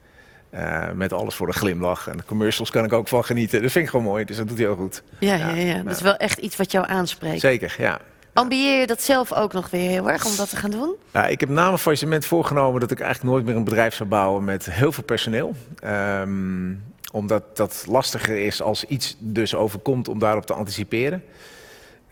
Eh, 0.49 0.91
met 0.91 1.13
alles 1.13 1.35
voor 1.35 1.47
de 1.47 1.53
glimlach. 1.53 2.07
En 2.07 2.17
de 2.17 2.23
commercials 2.25 2.69
kan 2.69 2.85
ik 2.85 2.93
ook 2.93 3.07
van 3.07 3.25
genieten. 3.25 3.61
Dat 3.61 3.71
vind 3.71 3.85
ik 3.85 3.91
gewoon 3.91 4.05
mooi, 4.05 4.25
dus 4.25 4.37
dat 4.37 4.47
doet 4.47 4.57
hij 4.57 4.65
heel 4.65 4.75
goed. 4.75 5.03
Ja, 5.19 5.35
ja, 5.35 5.49
ja. 5.49 5.83
dat 5.83 5.95
is 5.95 6.01
wel 6.01 6.15
echt 6.15 6.39
iets 6.39 6.55
wat 6.55 6.71
jou 6.71 6.87
aanspreekt. 6.87 7.39
Zeker, 7.39 7.75
ja. 7.77 7.99
Ambieer 8.33 8.79
je 8.79 8.87
dat 8.87 9.01
zelf 9.01 9.33
ook 9.33 9.53
nog 9.53 9.69
weer 9.69 9.89
heel 9.89 10.09
erg 10.09 10.25
om 10.25 10.35
dat 10.35 10.49
te 10.49 10.55
gaan 10.55 10.71
doen? 10.71 10.95
Ja, 11.11 11.27
ik 11.27 11.39
heb 11.39 11.49
na 11.49 11.65
mijn 11.65 11.77
faillissement 11.77 12.25
voorgenomen 12.25 12.79
dat 12.79 12.91
ik 12.91 12.99
eigenlijk 12.99 13.33
nooit 13.33 13.45
meer 13.45 13.55
een 13.55 13.63
bedrijf 13.63 13.95
zou 13.95 14.09
bouwen 14.09 14.43
met 14.43 14.71
heel 14.71 14.91
veel 14.91 15.03
personeel. 15.03 15.55
Ehm, 15.79 16.73
omdat 17.11 17.57
dat 17.57 17.85
lastiger 17.87 18.45
is 18.45 18.61
als 18.61 18.83
iets 18.83 19.15
dus 19.19 19.55
overkomt 19.55 20.07
om 20.07 20.19
daarop 20.19 20.45
te 20.45 20.53
anticiperen. 20.53 21.23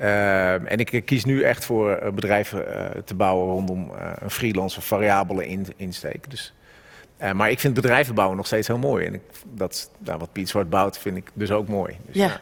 Ehm, 0.01 0.65
en 0.65 0.77
ik 0.77 1.01
kies 1.05 1.25
nu 1.25 1.41
echt 1.41 1.65
voor 1.65 1.91
eh, 1.91 2.11
bedrijven 2.11 2.75
eh, 2.75 3.01
te 3.01 3.15
bouwen 3.15 3.47
rondom 3.47 3.91
eh, 3.91 4.11
een 4.19 4.29
freelance 4.31 4.81
variabele 4.81 5.47
in, 5.47 5.65
insteek. 5.75 6.29
Dus, 6.29 6.53
eh, 7.17 7.31
maar 7.31 7.51
ik 7.51 7.59
vind 7.59 7.73
bedrijven 7.73 8.15
bouwen 8.15 8.37
nog 8.37 8.45
steeds 8.45 8.67
heel 8.67 8.77
mooi. 8.77 9.05
En 9.05 9.13
ik, 9.13 9.21
dat, 9.53 9.91
nou, 9.97 10.19
wat 10.19 10.31
Piet 10.31 10.49
Zwart 10.49 10.69
bouwt 10.69 10.97
vind 10.97 11.17
ik 11.17 11.29
dus 11.33 11.51
ook 11.51 11.67
mooi. 11.67 11.97
Dus, 12.05 12.15
Ja, 12.15 12.25
ja, 12.25 12.41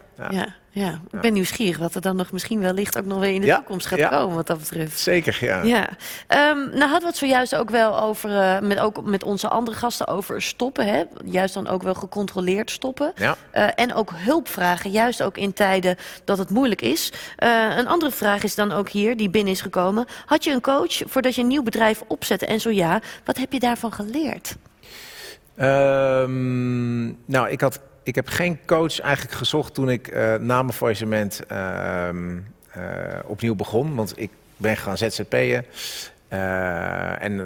ja. 0.71 0.99
Ik 1.11 1.21
ben 1.21 1.33
nieuwsgierig 1.33 1.77
wat 1.77 1.95
er 1.95 2.01
dan 2.01 2.15
nog 2.15 2.31
misschien 2.31 2.59
wellicht 2.59 2.97
ook 2.97 3.05
nog 3.05 3.19
weer 3.19 3.33
in 3.33 3.41
de 3.41 3.47
Ja, 3.47 3.55
toekomst 3.55 3.85
gaat 3.87 3.99
ja. 3.99 4.09
komen 4.09 4.35
wat 4.35 4.47
dat 4.47 4.59
betreft. 4.59 4.99
Zeker, 4.99 5.37
ja. 5.41 5.61
Ja, 5.61 5.89
Ehm, 6.27 6.57
nou 6.57 6.79
hadden 6.79 6.99
we 6.99 7.07
het 7.07 7.17
zojuist 7.17 7.55
ook 7.55 7.69
wel 7.69 8.01
over, 8.01 8.39
eh, 8.39 8.59
met, 8.59 8.79
ook 8.79 9.03
met 9.03 9.23
onze 9.23 9.49
andere 9.49 9.77
gasten 9.77 10.07
over 10.07 10.41
stoppen. 10.41 10.85
Hè? 10.85 11.03
Juist 11.25 11.53
dan 11.53 11.67
ook 11.67 11.83
wel 11.83 11.93
gecontroleerd 11.93 12.71
stoppen. 12.71 13.11
Ja. 13.15 13.35
Eh, 13.51 13.67
en 13.75 13.93
ook 13.93 14.11
hulp 14.15 14.47
vragen, 14.47 14.91
juist 14.91 15.23
ook 15.23 15.37
in 15.37 15.53
tijden 15.53 15.95
dat 16.23 16.37
het 16.37 16.49
moeilijk 16.49 16.81
is. 16.81 17.11
Eh, 17.35 17.77
een 17.77 17.87
andere 17.87 18.11
vraag 18.11 18.43
is 18.43 18.55
dan 18.55 18.71
ook 18.71 18.89
hier, 18.89 19.17
die 19.17 19.29
binnen 19.29 19.53
is 19.53 19.61
gekomen. 19.61 20.05
Had 20.25 20.43
je 20.43 20.51
een 20.51 20.61
coach 20.61 21.01
voordat 21.05 21.35
je 21.35 21.41
een 21.41 21.47
nieuw 21.47 21.63
bedrijf 21.63 22.03
opzette? 22.07 22.45
En 22.45 22.59
zo 22.59 22.69
ja, 22.69 23.01
wat 23.25 23.37
heb 23.37 23.53
je 23.53 23.59
daarvan 23.59 23.93
geleerd? 23.93 24.55
Ehm, 25.55 27.05
nou, 27.25 27.49
ik, 27.49 27.61
had, 27.61 27.79
ik 28.09 28.15
heb 28.15 28.27
geen 28.27 28.59
coach 28.65 28.99
eigenlijk 28.99 29.37
gezocht 29.37 29.73
toen 29.73 29.89
ik 29.89 30.07
eh, 30.07 30.35
na 30.35 30.61
mijn 30.61 30.73
faillissement 30.73 31.45
ehm, 31.47 32.37
eh, 32.71 32.81
opnieuw 33.25 33.55
begon. 33.55 33.95
Want 33.95 34.13
ik 34.15 34.29
ben 34.57 34.77
gaan 34.77 34.97
ZZP'en. 34.97 35.65
eh 36.27 37.23
en 37.23 37.41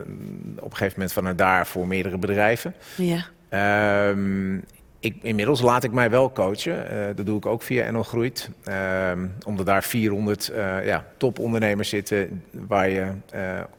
op 0.59 0.71
een 0.71 0.77
gegeven 0.77 0.93
moment 0.93 1.13
vanuit 1.13 1.37
daar 1.37 1.67
voor 1.67 1.87
meerdere 1.87 2.17
bedrijven. 2.17 2.73
Ja. 2.95 3.25
Ehm, 3.49 4.55
ik, 4.99 5.15
inmiddels 5.21 5.61
laat 5.61 5.83
ik 5.83 5.91
mij 5.91 6.09
wel 6.09 6.31
coachen. 6.31 7.15
Dat 7.15 7.25
doe 7.25 7.37
ik 7.37 7.45
ook 7.45 7.61
via 7.61 7.91
NL 7.91 8.03
Groeit. 8.03 8.49
Ehm, 8.63 9.27
omdat 9.45 9.65
daar 9.65 9.83
400 9.83 10.47
eh, 10.47 10.85
ja, 10.85 11.05
topondernemers 11.17 11.89
zitten... 11.89 12.43
waar 12.51 12.89
je 12.89 13.11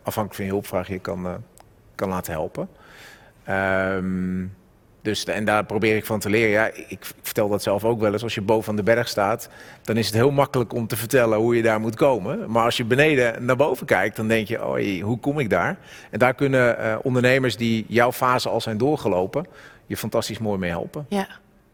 afhankelijk 0.03 0.35
van 0.35 0.45
je 0.45 0.51
hulpvraag 0.51 0.89
je 0.89 0.99
kan, 0.99 1.43
kan 1.95 2.09
laten 2.09 2.33
helpen. 2.33 2.69
Dus, 5.05 5.25
en 5.25 5.45
daar 5.45 5.65
probeer 5.65 5.97
ik 5.97 6.05
van 6.05 6.21
te 6.21 6.31
leren. 6.31 6.51
Ja, 6.51 6.67
ik, 6.67 6.85
ik 6.89 7.05
vertel 7.23 7.49
dat 7.49 7.63
zelf 7.63 7.85
ook 7.85 8.01
wel 8.01 8.13
eens. 8.13 8.23
Als 8.23 8.35
je 8.35 8.41
boven 8.41 8.77
de 8.77 8.83
berg 8.83 9.09
staat, 9.09 9.49
dan 9.83 9.97
is 9.97 10.07
het 10.07 10.15
heel 10.15 10.31
makkelijk 10.31 10.73
om 10.73 10.87
te 10.87 10.97
vertellen 10.97 11.39
hoe 11.39 11.57
je 11.57 11.63
daar 11.63 11.81
moet 11.81 11.97
komen. 11.97 12.51
Maar 12.51 12.65
als 12.65 12.77
je 12.77 12.85
beneden 12.85 13.45
naar 13.45 13.57
boven 13.57 13.87
kijkt, 13.87 14.17
dan 14.17 14.29
denk 14.29 14.49
je, 14.49 14.67
oei, 14.69 15.03
hoe 15.03 15.19
kom 15.19 15.39
ik 15.39 15.51
daar? 15.51 15.77
En 16.11 16.19
daar 16.19 16.35
kunnen 16.35 16.79
eh, 16.79 16.97
ondernemers 17.03 17.57
die 17.57 17.85
jouw 17.89 18.13
fase 18.13 18.49
al 18.49 18.61
zijn 18.61 18.79
doorgelopen, 18.79 19.47
je 19.87 19.97
fantastisch 19.97 20.39
mooi 20.39 20.59
mee 20.59 20.71
helpen. 20.71 21.07
Ja. 21.09 21.27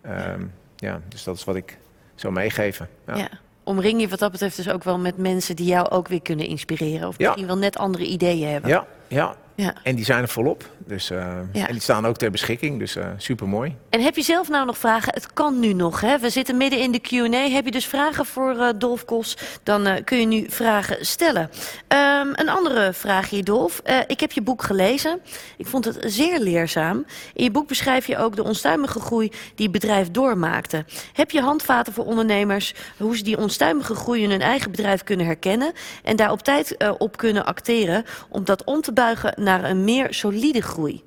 Ehm, 0.02 0.42
ja, 0.76 1.00
dus 1.08 1.24
dat 1.24 1.36
is 1.36 1.44
wat 1.44 1.56
ik 1.56 1.78
zou 2.14 2.32
meegeven. 2.32 2.88
Ja. 3.06 3.16
Ja. 3.16 3.28
Omring 3.64 4.00
je 4.00 4.08
wat 4.08 4.18
dat 4.18 4.30
betreft 4.32 4.56
dus 4.56 4.68
ook 4.70 4.84
wel 4.84 4.98
met 4.98 5.16
mensen 5.16 5.56
die 5.56 5.66
jou 5.66 5.88
ook 5.90 6.08
weer 6.08 6.22
kunnen 6.22 6.46
inspireren. 6.46 7.08
Of 7.08 7.18
Ja. 7.18 7.26
misschien 7.26 7.46
wel 7.46 7.58
net 7.58 7.76
andere 7.76 8.04
ideeën 8.04 8.48
hebben. 8.48 8.70
Ja, 8.70 8.86
ja. 9.08 9.34
Ja. 9.60 9.74
En 9.82 9.94
die 9.96 10.04
zijn 10.04 10.22
er 10.22 10.28
volop. 10.28 10.64
Dus, 10.86 11.10
eh, 11.10 11.18
Ja. 11.52 11.66
En 11.66 11.72
die 11.72 11.82
staan 11.82 12.06
ook 12.06 12.16
ter 12.16 12.30
beschikking. 12.30 12.78
Dus 12.78 12.96
super 13.16 13.48
mooi. 13.48 13.76
En 13.90 14.00
heb 14.00 14.16
je 14.16 14.22
zelf 14.22 14.48
nou 14.48 14.66
nog 14.66 14.78
vragen? 14.78 15.12
Het 15.14 15.32
kan 15.32 15.60
nu 15.60 15.72
nog. 15.72 16.00
Hè? 16.00 16.18
We 16.18 16.30
zitten 16.30 16.56
midden 16.56 16.78
in 16.80 16.92
de 16.92 16.98
Q&A. 17.00 17.48
Heb 17.48 17.64
je 17.64 17.70
dus 17.70 17.86
vragen 17.86 18.26
voor 18.26 18.56
eh, 18.58 18.68
Dolf 18.76 19.04
Kos? 19.04 19.36
Dan 19.62 19.86
eh, 19.86 20.04
kun 20.04 20.20
je 20.20 20.26
nu 20.26 20.46
vragen 20.48 21.06
stellen. 21.06 21.50
Ehm, 21.88 22.26
een 22.32 22.48
andere 22.48 22.92
vraag 22.92 23.30
hier, 23.30 23.44
Dolf. 23.44 23.80
Eh, 23.84 23.98
ik 24.06 24.20
heb 24.20 24.32
je 24.32 24.42
boek 24.42 24.62
gelezen. 24.62 25.20
Ik 25.56 25.66
vond 25.66 25.84
het 25.84 25.98
zeer 26.06 26.38
leerzaam. 26.38 27.04
In 27.34 27.44
je 27.44 27.50
boek 27.50 27.68
beschrijf 27.68 28.06
je 28.06 28.18
ook 28.18 28.36
de 28.36 28.44
onstuimige 28.44 29.00
groei 29.00 29.28
die 29.54 29.68
het 29.68 29.72
bedrijf 29.72 30.10
doormaakte. 30.10 30.84
Heb 31.12 31.30
je 31.30 31.40
handvaten 31.40 31.92
voor 31.92 32.04
ondernemers 32.04 32.74
hoe 32.96 33.16
ze 33.16 33.22
die 33.22 33.38
onstuimige 33.38 33.94
groei 33.94 34.22
in 34.22 34.30
hun 34.30 34.40
eigen 34.40 34.70
bedrijf 34.70 35.04
kunnen 35.04 35.26
herkennen 35.26 35.72
en 36.02 36.16
daar 36.16 36.30
op 36.30 36.42
tijd 36.42 36.76
eh, 36.76 36.92
op 36.98 37.16
kunnen 37.16 37.44
acteren 37.46 38.04
om 38.28 38.44
dat 38.44 38.64
om 38.64 38.80
te 38.80 38.92
buigen 38.92 39.32
naar 39.36 39.49
een 39.58 39.84
meer 39.84 40.06
solide 40.14 40.60
groei? 40.60 41.02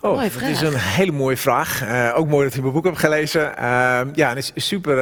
Oh, 0.00 0.16
dat 0.22 0.42
is 0.42 0.60
een 0.60 0.76
hele 0.78 1.12
mooie 1.12 1.36
vraag. 1.36 1.82
Eh, 1.82 2.12
ook 2.16 2.28
mooi 2.28 2.44
dat 2.44 2.54
je 2.54 2.60
mijn 2.60 2.72
boek 2.72 2.84
hebt 2.84 2.98
gelezen. 2.98 3.56
Ehm, 3.56 4.08
ja, 4.14 4.28
het 4.34 4.38
is 4.54 4.66
super, 4.66 4.96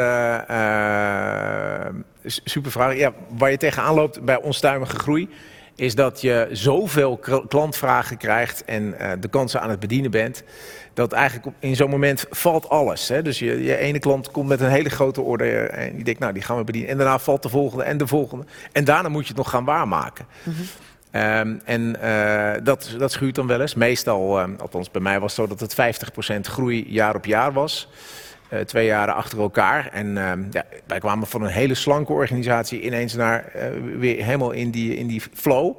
s- 2.25 2.41
super 2.45 2.71
vraag. 2.71 2.97
Ja, 2.97 3.13
waar 3.39 3.51
je 3.51 3.57
tegenaan 3.57 3.95
loopt 3.95 4.21
bij 4.25 4.37
onstuimige 4.43 4.97
groei... 4.97 5.29
is 5.77 5.95
dat 5.95 6.21
je 6.21 6.49
zoveel 6.53 7.19
klantvragen 7.49 8.17
krijgt 8.17 8.65
en 8.65 8.95
de 9.21 9.29
kansen 9.29 9.61
aan 9.61 9.71
het 9.71 9.81
bedienen 9.81 10.11
bent... 10.11 10.43
dat 10.95 11.13
eigenlijk 11.13 11.57
in 11.59 11.77
zo'n 11.77 11.91
moment 11.91 12.27
valt 12.31 12.69
alles. 12.69 13.09
Hè? 13.09 13.23
Dus 13.23 13.39
je, 13.39 13.63
je 13.63 13.77
ene 13.77 13.99
klant 13.99 14.31
komt 14.31 14.49
met 14.49 14.61
een 14.61 14.71
hele 14.71 14.91
grote 14.91 15.21
order 15.21 15.71
en 15.71 15.95
die 15.95 16.05
denkt... 16.05 16.21
nou, 16.21 16.33
die 16.33 16.43
gaan 16.43 16.57
we 16.57 16.65
bedienen. 16.65 16.91
En 16.91 16.97
daarna 16.97 17.19
valt 17.19 17.43
de 17.43 17.49
volgende 17.49 17.85
en 17.85 17.97
de 17.97 18.07
volgende. 18.07 18.45
En 18.73 18.85
daarna 18.85 19.09
moet 19.09 19.23
je 19.23 19.29
het 19.29 19.37
nog 19.37 19.51
gaan 19.51 19.65
waarmaken. 19.65 20.27
Ehm, 21.13 21.59
en 21.65 22.01
eh, 22.01 22.65
dat, 22.65 22.95
dat 22.99 23.13
schuurt 23.13 23.35
dan 23.35 23.47
wel 23.47 23.61
eens. 23.61 23.75
Meestal, 23.75 24.41
eh, 24.41 24.49
althans 24.59 24.91
bij 24.91 25.03
mij 25.03 25.21
was 25.21 25.37
het 25.37 25.49
zo 25.49 25.55
dat 25.57 25.61
het 25.61 25.75
50% 25.75 26.47
groei 26.47 26.85
jaar 26.89 27.15
op 27.15 27.25
jaar 27.25 27.53
was. 27.53 27.89
Eh, 28.53 28.61
twee 28.61 28.87
jaren 28.87 29.15
achter 29.15 29.39
elkaar. 29.39 29.89
En 29.93 30.19
ehm, 30.19 30.45
ja, 30.51 30.65
wij 30.87 30.99
kwamen 30.99 31.27
van 31.27 31.43
een 31.43 31.51
hele 31.51 31.75
slanke 31.75 32.13
organisatie 32.13 32.81
ineens 32.81 33.15
naar 33.15 33.45
eh, 33.45 33.71
weer 33.99 34.25
helemaal 34.25 34.51
in 34.51 34.71
die, 34.71 34.97
in 34.97 35.07
die 35.07 35.23
flow. 35.35 35.77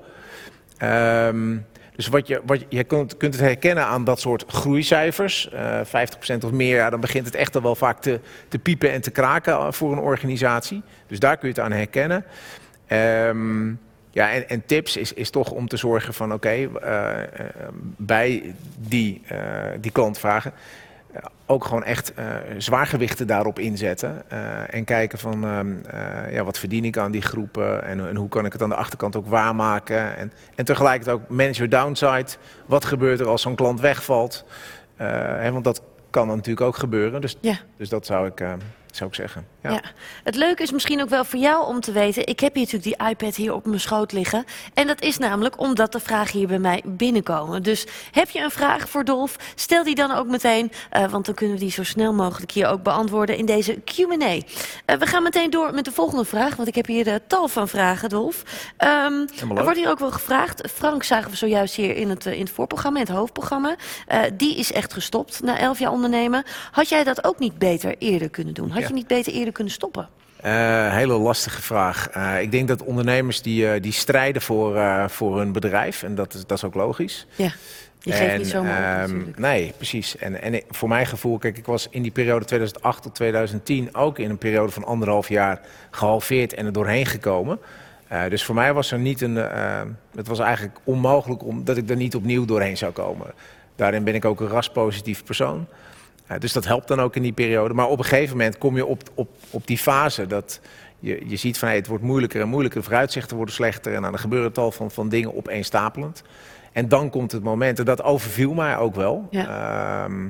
Ehm, 0.78 1.58
dus 1.96 2.08
wat 2.08 2.28
je, 2.28 2.42
wat 2.46 2.66
je, 2.70 2.84
kunt, 2.84 3.18
kunt 3.18 3.34
het 3.34 3.44
herkennen 3.44 3.86
aan 3.86 4.04
dat 4.04 4.20
soort 4.20 4.46
groeicijfers. 4.48 5.50
eh 5.50 5.80
50% 5.86 6.44
of 6.44 6.52
meer, 6.52 6.76
ja, 6.76 6.90
dan 6.90 7.00
begint 7.00 7.26
het 7.26 7.36
echt 7.36 7.56
al 7.56 7.62
wel 7.62 7.76
vaak 7.76 8.02
te, 8.02 8.20
te 8.48 8.60
piepen 8.60 8.92
en 8.92 9.02
te 9.02 9.12
kraken 9.12 9.74
voor 9.74 9.92
een 9.92 10.00
organisatie. 10.00 10.82
Dus 11.08 11.20
daar 11.20 11.38
kun 11.38 11.48
je 11.48 11.54
het 11.54 11.64
aan 11.64 11.72
herkennen. 11.72 12.26
Ehm, 12.88 13.74
ja, 14.14 14.32
en, 14.32 14.50
en 14.50 14.66
tips 14.66 14.98
is, 14.98 15.14
is 15.14 15.30
toch 15.30 15.52
om 15.52 15.68
te 15.68 15.78
zorgen 15.78 16.14
van 16.14 16.34
oké, 16.34 16.50
eh, 16.50 17.24
eh, 17.24 17.28
bij 17.98 18.56
die, 18.78 19.22
eh, 19.28 19.38
die 19.80 19.92
klantvragen 19.92 20.54
ook 21.46 21.66
gewoon 21.66 21.84
echt 21.84 22.14
zwaargewichten 22.58 23.28
daarop 23.28 23.60
inzetten. 23.60 24.30
en 24.70 24.84
kijken 24.84 25.20
van 25.20 25.44
ehm, 25.44 25.74
eh, 25.86 26.34
ja, 26.34 26.44
wat 26.44 26.60
verdien 26.60 26.86
ik 26.86 26.98
aan 26.98 27.12
die 27.12 27.22
groepen 27.22 27.84
en, 27.84 28.08
en 28.08 28.16
hoe 28.16 28.30
kan 28.30 28.46
ik 28.46 28.54
het 28.54 28.62
aan 28.62 28.70
de 28.70 28.76
achterkant 28.76 29.16
ook 29.16 29.28
waarmaken. 29.28 30.18
En, 30.18 30.32
en 30.56 30.66
tegelijkertijd 30.66 31.16
ook 31.16 31.30
manage 31.30 31.68
your 31.68 31.70
downside. 31.70 32.38
Wat 32.66 32.86
gebeurt 32.86 33.20
er 33.20 33.28
als 33.28 33.42
zo'n 33.42 33.56
klant 33.56 33.80
wegvalt? 33.80 34.46
Hè, 34.96 35.52
want 35.52 35.64
dat 35.64 35.82
kan 36.10 36.28
dan 36.28 36.36
natuurlijk 36.36 36.66
ook 36.66 36.78
gebeuren. 36.78 37.22
Dus, 37.22 37.38
Ja. 37.42 37.56
dus 37.78 37.90
dat 37.90 38.06
zou 38.06 38.28
ik, 38.28 38.44
zou 38.96 39.10
ik 39.10 39.16
zeggen. 39.16 39.48
Ja. 39.64 39.72
Ja. 39.72 39.82
Het 40.24 40.36
leuke 40.36 40.64
is 40.64 40.72
misschien 40.72 41.02
ook 41.02 41.10
wel 41.10 41.26
voor 41.26 41.40
jou 41.40 41.66
om 41.68 41.80
te 41.80 41.92
weten. 41.92 42.28
Ik 42.28 42.40
heb 42.40 42.54
hier 42.54 42.64
natuurlijk 42.72 42.98
die 43.00 43.10
iPad 43.10 43.36
hier 43.36 43.54
op 43.54 43.66
mijn 43.66 43.80
schoot 43.80 44.12
liggen. 44.12 44.46
En 44.74 44.88
dat 44.88 45.02
is 45.02 45.18
namelijk 45.18 45.60
omdat 45.60 45.92
de 45.92 46.00
vragen 46.00 46.38
hier 46.40 46.48
bij 46.48 46.60
mij 46.60 46.82
binnenkomen. 46.86 47.64
Dus 47.64 47.86
heb 48.12 48.30
je 48.30 48.40
een 48.40 48.52
vraag 48.52 48.90
voor 48.90 49.04
Dolf? 49.04 49.36
Stel 49.56 49.84
die 49.84 49.96
dan 49.96 50.12
ook 50.12 50.28
meteen. 50.28 50.72
eh, 50.90 51.12
want 51.12 51.26
dan 51.26 51.36
kunnen 51.36 51.56
we 51.56 51.62
die 51.62 51.72
zo 51.72 51.84
snel 51.84 52.14
mogelijk 52.14 52.52
hier 52.52 52.68
ook 52.68 52.84
beantwoorden 52.84 53.38
in 53.38 53.46
deze 53.46 53.74
QA. 53.74 54.38
Eh, 54.86 54.98
we 54.98 55.06
gaan 55.06 55.24
meteen 55.24 55.50
door 55.50 55.74
met 55.74 55.86
de 55.86 55.92
volgende 55.92 56.26
vraag. 56.26 56.56
Want 56.56 56.68
ik 56.68 56.76
heb 56.76 56.86
hier 56.86 57.04
de 57.04 57.22
tal 57.28 57.48
van 57.48 57.68
vragen, 57.68 58.10
Dolf. 58.10 58.44
Ehm, 58.78 59.26
er 59.56 59.64
wordt 59.64 59.78
hier 59.78 59.90
ook 59.90 60.00
wel 60.00 60.12
gevraagd. 60.12 60.72
Frank 60.74 61.04
zagen 61.04 61.30
we 61.32 61.36
zojuist 61.38 61.76
hier 61.76 61.96
in 61.96 62.10
het, 62.10 62.26
eh, 62.26 62.34
in 62.34 62.40
het 62.40 62.50
voorprogramma, 62.50 63.00
in 63.00 63.06
het 63.06 63.16
hoofdprogramma. 63.16 63.76
Eh, 64.08 64.20
die 64.34 64.58
is 64.58 64.72
echt 64.72 64.94
gestopt 64.94 65.42
na 65.42 65.58
elf 65.60 65.80
jaar 65.80 65.92
ondernemen. 65.92 66.44
Had 66.72 66.90
jij 66.90 67.04
dat 67.04 67.24
ook 67.24 67.40
niet 67.40 67.58
beter 67.58 67.96
eerder 68.00 68.30
kunnen 68.30 68.54
doen? 68.54 68.70
Had 68.72 68.83
Ja. 68.84 68.90
je 68.90 68.94
niet 68.94 69.08
beter 69.08 69.34
eerder 69.34 69.54
kunnen 69.54 69.74
stoppen? 69.74 70.10
Eh, 70.44 70.94
hele 70.94 71.18
lastige 71.18 71.62
vraag. 71.62 72.10
Eh, 72.10 72.42
ik 72.42 72.52
denk 72.52 72.68
dat 72.68 72.84
ondernemers 72.84 73.42
die, 73.42 73.70
eh, 73.70 73.82
die 73.82 73.92
strijden 73.92 74.42
voor, 74.42 74.80
voor 75.10 75.38
hun 75.38 75.52
bedrijf. 75.52 76.04
En 76.04 76.16
dat 76.16 76.34
is, 76.34 76.46
dat 76.46 76.58
is 76.58 76.64
ook 76.64 76.74
logisch. 76.74 77.28
Ja, 77.36 77.52
je 78.00 78.12
geeft 78.12 78.32
En, 78.32 78.38
niet 78.38 78.48
zomaar 78.48 79.04
op 79.04 79.10
ehm. 79.10 79.22
Nee, 79.36 79.74
precies. 79.78 80.18
En, 80.18 80.42
en 80.42 80.62
voor 80.70 80.90
mijn 80.90 81.06
gevoel, 81.06 81.38
kijk, 81.38 81.58
ik 81.58 81.66
was 81.66 81.88
in 81.90 82.02
die 82.02 82.12
periode 82.12 82.46
2008 82.46 83.04
tot 83.04 83.16
2010 83.16 83.96
ook 83.96 84.20
in 84.20 84.30
een 84.30 84.38
periode 84.38 84.72
van 84.72 84.84
anderhalf 84.84 85.30
jaar 85.30 85.62
gehalveerd 85.92 86.54
en 86.54 86.66
er 86.66 86.74
doorheen 86.74 87.06
gekomen. 87.06 87.60
Dus 88.30 88.44
voor 88.44 88.56
mij 88.56 88.74
was 88.74 88.92
er 88.92 89.00
niet 89.00 89.22
een. 89.22 89.36
het 90.16 90.28
was 90.28 90.40
eigenlijk 90.40 90.78
onmogelijk 90.84 91.44
om, 91.44 91.64
dat 91.64 91.78
ik 91.78 91.90
er 91.90 91.96
niet 91.96 92.16
opnieuw 92.16 92.46
doorheen 92.46 92.78
zou 92.78 92.92
komen. 92.92 93.34
Daarin 93.76 94.04
ben 94.04 94.16
ik 94.16 94.26
ook 94.26 94.40
een 94.40 94.48
raspositief 94.48 95.24
persoon. 95.24 95.68
Dus 96.40 96.54
dat 96.54 96.66
helpt 96.66 96.88
dan 96.88 97.02
ook 97.02 97.16
in 97.16 97.22
die 97.22 97.34
periode. 97.34 97.74
Maar 97.74 97.88
op 97.88 97.98
een 97.98 98.06
gegeven 98.06 98.38
moment 98.38 98.58
kom 98.58 98.76
je 98.76 98.86
op, 98.86 99.02
op, 99.14 99.30
op 99.50 99.68
die 99.68 99.78
fase 99.78 100.28
dat 100.28 100.60
je, 101.00 101.24
je 101.28 101.36
ziet 101.36 101.58
van 101.58 101.68
hey, 101.68 101.78
het 101.78 101.88
wordt 101.88 102.04
moeilijker 102.04 102.42
en 102.42 102.48
moeilijker, 102.48 102.80
de 102.80 102.86
vooruitzichten 102.86 103.36
worden 103.36 103.54
slechter 103.54 103.94
en 103.94 104.02
dan 104.02 104.14
er 104.14 104.20
gebeuren 104.20 104.52
tal 104.52 104.72
van, 104.72 104.92
van 104.92 105.10
dingen 105.10 105.36
opeenstapelend. 105.36 106.24
En 106.72 106.88
dan 106.88 107.10
komt 107.10 107.32
het 107.32 107.44
moment, 107.44 107.80
en 107.80 107.86
dat 107.86 108.04
overviel 108.04 108.54
mij 108.54 108.78
ook 108.78 108.96
wel. 108.96 109.28
Ehm, 109.32 110.28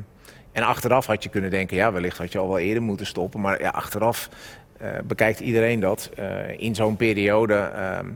en 0.52 0.64
achteraf 0.64 1.06
had 1.06 1.24
je 1.24 1.30
kunnen 1.30 1.50
denken, 1.50 1.78
ja, 1.78 1.92
wellicht 1.92 2.18
had 2.18 2.32
je 2.32 2.40
al 2.40 2.48
wel 2.48 2.60
eerder 2.60 2.84
moeten 2.84 3.06
stoppen. 3.06 3.42
Maar 3.42 3.62
ja, 3.62 3.70
achteraf 3.70 4.30
eh, 4.78 4.90
bekijkt 5.04 5.40
iedereen 5.40 5.80
dat. 5.80 6.10
Eh, 6.16 6.60
in 6.60 6.76
zo'n 6.76 6.96
periode, 6.96 7.54
ehm, 7.54 8.10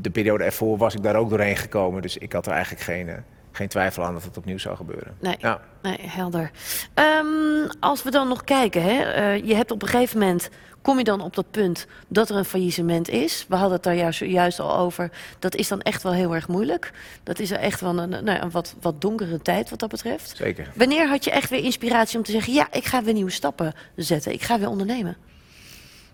de 0.00 0.10
periode 0.10 0.44
ervoor, 0.44 0.76
was 0.76 0.94
ik 0.94 1.02
daar 1.02 1.16
ook 1.16 1.30
doorheen 1.30 1.56
gekomen. 1.56 2.02
Dus 2.02 2.16
ik 2.16 2.32
had 2.32 2.46
er 2.46 2.52
eigenlijk 2.52 2.82
geen, 2.82 3.08
eh, 3.08 3.14
geen 3.56 3.68
twijfel 3.68 4.04
aan 4.04 4.12
dat 4.14 4.24
het 4.24 4.36
opnieuw 4.36 4.58
zou 4.58 4.76
gebeuren. 4.76 5.16
Nee, 5.20 5.36
Ja. 5.38 5.60
nee 5.82 5.98
helder. 6.00 6.50
Ehm, 6.94 7.68
als 7.80 8.02
we 8.02 8.10
dan 8.10 8.28
nog 8.28 8.44
kijken, 8.44 8.82
hè, 8.82 9.02
eh, 9.02 9.46
je 9.46 9.54
hebt 9.54 9.70
op 9.70 9.82
een 9.82 9.88
gegeven 9.88 10.18
moment 10.18 10.48
kom 10.82 10.98
je 10.98 11.04
dan 11.04 11.20
op 11.20 11.34
dat 11.34 11.50
punt 11.50 11.86
dat 12.08 12.30
er 12.30 12.36
een 12.36 12.44
faillissement 12.44 13.08
is. 13.08 13.44
We 13.48 13.54
hadden 13.54 13.72
het 13.74 13.82
daar 13.82 13.94
juist, 13.94 14.20
juist 14.20 14.60
al 14.60 14.76
over. 14.76 15.10
Dat 15.38 15.54
is 15.54 15.68
dan 15.68 15.80
echt 15.80 16.02
wel 16.02 16.12
heel 16.12 16.34
erg 16.34 16.48
moeilijk. 16.48 16.92
Dat 17.22 17.38
is 17.38 17.50
echt 17.50 17.80
wel 17.80 17.98
een, 17.98 18.08
nou, 18.24 18.40
een 18.40 18.50
wat, 18.50 18.74
wat 18.80 19.00
donkere 19.00 19.42
tijd 19.42 19.70
wat 19.70 19.78
dat 19.78 19.90
betreft. 19.90 20.36
Zeker. 20.36 20.70
Wanneer 20.74 21.08
had 21.08 21.24
je 21.24 21.30
echt 21.30 21.50
weer 21.50 21.64
inspiratie 21.64 22.18
om 22.18 22.24
te 22.24 22.30
zeggen: 22.32 22.52
ja, 22.52 22.68
ik 22.72 22.84
ga 22.84 23.02
weer 23.02 23.14
nieuwe 23.14 23.30
stappen 23.30 23.72
zetten. 23.96 24.32
Ik 24.32 24.42
ga 24.42 24.58
weer 24.58 24.68
ondernemen. 24.68 25.16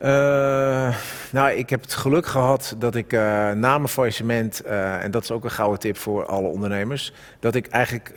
Eh, 0.00 0.94
nou, 1.32 1.50
ik 1.50 1.70
heb 1.70 1.80
het 1.80 1.94
geluk 1.94 2.26
gehad 2.26 2.74
dat 2.78 2.94
ik 2.94 3.12
eh, 3.12 3.20
na 3.50 3.76
mijn 3.76 3.88
faillissement, 3.88 4.60
eh, 4.60 5.04
en 5.04 5.10
dat 5.10 5.22
is 5.22 5.30
ook 5.30 5.44
een 5.44 5.50
gouden 5.50 5.78
tip 5.80 5.96
voor 5.96 6.26
alle 6.26 6.48
ondernemers, 6.48 7.12
dat 7.40 7.54
ik 7.54 7.66
eigenlijk 7.66 8.12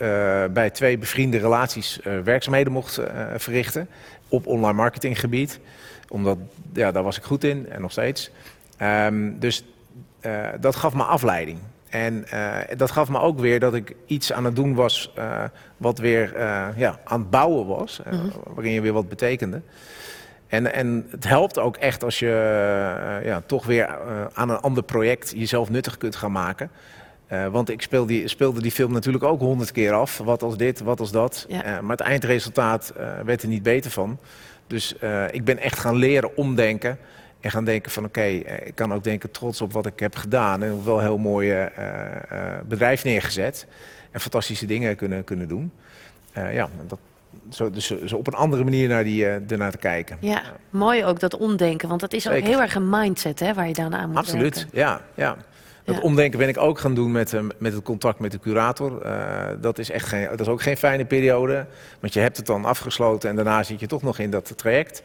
bij 0.54 0.70
twee 0.70 0.98
bevriende 0.98 1.38
relaties 1.38 2.00
werkzaamheden 2.24 2.74
mocht 2.74 3.00
verrichten 3.36 3.88
op 4.28 4.48
online 4.48 4.78
marketinggebied. 4.78 5.60
Omdat, 6.10 6.38
ja, 6.74 6.92
daar 6.92 7.04
was 7.04 7.18
ik 7.18 7.24
goed 7.24 7.44
in 7.44 7.70
en 7.70 7.82
nog 7.82 7.92
steeds. 7.92 8.32
Ehm, 8.78 9.32
dus 9.40 9.64
dat 10.60 10.76
gaf 10.76 10.94
me 10.94 11.04
afleiding. 11.04 11.60
En 11.90 12.26
dat 12.78 12.92
gaf 12.92 13.10
me 13.10 13.20
ook 13.20 13.40
weer 13.40 13.60
dat 13.60 13.74
ik 13.74 13.96
iets 14.06 14.34
aan 14.34 14.46
het 14.46 14.56
doen 14.56 14.74
was 14.76 15.14
wat 15.78 15.98
weer 15.98 16.40
ja, 16.76 17.00
aan 17.04 17.20
het 17.20 17.30
bouwen 17.30 17.66
was, 17.66 18.02
Mhm. 18.06 18.28
waarin 18.54 18.74
je 18.74 18.82
weer 18.82 18.94
wat 18.94 19.10
betekende. 19.10 19.62
En, 20.54 20.74
en 20.74 21.08
het 21.10 21.28
helpt 21.28 21.60
ook 21.60 21.78
echt 21.78 22.04
als 22.04 22.20
je 22.20 22.28
eh, 22.28 23.26
ja, 23.26 23.42
toch 23.46 23.66
weer 23.66 23.86
eh, 23.86 24.26
aan 24.34 24.50
een 24.50 24.60
ander 24.60 24.84
project 24.84 25.34
jezelf 25.36 25.70
nuttig 25.70 25.98
kunt 25.98 26.16
gaan 26.16 26.32
maken. 26.32 26.72
Eh, 27.28 27.48
want 27.48 27.70
ik 27.70 27.82
speel 27.82 28.06
die, 28.06 28.28
speelde 28.28 28.62
die 28.62 28.72
film 28.72 28.92
natuurlijk 28.92 29.24
ook 29.24 29.40
honderd 29.40 29.72
keer 29.72 29.94
af. 29.94 30.18
Wat 30.18 30.44
als 30.44 30.58
dit, 30.58 30.80
wat 30.80 31.00
als 31.00 31.12
dat. 31.12 31.46
Ja. 31.48 31.82
Maar 31.82 31.98
het 31.98 32.06
eindresultaat 32.06 32.94
werd 33.26 33.42
er 33.42 33.48
niet 33.48 33.64
beter 33.64 33.92
van. 33.92 34.20
Dus 34.68 34.96
ik 35.32 35.44
ben 35.44 35.58
echt 35.60 35.80
gaan 35.80 35.96
leren 35.96 36.38
omdenken. 36.38 36.98
En 37.40 37.52
gaan 37.52 37.66
denken 37.66 37.92
van 37.92 38.06
oké, 38.06 38.24
ik 38.64 38.76
kan 38.76 38.94
ook 38.94 39.04
denken 39.04 39.32
trots 39.32 39.62
op 39.62 39.74
wat 39.74 39.86
ik 39.86 40.00
heb 40.00 40.16
gedaan. 40.16 40.64
En 40.64 40.86
wel 40.86 40.98
een 40.98 41.04
heel 41.04 41.18
mooi 41.18 41.70
bedrijf 42.66 43.04
neergezet. 43.04 43.68
En 44.12 44.20
fantastische 44.20 44.66
dingen 44.66 44.96
kunnen, 44.96 45.24
kunnen 45.24 45.48
doen. 45.48 45.72
Ja, 46.34 46.70
dat, 46.88 47.00
zo, 47.50 47.70
dus 47.70 47.94
zo 48.06 48.16
op 48.16 48.28
een 48.28 48.34
andere 48.34 48.64
manier 48.64 48.88
naar 48.88 49.04
die, 49.04 49.26
eh, 49.26 49.52
ernaar 49.52 49.72
te 49.72 49.78
kijken. 49.78 50.18
Ja, 50.20 50.42
mooi 50.70 51.06
ook 51.06 51.20
dat 51.20 51.38
omdenken. 51.38 51.88
Want 51.88 52.00
dat 52.02 52.14
is 52.14 52.30
ook 52.30 52.34
heel 52.40 52.62
erg 52.62 52.76
een 52.76 52.90
mindset 52.90 53.40
hè, 53.40 53.54
waar 53.54 53.68
je 53.68 53.74
daarna 53.74 53.98
aan 53.98 54.08
moet 54.10 54.18
Absoluut, 54.18 54.56
werken. 54.56 54.80
ja. 54.80 55.02
ja. 55.16 55.38
Dat 55.86 55.96
Ja. 55.96 56.02
omdenken 56.02 56.40
ben 56.40 56.48
ik 56.48 56.58
ook 56.58 56.80
gaan 56.80 56.94
doen 56.94 57.12
met, 57.12 57.34
eh, 57.34 57.42
met 57.58 57.74
het 57.74 57.84
contact 57.84 58.20
met 58.20 58.32
de 58.32 58.40
curator. 58.40 59.02
Eh, 59.02 59.48
dat, 59.62 59.78
is 59.80 59.90
echt 59.92 60.08
geen, 60.08 60.28
dat 60.30 60.40
is 60.40 60.48
ook 60.48 60.62
geen 60.62 60.78
fijne 60.78 61.06
periode. 61.06 61.66
Want 62.00 62.14
je 62.14 62.20
hebt 62.20 62.38
het 62.38 62.46
dan 62.46 62.66
afgesloten 62.66 63.30
en 63.30 63.36
daarna 63.36 63.64
zit 63.64 63.80
je 63.80 63.88
toch 63.88 64.02
nog 64.02 64.20
in 64.20 64.30
dat 64.30 64.54
traject. 64.58 65.04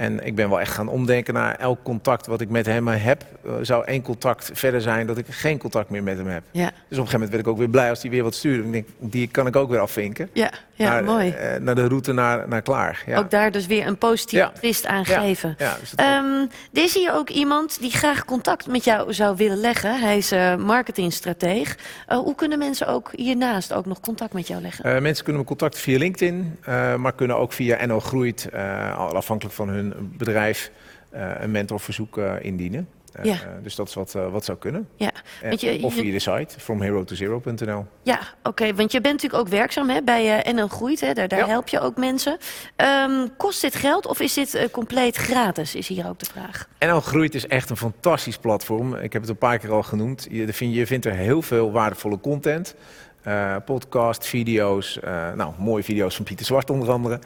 En 0.00 0.26
ik 0.26 0.34
ben 0.34 0.48
wel 0.48 0.60
echt 0.60 0.72
gaan 0.72 0.88
omdenken 0.88 1.34
naar 1.34 1.54
elk 1.54 1.82
contact 1.82 2.26
wat 2.26 2.40
ik 2.40 2.48
met 2.48 2.66
hem 2.66 2.88
heb. 2.88 3.24
Uh, 3.46 3.52
zou 3.62 3.84
één 3.84 4.02
contact 4.02 4.50
verder 4.52 4.80
zijn 4.80 5.06
dat 5.06 5.18
ik 5.18 5.26
geen 5.28 5.58
contact 5.58 5.90
meer 5.90 6.02
met 6.02 6.16
hem 6.16 6.26
heb. 6.26 6.42
Ja. 6.50 6.64
Dus 6.64 6.70
op 6.70 6.74
een 6.80 6.88
gegeven 6.90 7.12
moment 7.12 7.30
werd 7.30 7.42
ik 7.42 7.48
ook 7.48 7.58
weer 7.58 7.68
blij 7.68 7.90
als 7.90 8.02
hij 8.02 8.10
weer 8.10 8.22
wat 8.22 8.34
stuurde. 8.34 8.64
Ik 8.64 8.72
denk, 8.72 8.86
die 8.98 9.28
kan 9.28 9.46
ik 9.46 9.56
ook 9.56 9.70
weer 9.70 9.78
afvinken. 9.80 10.30
Ja, 10.32 10.50
ja 10.74 10.90
naar, 10.90 11.04
mooi. 11.04 11.28
Uh, 11.28 11.60
naar 11.60 11.74
de 11.74 11.86
route 11.86 12.12
naar, 12.12 12.48
naar 12.48 12.62
klaar. 12.62 13.02
Ja. 13.06 13.18
Ook 13.18 13.30
daar 13.30 13.50
dus 13.50 13.66
weer 13.66 13.86
een 13.86 13.98
positieve 13.98 14.44
Ja. 14.44 14.50
twist 14.50 14.86
aan 14.86 15.04
geven. 15.04 15.54
Ja, 15.58 15.76
Ehm, 15.96 16.24
er 16.72 16.82
is 16.82 16.94
hier 16.94 17.14
ook 17.14 17.28
iemand 17.30 17.80
die 17.80 17.90
graag 17.90 18.24
contact 18.24 18.66
met 18.66 18.84
jou 18.84 19.12
zou 19.12 19.36
willen 19.36 19.58
leggen. 19.58 20.00
Hij 20.00 20.16
is 20.16 20.32
eh 20.32 20.56
marketingstrateeg. 20.56 21.78
Eh, 22.06 22.18
hoe 22.18 22.34
kunnen 22.34 22.58
mensen 22.58 22.86
ook 22.86 23.10
hiernaast 23.14 23.72
ook 23.72 23.86
nog 23.86 24.00
contact 24.00 24.32
met 24.32 24.46
jou 24.46 24.62
leggen? 24.62 24.84
Eh, 24.84 25.00
mensen 25.00 25.24
kunnen 25.24 25.42
me 25.42 25.48
contacten 25.48 25.80
via 25.80 25.98
LinkedIn, 25.98 26.56
eh, 26.62 26.94
maar 26.94 27.12
kunnen 27.12 27.36
ook 27.36 27.52
via 27.52 27.86
NL 27.86 28.00
Groeit, 28.00 28.48
eh, 28.52 28.98
afhankelijk 28.98 29.54
van 29.54 29.68
hun 29.68 29.89
bedrijf, 29.98 30.70
eh, 31.10 31.30
een 31.38 31.50
mentorverzoek 31.50 32.18
eh, 32.18 32.32
indienen. 32.40 32.88
Eh, 33.12 33.24
Ja. 33.24 33.36
dus 33.62 33.74
dat 33.74 33.88
is 33.88 33.94
wat, 33.94 34.12
wat 34.12 34.44
zou 34.44 34.58
kunnen. 34.58 34.88
Ja, 34.96 35.10
want 35.42 35.60
je- 35.60 35.78
of 35.82 35.94
je- 35.94 36.00
via 36.00 36.12
de 36.12 36.18
site, 36.18 36.60
fromhero20.nl. 36.60 37.86
Ja, 38.02 38.18
oké, 38.42 38.74
want 38.74 38.92
je 38.92 39.00
bent 39.00 39.14
natuurlijk 39.14 39.42
ook 39.42 39.48
werkzaam 39.48 39.88
hè, 39.90 40.02
bij 40.02 40.46
NL 40.52 40.68
Groeit. 40.68 41.00
Hè, 41.00 41.12
daar 41.12 41.28
daar 41.28 41.46
help 41.46 41.68
je 41.68 41.80
ook 41.80 41.96
mensen. 41.96 42.36
Ehm, 42.76 43.26
kost 43.36 43.60
dit 43.60 43.74
geld 43.74 44.06
of 44.06 44.20
is 44.20 44.34
dit 44.34 44.68
compleet 44.70 45.16
gratis, 45.16 45.74
is 45.74 45.88
hier 45.88 46.08
ook 46.08 46.18
de 46.18 46.26
vraag. 46.32 46.68
NL 46.78 47.00
Groeit 47.00 47.34
is 47.34 47.46
echt 47.46 47.70
een 47.70 47.76
fantastisch 47.76 48.38
platform. 48.38 48.94
Ik 48.94 49.12
heb 49.12 49.22
het 49.22 49.30
een 49.30 49.38
paar 49.38 49.58
keer 49.58 49.72
al 49.72 49.82
genoemd. 49.82 50.26
Je, 50.30 50.52
vind, 50.52 50.74
je 50.74 50.86
vindt 50.86 51.06
er 51.06 51.14
heel 51.14 51.42
veel 51.42 51.72
waardevolle 51.72 52.20
content. 52.20 52.74
Eh, 53.22 53.56
podcast, 53.64 54.26
video's, 54.26 55.00
eh, 55.00 55.32
nou, 55.32 55.52
mooie 55.58 55.82
video's 55.82 56.16
van 56.16 56.24
Pieter 56.24 56.46
Zwart 56.46 56.70
onder 56.70 56.90
andere. 56.90 57.18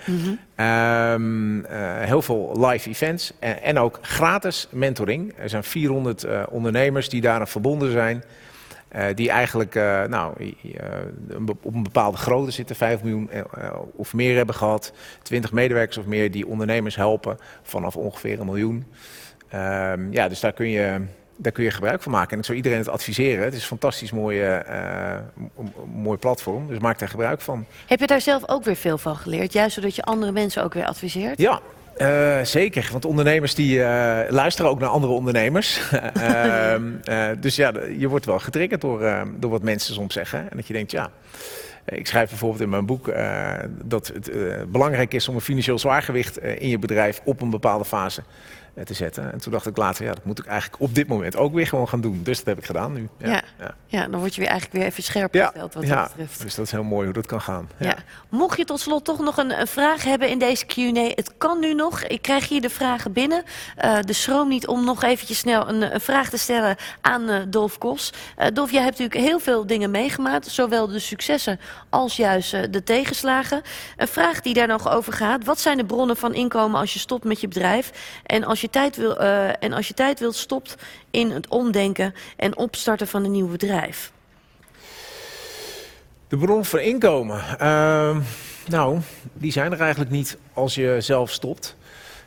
Ehm, 0.55 1.65
eh, 1.65 2.01
heel 2.01 2.23
veel 2.23 2.67
live 2.67 2.89
events 2.89 3.33
en, 3.39 3.63
en 3.63 3.79
ook 3.79 3.99
gratis 4.03 4.69
mentoring. 4.71 5.33
Er 5.37 5.49
zijn 5.49 5.65
400 5.65 6.25
eh, 6.25 6.43
ondernemers 6.51 7.09
die 7.09 7.21
daaraan 7.21 7.49
verbonden 7.49 7.93
zijn. 7.93 8.25
die 9.15 9.31
eigenlijk 9.31 9.75
nou, 10.09 10.55
op 11.63 11.75
een 11.75 11.83
bepaalde 11.83 12.17
grootte 12.17 12.51
zitten, 12.51 12.77
5 12.77 13.03
miljoen 13.03 13.31
of 13.97 14.13
meer 14.13 14.37
hebben 14.37 14.55
gehad. 14.55 14.93
20 15.23 15.53
medewerkers 15.53 15.97
of 15.97 16.07
meer 16.07 16.31
die 16.31 16.47
ondernemers 16.47 16.97
helpen 16.97 17.39
vanaf 17.63 17.97
ongeveer 17.97 18.41
een 18.41 18.47
miljoen. 18.47 18.85
Ehm, 19.49 20.13
ja, 20.13 20.29
dus 20.29 20.41
daar 20.41 20.53
kun, 20.53 20.69
je, 20.69 21.01
daar 21.37 21.53
kun 21.53 21.65
je 21.65 21.71
gebruik 21.71 22.03
van 22.03 22.13
maken. 22.13 22.31
En 22.33 22.39
ik 22.39 22.45
zou 22.45 22.57
iedereen 22.57 22.79
het 22.79 22.89
adviseren. 22.89 23.45
Het 23.45 23.55
is 23.55 23.61
een 23.61 23.67
fantastisch 23.67 24.13
mooie, 24.13 24.65
m- 25.35 26.01
mooi 26.01 26.19
platform, 26.19 26.69
dus 26.69 26.79
maak 26.79 26.99
daar 26.99 27.09
gebruik 27.09 27.41
van. 27.41 27.67
Heb 27.87 28.01
je 28.01 28.07
daar 28.07 28.21
zelf 28.21 28.43
ook 28.49 28.65
weer 28.65 28.77
veel 28.77 28.99
van 28.99 29.17
geleerd? 29.17 29.53
Juist 29.53 29.75
zodat 29.75 29.97
je 29.97 30.03
andere 30.03 30.33
mensen 30.33 30.63
ook 30.65 30.75
weer 30.75 30.87
adviseert? 30.87 31.39
Ja, 31.39 31.61
eh, 31.97 32.41
zeker. 32.43 32.89
Want 32.93 33.05
ondernemers 33.05 33.55
die 33.55 33.83
eh, 33.85 34.31
luisteren 34.31 34.71
ook 34.71 34.79
naar 34.79 34.89
andere 34.89 35.13
ondernemers. 35.13 35.81
Ehm, 36.15 36.83
eh, 37.05 37.29
dus 37.41 37.57
ja, 37.57 37.73
je 37.99 38.09
wordt 38.09 38.25
wel 38.27 38.39
getriggerd 38.39 38.81
door, 38.81 39.27
door 39.37 39.51
wat 39.51 39.63
mensen 39.63 39.95
soms 39.95 40.15
zeggen. 40.15 40.39
En 40.51 40.57
dat 40.57 40.67
je 40.67 40.73
denkt, 40.73 40.91
ja. 40.91 41.11
Ik 41.87 42.07
schrijf 42.07 42.29
bijvoorbeeld 42.29 42.63
in 42.63 42.69
mijn 42.69 42.87
boek 42.87 43.13
dat 43.85 44.07
het 44.07 44.31
belangrijk 44.73 45.15
is 45.15 45.29
om 45.29 45.35
een 45.35 45.41
financieel 45.41 45.79
zwaargewicht 45.79 46.39
in 46.39 46.69
je 46.69 46.79
bedrijf 46.79 47.21
op 47.25 47.41
een 47.41 47.51
bepaalde 47.51 47.85
fase 47.85 48.23
te 48.85 48.95
zetten. 48.95 49.33
En 49.33 49.39
toen 49.39 49.53
dacht 49.53 49.67
ik 49.67 49.77
later, 49.77 50.05
ja, 50.05 50.13
dat 50.15 50.25
moet 50.25 50.39
ik 50.39 50.47
eigenlijk 50.47 50.83
op 50.83 50.95
dit 50.95 51.07
moment 51.07 51.37
ook 51.37 51.53
weer 51.53 51.67
gewoon 51.67 51.89
gaan 51.89 52.01
doen. 52.01 52.21
Dus 52.23 52.37
dat 52.37 52.47
heb 52.47 52.59
ik 52.59 52.65
gedaan 52.65 52.93
nu. 52.93 53.09
Ja, 53.19 53.43
ja. 53.87 54.09
dan 54.09 54.21
word 54.21 54.35
je 54.35 54.41
weer 54.41 54.51
eigenlijk 54.51 54.79
weer 54.79 54.91
even 54.91 55.03
scherp 55.03 55.35
gesteld 55.35 55.75
wat 55.75 55.83
dat 55.83 55.93
ja. 55.93 56.03
betreft. 56.03 56.43
dus 56.43 56.55
dat 56.55 56.65
is 56.65 56.73
heel 56.73 56.83
mooi 56.83 57.05
hoe 57.05 57.15
dat 57.15 57.27
kan 57.27 57.41
gaan. 57.41 57.69
Ja. 57.79 57.97
Mocht 58.29 58.59
je 58.59 58.65
tot 58.65 58.81
slot 58.81 59.05
toch 59.05 59.19
nog 59.19 59.37
een, 59.37 59.61
een 59.61 59.67
vraag 59.67 60.05
hebben 60.05 60.29
in 60.29 60.39
deze 60.39 60.67
Q&A, 60.67 61.13
het 61.15 61.33
kan 61.39 61.61
nu 61.61 61.75
nog. 61.75 62.03
Ik 62.03 62.23
krijg 62.23 62.49
hier 62.49 62.61
de 62.61 62.71
vragen 62.71 63.13
binnen. 63.13 63.43
Eh 63.77 63.99
de 64.01 64.13
schroom 64.13 64.49
niet 64.49 64.67
om 64.67 64.85
nog 64.85 65.03
eventjes 65.03 65.39
snel 65.39 65.69
een, 65.69 65.95
een 65.95 66.01
vraag 66.01 66.31
te 66.31 66.39
stellen 66.39 66.77
aan 67.01 67.29
eh, 67.29 67.43
Dolf 67.49 67.79
Kos. 67.79 68.13
Eh 68.37 68.49
Dolf, 68.53 68.71
jij 68.71 68.83
hebt 68.83 68.99
natuurlijk 68.99 69.27
heel 69.27 69.39
veel 69.39 69.67
dingen 69.67 69.91
meegemaakt. 69.91 70.47
Zowel 70.47 70.87
de 70.87 70.99
successen 70.99 71.61
als 71.95 72.17
juist 72.17 72.55
eh, 72.55 72.63
de 72.71 72.83
tegenslagen. 72.83 73.63
Een 73.97 74.09
vraag 74.09 74.41
die 74.41 74.55
daar 74.55 74.67
nog 74.67 74.91
over 74.91 75.13
gaat. 75.13 75.45
Wat 75.45 75.61
zijn 75.61 75.77
de 75.77 75.85
bronnen 75.85 76.17
van 76.17 76.35
inkomen 76.35 76.81
als 76.81 76.93
je 76.93 76.99
stopt 76.99 77.25
met 77.25 77.41
je 77.41 77.49
bedrijf? 77.49 77.93
En 78.27 78.45
als 78.45 78.61
je 78.61 78.71
tijd, 78.71 78.97
wil, 78.97 79.19
eh, 79.19 79.49
en 79.49 79.73
als 79.73 79.89
je 79.89 79.95
tijd 79.95 80.21
wilt 80.21 80.37
stopt 80.37 80.77
in 81.11 81.31
het 81.31 81.49
omdenken 81.49 82.15
en 82.37 82.57
opstarten 82.57 83.09
van 83.09 83.25
een 83.25 83.31
nieuw 83.31 83.49
bedrijf? 83.49 84.13
De 86.29 86.37
bron 86.37 86.65
voor 86.65 86.81
inkomen. 86.81 87.59
Ehm, 87.59 88.21
nou, 88.69 89.01
die 89.33 89.53
zijn 89.53 89.73
er 89.73 89.81
eigenlijk 89.81 90.11
niet 90.11 90.39
als 90.53 90.75
je 90.75 90.97
zelf 90.99 91.31
stopt. 91.31 91.77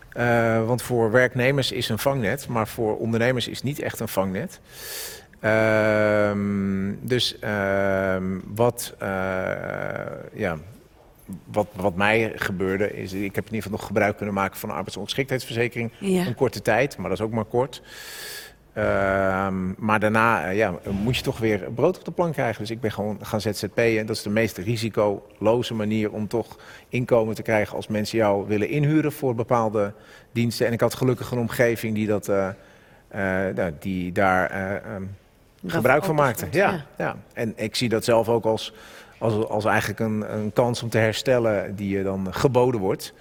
Eh, 0.09 0.65
want 0.65 0.81
voor 0.81 1.11
werknemers 1.11 1.71
is 1.71 1.89
een 1.89 1.99
vangnet, 1.99 2.47
maar 2.47 2.67
voor 2.67 2.97
ondernemers 2.97 3.47
is 3.47 3.61
niet 3.61 3.79
echt 3.79 3.99
een 3.99 4.07
vangnet. 4.07 4.59
Ehm, 5.39 6.93
dus 7.01 7.39
ehm, 7.39 8.39
wat, 8.53 8.95
eh, 8.99 9.07
ja, 10.33 10.57
wat, 11.51 11.67
wat 11.75 11.95
mij 11.95 12.31
gebeurde 12.35 12.93
is, 12.93 13.13
ik 13.13 13.35
heb 13.35 13.45
in 13.45 13.53
ieder 13.53 13.61
geval 13.61 13.77
nog 13.77 13.87
gebruik 13.87 14.17
kunnen 14.17 14.35
maken 14.35 14.59
van 14.59 14.69
een 14.69 14.75
arbeidsongeschiktheidsverzekering. 14.75 15.91
Ja. 15.99 16.25
Een 16.25 16.35
korte 16.35 16.61
tijd, 16.61 16.97
maar 16.97 17.09
dat 17.09 17.19
is 17.19 17.25
ook 17.25 17.31
maar 17.31 17.45
kort. 17.45 17.81
Ehm, 18.73 19.73
maar 19.77 19.99
daarna 19.99 20.45
eh, 20.45 20.55
ja, 20.55 20.73
moet 21.03 21.17
je 21.17 21.23
toch 21.23 21.37
weer 21.37 21.71
brood 21.75 21.97
op 21.97 22.05
de 22.05 22.11
plank 22.11 22.33
krijgen. 22.33 22.61
Dus 22.61 22.71
ik 22.71 22.81
ben 22.81 22.91
gewoon 22.91 23.17
gaan 23.21 23.41
ZZP'en. 23.41 24.05
Dat 24.05 24.15
is 24.15 24.21
de 24.21 24.29
meest 24.29 24.57
risicoloze 24.57 25.73
manier 25.73 26.11
om 26.11 26.27
toch 26.27 26.57
inkomen 26.89 27.35
te 27.35 27.41
krijgen 27.41 27.75
als 27.75 27.87
mensen 27.87 28.17
jou 28.17 28.47
willen 28.47 28.69
inhuren 28.69 29.11
voor 29.11 29.35
bepaalde 29.35 29.93
diensten. 30.31 30.67
En 30.67 30.73
ik 30.73 30.81
had 30.81 30.93
gelukkig 30.93 31.31
een 31.31 31.37
omgeving 31.37 31.95
die, 31.95 32.07
dat, 32.07 32.29
eh, 32.29 32.49
nou, 33.55 33.71
die 33.79 34.11
daar 34.11 34.49
eh, 34.49 34.75
ehm, 34.75 35.03
gebruik 35.69 36.03
van 36.03 36.15
maakte. 36.15 36.37
stond, 36.37 36.53
Ja, 36.53 36.71
ja. 36.71 36.85
ja. 36.97 37.15
En 37.33 37.53
ik 37.55 37.75
zie 37.75 37.89
dat 37.89 38.03
zelf 38.03 38.29
ook 38.29 38.45
als, 38.45 38.73
als, 39.17 39.47
als 39.47 39.65
eigenlijk 39.65 39.99
een, 39.99 40.33
een 40.33 40.53
kans 40.53 40.83
om 40.83 40.89
te 40.89 40.97
herstellen 40.97 41.75
die 41.75 41.97
je 41.97 42.03
dan 42.03 42.27
geboden 42.33 42.79
wordt. 42.79 43.13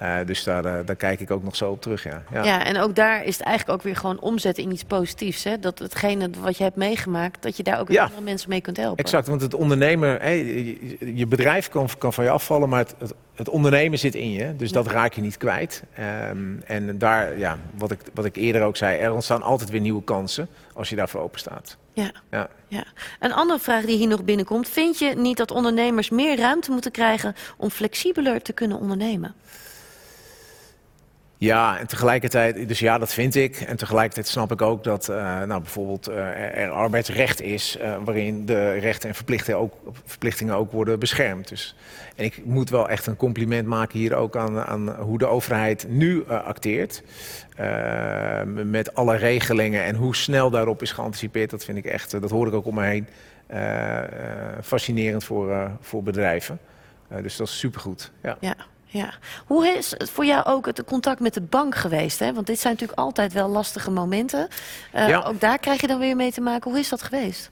Eh, 0.00 0.16
dus 0.26 0.44
daar, 0.44 0.64
eh, 0.64 0.86
daar 0.86 0.96
kijk 0.96 1.20
ik 1.20 1.30
ook 1.30 1.42
nog 1.42 1.56
zo 1.56 1.70
op 1.70 1.80
terug. 1.82 2.04
Ja. 2.04 2.22
Ja. 2.32 2.64
en 2.64 2.78
ook 2.78 2.94
daar 2.94 3.24
is 3.24 3.36
het 3.38 3.46
eigenlijk 3.46 3.78
ook 3.78 3.84
weer 3.84 3.96
gewoon 3.96 4.20
omzetten 4.20 4.64
in 4.64 4.72
iets 4.72 4.84
positiefs. 4.84 5.44
Hè? 5.44 5.58
Dat 5.58 5.78
hetgene 5.78 6.30
wat 6.40 6.56
je 6.56 6.62
hebt 6.62 6.76
meegemaakt, 6.76 7.42
dat 7.42 7.56
je 7.56 7.62
daar 7.62 7.80
ook 7.80 7.88
weer 7.88 7.96
Ja. 7.96 8.02
andere 8.02 8.22
mensen 8.22 8.48
mee 8.48 8.60
kunt 8.60 8.76
helpen. 8.76 9.04
Exact, 9.04 9.26
want 9.26 9.40
het 9.40 9.54
ondernemer, 9.54 10.22
hè, 10.22 10.30
je, 10.30 11.16
je 11.16 11.26
bedrijf 11.26 11.68
kan, 11.68 11.88
kan 11.98 12.12
van 12.12 12.24
je 12.24 12.30
afvallen, 12.30 12.68
maar 12.68 12.78
het, 12.78 12.94
het, 12.98 13.14
het 13.34 13.48
ondernemen 13.48 13.98
zit 13.98 14.14
in 14.14 14.30
je. 14.30 14.56
Dus 14.56 14.72
dat 14.72 14.86
raak 14.86 15.12
je 15.12 15.20
niet 15.20 15.36
kwijt. 15.36 15.82
Ehm, 15.94 16.38
en 16.64 16.98
daar, 16.98 17.38
ja, 17.38 17.58
wat 17.74 17.90
ik, 17.90 18.00
wat 18.14 18.24
ik 18.24 18.36
eerder 18.36 18.62
ook 18.62 18.76
zei, 18.76 18.98
er 18.98 19.12
ontstaan 19.12 19.42
altijd 19.42 19.70
weer 19.70 19.80
nieuwe 19.80 20.02
kansen 20.04 20.48
als 20.74 20.88
je 20.88 20.96
daarvoor 20.96 21.20
open 21.20 21.38
staat. 21.38 21.76
Ja. 21.92 22.10
Ja. 22.30 22.48
Ja. 22.68 22.84
Een 23.18 23.32
andere 23.32 23.58
vraag 23.58 23.84
die 23.84 23.96
hier 23.96 24.08
nog 24.08 24.24
binnenkomt. 24.24 24.68
Vind 24.68 24.98
je 24.98 25.14
niet 25.16 25.36
dat 25.36 25.50
ondernemers 25.50 26.10
meer 26.10 26.36
ruimte 26.36 26.70
moeten 26.70 26.90
krijgen 26.90 27.34
om 27.56 27.70
flexibeler 27.70 28.42
te 28.42 28.52
kunnen 28.52 28.78
ondernemen? 28.78 29.34
Ja, 31.40 31.78
en 31.78 31.86
tegelijkertijd, 31.86 32.68
dus 32.68 32.78
ja, 32.78 32.98
dat 32.98 33.12
vind 33.12 33.34
ik. 33.34 33.60
En 33.60 33.76
tegelijkertijd 33.76 34.28
snap 34.28 34.52
ik 34.52 34.62
ook 34.62 34.84
dat 34.84 35.08
eh, 35.08 35.42
nou, 35.42 35.60
bijvoorbeeld 35.60 36.06
eh, 36.06 36.62
er, 36.62 36.70
arbeidsrecht 36.70 37.40
is, 37.40 37.76
eh, 37.76 37.96
waarin 38.04 38.46
de 38.46 38.72
rechten 38.72 39.08
en 39.08 39.14
verplichtingen 39.14 39.60
ook, 39.60 39.74
verplichtingen 40.04 40.54
ook 40.54 40.72
worden 40.72 40.98
beschermd. 40.98 41.48
Dus, 41.48 41.76
en 42.16 42.24
ik 42.24 42.44
moet 42.44 42.70
wel 42.70 42.88
echt 42.88 43.06
een 43.06 43.16
compliment 43.16 43.66
maken 43.68 43.98
hier 43.98 44.14
ook 44.14 44.36
aan, 44.36 44.60
aan 44.60 44.90
hoe 44.90 45.18
de 45.18 45.26
overheid 45.26 45.86
nu 45.88 46.28
acteert. 46.28 47.02
Met 48.46 48.94
alle 48.94 49.16
regelingen 49.16 49.84
en 49.84 49.94
hoe 49.94 50.16
snel 50.16 50.50
daarop 50.50 50.82
is 50.82 50.92
geanticipeerd, 50.92 51.50
dat 51.50 51.64
vind 51.64 51.78
ik 51.78 51.84
echt, 51.84 52.10
dat 52.10 52.30
hoor 52.30 52.46
ik 52.46 52.54
ook 52.54 52.66
om 52.66 52.74
me 52.74 52.84
heen, 52.84 53.06
fascinerend 54.62 55.24
voor, 55.24 55.70
voor 55.80 56.02
bedrijven. 56.02 56.58
Dus 57.22 57.36
dat 57.36 57.46
is 57.46 57.58
supergoed. 57.58 58.12
Ja. 58.22 58.36
Ja. 58.40 58.56
Ja. 58.92 59.10
Hoe 59.46 59.66
is 59.68 59.90
het 59.98 60.10
voor 60.10 60.24
jou 60.24 60.44
ook 60.46 60.66
het 60.66 60.84
contact 60.84 61.20
met 61.20 61.34
de 61.34 61.40
bank 61.40 61.74
geweest? 61.74 62.18
Hè? 62.18 62.32
Want 62.32 62.46
dit 62.46 62.58
zijn 62.60 62.72
natuurlijk 62.72 63.00
altijd 63.00 63.32
wel 63.32 63.48
lastige 63.48 63.90
momenten. 63.90 64.48
Eh, 64.92 65.08
Ja. 65.08 65.22
Ook 65.26 65.40
daar 65.40 65.58
krijg 65.58 65.80
je 65.80 65.86
dan 65.86 65.98
weer 65.98 66.16
mee 66.16 66.32
te 66.32 66.40
maken. 66.40 66.70
Hoe 66.70 66.80
is 66.80 66.88
dat 66.88 67.02
geweest? 67.02 67.50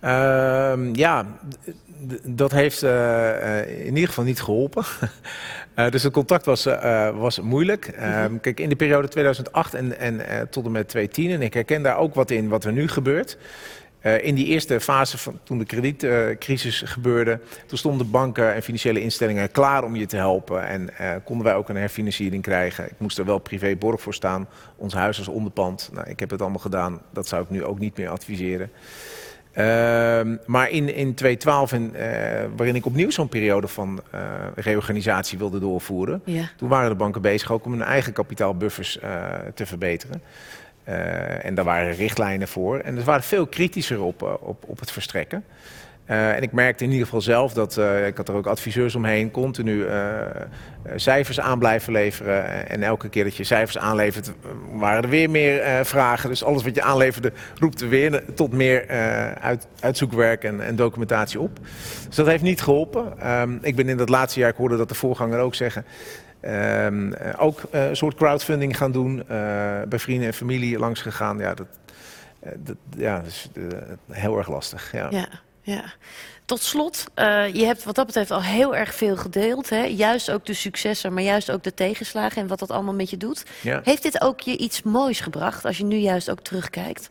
Ehm, 0.00 0.94
ja, 0.94 1.26
dat 2.22 2.50
heeft 2.50 2.82
eh, 2.82 3.60
eh, 3.60 3.78
in 3.86 3.94
ieder 3.94 4.08
geval 4.08 4.24
niet 4.24 4.40
geholpen. 4.42 4.84
Eh, 5.74 5.90
dus 5.90 6.02
het 6.02 6.12
contact 6.12 6.44
was, 6.44 6.64
was 7.14 7.40
moeilijk. 7.40 7.86
Ehm, 7.86 8.38
Kijk, 8.40 8.60
in 8.60 8.68
de 8.68 8.76
periode 8.76 9.08
2008 9.08 9.74
en, 9.74 9.98
en 9.98 10.48
tot 10.50 10.64
en 10.64 10.70
met 10.70 10.88
2010, 10.88 11.30
en 11.30 11.42
ik 11.42 11.54
herken 11.54 11.82
daar 11.82 11.96
ook 11.96 12.14
wat 12.14 12.30
in 12.30 12.48
wat 12.48 12.64
er 12.64 12.72
nu 12.72 12.88
gebeurt. 12.88 13.36
Eh, 14.04 14.24
in 14.24 14.34
die 14.34 14.46
eerste 14.46 14.80
fase, 14.80 15.18
van, 15.18 15.38
toen 15.42 15.58
de 15.58 15.64
kredietcrisis 15.64 16.80
gebeurde, 16.80 17.40
toen 17.66 17.78
stonden 17.78 18.10
banken 18.10 18.54
en 18.54 18.62
financiële 18.62 19.00
instellingen 19.00 19.50
klaar 19.50 19.84
om 19.84 19.96
je 19.96 20.06
te 20.06 20.16
helpen. 20.16 20.66
En 20.66 20.98
eh, 20.98 21.10
konden 21.24 21.46
wij 21.46 21.54
ook 21.54 21.68
een 21.68 21.76
herfinanciering 21.76 22.42
krijgen. 22.42 22.84
Ik 22.84 22.98
moest 22.98 23.18
er 23.18 23.24
wel 23.24 23.38
privé 23.38 23.76
borg 23.76 24.00
voor 24.00 24.14
staan. 24.14 24.48
Ons 24.76 24.94
huis 24.94 25.18
was 25.18 25.28
onderpand. 25.28 25.90
Nou, 25.92 26.08
ik 26.10 26.20
heb 26.20 26.30
het 26.30 26.40
allemaal 26.40 26.58
gedaan. 26.60 27.00
Dat 27.10 27.26
zou 27.26 27.42
ik 27.42 27.50
nu 27.50 27.64
ook 27.64 27.78
niet 27.78 27.96
meer 27.96 28.08
adviseren. 28.08 28.70
Ehm, 29.52 30.36
maar 30.46 30.70
in, 30.70 30.94
in 30.94 31.14
2012, 31.14 31.72
in, 31.72 31.94
eh, 31.94 32.44
waarin 32.56 32.74
ik 32.74 32.86
opnieuw 32.86 33.10
zo'n 33.10 33.28
periode 33.28 33.68
van 33.68 34.00
reorganisatie 34.54 35.38
wilde 35.38 35.58
doorvoeren, 35.58 36.22
Ja. 36.24 36.50
toen 36.56 36.68
waren 36.68 36.90
de 36.90 36.96
banken 36.96 37.22
bezig 37.22 37.52
ook 37.52 37.64
om 37.64 37.72
hun 37.72 37.82
eigen 37.82 38.12
kapitaalbuffers 38.12 38.98
te 39.54 39.66
verbeteren. 39.66 40.22
Eh, 40.84 41.44
en 41.44 41.54
daar 41.54 41.64
waren 41.64 41.94
richtlijnen 41.94 42.48
voor. 42.48 42.78
En 42.78 42.98
ze 42.98 43.04
waren 43.04 43.22
veel 43.22 43.46
kritischer 43.46 44.02
op, 44.02 44.22
eh, 44.22 44.32
op, 44.40 44.64
op 44.66 44.80
het 44.80 44.90
verstrekken. 44.90 45.44
Eh, 46.04 46.36
en 46.36 46.42
ik 46.42 46.52
merkte 46.52 46.84
in 46.84 46.90
ieder 46.90 47.04
geval 47.04 47.20
zelf 47.20 47.52
dat, 47.52 47.80
ik 48.06 48.16
had 48.16 48.28
er 48.28 48.34
ook 48.34 48.46
adviseurs 48.46 48.94
omheen, 48.94 49.30
continu 49.30 49.86
cijfers 50.96 51.40
aan 51.40 51.58
blijven 51.58 51.92
leveren. 51.92 52.68
En 52.68 52.82
elke 52.82 53.08
keer 53.08 53.24
dat 53.24 53.36
je 53.36 53.44
cijfers 53.44 53.78
aanlevert, 53.78 54.32
waren 54.72 55.02
er 55.02 55.08
weer 55.08 55.30
meer 55.30 55.84
vragen. 55.84 56.28
Dus 56.28 56.44
alles 56.44 56.62
wat 56.62 56.74
je 56.74 56.82
aanleverde, 56.82 57.32
roept 57.58 57.80
er 57.80 57.88
weer 57.88 58.24
tot 58.34 58.52
meer 58.52 58.88
uit, 59.40 59.66
uitzoekwerk 59.80 60.44
en, 60.44 60.60
en 60.60 60.76
documentatie 60.76 61.40
op. 61.40 61.58
Dus 62.06 62.16
dat 62.16 62.26
heeft 62.26 62.42
niet 62.42 62.62
geholpen. 62.62 63.20
Ehm, 63.20 63.58
ik 63.60 63.76
ben 63.76 63.88
in 63.88 63.96
dat 63.96 64.08
laatste 64.08 64.40
jaar, 64.40 64.50
ik 64.50 64.56
hoorde 64.56 64.76
dat 64.76 64.88
de 64.88 64.94
voorganger 64.94 65.38
ook 65.38 65.54
zeggen, 65.54 65.84
ehm, 66.44 67.12
eh, 67.12 67.42
ook 67.42 67.60
eh, 67.70 67.88
een 67.88 67.96
soort 67.96 68.14
crowdfunding 68.14 68.76
gaan 68.76 68.92
doen. 68.92 69.18
eh, 69.20 69.26
bij 69.88 69.98
vrienden 69.98 70.26
en 70.26 70.34
familie 70.34 70.78
langs 70.78 71.00
gegaan. 71.00 71.38
Ja, 71.38 71.54
dat, 71.54 71.66
dat, 72.56 72.76
ja, 72.96 73.16
dat 73.18 73.26
is 73.26 73.48
heel 74.10 74.38
erg 74.38 74.48
lastig. 74.48 74.92
Ja. 74.92 75.08
Ja, 75.10 75.28
ja. 75.62 75.84
Tot 76.44 76.62
slot, 76.62 77.04
je 77.52 77.62
hebt 77.64 77.84
wat 77.84 77.94
dat 77.94 78.06
betreft 78.06 78.30
al 78.30 78.42
heel 78.42 78.76
erg 78.76 78.94
veel 78.94 79.16
gedeeld. 79.16 79.70
Hè? 79.70 79.82
Juist 79.84 80.30
ook 80.30 80.46
de 80.46 80.54
successen, 80.54 81.12
maar 81.12 81.22
juist 81.22 81.50
ook 81.50 81.62
de 81.62 81.74
tegenslagen 81.74 82.42
en 82.42 82.48
wat 82.48 82.58
dat 82.58 82.70
allemaal 82.70 82.94
met 82.94 83.10
je 83.10 83.16
doet. 83.16 83.44
Ja. 83.60 83.80
Heeft 83.84 84.02
dit 84.02 84.20
ook 84.20 84.40
je 84.40 84.56
iets 84.56 84.82
moois 84.82 85.20
gebracht 85.20 85.64
als 85.64 85.78
je 85.78 85.84
nu 85.84 85.96
juist 85.96 86.30
ook 86.30 86.40
terugkijkt? 86.40 87.10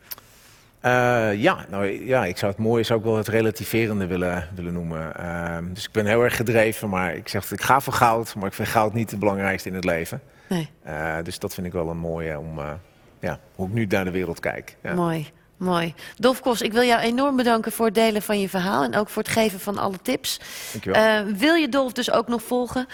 Eh, 0.84 1.34
ja, 1.42 1.66
nou 1.70 2.06
ja, 2.06 2.26
ik 2.26 2.38
zou 2.38 2.52
het 2.52 2.62
mooie 2.62 2.84
zou 2.84 3.00
ik 3.00 3.06
wel 3.06 3.18
het 3.18 3.28
relativerende 3.28 4.08
willen, 4.08 4.50
willen 4.56 4.74
noemen. 4.74 5.16
Ehm, 5.16 5.74
dus 5.74 5.84
ik 5.86 5.92
ben 5.92 6.06
heel 6.06 6.22
erg 6.24 6.36
gedreven, 6.36 6.90
maar 6.90 7.16
ik 7.16 7.28
zeg 7.28 7.52
ik 7.52 7.62
ga 7.62 7.80
voor 7.80 7.94
goud, 7.94 8.36
maar 8.36 8.48
ik 8.48 8.54
vind 8.54 8.68
goud 8.68 8.94
niet 8.94 9.12
het 9.12 9.20
belangrijkste 9.20 9.70
in 9.70 9.76
het 9.76 9.84
leven. 9.84 10.22
Nee. 10.50 10.70
Eh, 10.84 11.16
dus 11.24 11.40
dat 11.40 11.54
vind 11.54 11.68
ik 11.68 11.74
wel 11.74 11.90
een 11.90 11.98
mooie 11.98 12.40
om, 12.40 12.60
eh, 12.60 12.72
ja, 13.20 13.40
hoe 13.56 13.68
ik 13.68 13.74
nu 13.74 13.86
naar 13.86 14.04
de 14.04 14.12
wereld 14.12 14.40
kijk. 14.40 14.78
Ja. 14.82 14.94
Mooi, 14.94 15.30
mooi. 15.58 15.94
Dovkos, 16.16 16.62
ik 16.62 16.74
wil 16.74 16.84
jou 16.84 17.02
enorm 17.02 17.36
bedanken 17.36 17.72
voor 17.72 17.86
het 17.86 17.96
delen 17.96 18.22
van 18.22 18.40
je 18.40 18.50
verhaal 18.50 18.84
en 18.84 18.96
ook 18.96 19.10
voor 19.10 19.24
het 19.24 19.32
geven 19.32 19.60
van 19.60 19.78
alle 19.78 19.98
tips. 20.02 20.40
Dankjewel. 20.72 21.26
Wil 21.34 21.56
je 21.56 21.70
Dolf 21.70 21.94
dus 21.94 22.12
ook 22.12 22.28
nog 22.28 22.44
volgen? 22.44 22.88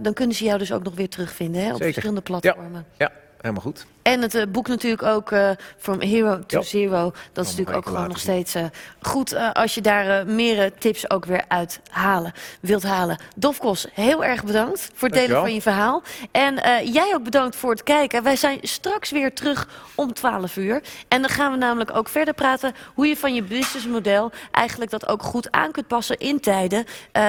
Dan 0.00 0.12
kunnen 0.12 0.36
ze 0.36 0.44
jou 0.44 0.58
dus 0.58 0.72
ook 0.72 0.82
nog 0.82 0.94
weer 0.94 1.08
terugvinden 1.08 1.60
hè, 1.60 1.66
op 1.66 1.72
Zeker. 1.72 1.86
verschillende 1.86 2.22
platformen. 2.22 2.86
Ja, 2.96 3.12
helemaal 3.40 3.62
goed. 3.62 3.86
En 4.06 4.22
het 4.22 4.34
eh, 4.34 4.42
boek 4.48 4.68
natuurlijk 4.68 5.02
ook 5.02 5.32
eh, 5.32 5.50
From 5.78 6.00
Hero 6.00 6.40
to 6.46 6.58
Ja. 6.58 6.64
Zero. 6.64 7.12
Dat 7.32 7.44
is 7.44 7.50
natuurlijk 7.50 7.76
ook 7.76 7.86
gewoon 7.86 8.08
nog 8.08 8.18
steeds 8.18 8.54
eh, 8.54 8.64
goed 9.00 9.36
als 9.52 9.74
je 9.74 9.80
daar 9.80 10.26
meer 10.26 10.72
tips 10.78 11.10
ook 11.10 11.24
weer 11.24 11.44
uit 11.48 11.80
halen, 11.90 12.32
wilt 12.60 12.82
halen. 12.82 13.18
Dofkos, 13.36 13.86
heel 13.92 14.24
erg 14.24 14.44
bedankt 14.44 14.90
voor 14.94 15.08
het 15.08 15.16
delen 15.16 15.40
van 15.40 15.54
je 15.54 15.62
verhaal. 15.62 16.02
En 16.30 16.54
jij 16.92 17.14
ook 17.14 17.22
bedankt 17.22 17.56
voor 17.56 17.70
het 17.70 17.82
kijken. 17.82 18.22
Wij 18.22 18.36
zijn 18.36 18.58
straks 18.62 19.10
weer 19.10 19.34
terug 19.34 19.68
om 19.94 20.12
12 20.14 20.56
uur. 20.56 20.82
En 21.08 21.20
dan 21.20 21.30
gaan 21.30 21.52
we 21.52 21.58
namelijk 21.58 21.96
ook 21.96 22.08
verder 22.08 22.34
praten 22.34 22.74
hoe 22.94 23.06
je 23.06 23.16
van 23.16 23.34
je 23.34 23.42
businessmodel 23.42 24.32
eigenlijk 24.50 24.90
dat 24.90 25.08
ook 25.08 25.22
goed 25.22 25.50
aan 25.50 25.70
kunt 25.70 25.86
passen 25.86 26.18
in 26.18 26.40
tijden 26.40 26.84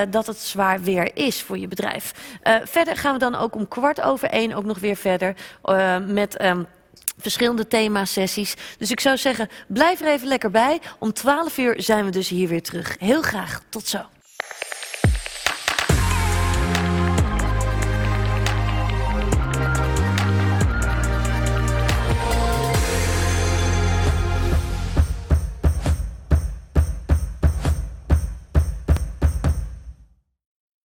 dat 0.10 0.28
het 0.28 0.38
zwaar 0.38 0.82
weer 0.82 1.12
is 1.14 1.41
voor 1.41 1.58
je 1.58 1.68
bedrijf. 1.68 2.14
Verder 2.64 2.98
gaan 2.98 3.14
we 3.14 3.20
dan 3.20 3.36
ook 3.36 3.56
om 3.56 3.68
kwart 3.68 4.02
over 4.02 4.30
één 4.30 4.54
ook 4.54 4.66
nog 4.66 4.80
weer 4.80 4.95
verder 4.95 5.36
met... 6.08 6.38
ehm, 6.38 6.64
verschillende 7.18 7.68
thema-sessies. 7.68 8.56
Dus 8.77 8.91
ik 8.91 8.99
zou 8.99 9.18
zeggen, 9.18 9.49
blijf 9.68 10.02
er 10.02 10.07
even 10.07 10.27
lekker 10.27 10.52
bij. 10.52 10.80
Om 10.99 11.14
12 11.14 11.57
uur 11.57 11.81
zijn 11.81 12.06
we 12.06 12.11
dus 12.11 12.30
hier 12.30 12.48
weer 12.48 12.64
terug. 12.64 12.95
Heel 12.99 13.22
graag. 13.22 13.61
Tot 13.69 13.88
zo. 13.88 14.06